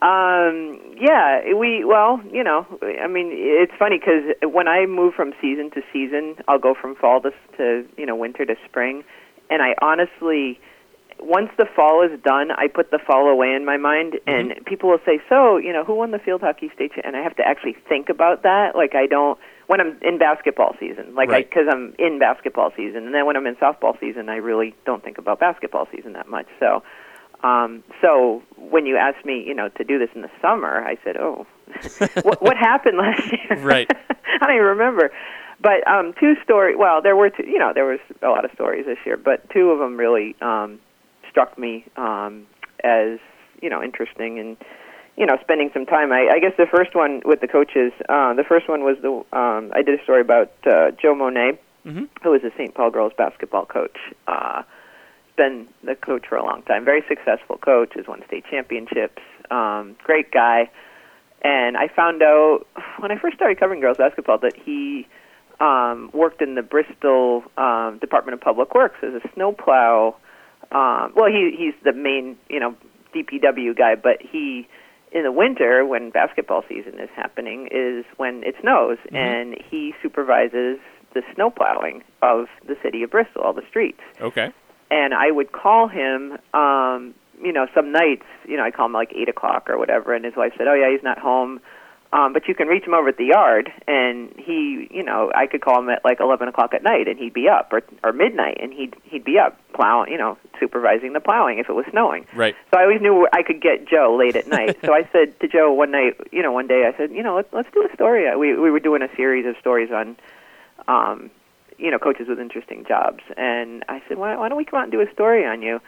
um, 0.00 0.80
yeah, 0.96 1.54
we 1.54 1.84
well, 1.84 2.20
you 2.30 2.44
know, 2.44 2.64
I 3.02 3.08
mean, 3.08 3.30
it's 3.32 3.72
funny 3.76 3.98
because 3.98 4.52
when 4.52 4.68
I 4.68 4.86
move 4.86 5.14
from 5.14 5.32
season 5.40 5.70
to 5.72 5.82
season, 5.92 6.36
I'll 6.46 6.60
go 6.60 6.74
from 6.80 6.94
fall 6.94 7.20
to 7.22 7.32
to 7.56 7.84
you 7.96 8.06
know 8.06 8.14
winter 8.14 8.44
to 8.46 8.54
spring, 8.64 9.04
and 9.50 9.62
I 9.62 9.74
honestly. 9.82 10.60
Once 11.18 11.50
the 11.56 11.66
fall 11.74 12.02
is 12.02 12.20
done, 12.22 12.50
I 12.50 12.68
put 12.68 12.90
the 12.90 12.98
fall 12.98 13.28
away 13.28 13.54
in 13.54 13.64
my 13.64 13.76
mind, 13.76 14.20
and 14.26 14.54
people 14.66 14.90
will 14.90 15.00
say, 15.04 15.20
"So, 15.28 15.56
you 15.56 15.72
know, 15.72 15.82
who 15.84 15.94
won 15.94 16.10
the 16.10 16.18
field 16.18 16.42
hockey 16.42 16.70
state?" 16.74 16.92
cha-" 16.94 17.00
And 17.04 17.16
I 17.16 17.22
have 17.22 17.34
to 17.36 17.42
actually 17.46 17.76
think 17.88 18.08
about 18.08 18.42
that. 18.42 18.76
Like 18.76 18.94
I 18.94 19.06
don't 19.06 19.38
when 19.66 19.80
I'm 19.80 19.98
in 20.02 20.18
basketball 20.18 20.76
season, 20.78 21.14
like 21.14 21.28
Right. 21.28 21.48
because 21.48 21.66
I'm 21.72 21.94
in 21.98 22.18
basketball 22.18 22.70
season, 22.76 23.06
and 23.06 23.14
then 23.14 23.26
when 23.26 23.36
I'm 23.36 23.46
in 23.46 23.56
softball 23.56 23.98
season, 23.98 24.28
I 24.28 24.36
really 24.36 24.74
don't 24.84 25.02
think 25.02 25.18
about 25.18 25.40
basketball 25.40 25.88
season 25.90 26.12
that 26.12 26.28
much. 26.28 26.46
So, 26.60 26.82
um, 27.42 27.82
so 28.00 28.42
when 28.56 28.86
you 28.86 28.96
asked 28.96 29.24
me, 29.24 29.42
you 29.44 29.54
know, 29.54 29.68
to 29.70 29.84
do 29.84 29.98
this 29.98 30.10
in 30.14 30.22
the 30.22 30.30
summer, 30.40 30.84
I 30.86 30.96
said, 31.02 31.16
"Oh, 31.16 31.46
what, 32.22 32.42
what 32.42 32.56
happened 32.56 32.98
last 32.98 33.22
year?" 33.32 33.58
Right. 33.62 33.90
I 34.10 34.46
don't 34.46 34.54
even 34.54 34.66
remember. 34.66 35.10
But 35.60 35.86
um, 35.88 36.12
two 36.20 36.34
story. 36.44 36.76
Well, 36.76 37.00
there 37.00 37.16
were 37.16 37.30
two. 37.30 37.46
You 37.46 37.58
know, 37.58 37.72
there 37.74 37.86
was 37.86 38.00
a 38.22 38.28
lot 38.28 38.44
of 38.44 38.50
stories 38.52 38.84
this 38.84 38.98
year, 39.06 39.16
but 39.16 39.48
two 39.50 39.70
of 39.70 39.78
them 39.78 39.96
really 39.96 40.36
um, 40.42 40.78
struck 41.36 41.58
me 41.58 41.84
um, 41.96 42.46
as 42.82 43.18
you 43.60 43.68
know 43.68 43.82
interesting 43.82 44.38
and 44.38 44.56
you 45.18 45.26
know 45.26 45.36
spending 45.42 45.70
some 45.74 45.84
time. 45.84 46.12
I, 46.12 46.28
I 46.32 46.38
guess 46.40 46.52
the 46.56 46.64
first 46.66 46.94
one 46.94 47.20
with 47.26 47.40
the 47.42 47.48
coaches. 47.48 47.92
Uh, 48.08 48.32
the 48.32 48.44
first 48.44 48.68
one 48.70 48.84
was 48.84 48.96
the 49.02 49.10
um, 49.36 49.70
I 49.74 49.82
did 49.82 50.00
a 50.00 50.02
story 50.02 50.22
about 50.22 50.50
uh, 50.66 50.92
Joe 50.92 51.14
Monet, 51.14 51.58
Mhm. 51.84 52.08
who 52.22 52.30
was 52.30 52.40
the 52.42 52.50
St. 52.56 52.74
Paul 52.74 52.90
girls 52.90 53.12
basketball 53.18 53.66
coach. 53.66 53.98
Uh, 54.26 54.62
been 55.36 55.68
the 55.84 55.94
coach 55.94 56.24
for 56.26 56.36
a 56.36 56.44
long 56.44 56.62
time. 56.62 56.84
Very 56.86 57.04
successful 57.06 57.58
coach. 57.58 57.92
Has 57.96 58.06
won 58.08 58.22
state 58.26 58.44
championships. 58.50 59.22
Um, 59.50 59.94
great 60.02 60.30
guy. 60.32 60.70
And 61.42 61.76
I 61.76 61.88
found 61.88 62.22
out 62.22 62.66
when 62.98 63.12
I 63.12 63.18
first 63.18 63.36
started 63.36 63.60
covering 63.60 63.80
girls 63.80 63.98
basketball 63.98 64.38
that 64.38 64.56
he 64.56 65.06
um, 65.60 66.10
worked 66.14 66.40
in 66.40 66.54
the 66.54 66.62
Bristol 66.62 67.44
um, 67.58 67.98
Department 67.98 68.32
of 68.34 68.40
Public 68.40 68.74
Works 68.74 68.96
as 69.02 69.12
a 69.14 69.20
snowplow. 69.34 70.16
Um, 70.72 71.12
well, 71.14 71.30
he 71.30 71.54
he's 71.56 71.74
the 71.84 71.92
main 71.92 72.36
you 72.48 72.60
know 72.60 72.74
DPW 73.14 73.76
guy, 73.76 73.94
but 73.94 74.18
he 74.20 74.68
in 75.12 75.22
the 75.22 75.32
winter 75.32 75.84
when 75.86 76.10
basketball 76.10 76.62
season 76.68 76.98
is 77.00 77.08
happening 77.14 77.68
is 77.70 78.04
when 78.16 78.42
it 78.44 78.54
snows, 78.60 78.98
and 79.12 79.56
he 79.70 79.94
supervises 80.02 80.78
the 81.14 81.22
snow 81.34 81.48
plowing 81.50 82.02
of 82.22 82.46
the 82.66 82.76
city 82.82 83.02
of 83.02 83.10
Bristol, 83.10 83.42
all 83.42 83.52
the 83.54 83.62
streets 83.70 84.00
Okay. 84.20 84.52
and 84.90 85.14
I 85.14 85.30
would 85.30 85.52
call 85.52 85.88
him. 85.88 86.38
Um, 86.52 87.14
you 87.42 87.52
know, 87.52 87.66
some 87.74 87.92
nights, 87.92 88.24
you 88.48 88.56
know, 88.56 88.62
I 88.64 88.70
call 88.70 88.86
him 88.86 88.94
like 88.94 89.12
eight 89.14 89.28
o'clock 89.28 89.68
or 89.68 89.76
whatever, 89.78 90.14
and 90.14 90.24
his 90.24 90.34
wife 90.36 90.52
said, 90.56 90.66
"Oh 90.68 90.74
yeah, 90.74 90.90
he's 90.90 91.02
not 91.04 91.18
home." 91.18 91.60
Um, 92.12 92.32
but 92.32 92.48
you 92.48 92.54
can 92.54 92.66
reach 92.66 92.84
him 92.84 92.94
over 92.94 93.08
at 93.08 93.18
the 93.18 93.26
yard, 93.26 93.70
and 93.86 94.32
he, 94.38 94.85
know, 95.06 95.32
I 95.34 95.46
could 95.46 95.62
call 95.62 95.78
him 95.78 95.88
at 95.88 96.04
like 96.04 96.20
eleven 96.20 96.48
o'clock 96.48 96.74
at 96.74 96.82
night, 96.82 97.08
and 97.08 97.18
he'd 97.18 97.32
be 97.32 97.48
up, 97.48 97.72
or 97.72 97.82
or 98.04 98.12
midnight, 98.12 98.58
and 98.60 98.72
he'd 98.72 98.94
he'd 99.04 99.24
be 99.24 99.38
up 99.38 99.58
plowing, 99.72 100.12
you 100.12 100.18
know, 100.18 100.36
supervising 100.60 101.14
the 101.14 101.20
plowing 101.20 101.58
if 101.58 101.68
it 101.68 101.72
was 101.72 101.86
snowing. 101.90 102.26
Right. 102.34 102.54
So 102.70 102.78
I 102.78 102.82
always 102.82 103.00
knew 103.00 103.26
I 103.32 103.42
could 103.42 103.62
get 103.62 103.88
Joe 103.88 104.16
late 104.18 104.36
at 104.36 104.46
night. 104.46 104.76
so 104.84 104.92
I 104.92 105.08
said 105.12 105.38
to 105.40 105.48
Joe 105.48 105.72
one 105.72 105.90
night, 105.90 106.14
you 106.32 106.42
know, 106.42 106.52
one 106.52 106.66
day 106.66 106.84
I 106.92 106.96
said, 106.96 107.12
you 107.12 107.22
know, 107.22 107.36
let's 107.36 107.52
let's 107.52 107.68
do 107.72 107.88
a 107.90 107.94
story. 107.94 108.34
We 108.36 108.58
we 108.58 108.70
were 108.70 108.80
doing 108.80 109.02
a 109.02 109.14
series 109.16 109.46
of 109.46 109.56
stories 109.58 109.90
on, 109.90 110.16
um, 110.88 111.30
you 111.78 111.90
know, 111.90 111.98
coaches 111.98 112.26
with 112.28 112.38
interesting 112.38 112.84
jobs, 112.86 113.22
and 113.36 113.84
I 113.88 114.02
said, 114.08 114.18
why 114.18 114.36
why 114.36 114.48
don't 114.48 114.58
we 114.58 114.64
come 114.64 114.78
out 114.80 114.84
and 114.84 114.92
do 114.92 115.00
a 115.00 115.10
story 115.12 115.46
on 115.46 115.62
you? 115.62 115.80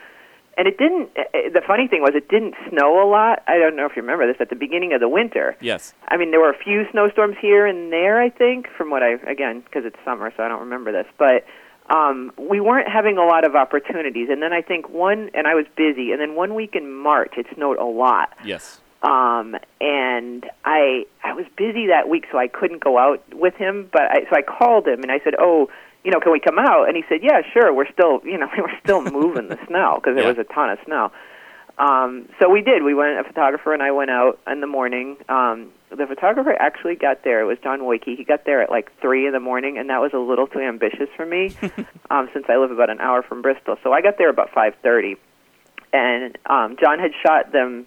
And 0.59 0.67
it 0.67 0.77
didn't. 0.77 1.09
eh, 1.17 1.23
eh, 1.33 1.49
The 1.55 1.63
funny 1.67 1.87
thing 1.87 2.03
was, 2.03 2.13
it 2.15 2.29
didn't 2.29 2.55
snow 2.69 3.03
a 3.03 3.07
lot. 3.09 3.43
I 3.47 3.59
don't 3.59 3.77
know 3.77 3.87
if 3.87 3.95
you 3.97 4.03
remember 4.03 4.27
this 4.27 4.41
at 4.41 4.51
the 4.51 4.57
beginning 4.57 4.93
of 4.93 5.01
the 5.01 5.09
winter. 5.09 5.57
Yes. 5.61 5.95
I 6.09 6.17
mean, 6.17 6.33
there 6.33 6.41
were 6.41 6.51
a 6.51 6.59
few 6.59 6.85
snowstorms 6.91 7.37
here 7.41 7.65
and 7.65 7.93
there, 7.93 8.21
I 8.21 8.29
think, 8.29 8.67
from 8.77 8.91
what 8.91 9.03
I 9.03 9.13
again 9.27 9.61
because 9.61 9.85
it's 9.87 9.97
summer, 10.05 10.33
so 10.37 10.43
I 10.43 10.49
don't 10.49 10.61
remember 10.61 10.91
this, 10.93 11.07
but 11.17 11.47
um, 11.95 12.33
we 12.37 12.61
weren't 12.61 12.89
having 12.89 13.17
a 13.17 13.25
lot 13.25 13.47
of 13.47 13.55
opportunities. 13.55 14.29
And 14.31 14.43
then 14.43 14.53
I 14.53 14.61
think 14.61 14.89
one, 14.91 15.31
and 15.33 15.47
I 15.47 15.55
was 15.55 15.65
busy, 15.77 16.11
and 16.13 16.21
then 16.21 16.35
one 16.35 16.55
week 16.55 16.75
in 16.75 16.93
March, 16.93 17.35
it 17.39 17.47
snowed 17.55 17.79
a 17.79 17.85
lot. 17.87 18.31
Yes. 18.45 18.81
Um, 19.03 19.55
and 19.81 20.45
I 20.65 21.07
I 21.23 21.33
was 21.35 21.47
busy 21.57 21.87
that 21.87 22.09
week, 22.09 22.27
so 22.33 22.37
I 22.37 22.49
couldn't 22.49 22.83
go 22.83 22.99
out 22.99 23.23
with 23.33 23.55
him. 23.55 23.89
But 23.93 24.03
I, 24.11 24.21
so 24.29 24.35
I 24.37 24.43
called 24.43 24.89
him 24.89 25.03
and 25.05 25.13
I 25.13 25.21
said, 25.23 25.35
"Oh, 25.39 25.71
you 26.05 26.11
know, 26.11 26.21
can 26.21 26.33
we 26.33 26.41
come 26.41 26.59
out?" 26.59 26.89
And 26.89 26.97
he 26.97 27.05
said, 27.09 27.21
"Yeah, 27.23 27.43
sure. 27.53 27.73
We're 27.73 27.91
still, 27.93 28.21
you 28.25 28.39
know, 28.39 28.49
we 28.57 28.63
were 28.67 28.73
still 28.83 29.03
moving 29.03 29.49
the 29.49 29.59
snow 29.67 29.95
because 29.97 30.15
there 30.15 30.25
Yeah. 30.25 30.31
was 30.37 30.39
a 30.39 30.45
ton 30.53 30.71
of 30.71 30.79
snow." 30.85 31.11
Um, 31.79 32.29
so 32.41 32.51
we 32.51 32.61
did. 32.61 32.83
We 32.83 32.93
went. 32.95 33.19
A 33.21 33.25
photographer 33.25 33.73
and 33.73 33.83
I 33.83 33.93
went 33.93 34.11
out 34.11 34.39
in 34.51 34.61
the 34.61 34.67
morning. 34.67 35.17
Um, 35.29 35.71
the 35.91 36.07
photographer 36.07 36.53
actually 36.59 36.97
got 36.97 37.23
there. 37.23 37.41
It 37.41 37.45
was 37.45 37.57
John 37.63 37.81
Wakey. 37.81 38.17
He 38.17 38.25
got 38.25 38.45
there 38.45 38.61
at 38.63 38.69
like 38.71 38.91
three 39.01 39.27
in 39.27 39.33
the 39.33 39.39
morning, 39.41 39.79
and 39.79 39.89
that 39.89 40.01
was 40.01 40.11
a 40.13 40.19
little 40.19 40.47
too 40.49 40.59
ambitious 40.59 41.09
for 41.17 41.25
me, 41.25 41.57
um, 42.11 42.29
since 42.33 42.47
I 42.49 42.57
live 42.57 42.73
about 42.73 42.91
an 42.91 43.01
hour 43.01 43.23
from 43.23 43.43
Bristol. 43.43 43.77
So 43.85 43.93
I 43.93 44.01
got 44.03 44.19
there 44.19 44.29
about 44.29 44.51
five 44.53 44.75
thirty, 44.83 45.17
and 45.93 46.37
um, 46.47 46.77
John 46.81 46.99
had 46.99 47.13
shot 47.25 47.53
them 47.53 47.87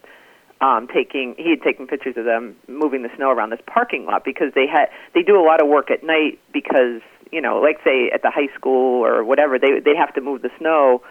um, 0.61 0.87
taking 0.87 1.35
he 1.37 1.49
had 1.49 1.61
taken 1.61 1.85
pictures 1.85 2.15
of 2.17 2.23
them 2.25 2.55
moving 2.67 3.03
the 3.03 3.09
snow 3.17 3.29
around 3.29 3.49
this 3.49 3.61
parking 3.67 4.05
lot 4.05 4.23
because 4.23 4.53
they 4.55 4.67
had 4.67 4.87
they 5.13 5.21
do 5.21 5.37
a 5.39 5.43
lot 5.43 5.61
of 5.61 5.67
work 5.67 5.91
at 5.91 6.01
night 6.03 6.39
because 6.53 7.01
you 7.31 7.41
know 7.41 7.59
like 7.59 7.77
say 7.83 8.09
at 8.13 8.21
the 8.21 8.31
high 8.31 8.53
school 8.55 9.05
or 9.05 9.23
whatever 9.23 9.57
they 9.59 9.79
they 9.83 9.95
have 9.95 10.13
to 10.15 10.21
move 10.21 10.41
the 10.41 10.49
snow 10.59 11.01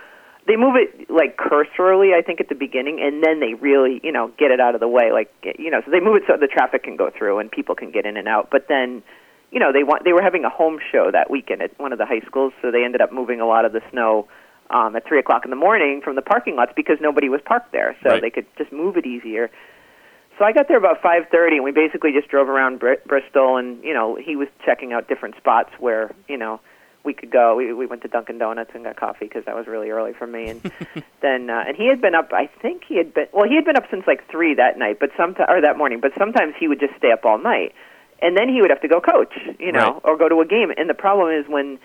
they 0.46 0.56
move 0.56 0.74
it 0.76 1.10
like 1.10 1.36
cursorily 1.36 2.12
I 2.16 2.22
think 2.22 2.40
at 2.40 2.48
the 2.48 2.54
beginning 2.54 3.00
and 3.00 3.22
then 3.22 3.40
they 3.40 3.54
really 3.54 4.00
you 4.02 4.12
know 4.12 4.30
get 4.38 4.50
it 4.50 4.60
out 4.60 4.74
of 4.74 4.80
the 4.80 4.88
way 4.88 5.12
like 5.12 5.32
you 5.58 5.70
know 5.70 5.80
so 5.84 5.90
they 5.90 6.00
move 6.00 6.16
it 6.16 6.22
so 6.26 6.36
the 6.36 6.46
traffic 6.48 6.82
can 6.84 6.96
go 6.96 7.10
through 7.16 7.38
and 7.38 7.50
people 7.50 7.74
can 7.74 7.90
get 7.90 8.06
in 8.06 8.16
and 8.16 8.28
out 8.28 8.48
but 8.50 8.66
then 8.68 9.02
you 9.50 9.58
know 9.58 9.72
they 9.72 9.82
want 9.82 10.04
they 10.04 10.12
were 10.12 10.22
having 10.22 10.44
a 10.44 10.50
home 10.50 10.78
show 10.92 11.10
that 11.10 11.30
weekend 11.30 11.62
at 11.62 11.78
one 11.78 11.92
of 11.92 11.98
the 11.98 12.06
high 12.06 12.20
schools 12.26 12.52
so 12.62 12.70
they 12.70 12.84
ended 12.84 13.00
up 13.00 13.12
moving 13.12 13.40
a 13.40 13.46
lot 13.46 13.64
of 13.64 13.72
the 13.72 13.80
snow 13.90 14.28
um, 14.70 14.94
at 14.94 15.06
three 15.06 15.18
o'clock 15.18 15.44
in 15.44 15.50
the 15.50 15.56
morning 15.56 16.00
from 16.02 16.16
the 16.16 16.22
parking 16.22 16.56
lots 16.56 16.72
because 16.76 16.98
nobody 17.00 17.28
was 17.28 17.40
parked 17.44 17.72
there, 17.72 17.96
so 18.02 18.10
Right. 18.10 18.22
they 18.22 18.30
could 18.30 18.46
just 18.56 18.70
move 18.72 18.96
it 18.96 19.04
easier. 19.04 19.50
So 20.40 20.46
I 20.46 20.52
got 20.52 20.68
there 20.68 20.78
about 20.78 21.02
five 21.02 21.24
thirty, 21.30 21.56
and 21.56 21.64
we 21.66 21.70
basically 21.70 22.12
just 22.12 22.28
drove 22.28 22.48
around 22.48 22.78
Br- 22.80 22.94
Bristol, 23.06 23.58
and 23.58 23.84
you 23.84 23.92
know 23.92 24.14
he 24.16 24.36
was 24.36 24.48
checking 24.64 24.90
out 24.90 25.06
different 25.06 25.36
spots 25.36 25.68
where 25.78 26.14
you 26.28 26.38
know 26.38 26.60
we 27.04 27.12
could 27.12 27.30
go. 27.30 27.54
We 27.56 27.74
we 27.74 27.84
went 27.84 28.00
to 28.02 28.08
Dunkin' 28.08 28.38
Donuts 28.38 28.70
and 28.72 28.82
got 28.82 28.96
coffee 28.96 29.26
because 29.26 29.44
that 29.44 29.54
was 29.54 29.66
really 29.66 29.90
early 29.90 30.14
for 30.14 30.26
me, 30.26 30.48
and 30.48 30.62
then 31.20 31.50
uh, 31.50 31.64
and 31.68 31.76
he 31.76 31.88
had 31.88 32.00
been 32.00 32.14
up. 32.14 32.32
I 32.32 32.46
think 32.62 32.84
he 32.88 32.96
had 32.96 33.12
been 33.12 33.26
well, 33.34 33.46
he 33.46 33.54
had 33.54 33.66
been 33.66 33.76
up 33.76 33.84
since 33.90 34.06
like 34.06 34.26
three 34.30 34.54
that 34.54 34.78
night, 34.78 34.96
but 34.98 35.10
some 35.14 35.36
or 35.46 35.60
that 35.60 35.76
morning, 35.76 36.00
but 36.00 36.12
sometimes 36.18 36.54
he 36.58 36.68
would 36.68 36.80
just 36.80 36.94
stay 36.96 37.12
up 37.12 37.26
all 37.26 37.36
night, 37.36 37.74
and 38.22 38.34
then 38.34 38.48
he 38.48 38.62
would 38.62 38.70
have 38.70 38.80
to 38.80 38.88
go 38.88 38.98
coach, 38.98 39.34
you 39.58 39.72
know, 39.72 39.92
Right. 39.92 40.00
or 40.04 40.16
go 40.16 40.30
to 40.30 40.40
a 40.40 40.46
game. 40.46 40.72
And 40.74 40.88
the 40.88 40.94
problem 40.94 41.28
is 41.38 41.44
when 41.50 41.78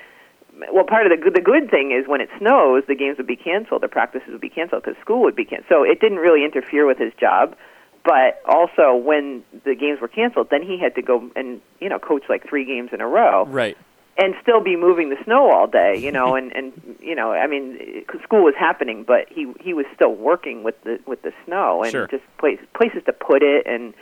well, 0.72 0.86
part 0.86 1.06
of 1.06 1.12
the 1.12 1.22
good, 1.22 1.36
the 1.36 1.42
good 1.42 1.70
thing 1.70 1.92
is 1.92 2.08
when 2.08 2.22
it 2.22 2.30
snows, 2.40 2.84
the 2.88 2.96
games 2.96 3.18
would 3.18 3.28
be 3.28 3.36
canceled, 3.36 3.84
the 3.84 3.90
practices 3.90 4.30
would 4.32 4.40
be 4.40 4.48
canceled 4.48 4.84
because 4.84 4.98
school 5.02 5.20
would 5.24 5.36
be 5.36 5.44
canceled. 5.44 5.68
So 5.68 5.84
it 5.84 6.00
didn't 6.00 6.20
really 6.20 6.46
interfere 6.46 6.86
with 6.86 6.98
his 6.98 7.12
job. 7.20 7.58
But 8.06 8.40
also, 8.46 8.96
when 8.96 9.44
the 9.66 9.74
games 9.76 10.00
were 10.00 10.08
canceled, 10.08 10.50
then 10.52 10.62
he 10.62 10.78
had 10.80 10.94
to 10.96 11.02
go 11.02 11.30
and 11.36 11.60
you 11.82 11.90
know 11.90 11.98
coach 12.00 12.24
like 12.30 12.48
three 12.48 12.64
games 12.66 12.92
in 12.94 13.02
a 13.02 13.08
row 13.08 13.46
Right. 13.48 13.76
and 14.18 14.36
still 14.44 14.62
be 14.64 14.76
moving 14.76 15.10
the 15.10 15.18
snow 15.26 15.50
all 15.52 15.66
day. 15.68 15.98
You 16.00 16.12
know, 16.12 16.36
and 16.40 16.52
and 16.56 16.72
you 17.02 17.16
know, 17.16 17.32
I 17.32 17.48
mean, 17.48 18.06
school 18.24 18.44
was 18.44 18.54
happening, 18.58 19.04
but 19.08 19.26
he 19.30 19.52
he 19.60 19.74
was 19.74 19.86
still 19.96 20.14
working 20.14 20.64
with 20.64 20.76
the 20.84 21.00
with 21.08 21.24
the 21.24 21.34
snow 21.46 21.82
and 21.82 21.92
Sure. 21.92 22.08
just 22.08 22.24
place, 22.38 22.60
places 22.76 23.02
to 23.08 23.14
put 23.14 23.42
it 23.42 23.66
and 23.66 23.94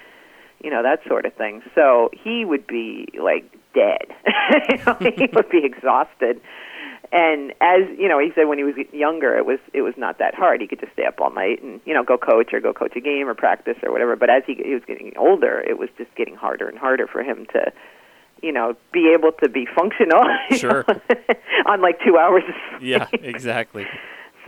you 0.61 0.69
know 0.69 0.83
that 0.83 0.99
sort 1.07 1.25
of 1.25 1.33
thing. 1.35 1.61
So 1.73 2.09
he 2.13 2.43
would 2.43 2.67
be 2.67 3.07
like 3.17 3.49
dead. 3.73 4.07
you 4.69 4.77
know, 4.85 4.97
he 4.99 5.29
would 5.33 5.49
be 5.49 5.63
exhausted. 5.63 6.41
And 7.13 7.53
as 7.61 7.81
you 7.95 8.09
know, 8.09 8.17
he 8.17 8.31
said 8.33 8.47
when 8.47 8.57
he 8.57 8.63
was 8.63 8.73
younger, 8.91 9.37
it 9.37 9.45
was 9.45 9.59
it 9.71 9.83
was 9.83 9.93
not 9.97 10.17
that 10.17 10.33
hard. 10.33 10.61
He 10.61 10.67
could 10.67 10.79
just 10.79 10.93
stay 10.93 11.05
up 11.05 11.21
all 11.21 11.29
night 11.29 11.61
and 11.61 11.79
you 11.85 11.93
know 11.93 12.03
go 12.03 12.17
coach 12.17 12.51
or 12.53 12.59
go 12.59 12.73
coach 12.73 12.93
a 12.95 13.01
game 13.01 13.29
or 13.29 13.35
practice 13.35 13.77
or 13.83 13.91
whatever. 13.91 14.15
But 14.15 14.31
as 14.31 14.41
he, 14.47 14.55
he 14.55 14.73
was 14.73 14.81
getting 14.87 15.13
older, 15.15 15.61
it 15.61 15.77
was 15.77 15.89
just 15.95 16.13
getting 16.15 16.35
harder 16.35 16.67
and 16.67 16.75
harder 16.75 17.05
for 17.05 17.21
him 17.21 17.45
to, 17.53 17.71
you 18.41 18.51
know, 18.51 18.75
be 18.91 19.13
able 19.13 19.31
to 19.43 19.47
be 19.47 19.67
functional. 19.75 20.23
Sure. 20.57 20.85
on 21.67 21.81
like 21.83 21.99
two 22.03 22.17
hours. 22.17 22.43
Of 22.47 22.55
sleep. 22.79 22.89
Yeah. 22.89 23.07
Exactly. 23.11 23.85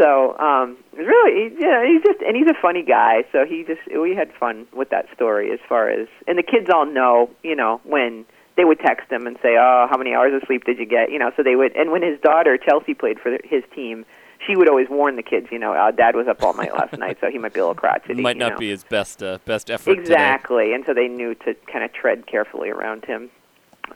So, 0.01 0.37
um, 0.39 0.77
it 0.93 0.99
was 0.99 1.07
really, 1.07 1.55
yeah, 1.59 1.85
he's 1.85 2.01
just, 2.03 2.21
and 2.21 2.35
he's 2.35 2.47
a 2.47 2.59
funny 2.61 2.83
guy. 2.83 3.23
So 3.31 3.45
he 3.45 3.63
just, 3.63 3.79
we 3.97 4.15
had 4.15 4.31
fun 4.33 4.67
with 4.73 4.89
that 4.89 5.05
story 5.13 5.51
as 5.53 5.59
far 5.69 5.89
as, 5.89 6.07
and 6.27 6.37
the 6.37 6.43
kids 6.43 6.69
all 6.73 6.85
know, 6.85 7.29
you 7.43 7.55
know, 7.55 7.79
when 7.85 8.25
they 8.57 8.65
would 8.65 8.79
text 8.79 9.11
him 9.11 9.27
and 9.27 9.37
say, 9.41 9.57
"Oh, 9.57 9.87
how 9.89 9.97
many 9.97 10.13
hours 10.13 10.33
of 10.33 10.45
sleep 10.47 10.63
did 10.65 10.79
you 10.79 10.85
get?" 10.85 11.11
You 11.11 11.19
know, 11.19 11.31
so 11.35 11.43
they 11.43 11.55
would. 11.55 11.75
And 11.75 11.91
when 11.91 12.01
his 12.01 12.19
daughter 12.21 12.57
Chelsea 12.57 12.93
played 12.93 13.19
for 13.19 13.37
his 13.43 13.63
team, 13.73 14.05
she 14.45 14.55
would 14.55 14.69
always 14.69 14.89
warn 14.89 15.15
the 15.15 15.23
kids, 15.23 15.47
you 15.51 15.59
know, 15.59 15.73
uh, 15.73 15.91
"Dad 15.91 16.15
was 16.15 16.27
up 16.27 16.41
all 16.43 16.53
night 16.53 16.73
last 16.73 16.97
night, 16.97 17.17
so 17.19 17.29
he 17.29 17.37
might 17.37 17.53
be 17.53 17.59
a 17.59 17.63
little 17.63 17.75
crotchety." 17.75 18.21
Might 18.21 18.35
you 18.35 18.39
not 18.39 18.53
know. 18.53 18.57
be 18.57 18.69
his 18.69 18.83
best 18.83 19.21
uh, 19.21 19.39
best 19.45 19.69
effort 19.69 19.95
today. 19.95 20.01
exactly. 20.01 20.73
And 20.73 20.85
so 20.85 20.93
they 20.93 21.07
knew 21.07 21.35
to 21.35 21.53
kind 21.71 21.83
of 21.83 21.93
tread 21.93 22.27
carefully 22.27 22.69
around 22.69 23.05
him 23.05 23.29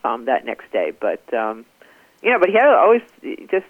um, 0.04 0.26
that 0.26 0.44
next 0.44 0.70
day. 0.72 0.92
But 0.98 1.22
um, 1.32 1.64
Yeah, 2.22 2.36
but 2.38 2.50
he 2.50 2.56
had 2.56 2.66
always 2.66 3.02
just 3.50 3.66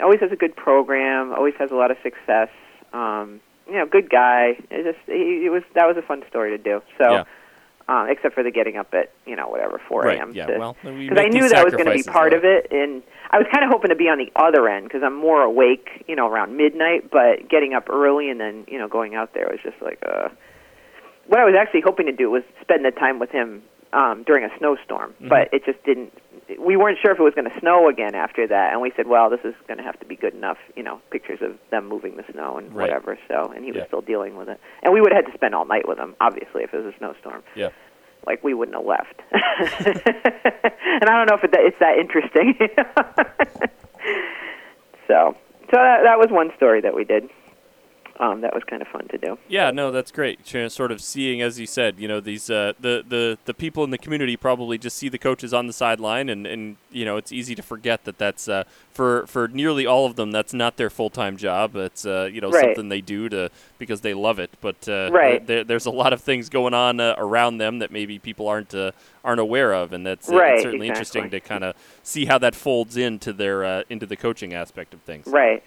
always 0.00 0.20
has 0.20 0.32
a 0.32 0.36
good 0.36 0.54
program. 0.54 1.32
Always 1.32 1.54
has 1.58 1.70
a 1.70 1.76
lot 1.76 1.90
of 1.90 1.96
success. 2.02 2.50
Um, 2.92 3.40
you 3.66 3.74
know, 3.74 3.86
good 3.86 4.08
guy. 4.08 4.58
It 4.70 4.84
just 4.84 5.04
he, 5.06 5.46
it 5.46 5.50
was 5.50 5.62
that 5.74 5.86
was 5.86 5.96
a 5.96 6.02
fun 6.02 6.22
story 6.28 6.56
to 6.56 6.62
do. 6.62 6.82
So, 6.96 7.10
Yeah. 7.12 7.24
Uh, 7.88 8.06
except 8.08 8.34
for 8.34 8.42
the 8.42 8.50
getting 8.50 8.76
up 8.76 8.92
at 8.92 9.10
you 9.26 9.34
know 9.34 9.48
whatever 9.48 9.80
4 9.88 10.02
Right, 10.02 10.18
a.m. 10.18 10.32
yeah, 10.34 10.46
to- 10.46 10.58
well, 10.58 10.76
we 10.84 11.08
because 11.08 11.24
I 11.24 11.28
knew 11.28 11.48
that 11.48 11.64
was 11.64 11.74
going 11.74 11.86
to 11.86 11.92
be 11.92 12.02
part 12.02 12.32
of 12.34 12.44
it, 12.44 12.68
and 12.70 13.02
I 13.30 13.38
was 13.38 13.46
kind 13.52 13.64
of 13.64 13.70
hoping 13.70 13.90
to 13.90 13.96
be 13.96 14.08
on 14.08 14.18
the 14.18 14.30
other 14.36 14.68
end 14.68 14.84
because 14.86 15.02
I'm 15.04 15.14
more 15.16 15.42
awake, 15.42 16.04
you 16.06 16.14
know, 16.16 16.28
around 16.28 16.56
midnight. 16.56 17.10
But 17.10 17.48
getting 17.48 17.74
up 17.74 17.88
early 17.90 18.30
and 18.30 18.38
then 18.40 18.64
you 18.68 18.78
know 18.78 18.88
going 18.88 19.14
out 19.14 19.34
there 19.34 19.48
was 19.50 19.60
just 19.62 19.80
like 19.82 19.98
uh. 20.06 20.28
What 21.26 21.40
I 21.40 21.44
was 21.44 21.54
actually 21.60 21.82
hoping 21.84 22.06
to 22.06 22.12
do 22.12 22.30
was 22.30 22.42
spend 22.62 22.86
the 22.86 22.90
time 22.90 23.18
with 23.18 23.28
him 23.30 23.62
um, 23.92 24.22
during 24.26 24.44
a 24.44 24.58
snowstorm, 24.58 25.10
Mm-hmm. 25.12 25.28
but 25.28 25.52
it 25.52 25.62
just 25.64 25.82
didn't. 25.84 26.12
We 26.58 26.76
weren't 26.76 26.98
sure 27.02 27.12
if 27.12 27.18
it 27.18 27.22
was 27.22 27.34
going 27.34 27.50
to 27.50 27.60
snow 27.60 27.88
again 27.90 28.14
after 28.14 28.46
that, 28.46 28.72
and 28.72 28.80
we 28.80 28.90
said, 28.96 29.06
"Well, 29.06 29.28
this 29.28 29.40
is 29.44 29.54
going 29.66 29.76
to 29.78 29.84
have 29.84 29.98
to 30.00 30.06
be 30.06 30.16
good 30.16 30.32
enough." 30.34 30.56
You 30.76 30.82
know, 30.82 31.00
pictures 31.10 31.40
of 31.42 31.58
them 31.70 31.86
moving 31.88 32.16
the 32.16 32.24
snow 32.32 32.56
and 32.56 32.72
Right. 32.74 32.88
whatever. 32.88 33.18
So, 33.28 33.52
and 33.54 33.64
he 33.64 33.72
was 33.72 33.80
Yeah. 33.80 33.86
still 33.88 34.00
dealing 34.00 34.36
with 34.36 34.48
it, 34.48 34.58
and 34.82 34.94
we 34.94 35.00
would 35.02 35.12
have 35.12 35.24
had 35.24 35.30
to 35.32 35.36
spend 35.36 35.54
all 35.54 35.66
night 35.66 35.86
with 35.86 35.98
him, 35.98 36.14
obviously, 36.20 36.62
if 36.62 36.72
it 36.72 36.78
was 36.82 36.94
a 36.94 36.96
snowstorm 36.98 37.42
Yeah. 37.54 37.68
like 38.26 38.42
we 38.42 38.54
wouldn't 38.54 38.76
have 38.76 38.86
left. 38.86 39.20
and 39.32 41.04
I 41.04 41.16
don't 41.16 41.28
know 41.28 41.36
if 41.36 41.44
it, 41.44 41.50
it's 41.54 41.78
that 41.80 41.98
interesting. 41.98 42.54
so, 45.06 45.34
so 45.70 45.76
that, 45.76 46.02
that 46.04 46.18
was 46.18 46.28
one 46.30 46.50
story 46.56 46.80
that 46.80 46.94
we 46.94 47.04
did. 47.04 47.28
Um, 48.20 48.40
that 48.40 48.52
was 48.52 48.64
kind 48.64 48.82
of 48.82 48.88
fun 48.88 49.06
to 49.08 49.18
do. 49.18 49.38
Yeah, 49.48 49.70
no, 49.70 49.92
that's 49.92 50.10
great. 50.10 50.44
Sort 50.72 50.90
of 50.90 51.00
seeing, 51.00 51.40
as 51.40 51.60
you 51.60 51.66
said, 51.66 52.00
you 52.00 52.08
know, 52.08 52.18
these 52.18 52.50
uh, 52.50 52.72
the 52.80 53.04
the 53.06 53.38
the 53.44 53.54
people 53.54 53.84
in 53.84 53.90
the 53.90 53.98
community 53.98 54.36
probably 54.36 54.76
just 54.76 54.96
see 54.96 55.08
the 55.08 55.18
coaches 55.18 55.54
on 55.54 55.68
the 55.68 55.72
sideline, 55.72 56.28
and 56.28 56.44
and 56.44 56.76
you 56.90 57.04
know, 57.04 57.16
it's 57.16 57.30
easy 57.30 57.54
to 57.54 57.62
forget 57.62 58.04
that 58.06 58.18
that's 58.18 58.48
uh, 58.48 58.64
for 58.90 59.24
for 59.28 59.46
nearly 59.46 59.86
all 59.86 60.04
of 60.04 60.16
them, 60.16 60.32
that's 60.32 60.52
not 60.52 60.76
their 60.78 60.90
full 60.90 61.10
time 61.10 61.36
job. 61.36 61.76
It's 61.76 62.04
uh, 62.04 62.28
you 62.32 62.40
know 62.40 62.50
Right. 62.50 62.64
something 62.64 62.88
they 62.88 63.00
do 63.00 63.28
to 63.28 63.50
because 63.78 64.00
they 64.00 64.14
love 64.14 64.40
it. 64.40 64.50
But 64.60 64.88
uh, 64.88 65.10
Right. 65.12 65.46
there, 65.46 65.62
there's 65.62 65.86
a 65.86 65.92
lot 65.92 66.12
of 66.12 66.20
things 66.20 66.48
going 66.48 66.74
on 66.74 66.98
uh, 66.98 67.14
around 67.18 67.58
them 67.58 67.78
that 67.78 67.92
maybe 67.92 68.18
people 68.18 68.48
aren't 68.48 68.74
uh, 68.74 68.90
aren't 69.22 69.40
aware 69.40 69.72
of, 69.72 69.92
and 69.92 70.04
that's 70.04 70.28
uh, 70.28 70.32
it's 70.32 70.40
Right, 70.40 70.60
certainly 70.60 70.88
interesting 70.88 71.30
to 71.30 71.38
kind 71.38 71.62
of 71.62 71.76
see 72.02 72.24
how 72.24 72.38
that 72.38 72.56
folds 72.56 72.96
into 72.96 73.32
their 73.32 73.64
uh, 73.64 73.82
into 73.88 74.06
the 74.06 74.16
coaching 74.16 74.54
aspect 74.54 74.92
of 74.92 75.00
things. 75.02 75.28
Right. 75.28 75.62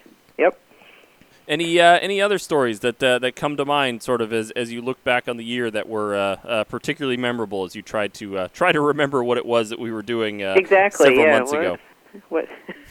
Any 1.48 1.80
uh, 1.80 1.98
any 1.98 2.20
other 2.20 2.38
stories 2.38 2.80
that 2.80 3.02
uh, 3.02 3.18
that 3.18 3.34
come 3.34 3.56
to 3.56 3.64
mind, 3.64 4.02
sort 4.02 4.20
of 4.20 4.32
as, 4.32 4.52
as 4.52 4.72
you 4.72 4.80
look 4.80 5.02
back 5.02 5.28
on 5.28 5.36
the 5.36 5.44
year 5.44 5.70
that 5.70 5.88
were 5.88 6.14
uh, 6.14 6.36
uh, 6.44 6.64
particularly 6.64 7.16
memorable 7.16 7.64
as 7.64 7.74
you 7.74 7.82
tried 7.82 8.14
to 8.14 8.38
uh, 8.38 8.48
try 8.52 8.70
to 8.70 8.80
remember 8.80 9.24
what 9.24 9.38
it 9.38 9.46
was 9.46 9.70
that 9.70 9.78
we 9.78 9.90
were 9.90 10.02
doing 10.02 10.42
uh, 10.42 10.54
exactly. 10.56 11.06
several 11.06 11.26
yeah. 11.26 11.38
months 11.38 11.52
what- 11.52 11.60
ago? 11.60 11.78
What? 12.28 12.46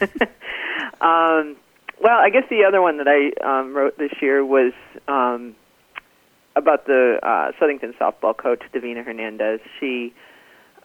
um, 1.00 1.56
well, 2.02 2.18
I 2.18 2.28
guess 2.32 2.42
the 2.50 2.64
other 2.66 2.82
one 2.82 2.98
that 2.98 3.06
I 3.06 3.30
um, 3.46 3.72
wrote 3.72 3.96
this 3.96 4.10
year 4.20 4.44
was 4.44 4.72
um, 5.06 5.54
about 6.56 6.86
the 6.86 7.20
uh, 7.22 7.52
Southington 7.60 7.96
softball 7.96 8.36
coach, 8.36 8.62
Davina 8.74 9.04
Hernandez. 9.04 9.60
She 9.78 10.12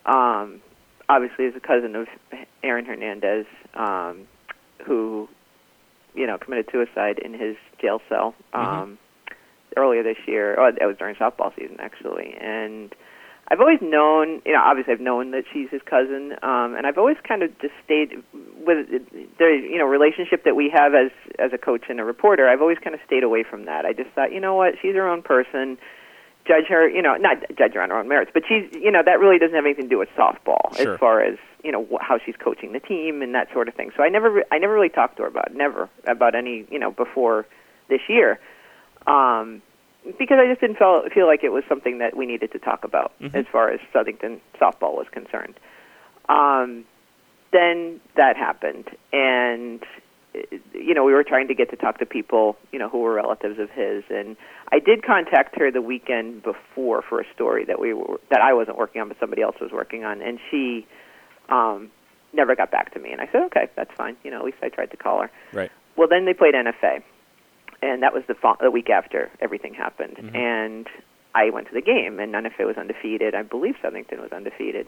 um, 0.06 0.62
obviously 1.10 1.46
is 1.46 1.56
a 1.56 1.60
cousin 1.60 1.96
of 1.96 2.08
Aaron 2.62 2.86
Hernandez, 2.86 3.48
um, 3.74 4.28
who 4.86 5.28
you 6.18 6.28
know 6.28 6.38
committed 6.38 6.68
suicide 6.72 7.20
in 7.20 7.34
his 7.34 7.56
jail 7.82 8.02
cell 8.10 8.36
um, 8.54 8.98
earlier 9.78 10.04
this 10.04 10.18
year. 10.28 10.60
Oh, 10.60 10.68
it 10.68 10.86
was 10.86 10.98
during 10.98 11.16
softball 11.16 11.56
season 11.56 11.78
actually, 11.80 12.36
and 12.40 12.94
I've 13.50 13.62
always 13.62 13.80
known, 13.82 14.42
you 14.46 14.52
know, 14.52 14.62
obviously 14.62 14.94
I've 14.94 15.00
known 15.00 15.32
that 15.32 15.46
she's 15.54 15.70
his 15.70 15.82
cousin, 15.90 16.34
um, 16.44 16.76
and 16.76 16.86
I've 16.86 16.98
always 16.98 17.16
kind 17.26 17.44
of 17.44 17.58
just 17.60 17.74
stayed 17.86 18.22
with 18.34 18.90
the, 18.90 19.46
you 19.46 19.78
know, 19.78 19.86
relationship 19.86 20.44
that 20.44 20.56
we 20.56 20.70
have 20.74 20.94
as 20.94 21.12
as 21.40 21.54
a 21.54 21.58
coach 21.58 21.86
and 21.88 22.00
a 22.02 22.04
reporter. 22.04 22.50
I've 22.50 22.62
always 22.62 22.78
kind 22.84 22.94
of 22.94 23.00
stayed 23.06 23.24
away 23.24 23.44
from 23.50 23.66
that. 23.66 23.86
I 23.86 23.94
just 23.94 24.10
thought, 24.10 24.34
you 24.34 24.42
know 24.42 24.56
what, 24.56 24.74
she's 24.82 24.96
her 24.96 25.08
own 25.08 25.22
person. 25.22 25.78
Judge 26.48 26.66
her, 26.70 26.88
you 26.88 27.02
know, 27.02 27.16
not 27.16 27.38
judge 27.58 27.74
her 27.74 27.82
on 27.82 27.90
her 27.90 27.98
own 27.98 28.08
merits, 28.08 28.32
but 28.34 28.44
she's, 28.48 28.64
you 28.74 28.92
know, 28.92 29.04
that 29.04 29.20
really 29.20 29.38
doesn't 29.38 29.56
have 29.56 29.66
anything 29.66 29.86
to 29.86 29.90
do 29.90 29.98
with 29.98 30.10
softball 30.18 30.76
Sure. 30.78 30.94
as 30.94 31.00
far 31.00 31.22
as 31.22 31.38
you 31.64 31.72
know 31.72 31.86
how 32.00 32.18
she's 32.24 32.36
coaching 32.38 32.72
the 32.72 32.80
team 32.80 33.22
and 33.22 33.36
that 33.36 33.52
sort 33.52 33.68
of 33.68 33.74
thing. 33.74 33.92
So 33.98 34.04
I 34.04 34.10
never, 34.10 34.44
I 34.52 34.58
never 34.58 34.74
really 34.74 34.90
talked 34.90 35.18
to 35.18 35.24
her 35.24 35.28
about 35.28 35.54
never 35.54 35.90
about 36.06 36.36
any, 36.36 36.66
you 36.72 36.80
know, 36.80 36.92
before 36.92 37.46
this 37.90 38.02
year. 38.08 38.40
Um, 39.06 39.62
because 40.18 40.38
I 40.40 40.48
just 40.48 40.62
didn't 40.62 40.78
feel 40.78 41.04
feel 41.14 41.28
like 41.28 41.44
it 41.44 41.50
was 41.52 41.64
something 41.68 41.98
that 41.98 42.16
we 42.16 42.26
needed 42.26 42.52
to 42.54 42.60
talk 42.60 42.86
about 42.86 43.12
as 43.34 43.46
far 43.52 43.70
as 43.70 43.80
Southington 43.94 44.40
softball 44.60 44.96
was 44.96 45.08
concerned. 45.12 45.56
Um, 46.30 46.86
then 47.52 48.00
that 48.16 48.38
happened, 48.38 48.90
and 49.12 49.84
you 50.74 50.94
know 50.94 51.04
we 51.04 51.14
were 51.14 51.24
trying 51.24 51.48
to 51.48 51.54
get 51.56 51.70
to 51.70 51.76
talk 51.76 52.00
to 52.00 52.06
people 52.06 52.56
you 52.72 52.80
know 52.80 52.90
who 52.90 53.00
were 53.00 53.14
relatives 53.14 53.60
of 53.60 53.70
his, 53.70 54.04
and 54.10 54.36
I 54.72 54.80
did 54.80 55.04
contact 55.04 55.58
her 55.60 55.72
the 55.72 55.82
weekend 55.82 56.44
before 56.44 57.02
for 57.02 57.20
a 57.22 57.26
story 57.34 57.66
that 57.66 57.80
we 57.80 57.94
were 57.94 58.20
that 58.30 58.42
I 58.42 58.54
wasn't 58.54 58.78
working 58.78 59.02
on, 59.02 59.08
but 59.08 59.18
somebody 59.20 59.42
else 59.42 59.56
was 59.60 59.72
working 59.72 60.04
on, 60.04 60.22
and 60.22 60.40
she 60.52 60.86
um, 61.50 61.90
never 62.34 62.56
got 62.56 62.72
back 62.72 62.94
to 62.94 63.00
me, 63.00 63.12
and 63.12 63.22
I 63.22 63.28
said 63.32 63.42
okay, 63.44 63.70
that's 63.76 63.92
fine. 63.96 64.16
You 64.24 64.32
know 64.32 64.38
at 64.40 64.46
least 64.46 64.58
I 64.62 64.70
tried 64.70 64.92
to 64.92 64.98
call 64.98 65.22
her. 65.22 65.32
Right. 65.54 65.72
Well, 65.96 66.08
then 66.08 66.26
they 66.26 66.34
played 66.34 66.54
NFA, 66.54 67.02
and 67.82 68.04
that 68.04 68.14
was 68.14 68.24
the 68.28 68.36
fa- 68.36 68.58
the 68.62 68.72
week 68.72 68.90
after 68.90 69.30
everything 69.42 69.74
happened, 69.74 70.18
Mm-hmm. 70.18 70.36
and 70.36 70.88
I 71.36 71.50
went 71.52 71.68
to 71.68 71.74
the 71.74 71.82
game, 71.82 72.20
and 72.20 72.34
NFA 72.34 72.66
was 72.66 72.78
undefeated. 72.78 73.36
I 73.36 73.44
believe 73.44 73.76
Southington 73.84 74.20
was 74.20 74.32
undefeated, 74.32 74.88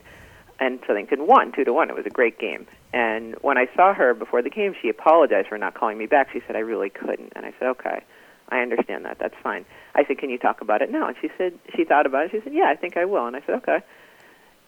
and 0.60 0.82
Southington 0.82 1.26
won 1.28 1.52
two 1.52 1.64
to 1.64 1.74
one. 1.74 1.90
It 1.90 1.96
was 1.96 2.06
a 2.06 2.10
great 2.12 2.38
game. 2.40 2.68
And 2.94 3.36
when 3.42 3.58
I 3.58 3.68
saw 3.76 3.94
her 3.94 4.14
before 4.14 4.42
the 4.42 4.50
game, 4.50 4.76
she 4.82 4.90
apologized 4.90 5.48
for 5.48 5.58
not 5.58 5.74
calling 5.74 5.98
me 5.98 6.06
back. 6.06 6.32
She 6.34 6.42
said 6.46 6.56
I 6.56 6.60
really 6.60 6.90
couldn't, 6.90 7.34
and 7.36 7.46
I 7.46 7.54
said 7.60 7.68
okay, 7.70 8.04
I 8.50 8.60
understand 8.60 9.06
that. 9.06 9.20
That's 9.20 9.36
fine. 9.44 9.66
I 9.96 10.06
said, 10.06 10.18
can 10.18 10.30
you 10.30 10.38
talk 10.38 10.62
about 10.62 10.82
it 10.82 10.92
now? 10.92 11.08
And 11.08 11.16
she 11.22 11.30
said 11.38 11.54
she 11.76 11.84
thought 11.84 12.06
about 12.06 12.26
it. 12.26 12.32
She 12.32 12.42
said, 12.42 12.54
yeah, 12.54 12.66
I 12.70 12.76
think 12.76 12.98
I 12.98 13.06
will. 13.06 13.26
And 13.28 13.36
I 13.36 13.42
said 13.46 13.56
okay. 13.56 13.80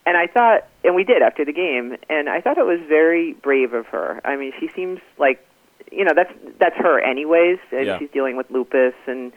And 0.05 0.17
I 0.17 0.25
thought, 0.27 0.65
and 0.83 0.95
we 0.95 1.03
did 1.03 1.21
after 1.21 1.45
the 1.45 1.53
game, 1.53 1.95
and 2.09 2.27
I 2.27 2.41
thought 2.41 2.57
it 2.57 2.65
was 2.65 2.79
very 2.87 3.33
brave 3.33 3.73
of 3.73 3.85
her. 3.87 4.19
I 4.25 4.35
mean, 4.35 4.51
she 4.59 4.67
seems 4.75 4.99
like, 5.19 5.45
you 5.91 6.03
know, 6.05 6.13
that's 6.15 6.33
that's 6.59 6.75
her 6.77 6.99
anyways, 6.99 7.59
and 7.71 7.85
Yeah. 7.85 7.99
she's 7.99 8.09
dealing 8.09 8.35
with 8.35 8.49
lupus, 8.49 8.95
and 9.07 9.31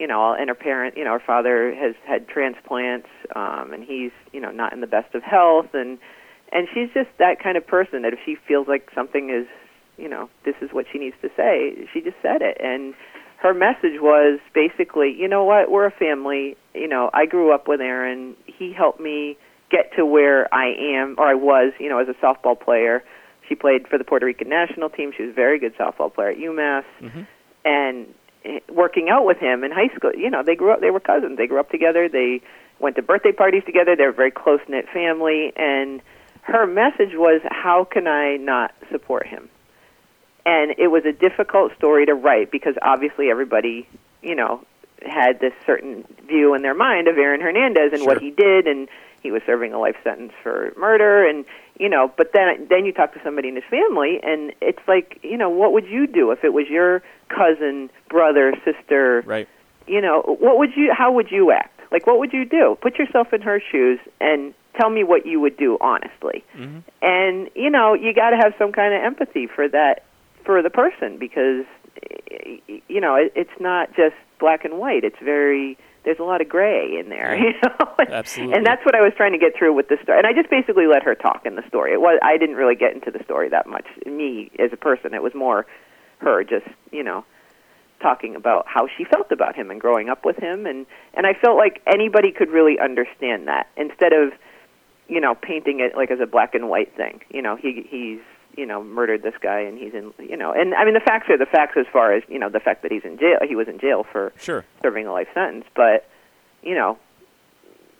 you 0.00 0.06
know, 0.06 0.34
and 0.34 0.48
her 0.48 0.54
parent, 0.54 0.96
you 0.96 1.04
know, 1.04 1.12
her 1.12 1.22
father 1.24 1.74
has 1.74 1.94
had 2.06 2.26
transplants, 2.26 3.08
um, 3.36 3.72
and 3.72 3.84
he's, 3.84 4.10
you 4.32 4.40
know, 4.40 4.50
not 4.50 4.72
in 4.72 4.80
the 4.80 4.86
best 4.86 5.14
of 5.14 5.22
health, 5.22 5.68
and 5.74 5.98
and 6.52 6.66
she's 6.74 6.88
just 6.92 7.10
that 7.18 7.40
kind 7.40 7.56
of 7.56 7.64
person 7.64 8.02
that 8.02 8.12
if 8.12 8.18
she 8.24 8.36
feels 8.48 8.66
like 8.66 8.88
something 8.92 9.30
is, 9.30 9.46
you 9.98 10.08
know, 10.08 10.28
this 10.44 10.56
is 10.60 10.70
what 10.72 10.86
she 10.90 10.98
needs 10.98 11.14
to 11.22 11.28
say, 11.36 11.86
she 11.92 12.00
just 12.00 12.16
said 12.22 12.42
it, 12.42 12.56
and 12.58 12.94
her 13.40 13.54
message 13.54 14.00
was 14.00 14.38
basically, 14.54 15.14
you 15.16 15.28
know 15.28 15.44
what, 15.44 15.70
we're 15.70 15.86
a 15.86 15.90
family. 15.90 16.56
You 16.74 16.88
know, 16.88 17.10
I 17.14 17.24
grew 17.26 17.54
up 17.54 17.68
with 17.68 17.80
Aaron. 17.80 18.36
He 18.46 18.72
helped 18.72 19.00
me 19.00 19.38
get 19.70 19.92
to 19.96 20.04
where 20.04 20.52
I 20.54 20.74
am, 20.78 21.14
or 21.18 21.26
I 21.26 21.34
was, 21.34 21.72
you 21.78 21.88
know, 21.88 21.98
as 21.98 22.08
a 22.08 22.14
softball 22.24 22.58
player. 22.58 23.02
She 23.48 23.54
played 23.54 23.88
for 23.88 23.96
the 23.98 24.04
Puerto 24.04 24.26
Rican 24.26 24.48
national 24.48 24.90
team. 24.90 25.12
She 25.16 25.22
was 25.22 25.32
a 25.32 25.34
very 25.34 25.58
good 25.58 25.74
softball 25.76 26.12
player 26.12 26.30
at 26.30 26.36
UMass. 26.36 26.84
And 27.64 28.06
eh, 28.06 28.12
working 28.68 29.08
out 29.08 29.24
with 29.24 29.38
him 29.38 29.64
in 29.64 29.70
high 29.70 29.88
school, 29.94 30.12
you 30.14 30.30
know, 30.30 30.42
they 30.42 30.56
grew 30.56 30.72
up, 30.72 30.80
they 30.80 30.90
were 30.90 31.00
cousins. 31.00 31.36
They 31.36 31.46
grew 31.46 31.60
up 31.60 31.70
together. 31.70 32.08
They 32.08 32.40
went 32.78 32.96
to 32.96 33.02
birthday 33.02 33.32
parties 33.32 33.62
together. 33.64 33.96
They're 33.96 34.10
a 34.10 34.14
very 34.14 34.30
close 34.30 34.60
knit 34.68 34.86
family. 34.92 35.52
And 35.56 36.00
her 36.42 36.66
message 36.66 37.14
was, 37.14 37.40
how 37.50 37.84
can 37.84 38.06
I 38.06 38.36
not 38.36 38.74
support 38.90 39.26
him? 39.26 39.48
and 40.46 40.74
it 40.78 40.88
was 40.88 41.04
a 41.04 41.12
difficult 41.12 41.72
story 41.76 42.06
to 42.06 42.14
write 42.14 42.50
because 42.50 42.74
obviously 42.82 43.30
everybody, 43.30 43.86
you 44.22 44.34
know, 44.34 44.64
had 45.02 45.40
this 45.40 45.52
certain 45.66 46.04
view 46.26 46.54
in 46.54 46.62
their 46.62 46.74
mind 46.74 47.08
of 47.08 47.16
Aaron 47.16 47.40
Hernandez 47.40 47.92
and 47.92 48.04
what 48.04 48.20
he 48.20 48.30
did, 48.30 48.66
and 48.66 48.88
he 49.22 49.30
was 49.30 49.42
serving 49.46 49.72
a 49.72 49.78
life 49.78 49.96
sentence 50.04 50.32
for 50.42 50.72
murder, 50.76 51.26
and 51.26 51.44
you 51.80 51.88
know. 51.88 52.12
But 52.16 52.30
then, 52.32 52.68
then 52.68 52.84
you 52.84 52.92
talk 52.92 53.12
to 53.14 53.20
somebody 53.24 53.48
in 53.48 53.56
his 53.56 53.64
family, 53.68 54.20
and 54.22 54.52
it's 54.60 54.86
like, 54.86 55.18
you 55.22 55.36
know, 55.36 55.48
what 55.48 55.72
would 55.72 55.86
you 55.86 56.06
do 56.06 56.30
if 56.30 56.44
it 56.44 56.52
was 56.52 56.66
your 56.68 57.02
cousin, 57.28 57.90
brother, 58.08 58.54
sister? 58.64 59.24
Right. 59.26 59.48
You 59.88 60.00
know, 60.00 60.22
what 60.22 60.58
would 60.58 60.76
you? 60.76 60.92
How 60.96 61.10
would 61.10 61.30
you 61.30 61.50
act? 61.50 61.80
Like, 61.90 62.06
what 62.06 62.18
would 62.20 62.32
you 62.32 62.44
do? 62.44 62.78
Put 62.80 62.98
yourself 62.98 63.32
in 63.32 63.40
her 63.40 63.60
shoes 63.72 63.98
and 64.20 64.54
tell 64.78 64.90
me 64.90 65.02
what 65.02 65.26
you 65.26 65.40
would 65.40 65.56
do 65.56 65.76
honestly. 65.80 66.44
Mm-hmm. 66.56 66.78
And 67.02 67.50
you 67.56 67.70
know, 67.70 67.94
you 67.94 68.14
got 68.14 68.30
to 68.30 68.36
have 68.36 68.52
some 68.58 68.70
kind 68.70 68.94
of 68.94 69.02
empathy 69.02 69.46
for 69.46 69.68
that 69.68 70.04
for 70.44 70.62
the 70.62 70.70
person 70.70 71.18
because 71.18 71.64
you 72.88 73.00
know 73.00 73.16
it, 73.16 73.32
it's 73.34 73.58
not 73.58 73.88
just 73.96 74.14
black 74.38 74.64
and 74.64 74.78
white. 74.78 75.02
It's 75.02 75.18
very 75.22 75.76
there's 76.04 76.18
a 76.18 76.24
lot 76.24 76.40
of 76.40 76.48
gray 76.48 76.98
in 76.98 77.08
there, 77.08 77.36
you 77.38 77.52
know. 77.62 77.94
Absolutely. 77.98 78.56
And 78.56 78.66
that's 78.66 78.84
what 78.84 78.94
I 78.94 79.02
was 79.02 79.12
trying 79.16 79.32
to 79.32 79.38
get 79.38 79.56
through 79.56 79.74
with 79.74 79.88
the 79.88 79.98
story. 80.02 80.18
And 80.18 80.26
I 80.26 80.32
just 80.32 80.50
basically 80.50 80.86
let 80.86 81.02
her 81.02 81.14
talk 81.14 81.44
in 81.44 81.56
the 81.56 81.66
story. 81.68 81.92
It 81.92 82.00
was 82.00 82.18
I 82.22 82.38
didn't 82.38 82.56
really 82.56 82.76
get 82.76 82.94
into 82.94 83.10
the 83.10 83.22
story 83.24 83.48
that 83.50 83.66
much. 83.66 83.86
Me 84.06 84.50
as 84.58 84.72
a 84.72 84.76
person, 84.76 85.14
it 85.14 85.22
was 85.22 85.34
more 85.34 85.66
her 86.18 86.44
just 86.44 86.66
you 86.90 87.02
know 87.02 87.24
talking 88.00 88.34
about 88.34 88.66
how 88.66 88.88
she 88.96 89.04
felt 89.04 89.30
about 89.30 89.54
him 89.54 89.70
and 89.70 89.80
growing 89.80 90.08
up 90.08 90.24
with 90.24 90.36
him 90.36 90.66
and 90.66 90.86
and 91.14 91.26
I 91.26 91.34
felt 91.34 91.56
like 91.56 91.82
anybody 91.86 92.32
could 92.32 92.50
really 92.50 92.78
understand 92.78 93.48
that 93.48 93.68
instead 93.76 94.12
of 94.12 94.32
you 95.08 95.20
know 95.20 95.34
painting 95.34 95.80
it 95.80 95.96
like 95.96 96.10
as 96.10 96.20
a 96.20 96.26
black 96.26 96.54
and 96.54 96.68
white 96.68 96.94
thing 96.96 97.20
you 97.30 97.42
know 97.42 97.56
he 97.56 97.86
he's 97.88 98.20
you 98.56 98.66
know 98.66 98.82
murdered 98.82 99.22
this 99.22 99.34
guy 99.40 99.60
and 99.60 99.78
he's 99.78 99.94
in 99.94 100.12
you 100.18 100.36
know 100.36 100.52
and 100.52 100.74
I 100.74 100.84
mean 100.84 100.94
the 100.94 101.00
facts 101.00 101.28
are 101.30 101.38
the 101.38 101.46
facts 101.46 101.76
as 101.76 101.86
far 101.92 102.12
as 102.12 102.22
you 102.28 102.38
know 102.38 102.48
the 102.48 102.60
fact 102.60 102.82
that 102.82 102.90
he's 102.92 103.04
in 103.04 103.18
jail 103.18 103.38
he 103.46 103.54
was 103.56 103.68
in 103.68 103.78
jail 103.78 104.04
for 104.10 104.32
Sure. 104.38 104.64
serving 104.82 105.06
a 105.06 105.12
life 105.12 105.28
sentence 105.34 105.64
but 105.74 106.08
you 106.62 106.74
know 106.74 106.98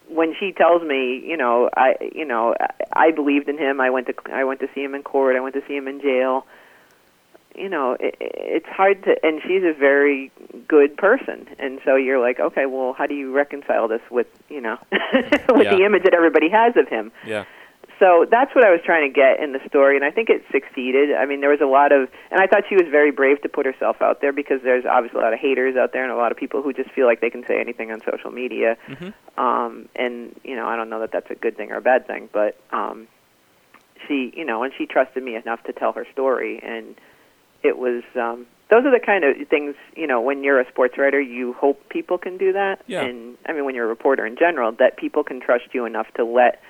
when 0.09 0.35
she 0.39 0.53
tells 0.53 0.83
me 0.83 1.23
you 1.25 1.37
know 1.37 1.71
I 1.77 1.95
you 2.15 2.25
know 2.25 2.55
I, 2.61 3.07
I 3.09 3.11
believed 3.13 3.49
in 3.49 3.59
him 3.59 3.81
I 3.81 3.91
went 3.91 4.07
to 4.09 4.15
I 4.33 4.45
went 4.45 4.61
to 4.61 4.69
see 4.75 4.83
him 4.83 4.95
in 4.95 5.03
court 5.03 5.37
I 5.37 5.41
went 5.41 5.55
to 5.55 5.63
see 5.69 5.77
him 5.77 5.87
in 5.87 6.01
jail 6.01 6.47
you 7.55 7.69
know 7.69 7.97
it, 8.01 8.17
it's 8.21 8.67
hard 8.69 9.03
to 9.05 9.17
and 9.25 9.41
she's 9.43 9.63
a 9.63 9.73
very 9.73 10.31
good 10.69 10.97
person 10.97 11.49
and 11.59 11.81
so 11.85 11.95
you're 11.97 12.21
like 12.21 12.41
okay 12.41 12.67
well 12.67 12.93
how 12.93 13.07
do 13.07 13.15
you 13.15 13.33
reconcile 13.33 13.87
this 13.89 14.03
with 14.11 14.27
you 14.49 14.61
know 14.61 14.79
with 14.93 15.65
Yeah. 15.65 15.77
the 15.77 15.85
image 15.85 16.03
that 16.05 16.15
everybody 16.15 16.49
has 16.49 16.77
of 16.77 16.89
him 16.89 17.13
Yeah. 17.27 17.45
So 18.01 18.27
that's 18.29 18.55
what 18.55 18.65
I 18.65 18.71
was 18.71 18.81
trying 18.83 19.09
to 19.09 19.15
get 19.15 19.41
in 19.41 19.53
the 19.53 19.61
story, 19.69 19.95
and 19.95 20.05
I 20.05 20.11
think 20.11 20.31
it 20.31 20.43
succeeded. 20.51 21.15
I 21.15 21.27
mean, 21.27 21.41
there 21.41 21.51
was 21.51 21.61
a 21.61 21.67
lot 21.67 21.93
of, 21.93 22.09
and 22.31 22.41
I 22.41 22.47
thought 22.47 22.65
she 22.69 22.75
was 22.75 22.87
very 22.91 23.13
brave 23.13 23.43
to 23.43 23.49
put 23.49 23.67
herself 23.67 24.01
out 24.01 24.23
there 24.23 24.33
because 24.33 24.63
there's 24.63 24.87
obviously 24.87 25.21
a 25.21 25.23
lot 25.23 25.35
of 25.35 25.39
haters 25.39 25.77
out 25.77 25.93
there 25.93 26.03
and 26.03 26.11
a 26.11 26.17
lot 26.17 26.33
of 26.33 26.39
people 26.39 26.63
who 26.63 26.73
just 26.73 26.91
feel 26.91 27.07
like 27.07 27.21
they 27.21 27.29
can 27.29 27.47
say 27.47 27.61
anything 27.61 27.93
on 27.93 28.01
social 28.11 28.31
media. 28.31 28.79
Mhm. 28.89 29.13
Um, 29.37 29.89
and 29.95 30.35
you 30.43 30.57
know, 30.57 30.67
I 30.67 30.77
don't 30.77 30.89
know 30.89 31.01
that 31.01 31.13
that's 31.13 31.31
a 31.31 31.35
good 31.35 31.57
thing 31.57 31.71
or 31.71 31.77
a 31.77 31.83
bad 31.83 32.07
thing, 32.07 32.31
but 32.33 32.57
um, 32.73 33.07
she, 34.09 34.33
you 34.35 34.45
know, 34.45 34.63
and 34.63 34.73
she 34.77 34.87
trusted 34.87 35.23
me 35.23 35.37
enough 35.37 35.63
to 35.65 35.73
tell 35.75 35.93
her 35.93 36.07
story, 36.11 36.59
and 36.63 36.97
it 37.63 37.79
was. 37.79 38.03
Um, 38.17 38.47
those 38.71 38.85
are 38.85 38.93
the 38.93 39.05
kind 39.05 39.25
of 39.25 39.49
things, 39.49 39.75
you 39.97 40.07
know, 40.07 40.21
when 40.21 40.45
you're 40.45 40.61
a 40.61 40.69
sports 40.69 40.97
writer, 40.97 41.21
you 41.21 41.55
hope 41.55 41.89
people 41.89 42.19
can 42.19 42.39
do 42.39 42.53
that. 42.53 42.81
Yeah. 42.87 43.03
And 43.03 43.37
I 43.45 43.53
mean, 43.53 43.65
when 43.65 43.75
you're 43.75 43.87
a 43.87 43.89
reporter 43.89 44.25
in 44.25 44.37
general, 44.37 44.71
that 44.79 44.97
people 44.97 45.25
can 45.25 45.41
trust 45.41 45.65
you 45.73 45.87
enough 45.87 46.07
to 46.15 46.25
let 46.25 46.63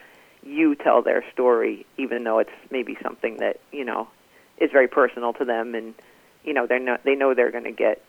you 0.44 0.74
tell 0.74 1.02
their 1.02 1.24
story, 1.32 1.86
even 1.98 2.24
though 2.24 2.38
it's 2.38 2.50
maybe 2.70 2.96
something 3.02 3.36
that 3.38 3.60
you 3.72 3.84
know 3.84 4.08
is 4.58 4.70
very 4.70 4.88
personal 4.88 5.32
to 5.34 5.44
them, 5.44 5.74
and 5.74 5.94
you 6.44 6.52
know 6.54 6.66
they're 6.66 6.78
not 6.78 7.04
they 7.04 7.14
know 7.14 7.34
they're 7.34 7.50
going 7.50 7.64
to 7.64 7.72
get 7.72 8.02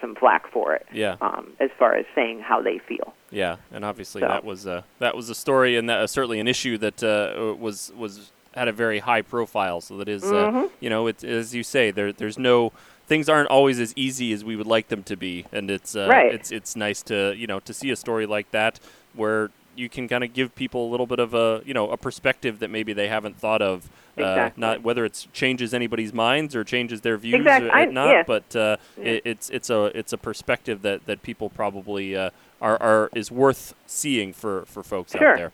some 0.00 0.14
flack 0.14 0.46
for 0.52 0.74
it. 0.74 0.86
Yeah. 0.92 1.16
Um, 1.20 1.52
as 1.58 1.70
far 1.78 1.94
as 1.94 2.06
saying 2.14 2.40
how 2.40 2.62
they 2.62 2.78
feel. 2.78 3.14
Yeah, 3.30 3.56
and 3.72 3.84
obviously 3.84 4.20
So- 4.22 4.28
that 4.28 4.44
was 4.44 4.66
uh, 4.66 4.82
that 5.00 5.14
was 5.16 5.28
a 5.30 5.34
story, 5.34 5.76
and 5.76 5.88
that 5.88 6.00
was 6.00 6.10
certainly 6.10 6.40
an 6.40 6.48
issue 6.48 6.78
that 6.78 7.02
uh, 7.02 7.54
was 7.58 7.92
was 7.96 8.30
had 8.54 8.68
a 8.68 8.72
very 8.72 8.98
high 9.00 9.22
profile. 9.22 9.80
So 9.80 9.98
that 9.98 10.08
is, 10.08 10.24
uh, 10.24 10.50
Mhm. 10.50 10.70
you 10.80 10.88
know, 10.90 11.06
it's 11.06 11.22
as 11.22 11.54
you 11.54 11.62
say, 11.62 11.90
there 11.90 12.12
there's 12.12 12.38
no 12.38 12.72
things 13.06 13.28
aren't 13.28 13.48
always 13.48 13.78
as 13.80 13.92
easy 13.96 14.32
as 14.32 14.44
we 14.44 14.54
would 14.56 14.66
like 14.66 14.88
them 14.88 15.02
to 15.04 15.16
be, 15.16 15.44
and 15.52 15.70
it's 15.70 15.94
uh, 15.96 16.06
Right. 16.08 16.32
it's 16.32 16.50
it's 16.52 16.74
nice 16.76 17.02
to 17.04 17.34
you 17.36 17.46
know 17.46 17.60
to 17.60 17.72
see 17.74 17.90
a 17.90 17.96
story 17.96 18.26
like 18.26 18.50
that 18.52 18.80
where 19.14 19.50
you 19.78 19.88
can 19.88 20.08
kind 20.08 20.24
of 20.24 20.32
give 20.32 20.54
people 20.54 20.88
a 20.88 20.90
little 20.90 21.06
bit 21.06 21.18
of 21.18 21.32
a 21.34 21.62
you 21.64 21.72
know 21.74 21.90
a 21.90 21.96
perspective 21.96 22.58
that 22.58 22.68
maybe 22.70 22.92
they 22.92 23.08
haven't 23.08 23.38
thought 23.38 23.62
of. 23.62 23.88
Uh, 24.18 24.22
Exactly. 24.22 24.60
not 24.60 24.82
whether 24.82 25.04
it's 25.04 25.28
changes 25.32 25.72
anybody's 25.72 26.12
minds 26.12 26.56
or 26.56 26.64
changes 26.64 27.02
their 27.02 27.16
views 27.16 27.36
Exactly. 27.36 27.68
or 27.70 27.72
I- 27.72 27.84
not, 27.84 28.08
yeah. 28.08 28.22
but 28.26 28.56
uh, 28.56 28.76
Yeah. 28.96 29.04
it, 29.04 29.22
it's 29.24 29.48
it's 29.50 29.70
a 29.70 29.84
it's 29.96 30.12
a 30.12 30.18
perspective 30.18 30.82
that, 30.82 31.06
that 31.06 31.22
people 31.22 31.48
probably 31.50 32.16
uh, 32.16 32.30
are, 32.60 32.82
are 32.82 33.10
is 33.14 33.30
worth 33.30 33.74
seeing 33.86 34.32
for, 34.32 34.64
for 34.66 34.82
folks 34.82 35.12
Sure. 35.12 35.28
out 35.34 35.36
there. 35.36 35.52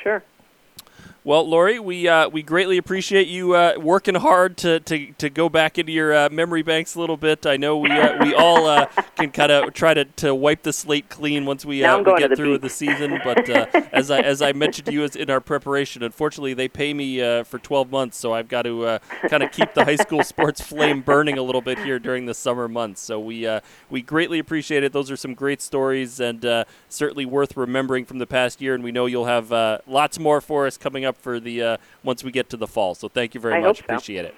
Sure. 0.00 0.22
Well, 1.26 1.48
Lori, 1.48 1.78
we 1.80 2.06
uh, 2.06 2.28
we 2.28 2.42
greatly 2.42 2.76
appreciate 2.76 3.28
you 3.28 3.54
uh, 3.54 3.76
working 3.78 4.14
hard 4.14 4.58
to, 4.58 4.80
to, 4.80 5.12
to 5.12 5.30
go 5.30 5.48
back 5.48 5.78
into 5.78 5.90
your 5.90 6.14
uh, 6.14 6.28
memory 6.30 6.60
banks 6.60 6.96
a 6.96 7.00
little 7.00 7.16
bit. 7.16 7.46
I 7.46 7.56
know 7.56 7.78
we 7.78 7.90
uh, 7.90 8.22
we 8.22 8.34
all 8.34 8.66
uh, 8.66 8.84
can 9.16 9.30
kind 9.30 9.50
of 9.50 9.72
try 9.72 9.94
to, 9.94 10.04
to 10.04 10.34
wipe 10.34 10.64
the 10.64 10.72
slate 10.74 11.08
clean 11.08 11.46
once 11.46 11.64
we, 11.64 11.82
uh, 11.82 11.96
we 12.00 12.18
get 12.18 12.28
the 12.28 12.36
through 12.36 12.52
with 12.52 12.60
the 12.60 12.68
season. 12.68 13.22
But 13.24 13.48
uh, 13.48 13.64
as 13.94 14.10
I 14.10 14.20
as 14.20 14.42
I 14.42 14.52
mentioned 14.52 14.84
to 14.84 14.92
you 14.92 15.02
as 15.02 15.16
in 15.16 15.30
our 15.30 15.40
preparation, 15.40 16.02
unfortunately 16.02 16.52
they 16.52 16.68
pay 16.68 16.92
me 16.92 17.22
uh, 17.22 17.44
for 17.44 17.58
12 17.58 17.90
months, 17.90 18.18
so 18.18 18.34
I've 18.34 18.48
got 18.48 18.62
to 18.62 18.84
uh, 18.84 18.98
kind 19.30 19.42
of 19.42 19.50
keep 19.50 19.72
the 19.72 19.86
high 19.86 19.96
school 19.96 20.22
sports 20.24 20.60
flame 20.60 21.00
burning 21.00 21.38
a 21.38 21.42
little 21.42 21.62
bit 21.62 21.78
here 21.78 21.98
during 21.98 22.26
the 22.26 22.34
summer 22.34 22.68
months. 22.68 23.00
So 23.00 23.18
we 23.18 23.46
uh, 23.46 23.60
we 23.88 24.02
greatly 24.02 24.38
appreciate 24.38 24.84
it. 24.84 24.92
Those 24.92 25.10
are 25.10 25.16
some 25.16 25.32
great 25.32 25.62
stories 25.62 26.20
and 26.20 26.44
uh, 26.44 26.64
certainly 26.90 27.24
worth 27.24 27.56
remembering 27.56 28.04
from 28.04 28.18
the 28.18 28.26
past 28.26 28.60
year. 28.60 28.74
And 28.74 28.84
we 28.84 28.92
know 28.92 29.06
you'll 29.06 29.24
have 29.24 29.50
uh, 29.52 29.78
lots 29.86 30.18
more 30.18 30.42
for 30.42 30.66
us 30.66 30.76
coming 30.76 31.06
up 31.06 31.13
for 31.16 31.40
the 31.40 31.62
uh, 31.62 31.76
once 32.02 32.24
we 32.24 32.30
get 32.30 32.50
to 32.50 32.56
the 32.56 32.66
fall. 32.66 32.94
So 32.94 33.08
thank 33.08 33.34
you 33.34 33.40
very 33.40 33.54
I 33.54 33.60
much. 33.60 33.78
so. 33.78 33.84
Appreciate 33.84 34.24
it. 34.24 34.34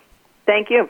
Thank 0.47 0.71
you. 0.71 0.89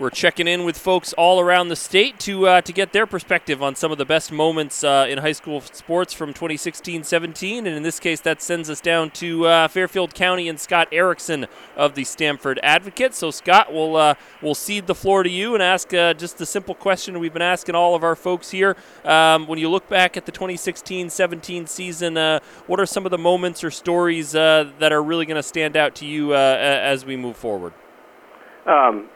We're 0.00 0.08
checking 0.08 0.48
in 0.48 0.64
with 0.64 0.78
folks 0.78 1.12
all 1.12 1.40
around 1.40 1.68
the 1.68 1.76
state 1.76 2.18
to 2.20 2.46
uh, 2.46 2.60
to 2.62 2.72
get 2.72 2.94
their 2.94 3.06
perspective 3.06 3.62
on 3.62 3.74
some 3.74 3.92
of 3.92 3.98
the 3.98 4.06
best 4.06 4.32
moments 4.32 4.82
uh, 4.82 5.04
in 5.06 5.18
high 5.18 5.32
school 5.32 5.60
sports 5.60 6.14
from 6.14 6.32
2016-17, 6.32 7.58
and 7.58 7.66
in 7.66 7.82
this 7.82 8.00
case, 8.00 8.18
that 8.22 8.40
sends 8.40 8.70
us 8.70 8.80
down 8.80 9.10
to 9.10 9.44
uh, 9.44 9.68
Fairfield 9.68 10.14
County 10.14 10.48
and 10.48 10.58
Scott 10.58 10.88
Erickson 10.90 11.46
of 11.76 11.96
the 11.96 12.04
Stamford 12.04 12.58
Advocate. 12.62 13.12
So, 13.12 13.30
Scott, 13.30 13.74
we'll 13.74 13.94
uh, 13.94 14.14
we'll 14.40 14.54
cede 14.54 14.86
the 14.86 14.94
floor 14.94 15.22
to 15.22 15.28
you 15.28 15.52
and 15.52 15.62
ask 15.62 15.92
uh, 15.92 16.14
just 16.14 16.38
the 16.38 16.46
simple 16.46 16.74
question 16.74 17.20
we've 17.20 17.34
been 17.34 17.42
asking 17.42 17.74
all 17.74 17.94
of 17.94 18.02
our 18.02 18.16
folks 18.16 18.50
here. 18.50 18.78
Um, 19.04 19.46
when 19.48 19.58
you 19.58 19.68
look 19.68 19.86
back 19.90 20.16
at 20.16 20.24
the 20.24 20.32
2016-17 20.32 21.68
season, 21.68 22.16
uh, 22.16 22.40
what 22.66 22.80
are 22.80 22.86
some 22.86 23.04
of 23.04 23.10
the 23.10 23.18
moments 23.18 23.62
or 23.62 23.70
stories 23.70 24.32
that 24.32 24.92
are 24.92 25.02
really 25.02 25.26
going 25.26 25.36
to 25.36 25.42
stand 25.42 25.76
out 25.76 25.94
to 25.96 26.06
you 26.06 26.34
as 26.34 27.04
we 27.04 27.18
move 27.18 27.36
forward? 27.36 27.74
Um, 28.64 29.10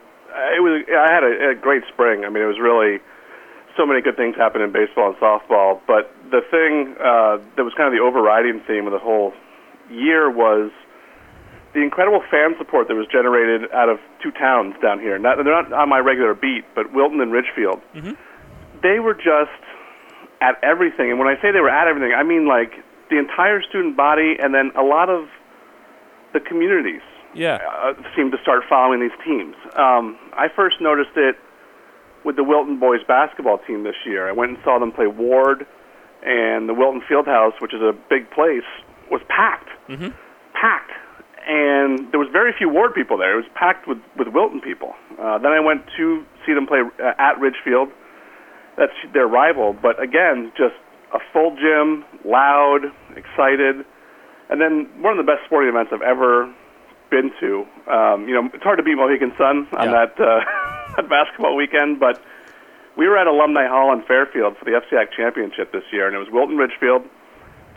it 0.56 0.62
was. 0.62 0.82
I 0.88 1.12
had 1.12 1.22
a, 1.24 1.50
a 1.50 1.54
great 1.54 1.82
spring. 1.92 2.24
I 2.24 2.28
mean, 2.28 2.42
it 2.42 2.46
was 2.46 2.58
really 2.58 3.00
so 3.76 3.86
many 3.86 4.00
good 4.00 4.16
things 4.16 4.36
happened 4.36 4.62
in 4.64 4.72
baseball 4.72 5.08
and 5.10 5.16
softball. 5.16 5.80
But 5.86 6.14
the 6.30 6.40
thing 6.50 6.94
uh, 6.98 7.38
that 7.56 7.64
was 7.64 7.74
kind 7.74 7.86
of 7.88 7.94
the 7.94 8.02
overriding 8.02 8.60
theme 8.66 8.86
of 8.86 8.92
the 8.92 8.98
whole 8.98 9.32
year 9.90 10.30
was 10.30 10.70
the 11.74 11.82
incredible 11.82 12.22
fan 12.30 12.54
support 12.56 12.86
that 12.88 12.94
was 12.94 13.06
generated 13.10 13.70
out 13.72 13.88
of 13.88 13.98
two 14.22 14.30
towns 14.30 14.74
down 14.80 15.00
here. 15.00 15.18
Not, 15.18 15.42
they're 15.42 15.62
not 15.62 15.72
on 15.72 15.88
my 15.88 15.98
regular 15.98 16.34
beat, 16.34 16.64
but 16.74 16.92
Wilton 16.92 17.20
and 17.20 17.32
Ridgefield. 17.32 17.82
Mhm. 17.94 18.16
They 18.82 19.00
were 19.00 19.14
just 19.14 19.58
at 20.40 20.58
everything. 20.62 21.10
And 21.10 21.18
when 21.18 21.26
I 21.28 21.40
say 21.42 21.50
they 21.50 21.60
were 21.60 21.70
at 21.70 21.88
everything, 21.88 22.14
I 22.14 22.22
mean 22.22 22.46
like 22.46 22.74
the 23.10 23.18
entire 23.18 23.60
student 23.62 23.96
body 23.96 24.36
and 24.38 24.54
then 24.54 24.70
a 24.76 24.82
lot 24.82 25.10
of 25.10 25.28
the 26.32 26.40
communities 26.40 27.02
Yeah. 27.34 27.58
uh, 27.82 27.94
seemed 28.16 28.32
to 28.32 28.38
start 28.42 28.62
following 28.68 29.00
these 29.00 29.16
teams. 29.24 29.54
Um, 29.76 30.18
I 30.32 30.48
first 30.54 30.80
noticed 30.80 31.16
it 31.16 31.36
with 32.24 32.36
the 32.36 32.44
Wilton 32.44 32.78
boys 32.78 33.00
basketball 33.06 33.58
team 33.66 33.84
this 33.84 33.96
year. 34.06 34.28
I 34.28 34.32
went 34.32 34.52
and 34.52 34.58
saw 34.64 34.78
them 34.78 34.92
play 34.92 35.06
Ward, 35.06 35.66
and 36.24 36.68
the 36.68 36.74
Wilton 36.74 37.02
Fieldhouse, 37.08 37.60
which 37.60 37.74
is 37.74 37.82
a 37.82 37.92
big 38.08 38.30
place, 38.30 38.66
was 39.10 39.20
packed. 39.28 39.68
Mm-hmm. 39.88 40.08
Packed. 40.54 40.92
And 41.46 42.10
there 42.10 42.18
was 42.18 42.28
very 42.32 42.54
few 42.56 42.70
Ward 42.70 42.94
people 42.94 43.18
there. 43.18 43.34
It 43.34 43.42
was 43.44 43.52
packed 43.54 43.86
with, 43.86 43.98
with 44.16 44.28
Wilton 44.28 44.60
people. 44.60 44.94
Uh, 45.20 45.36
then 45.38 45.52
I 45.52 45.60
went 45.60 45.82
to 45.98 46.24
see 46.46 46.54
them 46.54 46.66
play 46.66 46.80
uh, 46.80 47.12
at 47.18 47.38
Ridgefield. 47.38 47.90
That's 48.78 48.96
their 49.12 49.26
rival. 49.28 49.74
But 49.74 50.02
again, 50.02 50.52
just 50.56 50.74
a 51.12 51.18
full 51.32 51.54
gym, 51.56 52.04
loud, 52.24 52.90
excited. 53.14 53.84
And 54.48 54.60
then 54.60 54.88
one 55.02 55.18
of 55.18 55.24
the 55.24 55.30
best 55.30 55.44
sporting 55.44 55.68
events 55.68 55.92
I've 55.92 56.02
ever 56.02 56.52
been 57.10 57.30
to. 57.40 57.66
Um, 57.90 58.28
you 58.28 58.34
know, 58.34 58.50
it's 58.52 58.62
hard 58.62 58.78
to 58.78 58.82
beat 58.84 58.96
Mohegan 58.96 59.32
Sun 59.38 59.68
on 59.76 59.86
Yeah. 59.90 60.06
that 60.06 60.20
uh, 60.20 60.40
that 60.96 61.08
basketball 61.08 61.56
weekend, 61.56 62.00
but 62.00 62.20
we 62.96 63.06
were 63.08 63.18
at 63.18 63.26
Alumni 63.26 63.66
Hall 63.66 63.92
in 63.92 64.02
Fairfield 64.02 64.56
for 64.56 64.64
the 64.64 64.72
FCIAC 64.72 65.12
championship 65.16 65.72
this 65.72 65.84
year, 65.92 66.06
and 66.06 66.14
it 66.14 66.18
was 66.18 66.28
Wilton 66.30 66.56
Ridgefield, 66.56 67.02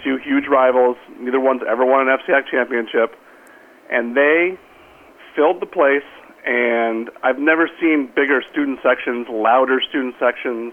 two 0.03 0.17
huge 0.17 0.45
rivals. 0.47 0.97
Neither 1.19 1.39
one's 1.39 1.61
ever 1.67 1.85
won 1.85 2.07
an 2.07 2.17
FCIAC 2.17 2.47
championship, 2.51 3.15
and 3.91 4.15
they 4.15 4.57
filled 5.35 5.61
the 5.61 5.65
place. 5.65 6.05
And 6.45 7.09
I've 7.23 7.39
never 7.39 7.69
seen 7.81 8.09
bigger 8.15 8.41
student 8.51 8.79
sections, 8.81 9.27
louder 9.29 9.81
student 9.89 10.15
sections. 10.17 10.71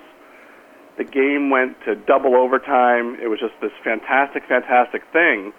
The 0.98 1.02
game 1.04 1.50
went 1.50 1.76
to 1.86 1.96
double 1.96 2.36
overtime. 2.36 3.16
It 3.20 3.26
was 3.26 3.40
just 3.40 3.54
this 3.60 3.72
fantastic, 3.82 4.44
fantastic 4.46 5.02
thing. 5.12 5.52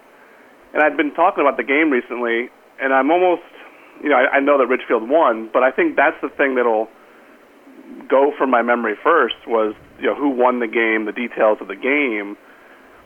And 0.73 0.81
I'd 0.81 0.95
been 0.95 1.13
talking 1.13 1.41
about 1.41 1.57
the 1.57 1.63
game 1.63 1.89
recently, 1.89 2.49
and 2.81 2.93
I'm 2.93 3.11
almost, 3.11 3.43
you 4.03 4.09
know, 4.09 4.15
I, 4.17 4.37
I 4.37 4.39
know 4.39 4.57
that 4.57 4.67
Ridgefield 4.67 5.09
won, 5.09 5.49
but 5.51 5.63
I 5.63 5.71
think 5.71 5.95
that's 5.95 6.17
the 6.21 6.29
thing 6.29 6.55
that'll 6.55 6.87
go 8.09 8.31
from 8.37 8.49
my 8.49 8.61
memory 8.61 8.95
first 9.03 9.35
was, 9.47 9.73
you 9.99 10.07
know, 10.07 10.15
who 10.15 10.29
won 10.29 10.59
the 10.59 10.67
game, 10.67 11.05
the 11.05 11.11
details 11.11 11.59
of 11.61 11.67
the 11.67 11.75
game. 11.75 12.37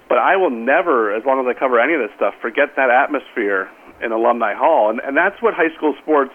But 0.07 0.17
I 0.17 0.37
will 0.37 0.49
never, 0.49 1.13
as 1.13 1.23
long 1.25 1.39
as 1.39 1.45
I 1.45 1.57
cover 1.57 1.79
any 1.79 1.93
of 1.93 1.99
this 2.01 2.09
stuff, 2.15 2.33
forget 2.41 2.75
that 2.77 2.89
atmosphere 2.89 3.69
in 4.01 4.11
Alumni 4.11 4.55
Hall, 4.55 4.89
and 4.89 4.99
and 5.01 5.15
that's 5.15 5.39
what 5.41 5.53
high 5.53 5.69
school 5.75 5.93
sports 6.01 6.31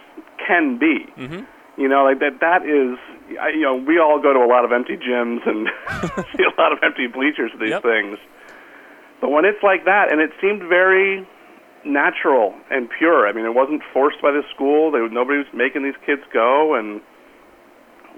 can 0.46 0.78
be. 0.78 1.06
Mm-hmm. 1.16 1.42
You 1.80 1.88
know, 1.88 2.04
like 2.04 2.20
that. 2.20 2.38
That 2.40 2.62
is, 2.62 2.96
you 3.52 3.62
know, 3.62 3.74
we 3.74 3.98
all 3.98 4.20
go 4.22 4.32
to 4.32 4.38
a 4.38 4.46
lot 4.46 4.64
of 4.64 4.70
empty 4.70 4.96
gyms 4.96 5.42
and 5.48 5.66
see 6.36 6.44
a 6.44 6.60
lot 6.60 6.72
of 6.72 6.78
empty 6.84 7.08
bleachers 7.08 7.50
for 7.50 7.58
these 7.58 7.70
Yep. 7.70 7.82
things. 7.82 8.18
But 9.20 9.30
when 9.30 9.44
it's 9.44 9.62
like 9.62 9.86
that, 9.86 10.12
and 10.12 10.20
it 10.20 10.30
seemed 10.40 10.62
very 10.68 11.26
natural 11.84 12.54
and 12.70 12.88
pure. 12.88 13.28
I 13.28 13.32
mean, 13.32 13.44
it 13.44 13.54
wasn't 13.54 13.82
forced 13.92 14.20
by 14.22 14.30
the 14.30 14.42
school. 14.54 14.90
They, 14.90 14.98
nobody 15.12 15.38
was 15.38 15.46
making 15.52 15.82
these 15.82 15.98
kids 16.04 16.22
go. 16.32 16.74
And 16.74 17.00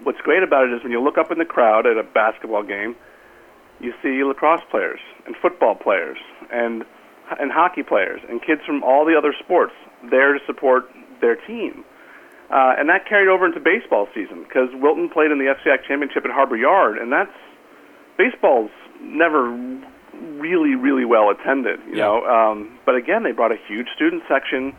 what's 0.03 0.21
great 0.21 0.43
about 0.43 0.65
it 0.69 0.73
is 0.73 0.83
when 0.83 0.93
you 0.93 1.03
look 1.03 1.19
up 1.19 1.31
in 1.31 1.39
the 1.39 1.45
crowd 1.45 1.87
at 1.87 1.97
a 1.97 2.03
basketball 2.03 2.63
game, 2.63 2.97
you 3.81 3.93
see 4.03 4.25
lacrosse 4.25 4.63
players 4.71 5.01
and 5.27 5.37
football 5.37 5.75
players 5.75 6.19
and 6.53 6.85
and 7.41 7.51
hockey 7.51 7.83
players 7.83 8.21
and 8.29 8.41
kids 8.41 8.61
from 8.65 8.85
all 8.85 9.05
the 9.05 9.17
other 9.17 9.35
sports 9.43 9.73
there 10.11 10.33
to 10.33 10.39
support 10.47 10.89
their 11.21 11.35
team. 11.35 11.85
Uh, 12.51 12.79
and 12.79 12.89
that 12.89 13.09
carried 13.09 13.29
over 13.29 13.45
into 13.45 13.59
baseball 13.59 14.07
season 14.15 14.45
because 14.45 14.69
Wilton 14.75 15.11
played 15.11 15.33
in 15.33 15.39
the 15.39 15.51
FCIAC 15.51 15.83
championship 15.89 16.25
at 16.25 16.31
Harbor 16.31 16.57
Yard, 16.57 16.97
and 16.99 17.13
that's 17.13 17.35
baseball's 18.17 18.71
never 19.01 19.51
really, 20.39 20.75
really 20.75 21.05
well 21.05 21.31
attended, 21.31 21.81
you 21.89 21.97
Yeah. 21.97 22.05
know. 22.07 22.25
Um, 22.27 22.79
but 22.85 22.95
again, 22.95 23.23
they 23.23 23.33
brought 23.33 23.53
a 23.53 23.59
huge 23.69 23.89
student 23.95 24.23
section 24.29 24.75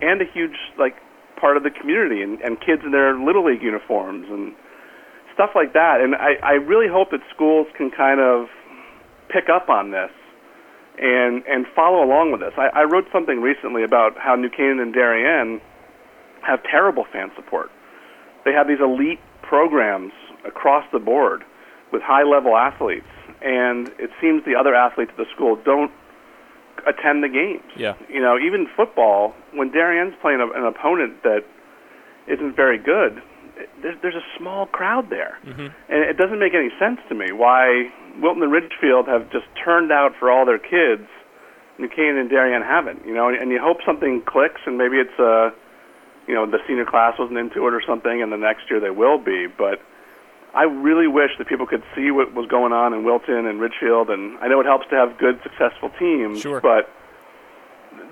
and 0.00 0.20
a 0.20 0.24
huge 0.24 0.56
like 0.78 0.96
part 1.36 1.56
of 1.56 1.62
the 1.64 1.70
community, 1.70 2.22
and, 2.22 2.40
and 2.40 2.60
kids 2.60 2.82
in 2.84 2.92
their 2.92 3.14
little 3.18 3.44
league 3.44 3.62
uniforms 3.62 4.28
and 4.30 4.54
stuff 5.34 5.50
like 5.54 5.72
that. 5.72 6.00
And 6.00 6.14
I, 6.14 6.34
I 6.42 6.52
really 6.52 6.86
hope 6.88 7.10
that 7.10 7.20
schools 7.34 7.66
can 7.76 7.90
kind 7.90 8.20
of 8.20 8.46
pick 9.28 9.48
up 9.48 9.68
on 9.68 9.90
this 9.90 10.10
and 10.98 11.42
and 11.48 11.66
follow 11.74 12.04
along 12.04 12.32
with 12.32 12.40
this. 12.40 12.52
I, 12.56 12.68
I 12.80 12.84
wrote 12.84 13.06
something 13.12 13.40
recently 13.40 13.82
about 13.82 14.16
how 14.18 14.34
New 14.36 14.50
Canaan 14.50 14.78
and 14.80 14.92
Darien 14.94 15.60
have 16.42 16.62
terrible 16.64 17.04
fan 17.12 17.30
support. 17.34 17.70
They 18.44 18.52
have 18.52 18.68
these 18.68 18.80
elite 18.80 19.20
programs 19.42 20.12
across 20.46 20.84
the 20.92 20.98
board 20.98 21.44
with 21.92 22.02
high 22.02 22.24
level 22.24 22.56
athletes, 22.56 23.06
and 23.42 23.88
it 23.98 24.10
seems 24.20 24.44
the 24.44 24.54
other 24.54 24.74
athletes 24.74 25.10
at 25.12 25.18
the 25.18 25.26
school 25.34 25.56
don't 25.64 25.90
attend 26.86 27.22
the 27.22 27.28
games. 27.28 27.64
Yeah. 27.76 27.94
You 28.08 28.20
know, 28.20 28.38
even 28.38 28.66
football, 28.76 29.34
when 29.52 29.70
Darien's 29.70 30.14
playing 30.20 30.40
a, 30.40 30.48
an 30.58 30.64
opponent 30.64 31.22
that 31.22 31.44
isn't 32.26 32.56
very 32.56 32.78
good, 32.78 33.22
there's, 33.82 33.96
there's 34.02 34.14
a 34.14 34.26
small 34.38 34.66
crowd 34.66 35.10
there. 35.10 35.38
Mm-hmm. 35.44 35.66
And 35.88 36.00
it 36.08 36.16
doesn't 36.16 36.38
make 36.38 36.54
any 36.54 36.70
sense 36.78 36.98
to 37.08 37.14
me 37.14 37.32
why 37.32 37.92
Wilton 38.20 38.42
and 38.42 38.52
Ridgefield 38.52 39.06
have 39.08 39.30
just 39.30 39.46
turned 39.62 39.92
out 39.92 40.12
for 40.18 40.30
all 40.30 40.46
their 40.46 40.58
kids. 40.58 41.08
New 41.78 41.88
Canaan 41.88 42.18
and 42.18 42.30
Darien 42.30 42.62
haven't, 42.62 43.06
you 43.06 43.14
know, 43.14 43.28
and 43.28 43.50
you 43.50 43.58
hope 43.60 43.78
something 43.84 44.22
clicks 44.26 44.60
and 44.66 44.76
maybe 44.78 44.96
it's 44.98 45.18
uh 45.18 45.50
you 46.28 46.34
know, 46.34 46.46
the 46.46 46.58
senior 46.68 46.84
class 46.84 47.18
wasn't 47.18 47.36
into 47.36 47.66
it 47.66 47.74
or 47.74 47.82
something 47.84 48.22
and 48.22 48.30
the 48.30 48.36
next 48.36 48.70
year 48.70 48.78
they 48.78 48.90
will 48.90 49.18
be, 49.18 49.46
but 49.46 49.82
I 50.54 50.64
really 50.64 51.06
wish 51.06 51.30
that 51.38 51.46
people 51.48 51.66
could 51.66 51.82
see 51.94 52.10
what 52.10 52.34
was 52.34 52.46
going 52.48 52.72
on 52.72 52.92
in 52.92 53.04
Wilton 53.04 53.46
and 53.46 53.60
Ridgefield 53.60 54.10
and 54.10 54.38
I 54.38 54.48
know 54.48 54.60
it 54.60 54.66
helps 54.66 54.86
to 54.90 54.96
have 54.96 55.16
good 55.18 55.40
successful 55.42 55.90
teams, 55.98 56.40
Sure. 56.40 56.60
but 56.60 56.90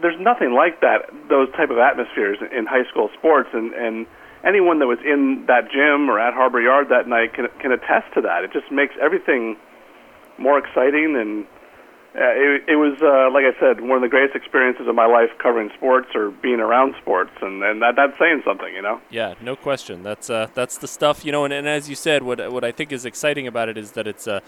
there's 0.02 0.18
nothing 0.20 0.52
like 0.52 0.80
that 0.80 1.10
those 1.28 1.50
type 1.52 1.70
of 1.70 1.78
atmospheres 1.78 2.38
in 2.52 2.66
high 2.66 2.84
school 2.90 3.10
sports 3.18 3.50
and 3.52 3.72
and 3.74 4.06
anyone 4.44 4.78
that 4.78 4.86
was 4.86 4.98
in 5.04 5.44
that 5.46 5.70
gym 5.70 6.08
or 6.08 6.18
at 6.18 6.32
Harbor 6.32 6.60
Yard 6.60 6.88
that 6.88 7.06
night 7.06 7.34
can 7.34 7.48
can 7.60 7.72
attest 7.72 8.12
to 8.14 8.20
that. 8.22 8.44
It 8.44 8.52
just 8.52 8.70
makes 8.72 8.94
everything 9.00 9.56
more 10.38 10.58
exciting 10.58 11.16
and 11.16 11.46
uh, 12.14 12.18
it, 12.18 12.64
it 12.68 12.76
was 12.76 12.98
uh, 13.00 13.30
like 13.32 13.44
I 13.44 13.58
said 13.60 13.80
one 13.80 13.96
of 13.96 14.02
the 14.02 14.08
greatest 14.08 14.34
experiences 14.34 14.88
of 14.88 14.94
my 14.94 15.06
life 15.06 15.30
covering 15.38 15.70
sports 15.76 16.08
or 16.14 16.30
being 16.30 16.60
around 16.60 16.94
sports 17.00 17.30
and 17.40 17.62
and 17.62 17.80
that 17.82 17.94
that's 17.96 18.18
saying 18.18 18.42
something, 18.44 18.74
you 18.74 18.82
know. 18.82 19.00
Yeah, 19.10 19.34
no 19.40 19.54
question. 19.54 20.02
That's 20.02 20.28
uh, 20.28 20.48
that's 20.54 20.78
the 20.78 20.88
stuff, 20.88 21.24
you 21.24 21.30
know. 21.30 21.44
And, 21.44 21.54
and 21.54 21.68
as 21.68 21.88
you 21.88 21.94
said, 21.94 22.22
what 22.22 22.52
what 22.52 22.64
I 22.64 22.72
think 22.72 22.90
is 22.90 23.04
exciting 23.04 23.46
about 23.46 23.68
it 23.68 23.78
is 23.78 23.92
that 23.92 24.08
it's 24.08 24.26
uh, 24.26 24.40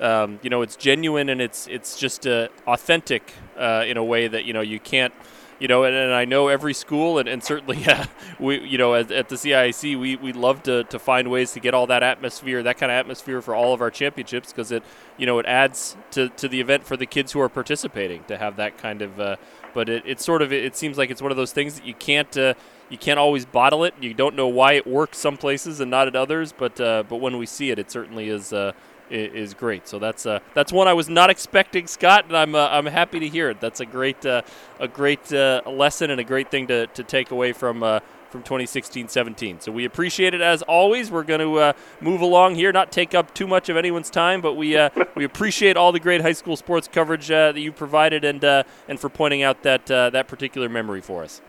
um, 0.00 0.40
you 0.42 0.50
know, 0.50 0.62
it's 0.62 0.76
genuine 0.76 1.28
and 1.28 1.40
it's 1.40 1.66
it's 1.66 1.98
just 1.98 2.26
uh, 2.26 2.48
authentic 2.66 3.34
uh, 3.56 3.84
in 3.86 3.96
a 3.96 4.04
way 4.04 4.28
that 4.28 4.44
you 4.44 4.52
know 4.52 4.62
you 4.62 4.80
can't. 4.80 5.12
You 5.60 5.68
know, 5.68 5.84
and, 5.84 5.94
and 5.94 6.12
I 6.12 6.24
know 6.24 6.48
every 6.48 6.74
school, 6.74 7.18
and, 7.18 7.28
and 7.28 7.44
certainly 7.44 7.84
uh, 7.86 8.06
we, 8.38 8.60
you 8.60 8.78
know, 8.78 8.94
at, 8.94 9.12
at 9.12 9.28
the 9.28 9.36
CIAC, 9.36 9.98
we, 10.00 10.16
we 10.16 10.32
love 10.32 10.62
to, 10.64 10.84
to 10.84 10.98
find 10.98 11.30
ways 11.30 11.52
to 11.52 11.60
get 11.60 11.74
all 11.74 11.86
that 11.86 12.02
atmosphere, 12.02 12.62
that 12.62 12.78
kind 12.78 12.90
of 12.90 12.96
atmosphere 12.96 13.42
for 13.42 13.54
all 13.54 13.72
of 13.72 13.80
our 13.80 13.90
championships, 13.90 14.52
because 14.52 14.72
it, 14.72 14.82
you 15.16 15.26
know, 15.26 15.38
it 15.38 15.46
adds 15.46 15.96
to, 16.12 16.30
to 16.30 16.48
the 16.48 16.60
event 16.60 16.84
for 16.84 16.96
the 16.96 17.06
kids 17.06 17.32
who 17.32 17.40
are 17.40 17.48
participating 17.48 18.24
to 18.24 18.38
have 18.38 18.56
that 18.56 18.78
kind 18.78 19.02
of. 19.02 19.20
Uh, 19.20 19.36
but 19.74 19.88
it, 19.88 20.02
it 20.04 20.20
sort 20.20 20.42
of 20.42 20.52
it 20.52 20.76
seems 20.76 20.98
like 20.98 21.10
it's 21.10 21.22
one 21.22 21.30
of 21.30 21.36
those 21.36 21.52
things 21.52 21.74
that 21.74 21.86
you 21.86 21.94
can't 21.94 22.36
uh, 22.36 22.54
you 22.88 22.98
can't 22.98 23.18
always 23.18 23.46
bottle 23.46 23.84
it. 23.84 23.94
You 24.00 24.14
don't 24.14 24.34
know 24.34 24.48
why 24.48 24.72
it 24.72 24.86
works 24.86 25.18
some 25.18 25.36
places 25.36 25.80
and 25.80 25.90
not 25.90 26.08
at 26.08 26.16
others, 26.16 26.52
but 26.52 26.80
uh, 26.80 27.04
but 27.08 27.16
when 27.16 27.38
we 27.38 27.46
see 27.46 27.70
it, 27.70 27.78
it 27.78 27.90
certainly 27.90 28.28
is 28.28 28.52
uh, 28.52 28.72
is 29.10 29.54
great. 29.54 29.88
So 29.88 29.98
that's 29.98 30.26
uh, 30.26 30.40
that's 30.54 30.72
one 30.72 30.88
I 30.88 30.92
was 30.92 31.08
not 31.08 31.30
expecting, 31.30 31.86
Scott, 31.86 32.26
and 32.26 32.36
I'm 32.36 32.54
uh, 32.54 32.68
I'm 32.68 32.86
happy 32.86 33.20
to 33.20 33.28
hear 33.28 33.50
it. 33.50 33.60
That's 33.60 33.80
a 33.80 33.86
great 33.86 34.24
uh, 34.24 34.42
a 34.78 34.88
great 34.88 35.32
uh, 35.32 35.62
lesson 35.66 36.10
and 36.10 36.20
a 36.20 36.24
great 36.24 36.50
thing 36.50 36.66
to, 36.68 36.86
to 36.88 37.02
take 37.02 37.30
away 37.30 37.52
from. 37.52 37.82
Uh, 37.82 38.00
from 38.30 38.42
2016-17. 38.44 39.60
So 39.60 39.72
we 39.72 39.84
appreciate 39.84 40.34
it 40.34 40.40
as 40.40 40.62
always. 40.62 41.10
We're 41.10 41.24
going 41.24 41.40
to 41.40 41.58
uh, 41.58 41.72
move 42.00 42.20
along 42.20 42.54
here, 42.54 42.72
not 42.72 42.92
take 42.92 43.14
up 43.14 43.34
too 43.34 43.46
much 43.46 43.68
of 43.68 43.76
anyone's 43.76 44.08
time, 44.08 44.40
but 44.40 44.54
we 44.54 44.76
uh, 44.76 44.90
we 45.14 45.24
appreciate 45.24 45.76
all 45.76 45.92
the 45.92 46.00
great 46.00 46.20
high 46.20 46.32
school 46.32 46.56
sports 46.56 46.88
coverage 46.88 47.30
uh, 47.30 47.52
that 47.52 47.60
you 47.60 47.72
provided 47.72 48.24
and 48.24 48.44
uh, 48.44 48.62
and 48.88 48.98
for 48.98 49.08
pointing 49.08 49.42
out 49.42 49.62
that 49.64 49.90
uh, 49.90 50.10
that 50.10 50.28
particular 50.28 50.68
memory 50.68 51.00
for 51.00 51.22
us. 51.24 51.42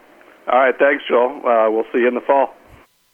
All 0.48 0.60
right, 0.60 0.76
thanks, 0.78 1.04
Joel. 1.08 1.42
Uh, 1.46 1.70
we'll 1.70 1.86
see 1.94 2.00
you 2.00 2.08
in 2.08 2.16
the 2.16 2.22
fall. 2.22 2.56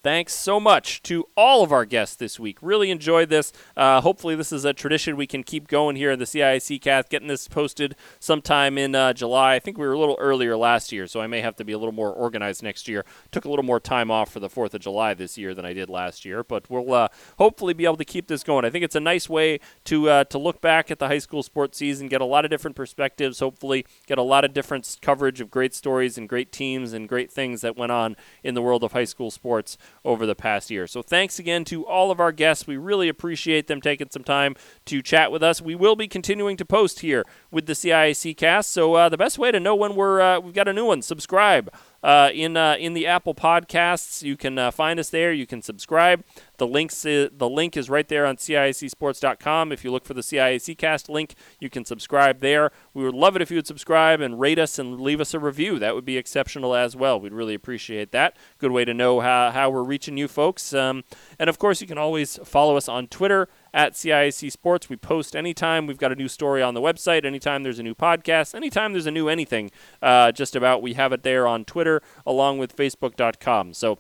Thanks 0.07 0.33
so 0.33 0.57
much 0.57 1.03
to 1.03 1.27
all 1.35 1.63
of 1.63 1.73
our 1.73 1.83
guests 1.83 2.15
this 2.15 2.39
week. 2.39 2.59
Really 2.61 2.91
enjoyed 2.91 3.27
this. 3.27 3.51
Uh, 3.75 3.99
hopefully, 3.99 4.35
this 4.35 4.53
is 4.53 4.63
a 4.63 4.71
tradition 4.71 5.17
we 5.17 5.27
can 5.27 5.43
keep 5.43 5.67
going 5.67 5.97
here 5.97 6.11
in 6.11 6.17
the 6.17 6.23
CIAC 6.23 6.81
cast, 6.81 7.09
getting 7.09 7.27
this 7.27 7.49
posted 7.49 7.93
sometime 8.17 8.77
in 8.77 8.95
uh, 8.95 9.11
July. 9.11 9.55
I 9.55 9.59
think 9.59 9.77
we 9.77 9.85
were 9.85 9.91
a 9.91 9.99
little 9.99 10.15
earlier 10.17 10.55
last 10.55 10.93
year, 10.93 11.07
so 11.07 11.19
I 11.19 11.27
may 11.27 11.41
have 11.41 11.57
to 11.57 11.65
be 11.65 11.73
a 11.73 11.77
little 11.77 11.91
more 11.91 12.13
organized 12.13 12.63
next 12.63 12.87
year. 12.87 13.03
Took 13.31 13.43
a 13.43 13.49
little 13.49 13.65
more 13.65 13.81
time 13.81 14.09
off 14.09 14.31
for 14.31 14.39
the 14.39 14.47
4th 14.47 14.75
of 14.75 14.79
July 14.79 15.13
this 15.13 15.37
year 15.37 15.53
than 15.53 15.65
I 15.65 15.73
did 15.73 15.89
last 15.89 16.23
year, 16.23 16.41
but 16.41 16.69
we'll 16.69 16.93
uh, 16.93 17.09
hopefully 17.37 17.73
be 17.73 17.83
able 17.83 17.97
to 17.97 18.05
keep 18.05 18.29
this 18.29 18.45
going. 18.45 18.63
I 18.63 18.69
think 18.69 18.85
it's 18.85 18.95
a 18.95 19.01
nice 19.01 19.27
way 19.27 19.59
to, 19.83 20.09
uh, 20.09 20.23
to 20.23 20.37
look 20.37 20.61
back 20.61 20.89
at 20.89 20.99
the 20.99 21.07
high 21.07 21.17
school 21.17 21.43
sports 21.43 21.79
season, 21.79 22.07
get 22.07 22.21
a 22.21 22.25
lot 22.25 22.45
of 22.45 22.49
different 22.49 22.77
perspectives, 22.77 23.41
hopefully, 23.41 23.85
get 24.05 24.17
a 24.17 24.23
lot 24.23 24.45
of 24.45 24.53
different 24.53 24.99
coverage 25.01 25.41
of 25.41 25.51
great 25.51 25.73
stories 25.73 26.17
and 26.17 26.29
great 26.29 26.53
teams 26.53 26.93
and 26.93 27.09
great 27.09 27.29
things 27.29 27.59
that 27.59 27.75
went 27.75 27.91
on 27.91 28.15
in 28.41 28.53
the 28.53 28.61
world 28.61 28.85
of 28.85 28.93
high 28.93 29.03
school 29.03 29.29
sports 29.29 29.77
over 30.03 30.25
the 30.25 30.35
past 30.35 30.69
year. 30.69 30.87
So 30.87 31.01
thanks 31.01 31.39
again 31.39 31.63
to 31.65 31.85
all 31.85 32.11
of 32.11 32.19
our 32.19 32.31
guests. 32.31 32.67
We 32.67 32.77
really 32.77 33.09
appreciate 33.09 33.67
them 33.67 33.81
taking 33.81 34.09
some 34.09 34.23
time 34.23 34.55
to 34.85 35.01
chat 35.01 35.31
with 35.31 35.43
us. 35.43 35.61
We 35.61 35.75
will 35.75 35.95
be 35.95 36.07
continuing 36.07 36.57
to 36.57 36.65
post 36.65 37.01
here 37.01 37.25
with 37.51 37.65
the 37.65 37.73
CIAC 37.73 38.37
cast. 38.37 38.71
So 38.71 38.93
uh, 38.95 39.09
the 39.09 39.17
best 39.17 39.37
way 39.37 39.51
to 39.51 39.59
know 39.59 39.75
when 39.75 39.95
we're 39.95 40.21
uh, 40.21 40.39
we've 40.39 40.53
got 40.53 40.67
a 40.67 40.73
new 40.73 40.85
one, 40.85 41.01
subscribe. 41.01 41.71
Uh, 42.03 42.29
in 42.33 42.55
uh, 42.55 42.75
in 42.79 42.93
the 42.93 43.07
Apple 43.07 43.33
Podcasts, 43.33 44.23
you 44.23 44.37
can 44.37 44.57
uh, 44.57 44.71
find 44.71 44.99
us 44.99 45.09
there. 45.09 45.33
You 45.33 45.47
can 45.47 45.61
subscribe. 45.61 46.23
The 46.57 46.67
links 46.67 47.01
the 47.03 47.29
link 47.39 47.77
is 47.77 47.89
right 47.89 48.07
there 48.07 48.25
on 48.25 48.37
CIACSports.com. 48.37 49.71
If 49.71 49.83
you 49.83 49.91
look 49.91 50.05
for 50.05 50.13
the 50.13 50.21
CIAC 50.21 50.77
Cast 50.77 51.09
link, 51.09 51.35
you 51.59 51.69
can 51.69 51.85
subscribe 51.85 52.39
there. 52.39 52.71
We 52.93 53.03
would 53.03 53.13
love 53.13 53.35
it 53.35 53.41
if 53.41 53.51
you 53.51 53.57
would 53.57 53.67
subscribe 53.67 54.21
and 54.21 54.39
rate 54.39 54.59
us 54.59 54.79
and 54.79 54.99
leave 54.99 55.21
us 55.21 55.33
a 55.33 55.39
review. 55.39 55.79
That 55.79 55.95
would 55.95 56.05
be 56.05 56.17
exceptional 56.17 56.75
as 56.75 56.95
well. 56.95 57.19
We'd 57.19 57.33
really 57.33 57.53
appreciate 57.53 58.11
that. 58.11 58.35
Good 58.57 58.71
way 58.71 58.85
to 58.85 58.93
know 58.93 59.19
how, 59.19 59.51
how 59.51 59.69
we're 59.69 59.83
reaching 59.83 60.17
you 60.17 60.27
folks. 60.27 60.73
Um, 60.73 61.03
and 61.37 61.49
of 61.49 61.59
course, 61.59 61.81
you 61.81 61.87
can 61.87 61.97
always 61.97 62.39
follow 62.43 62.77
us 62.77 62.89
on 62.89 63.07
Twitter 63.07 63.47
at 63.73 63.93
CIAC 63.93 64.51
Sports. 64.51 64.89
We 64.89 64.95
post 64.95 65.35
anytime 65.35 65.87
we've 65.87 65.97
got 65.97 66.11
a 66.11 66.15
new 66.15 66.27
story 66.27 66.61
on 66.61 66.73
the 66.73 66.81
website, 66.81 67.25
anytime 67.25 67.63
there's 67.63 67.79
a 67.79 67.83
new 67.83 67.95
podcast, 67.95 68.55
anytime 68.55 68.93
there's 68.93 69.05
a 69.05 69.11
new 69.11 69.27
anything, 69.29 69.71
uh, 70.01 70.31
just 70.31 70.55
about. 70.55 70.81
We 70.81 70.93
have 70.93 71.11
it 71.13 71.23
there 71.23 71.47
on 71.47 71.65
Twitter 71.65 72.01
along 72.25 72.57
with 72.59 72.75
Facebook.com. 72.75 73.73
So 73.73 73.99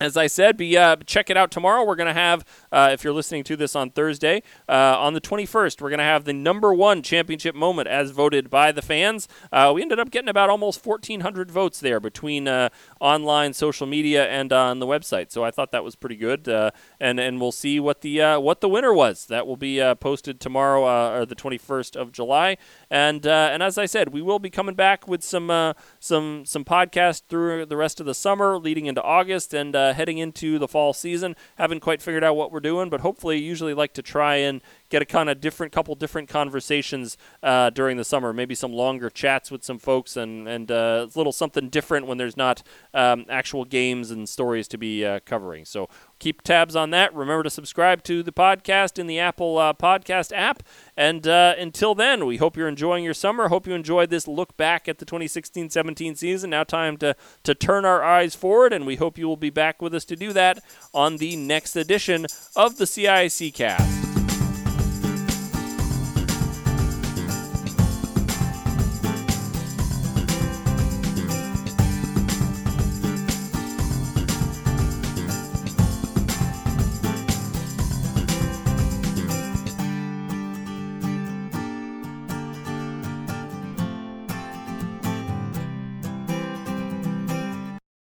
as 0.00 0.16
I 0.16 0.26
said, 0.26 0.56
be 0.56 0.76
uh, 0.78 0.96
check 1.04 1.28
it 1.28 1.36
out 1.36 1.50
tomorrow. 1.50 1.84
We're 1.84 1.94
going 1.94 2.12
to 2.12 2.18
have, 2.18 2.44
uh, 2.72 2.90
if 2.92 3.04
you're 3.04 3.12
listening 3.12 3.44
to 3.44 3.56
this 3.56 3.76
on 3.76 3.90
Thursday, 3.90 4.42
uh, 4.68 4.96
on 4.98 5.12
the 5.12 5.20
21st, 5.20 5.80
we're 5.80 5.90
going 5.90 5.98
to 5.98 6.04
have 6.04 6.24
the 6.24 6.32
number 6.32 6.72
one 6.72 7.02
championship 7.02 7.54
moment 7.54 7.86
as 7.86 8.10
voted 8.10 8.48
by 8.48 8.72
the 8.72 8.80
fans. 8.80 9.28
Uh, 9.52 9.72
we 9.74 9.82
ended 9.82 9.98
up 10.00 10.10
getting 10.10 10.30
about 10.30 10.48
almost 10.48 10.84
1,400 10.84 11.50
votes 11.50 11.80
there 11.80 12.00
between 12.00 12.48
uh, 12.48 12.70
online, 12.98 13.52
social 13.52 13.86
media, 13.86 14.26
and 14.26 14.52
on 14.52 14.78
the 14.78 14.86
website. 14.86 15.30
So 15.30 15.44
I 15.44 15.50
thought 15.50 15.70
that 15.72 15.84
was 15.84 15.96
pretty 15.96 16.16
good. 16.16 16.48
Uh, 16.48 16.70
and 16.98 17.20
and 17.20 17.40
we'll 17.40 17.52
see 17.52 17.78
what 17.78 18.00
the 18.00 18.38
what 18.38 18.60
the 18.60 18.68
winner 18.68 18.94
was. 18.94 19.26
That 19.26 19.46
will 19.46 19.56
be 19.56 19.80
posted 20.00 20.40
tomorrow, 20.40 21.18
or 21.20 21.26
the 21.26 21.34
21st 21.36 21.96
of 21.96 22.12
July. 22.12 22.56
And 22.90 23.26
and 23.26 23.62
as 23.62 23.76
I 23.76 23.86
said, 23.86 24.12
we 24.12 24.22
will 24.22 24.38
be 24.38 24.50
coming 24.50 24.74
back 24.74 25.06
with 25.06 25.22
some 25.22 25.74
some 25.98 26.44
some 26.46 26.64
podcasts 26.64 27.22
through 27.28 27.66
the 27.66 27.76
rest 27.76 28.00
of 28.00 28.06
the 28.06 28.14
summer, 28.14 28.58
leading 28.58 28.86
into 28.86 29.02
August, 29.02 29.52
and 29.52 29.74
uh, 29.90 29.94
heading 29.94 30.18
into 30.18 30.58
the 30.58 30.68
fall 30.68 30.92
season. 30.92 31.36
Haven't 31.56 31.80
quite 31.80 32.00
figured 32.00 32.24
out 32.24 32.36
what 32.36 32.52
we're 32.52 32.60
doing, 32.60 32.88
but 32.88 33.00
hopefully, 33.00 33.38
usually 33.38 33.74
like 33.74 33.92
to 33.94 34.02
try 34.02 34.36
and 34.36 34.62
get 34.88 35.02
a 35.02 35.04
kind 35.04 35.28
of 35.28 35.40
different 35.40 35.72
couple 35.72 35.94
different 35.94 36.28
conversations 36.28 37.16
uh, 37.42 37.70
during 37.70 37.96
the 37.96 38.04
summer. 38.04 38.32
Maybe 38.32 38.54
some 38.54 38.72
longer 38.72 39.10
chats 39.10 39.50
with 39.50 39.64
some 39.64 39.78
folks, 39.78 40.16
and 40.16 40.48
and 40.48 40.70
uh, 40.70 41.06
a 41.12 41.18
little 41.18 41.32
something 41.32 41.68
different 41.68 42.06
when 42.06 42.18
there's 42.18 42.36
not 42.36 42.62
um, 42.94 43.26
actual 43.28 43.64
games 43.64 44.10
and 44.10 44.28
stories 44.28 44.68
to 44.68 44.78
be 44.78 45.04
uh, 45.04 45.20
covering. 45.24 45.64
So 45.64 45.88
keep 46.20 46.42
tabs 46.42 46.76
on 46.76 46.90
that. 46.90 47.12
Remember 47.12 47.42
to 47.42 47.50
subscribe 47.50 48.04
to 48.04 48.22
the 48.22 48.30
podcast 48.30 48.98
in 48.98 49.08
the 49.08 49.18
Apple 49.18 49.58
uh, 49.58 49.72
Podcast 49.72 50.30
app. 50.32 50.62
And 50.96 51.26
uh, 51.26 51.54
until 51.58 51.94
then, 51.96 52.26
we 52.26 52.36
hope 52.36 52.56
you're 52.56 52.68
enjoying 52.68 53.02
your 53.02 53.14
summer. 53.14 53.48
Hope 53.48 53.66
you 53.66 53.74
enjoyed 53.74 54.10
this 54.10 54.28
look 54.28 54.56
back 54.56 54.86
at 54.86 54.98
the 54.98 55.06
2016-17 55.06 56.16
season. 56.16 56.50
Now 56.50 56.62
time 56.62 56.96
to 56.98 57.16
to 57.42 57.54
turn 57.54 57.84
our 57.84 58.04
eyes 58.04 58.34
forward, 58.34 58.72
and 58.72 58.86
we 58.86 58.96
hope 58.96 59.18
you 59.18 59.26
will 59.26 59.36
be 59.36 59.50
back 59.50 59.82
with 59.82 59.94
us 59.94 60.04
to 60.04 60.16
do 60.16 60.32
that 60.34 60.62
on 60.94 61.16
the 61.16 61.36
next 61.36 61.74
edition 61.74 62.26
of 62.54 62.76
the 62.76 62.84
CIAC 62.84 63.52
Cast. 63.54 63.99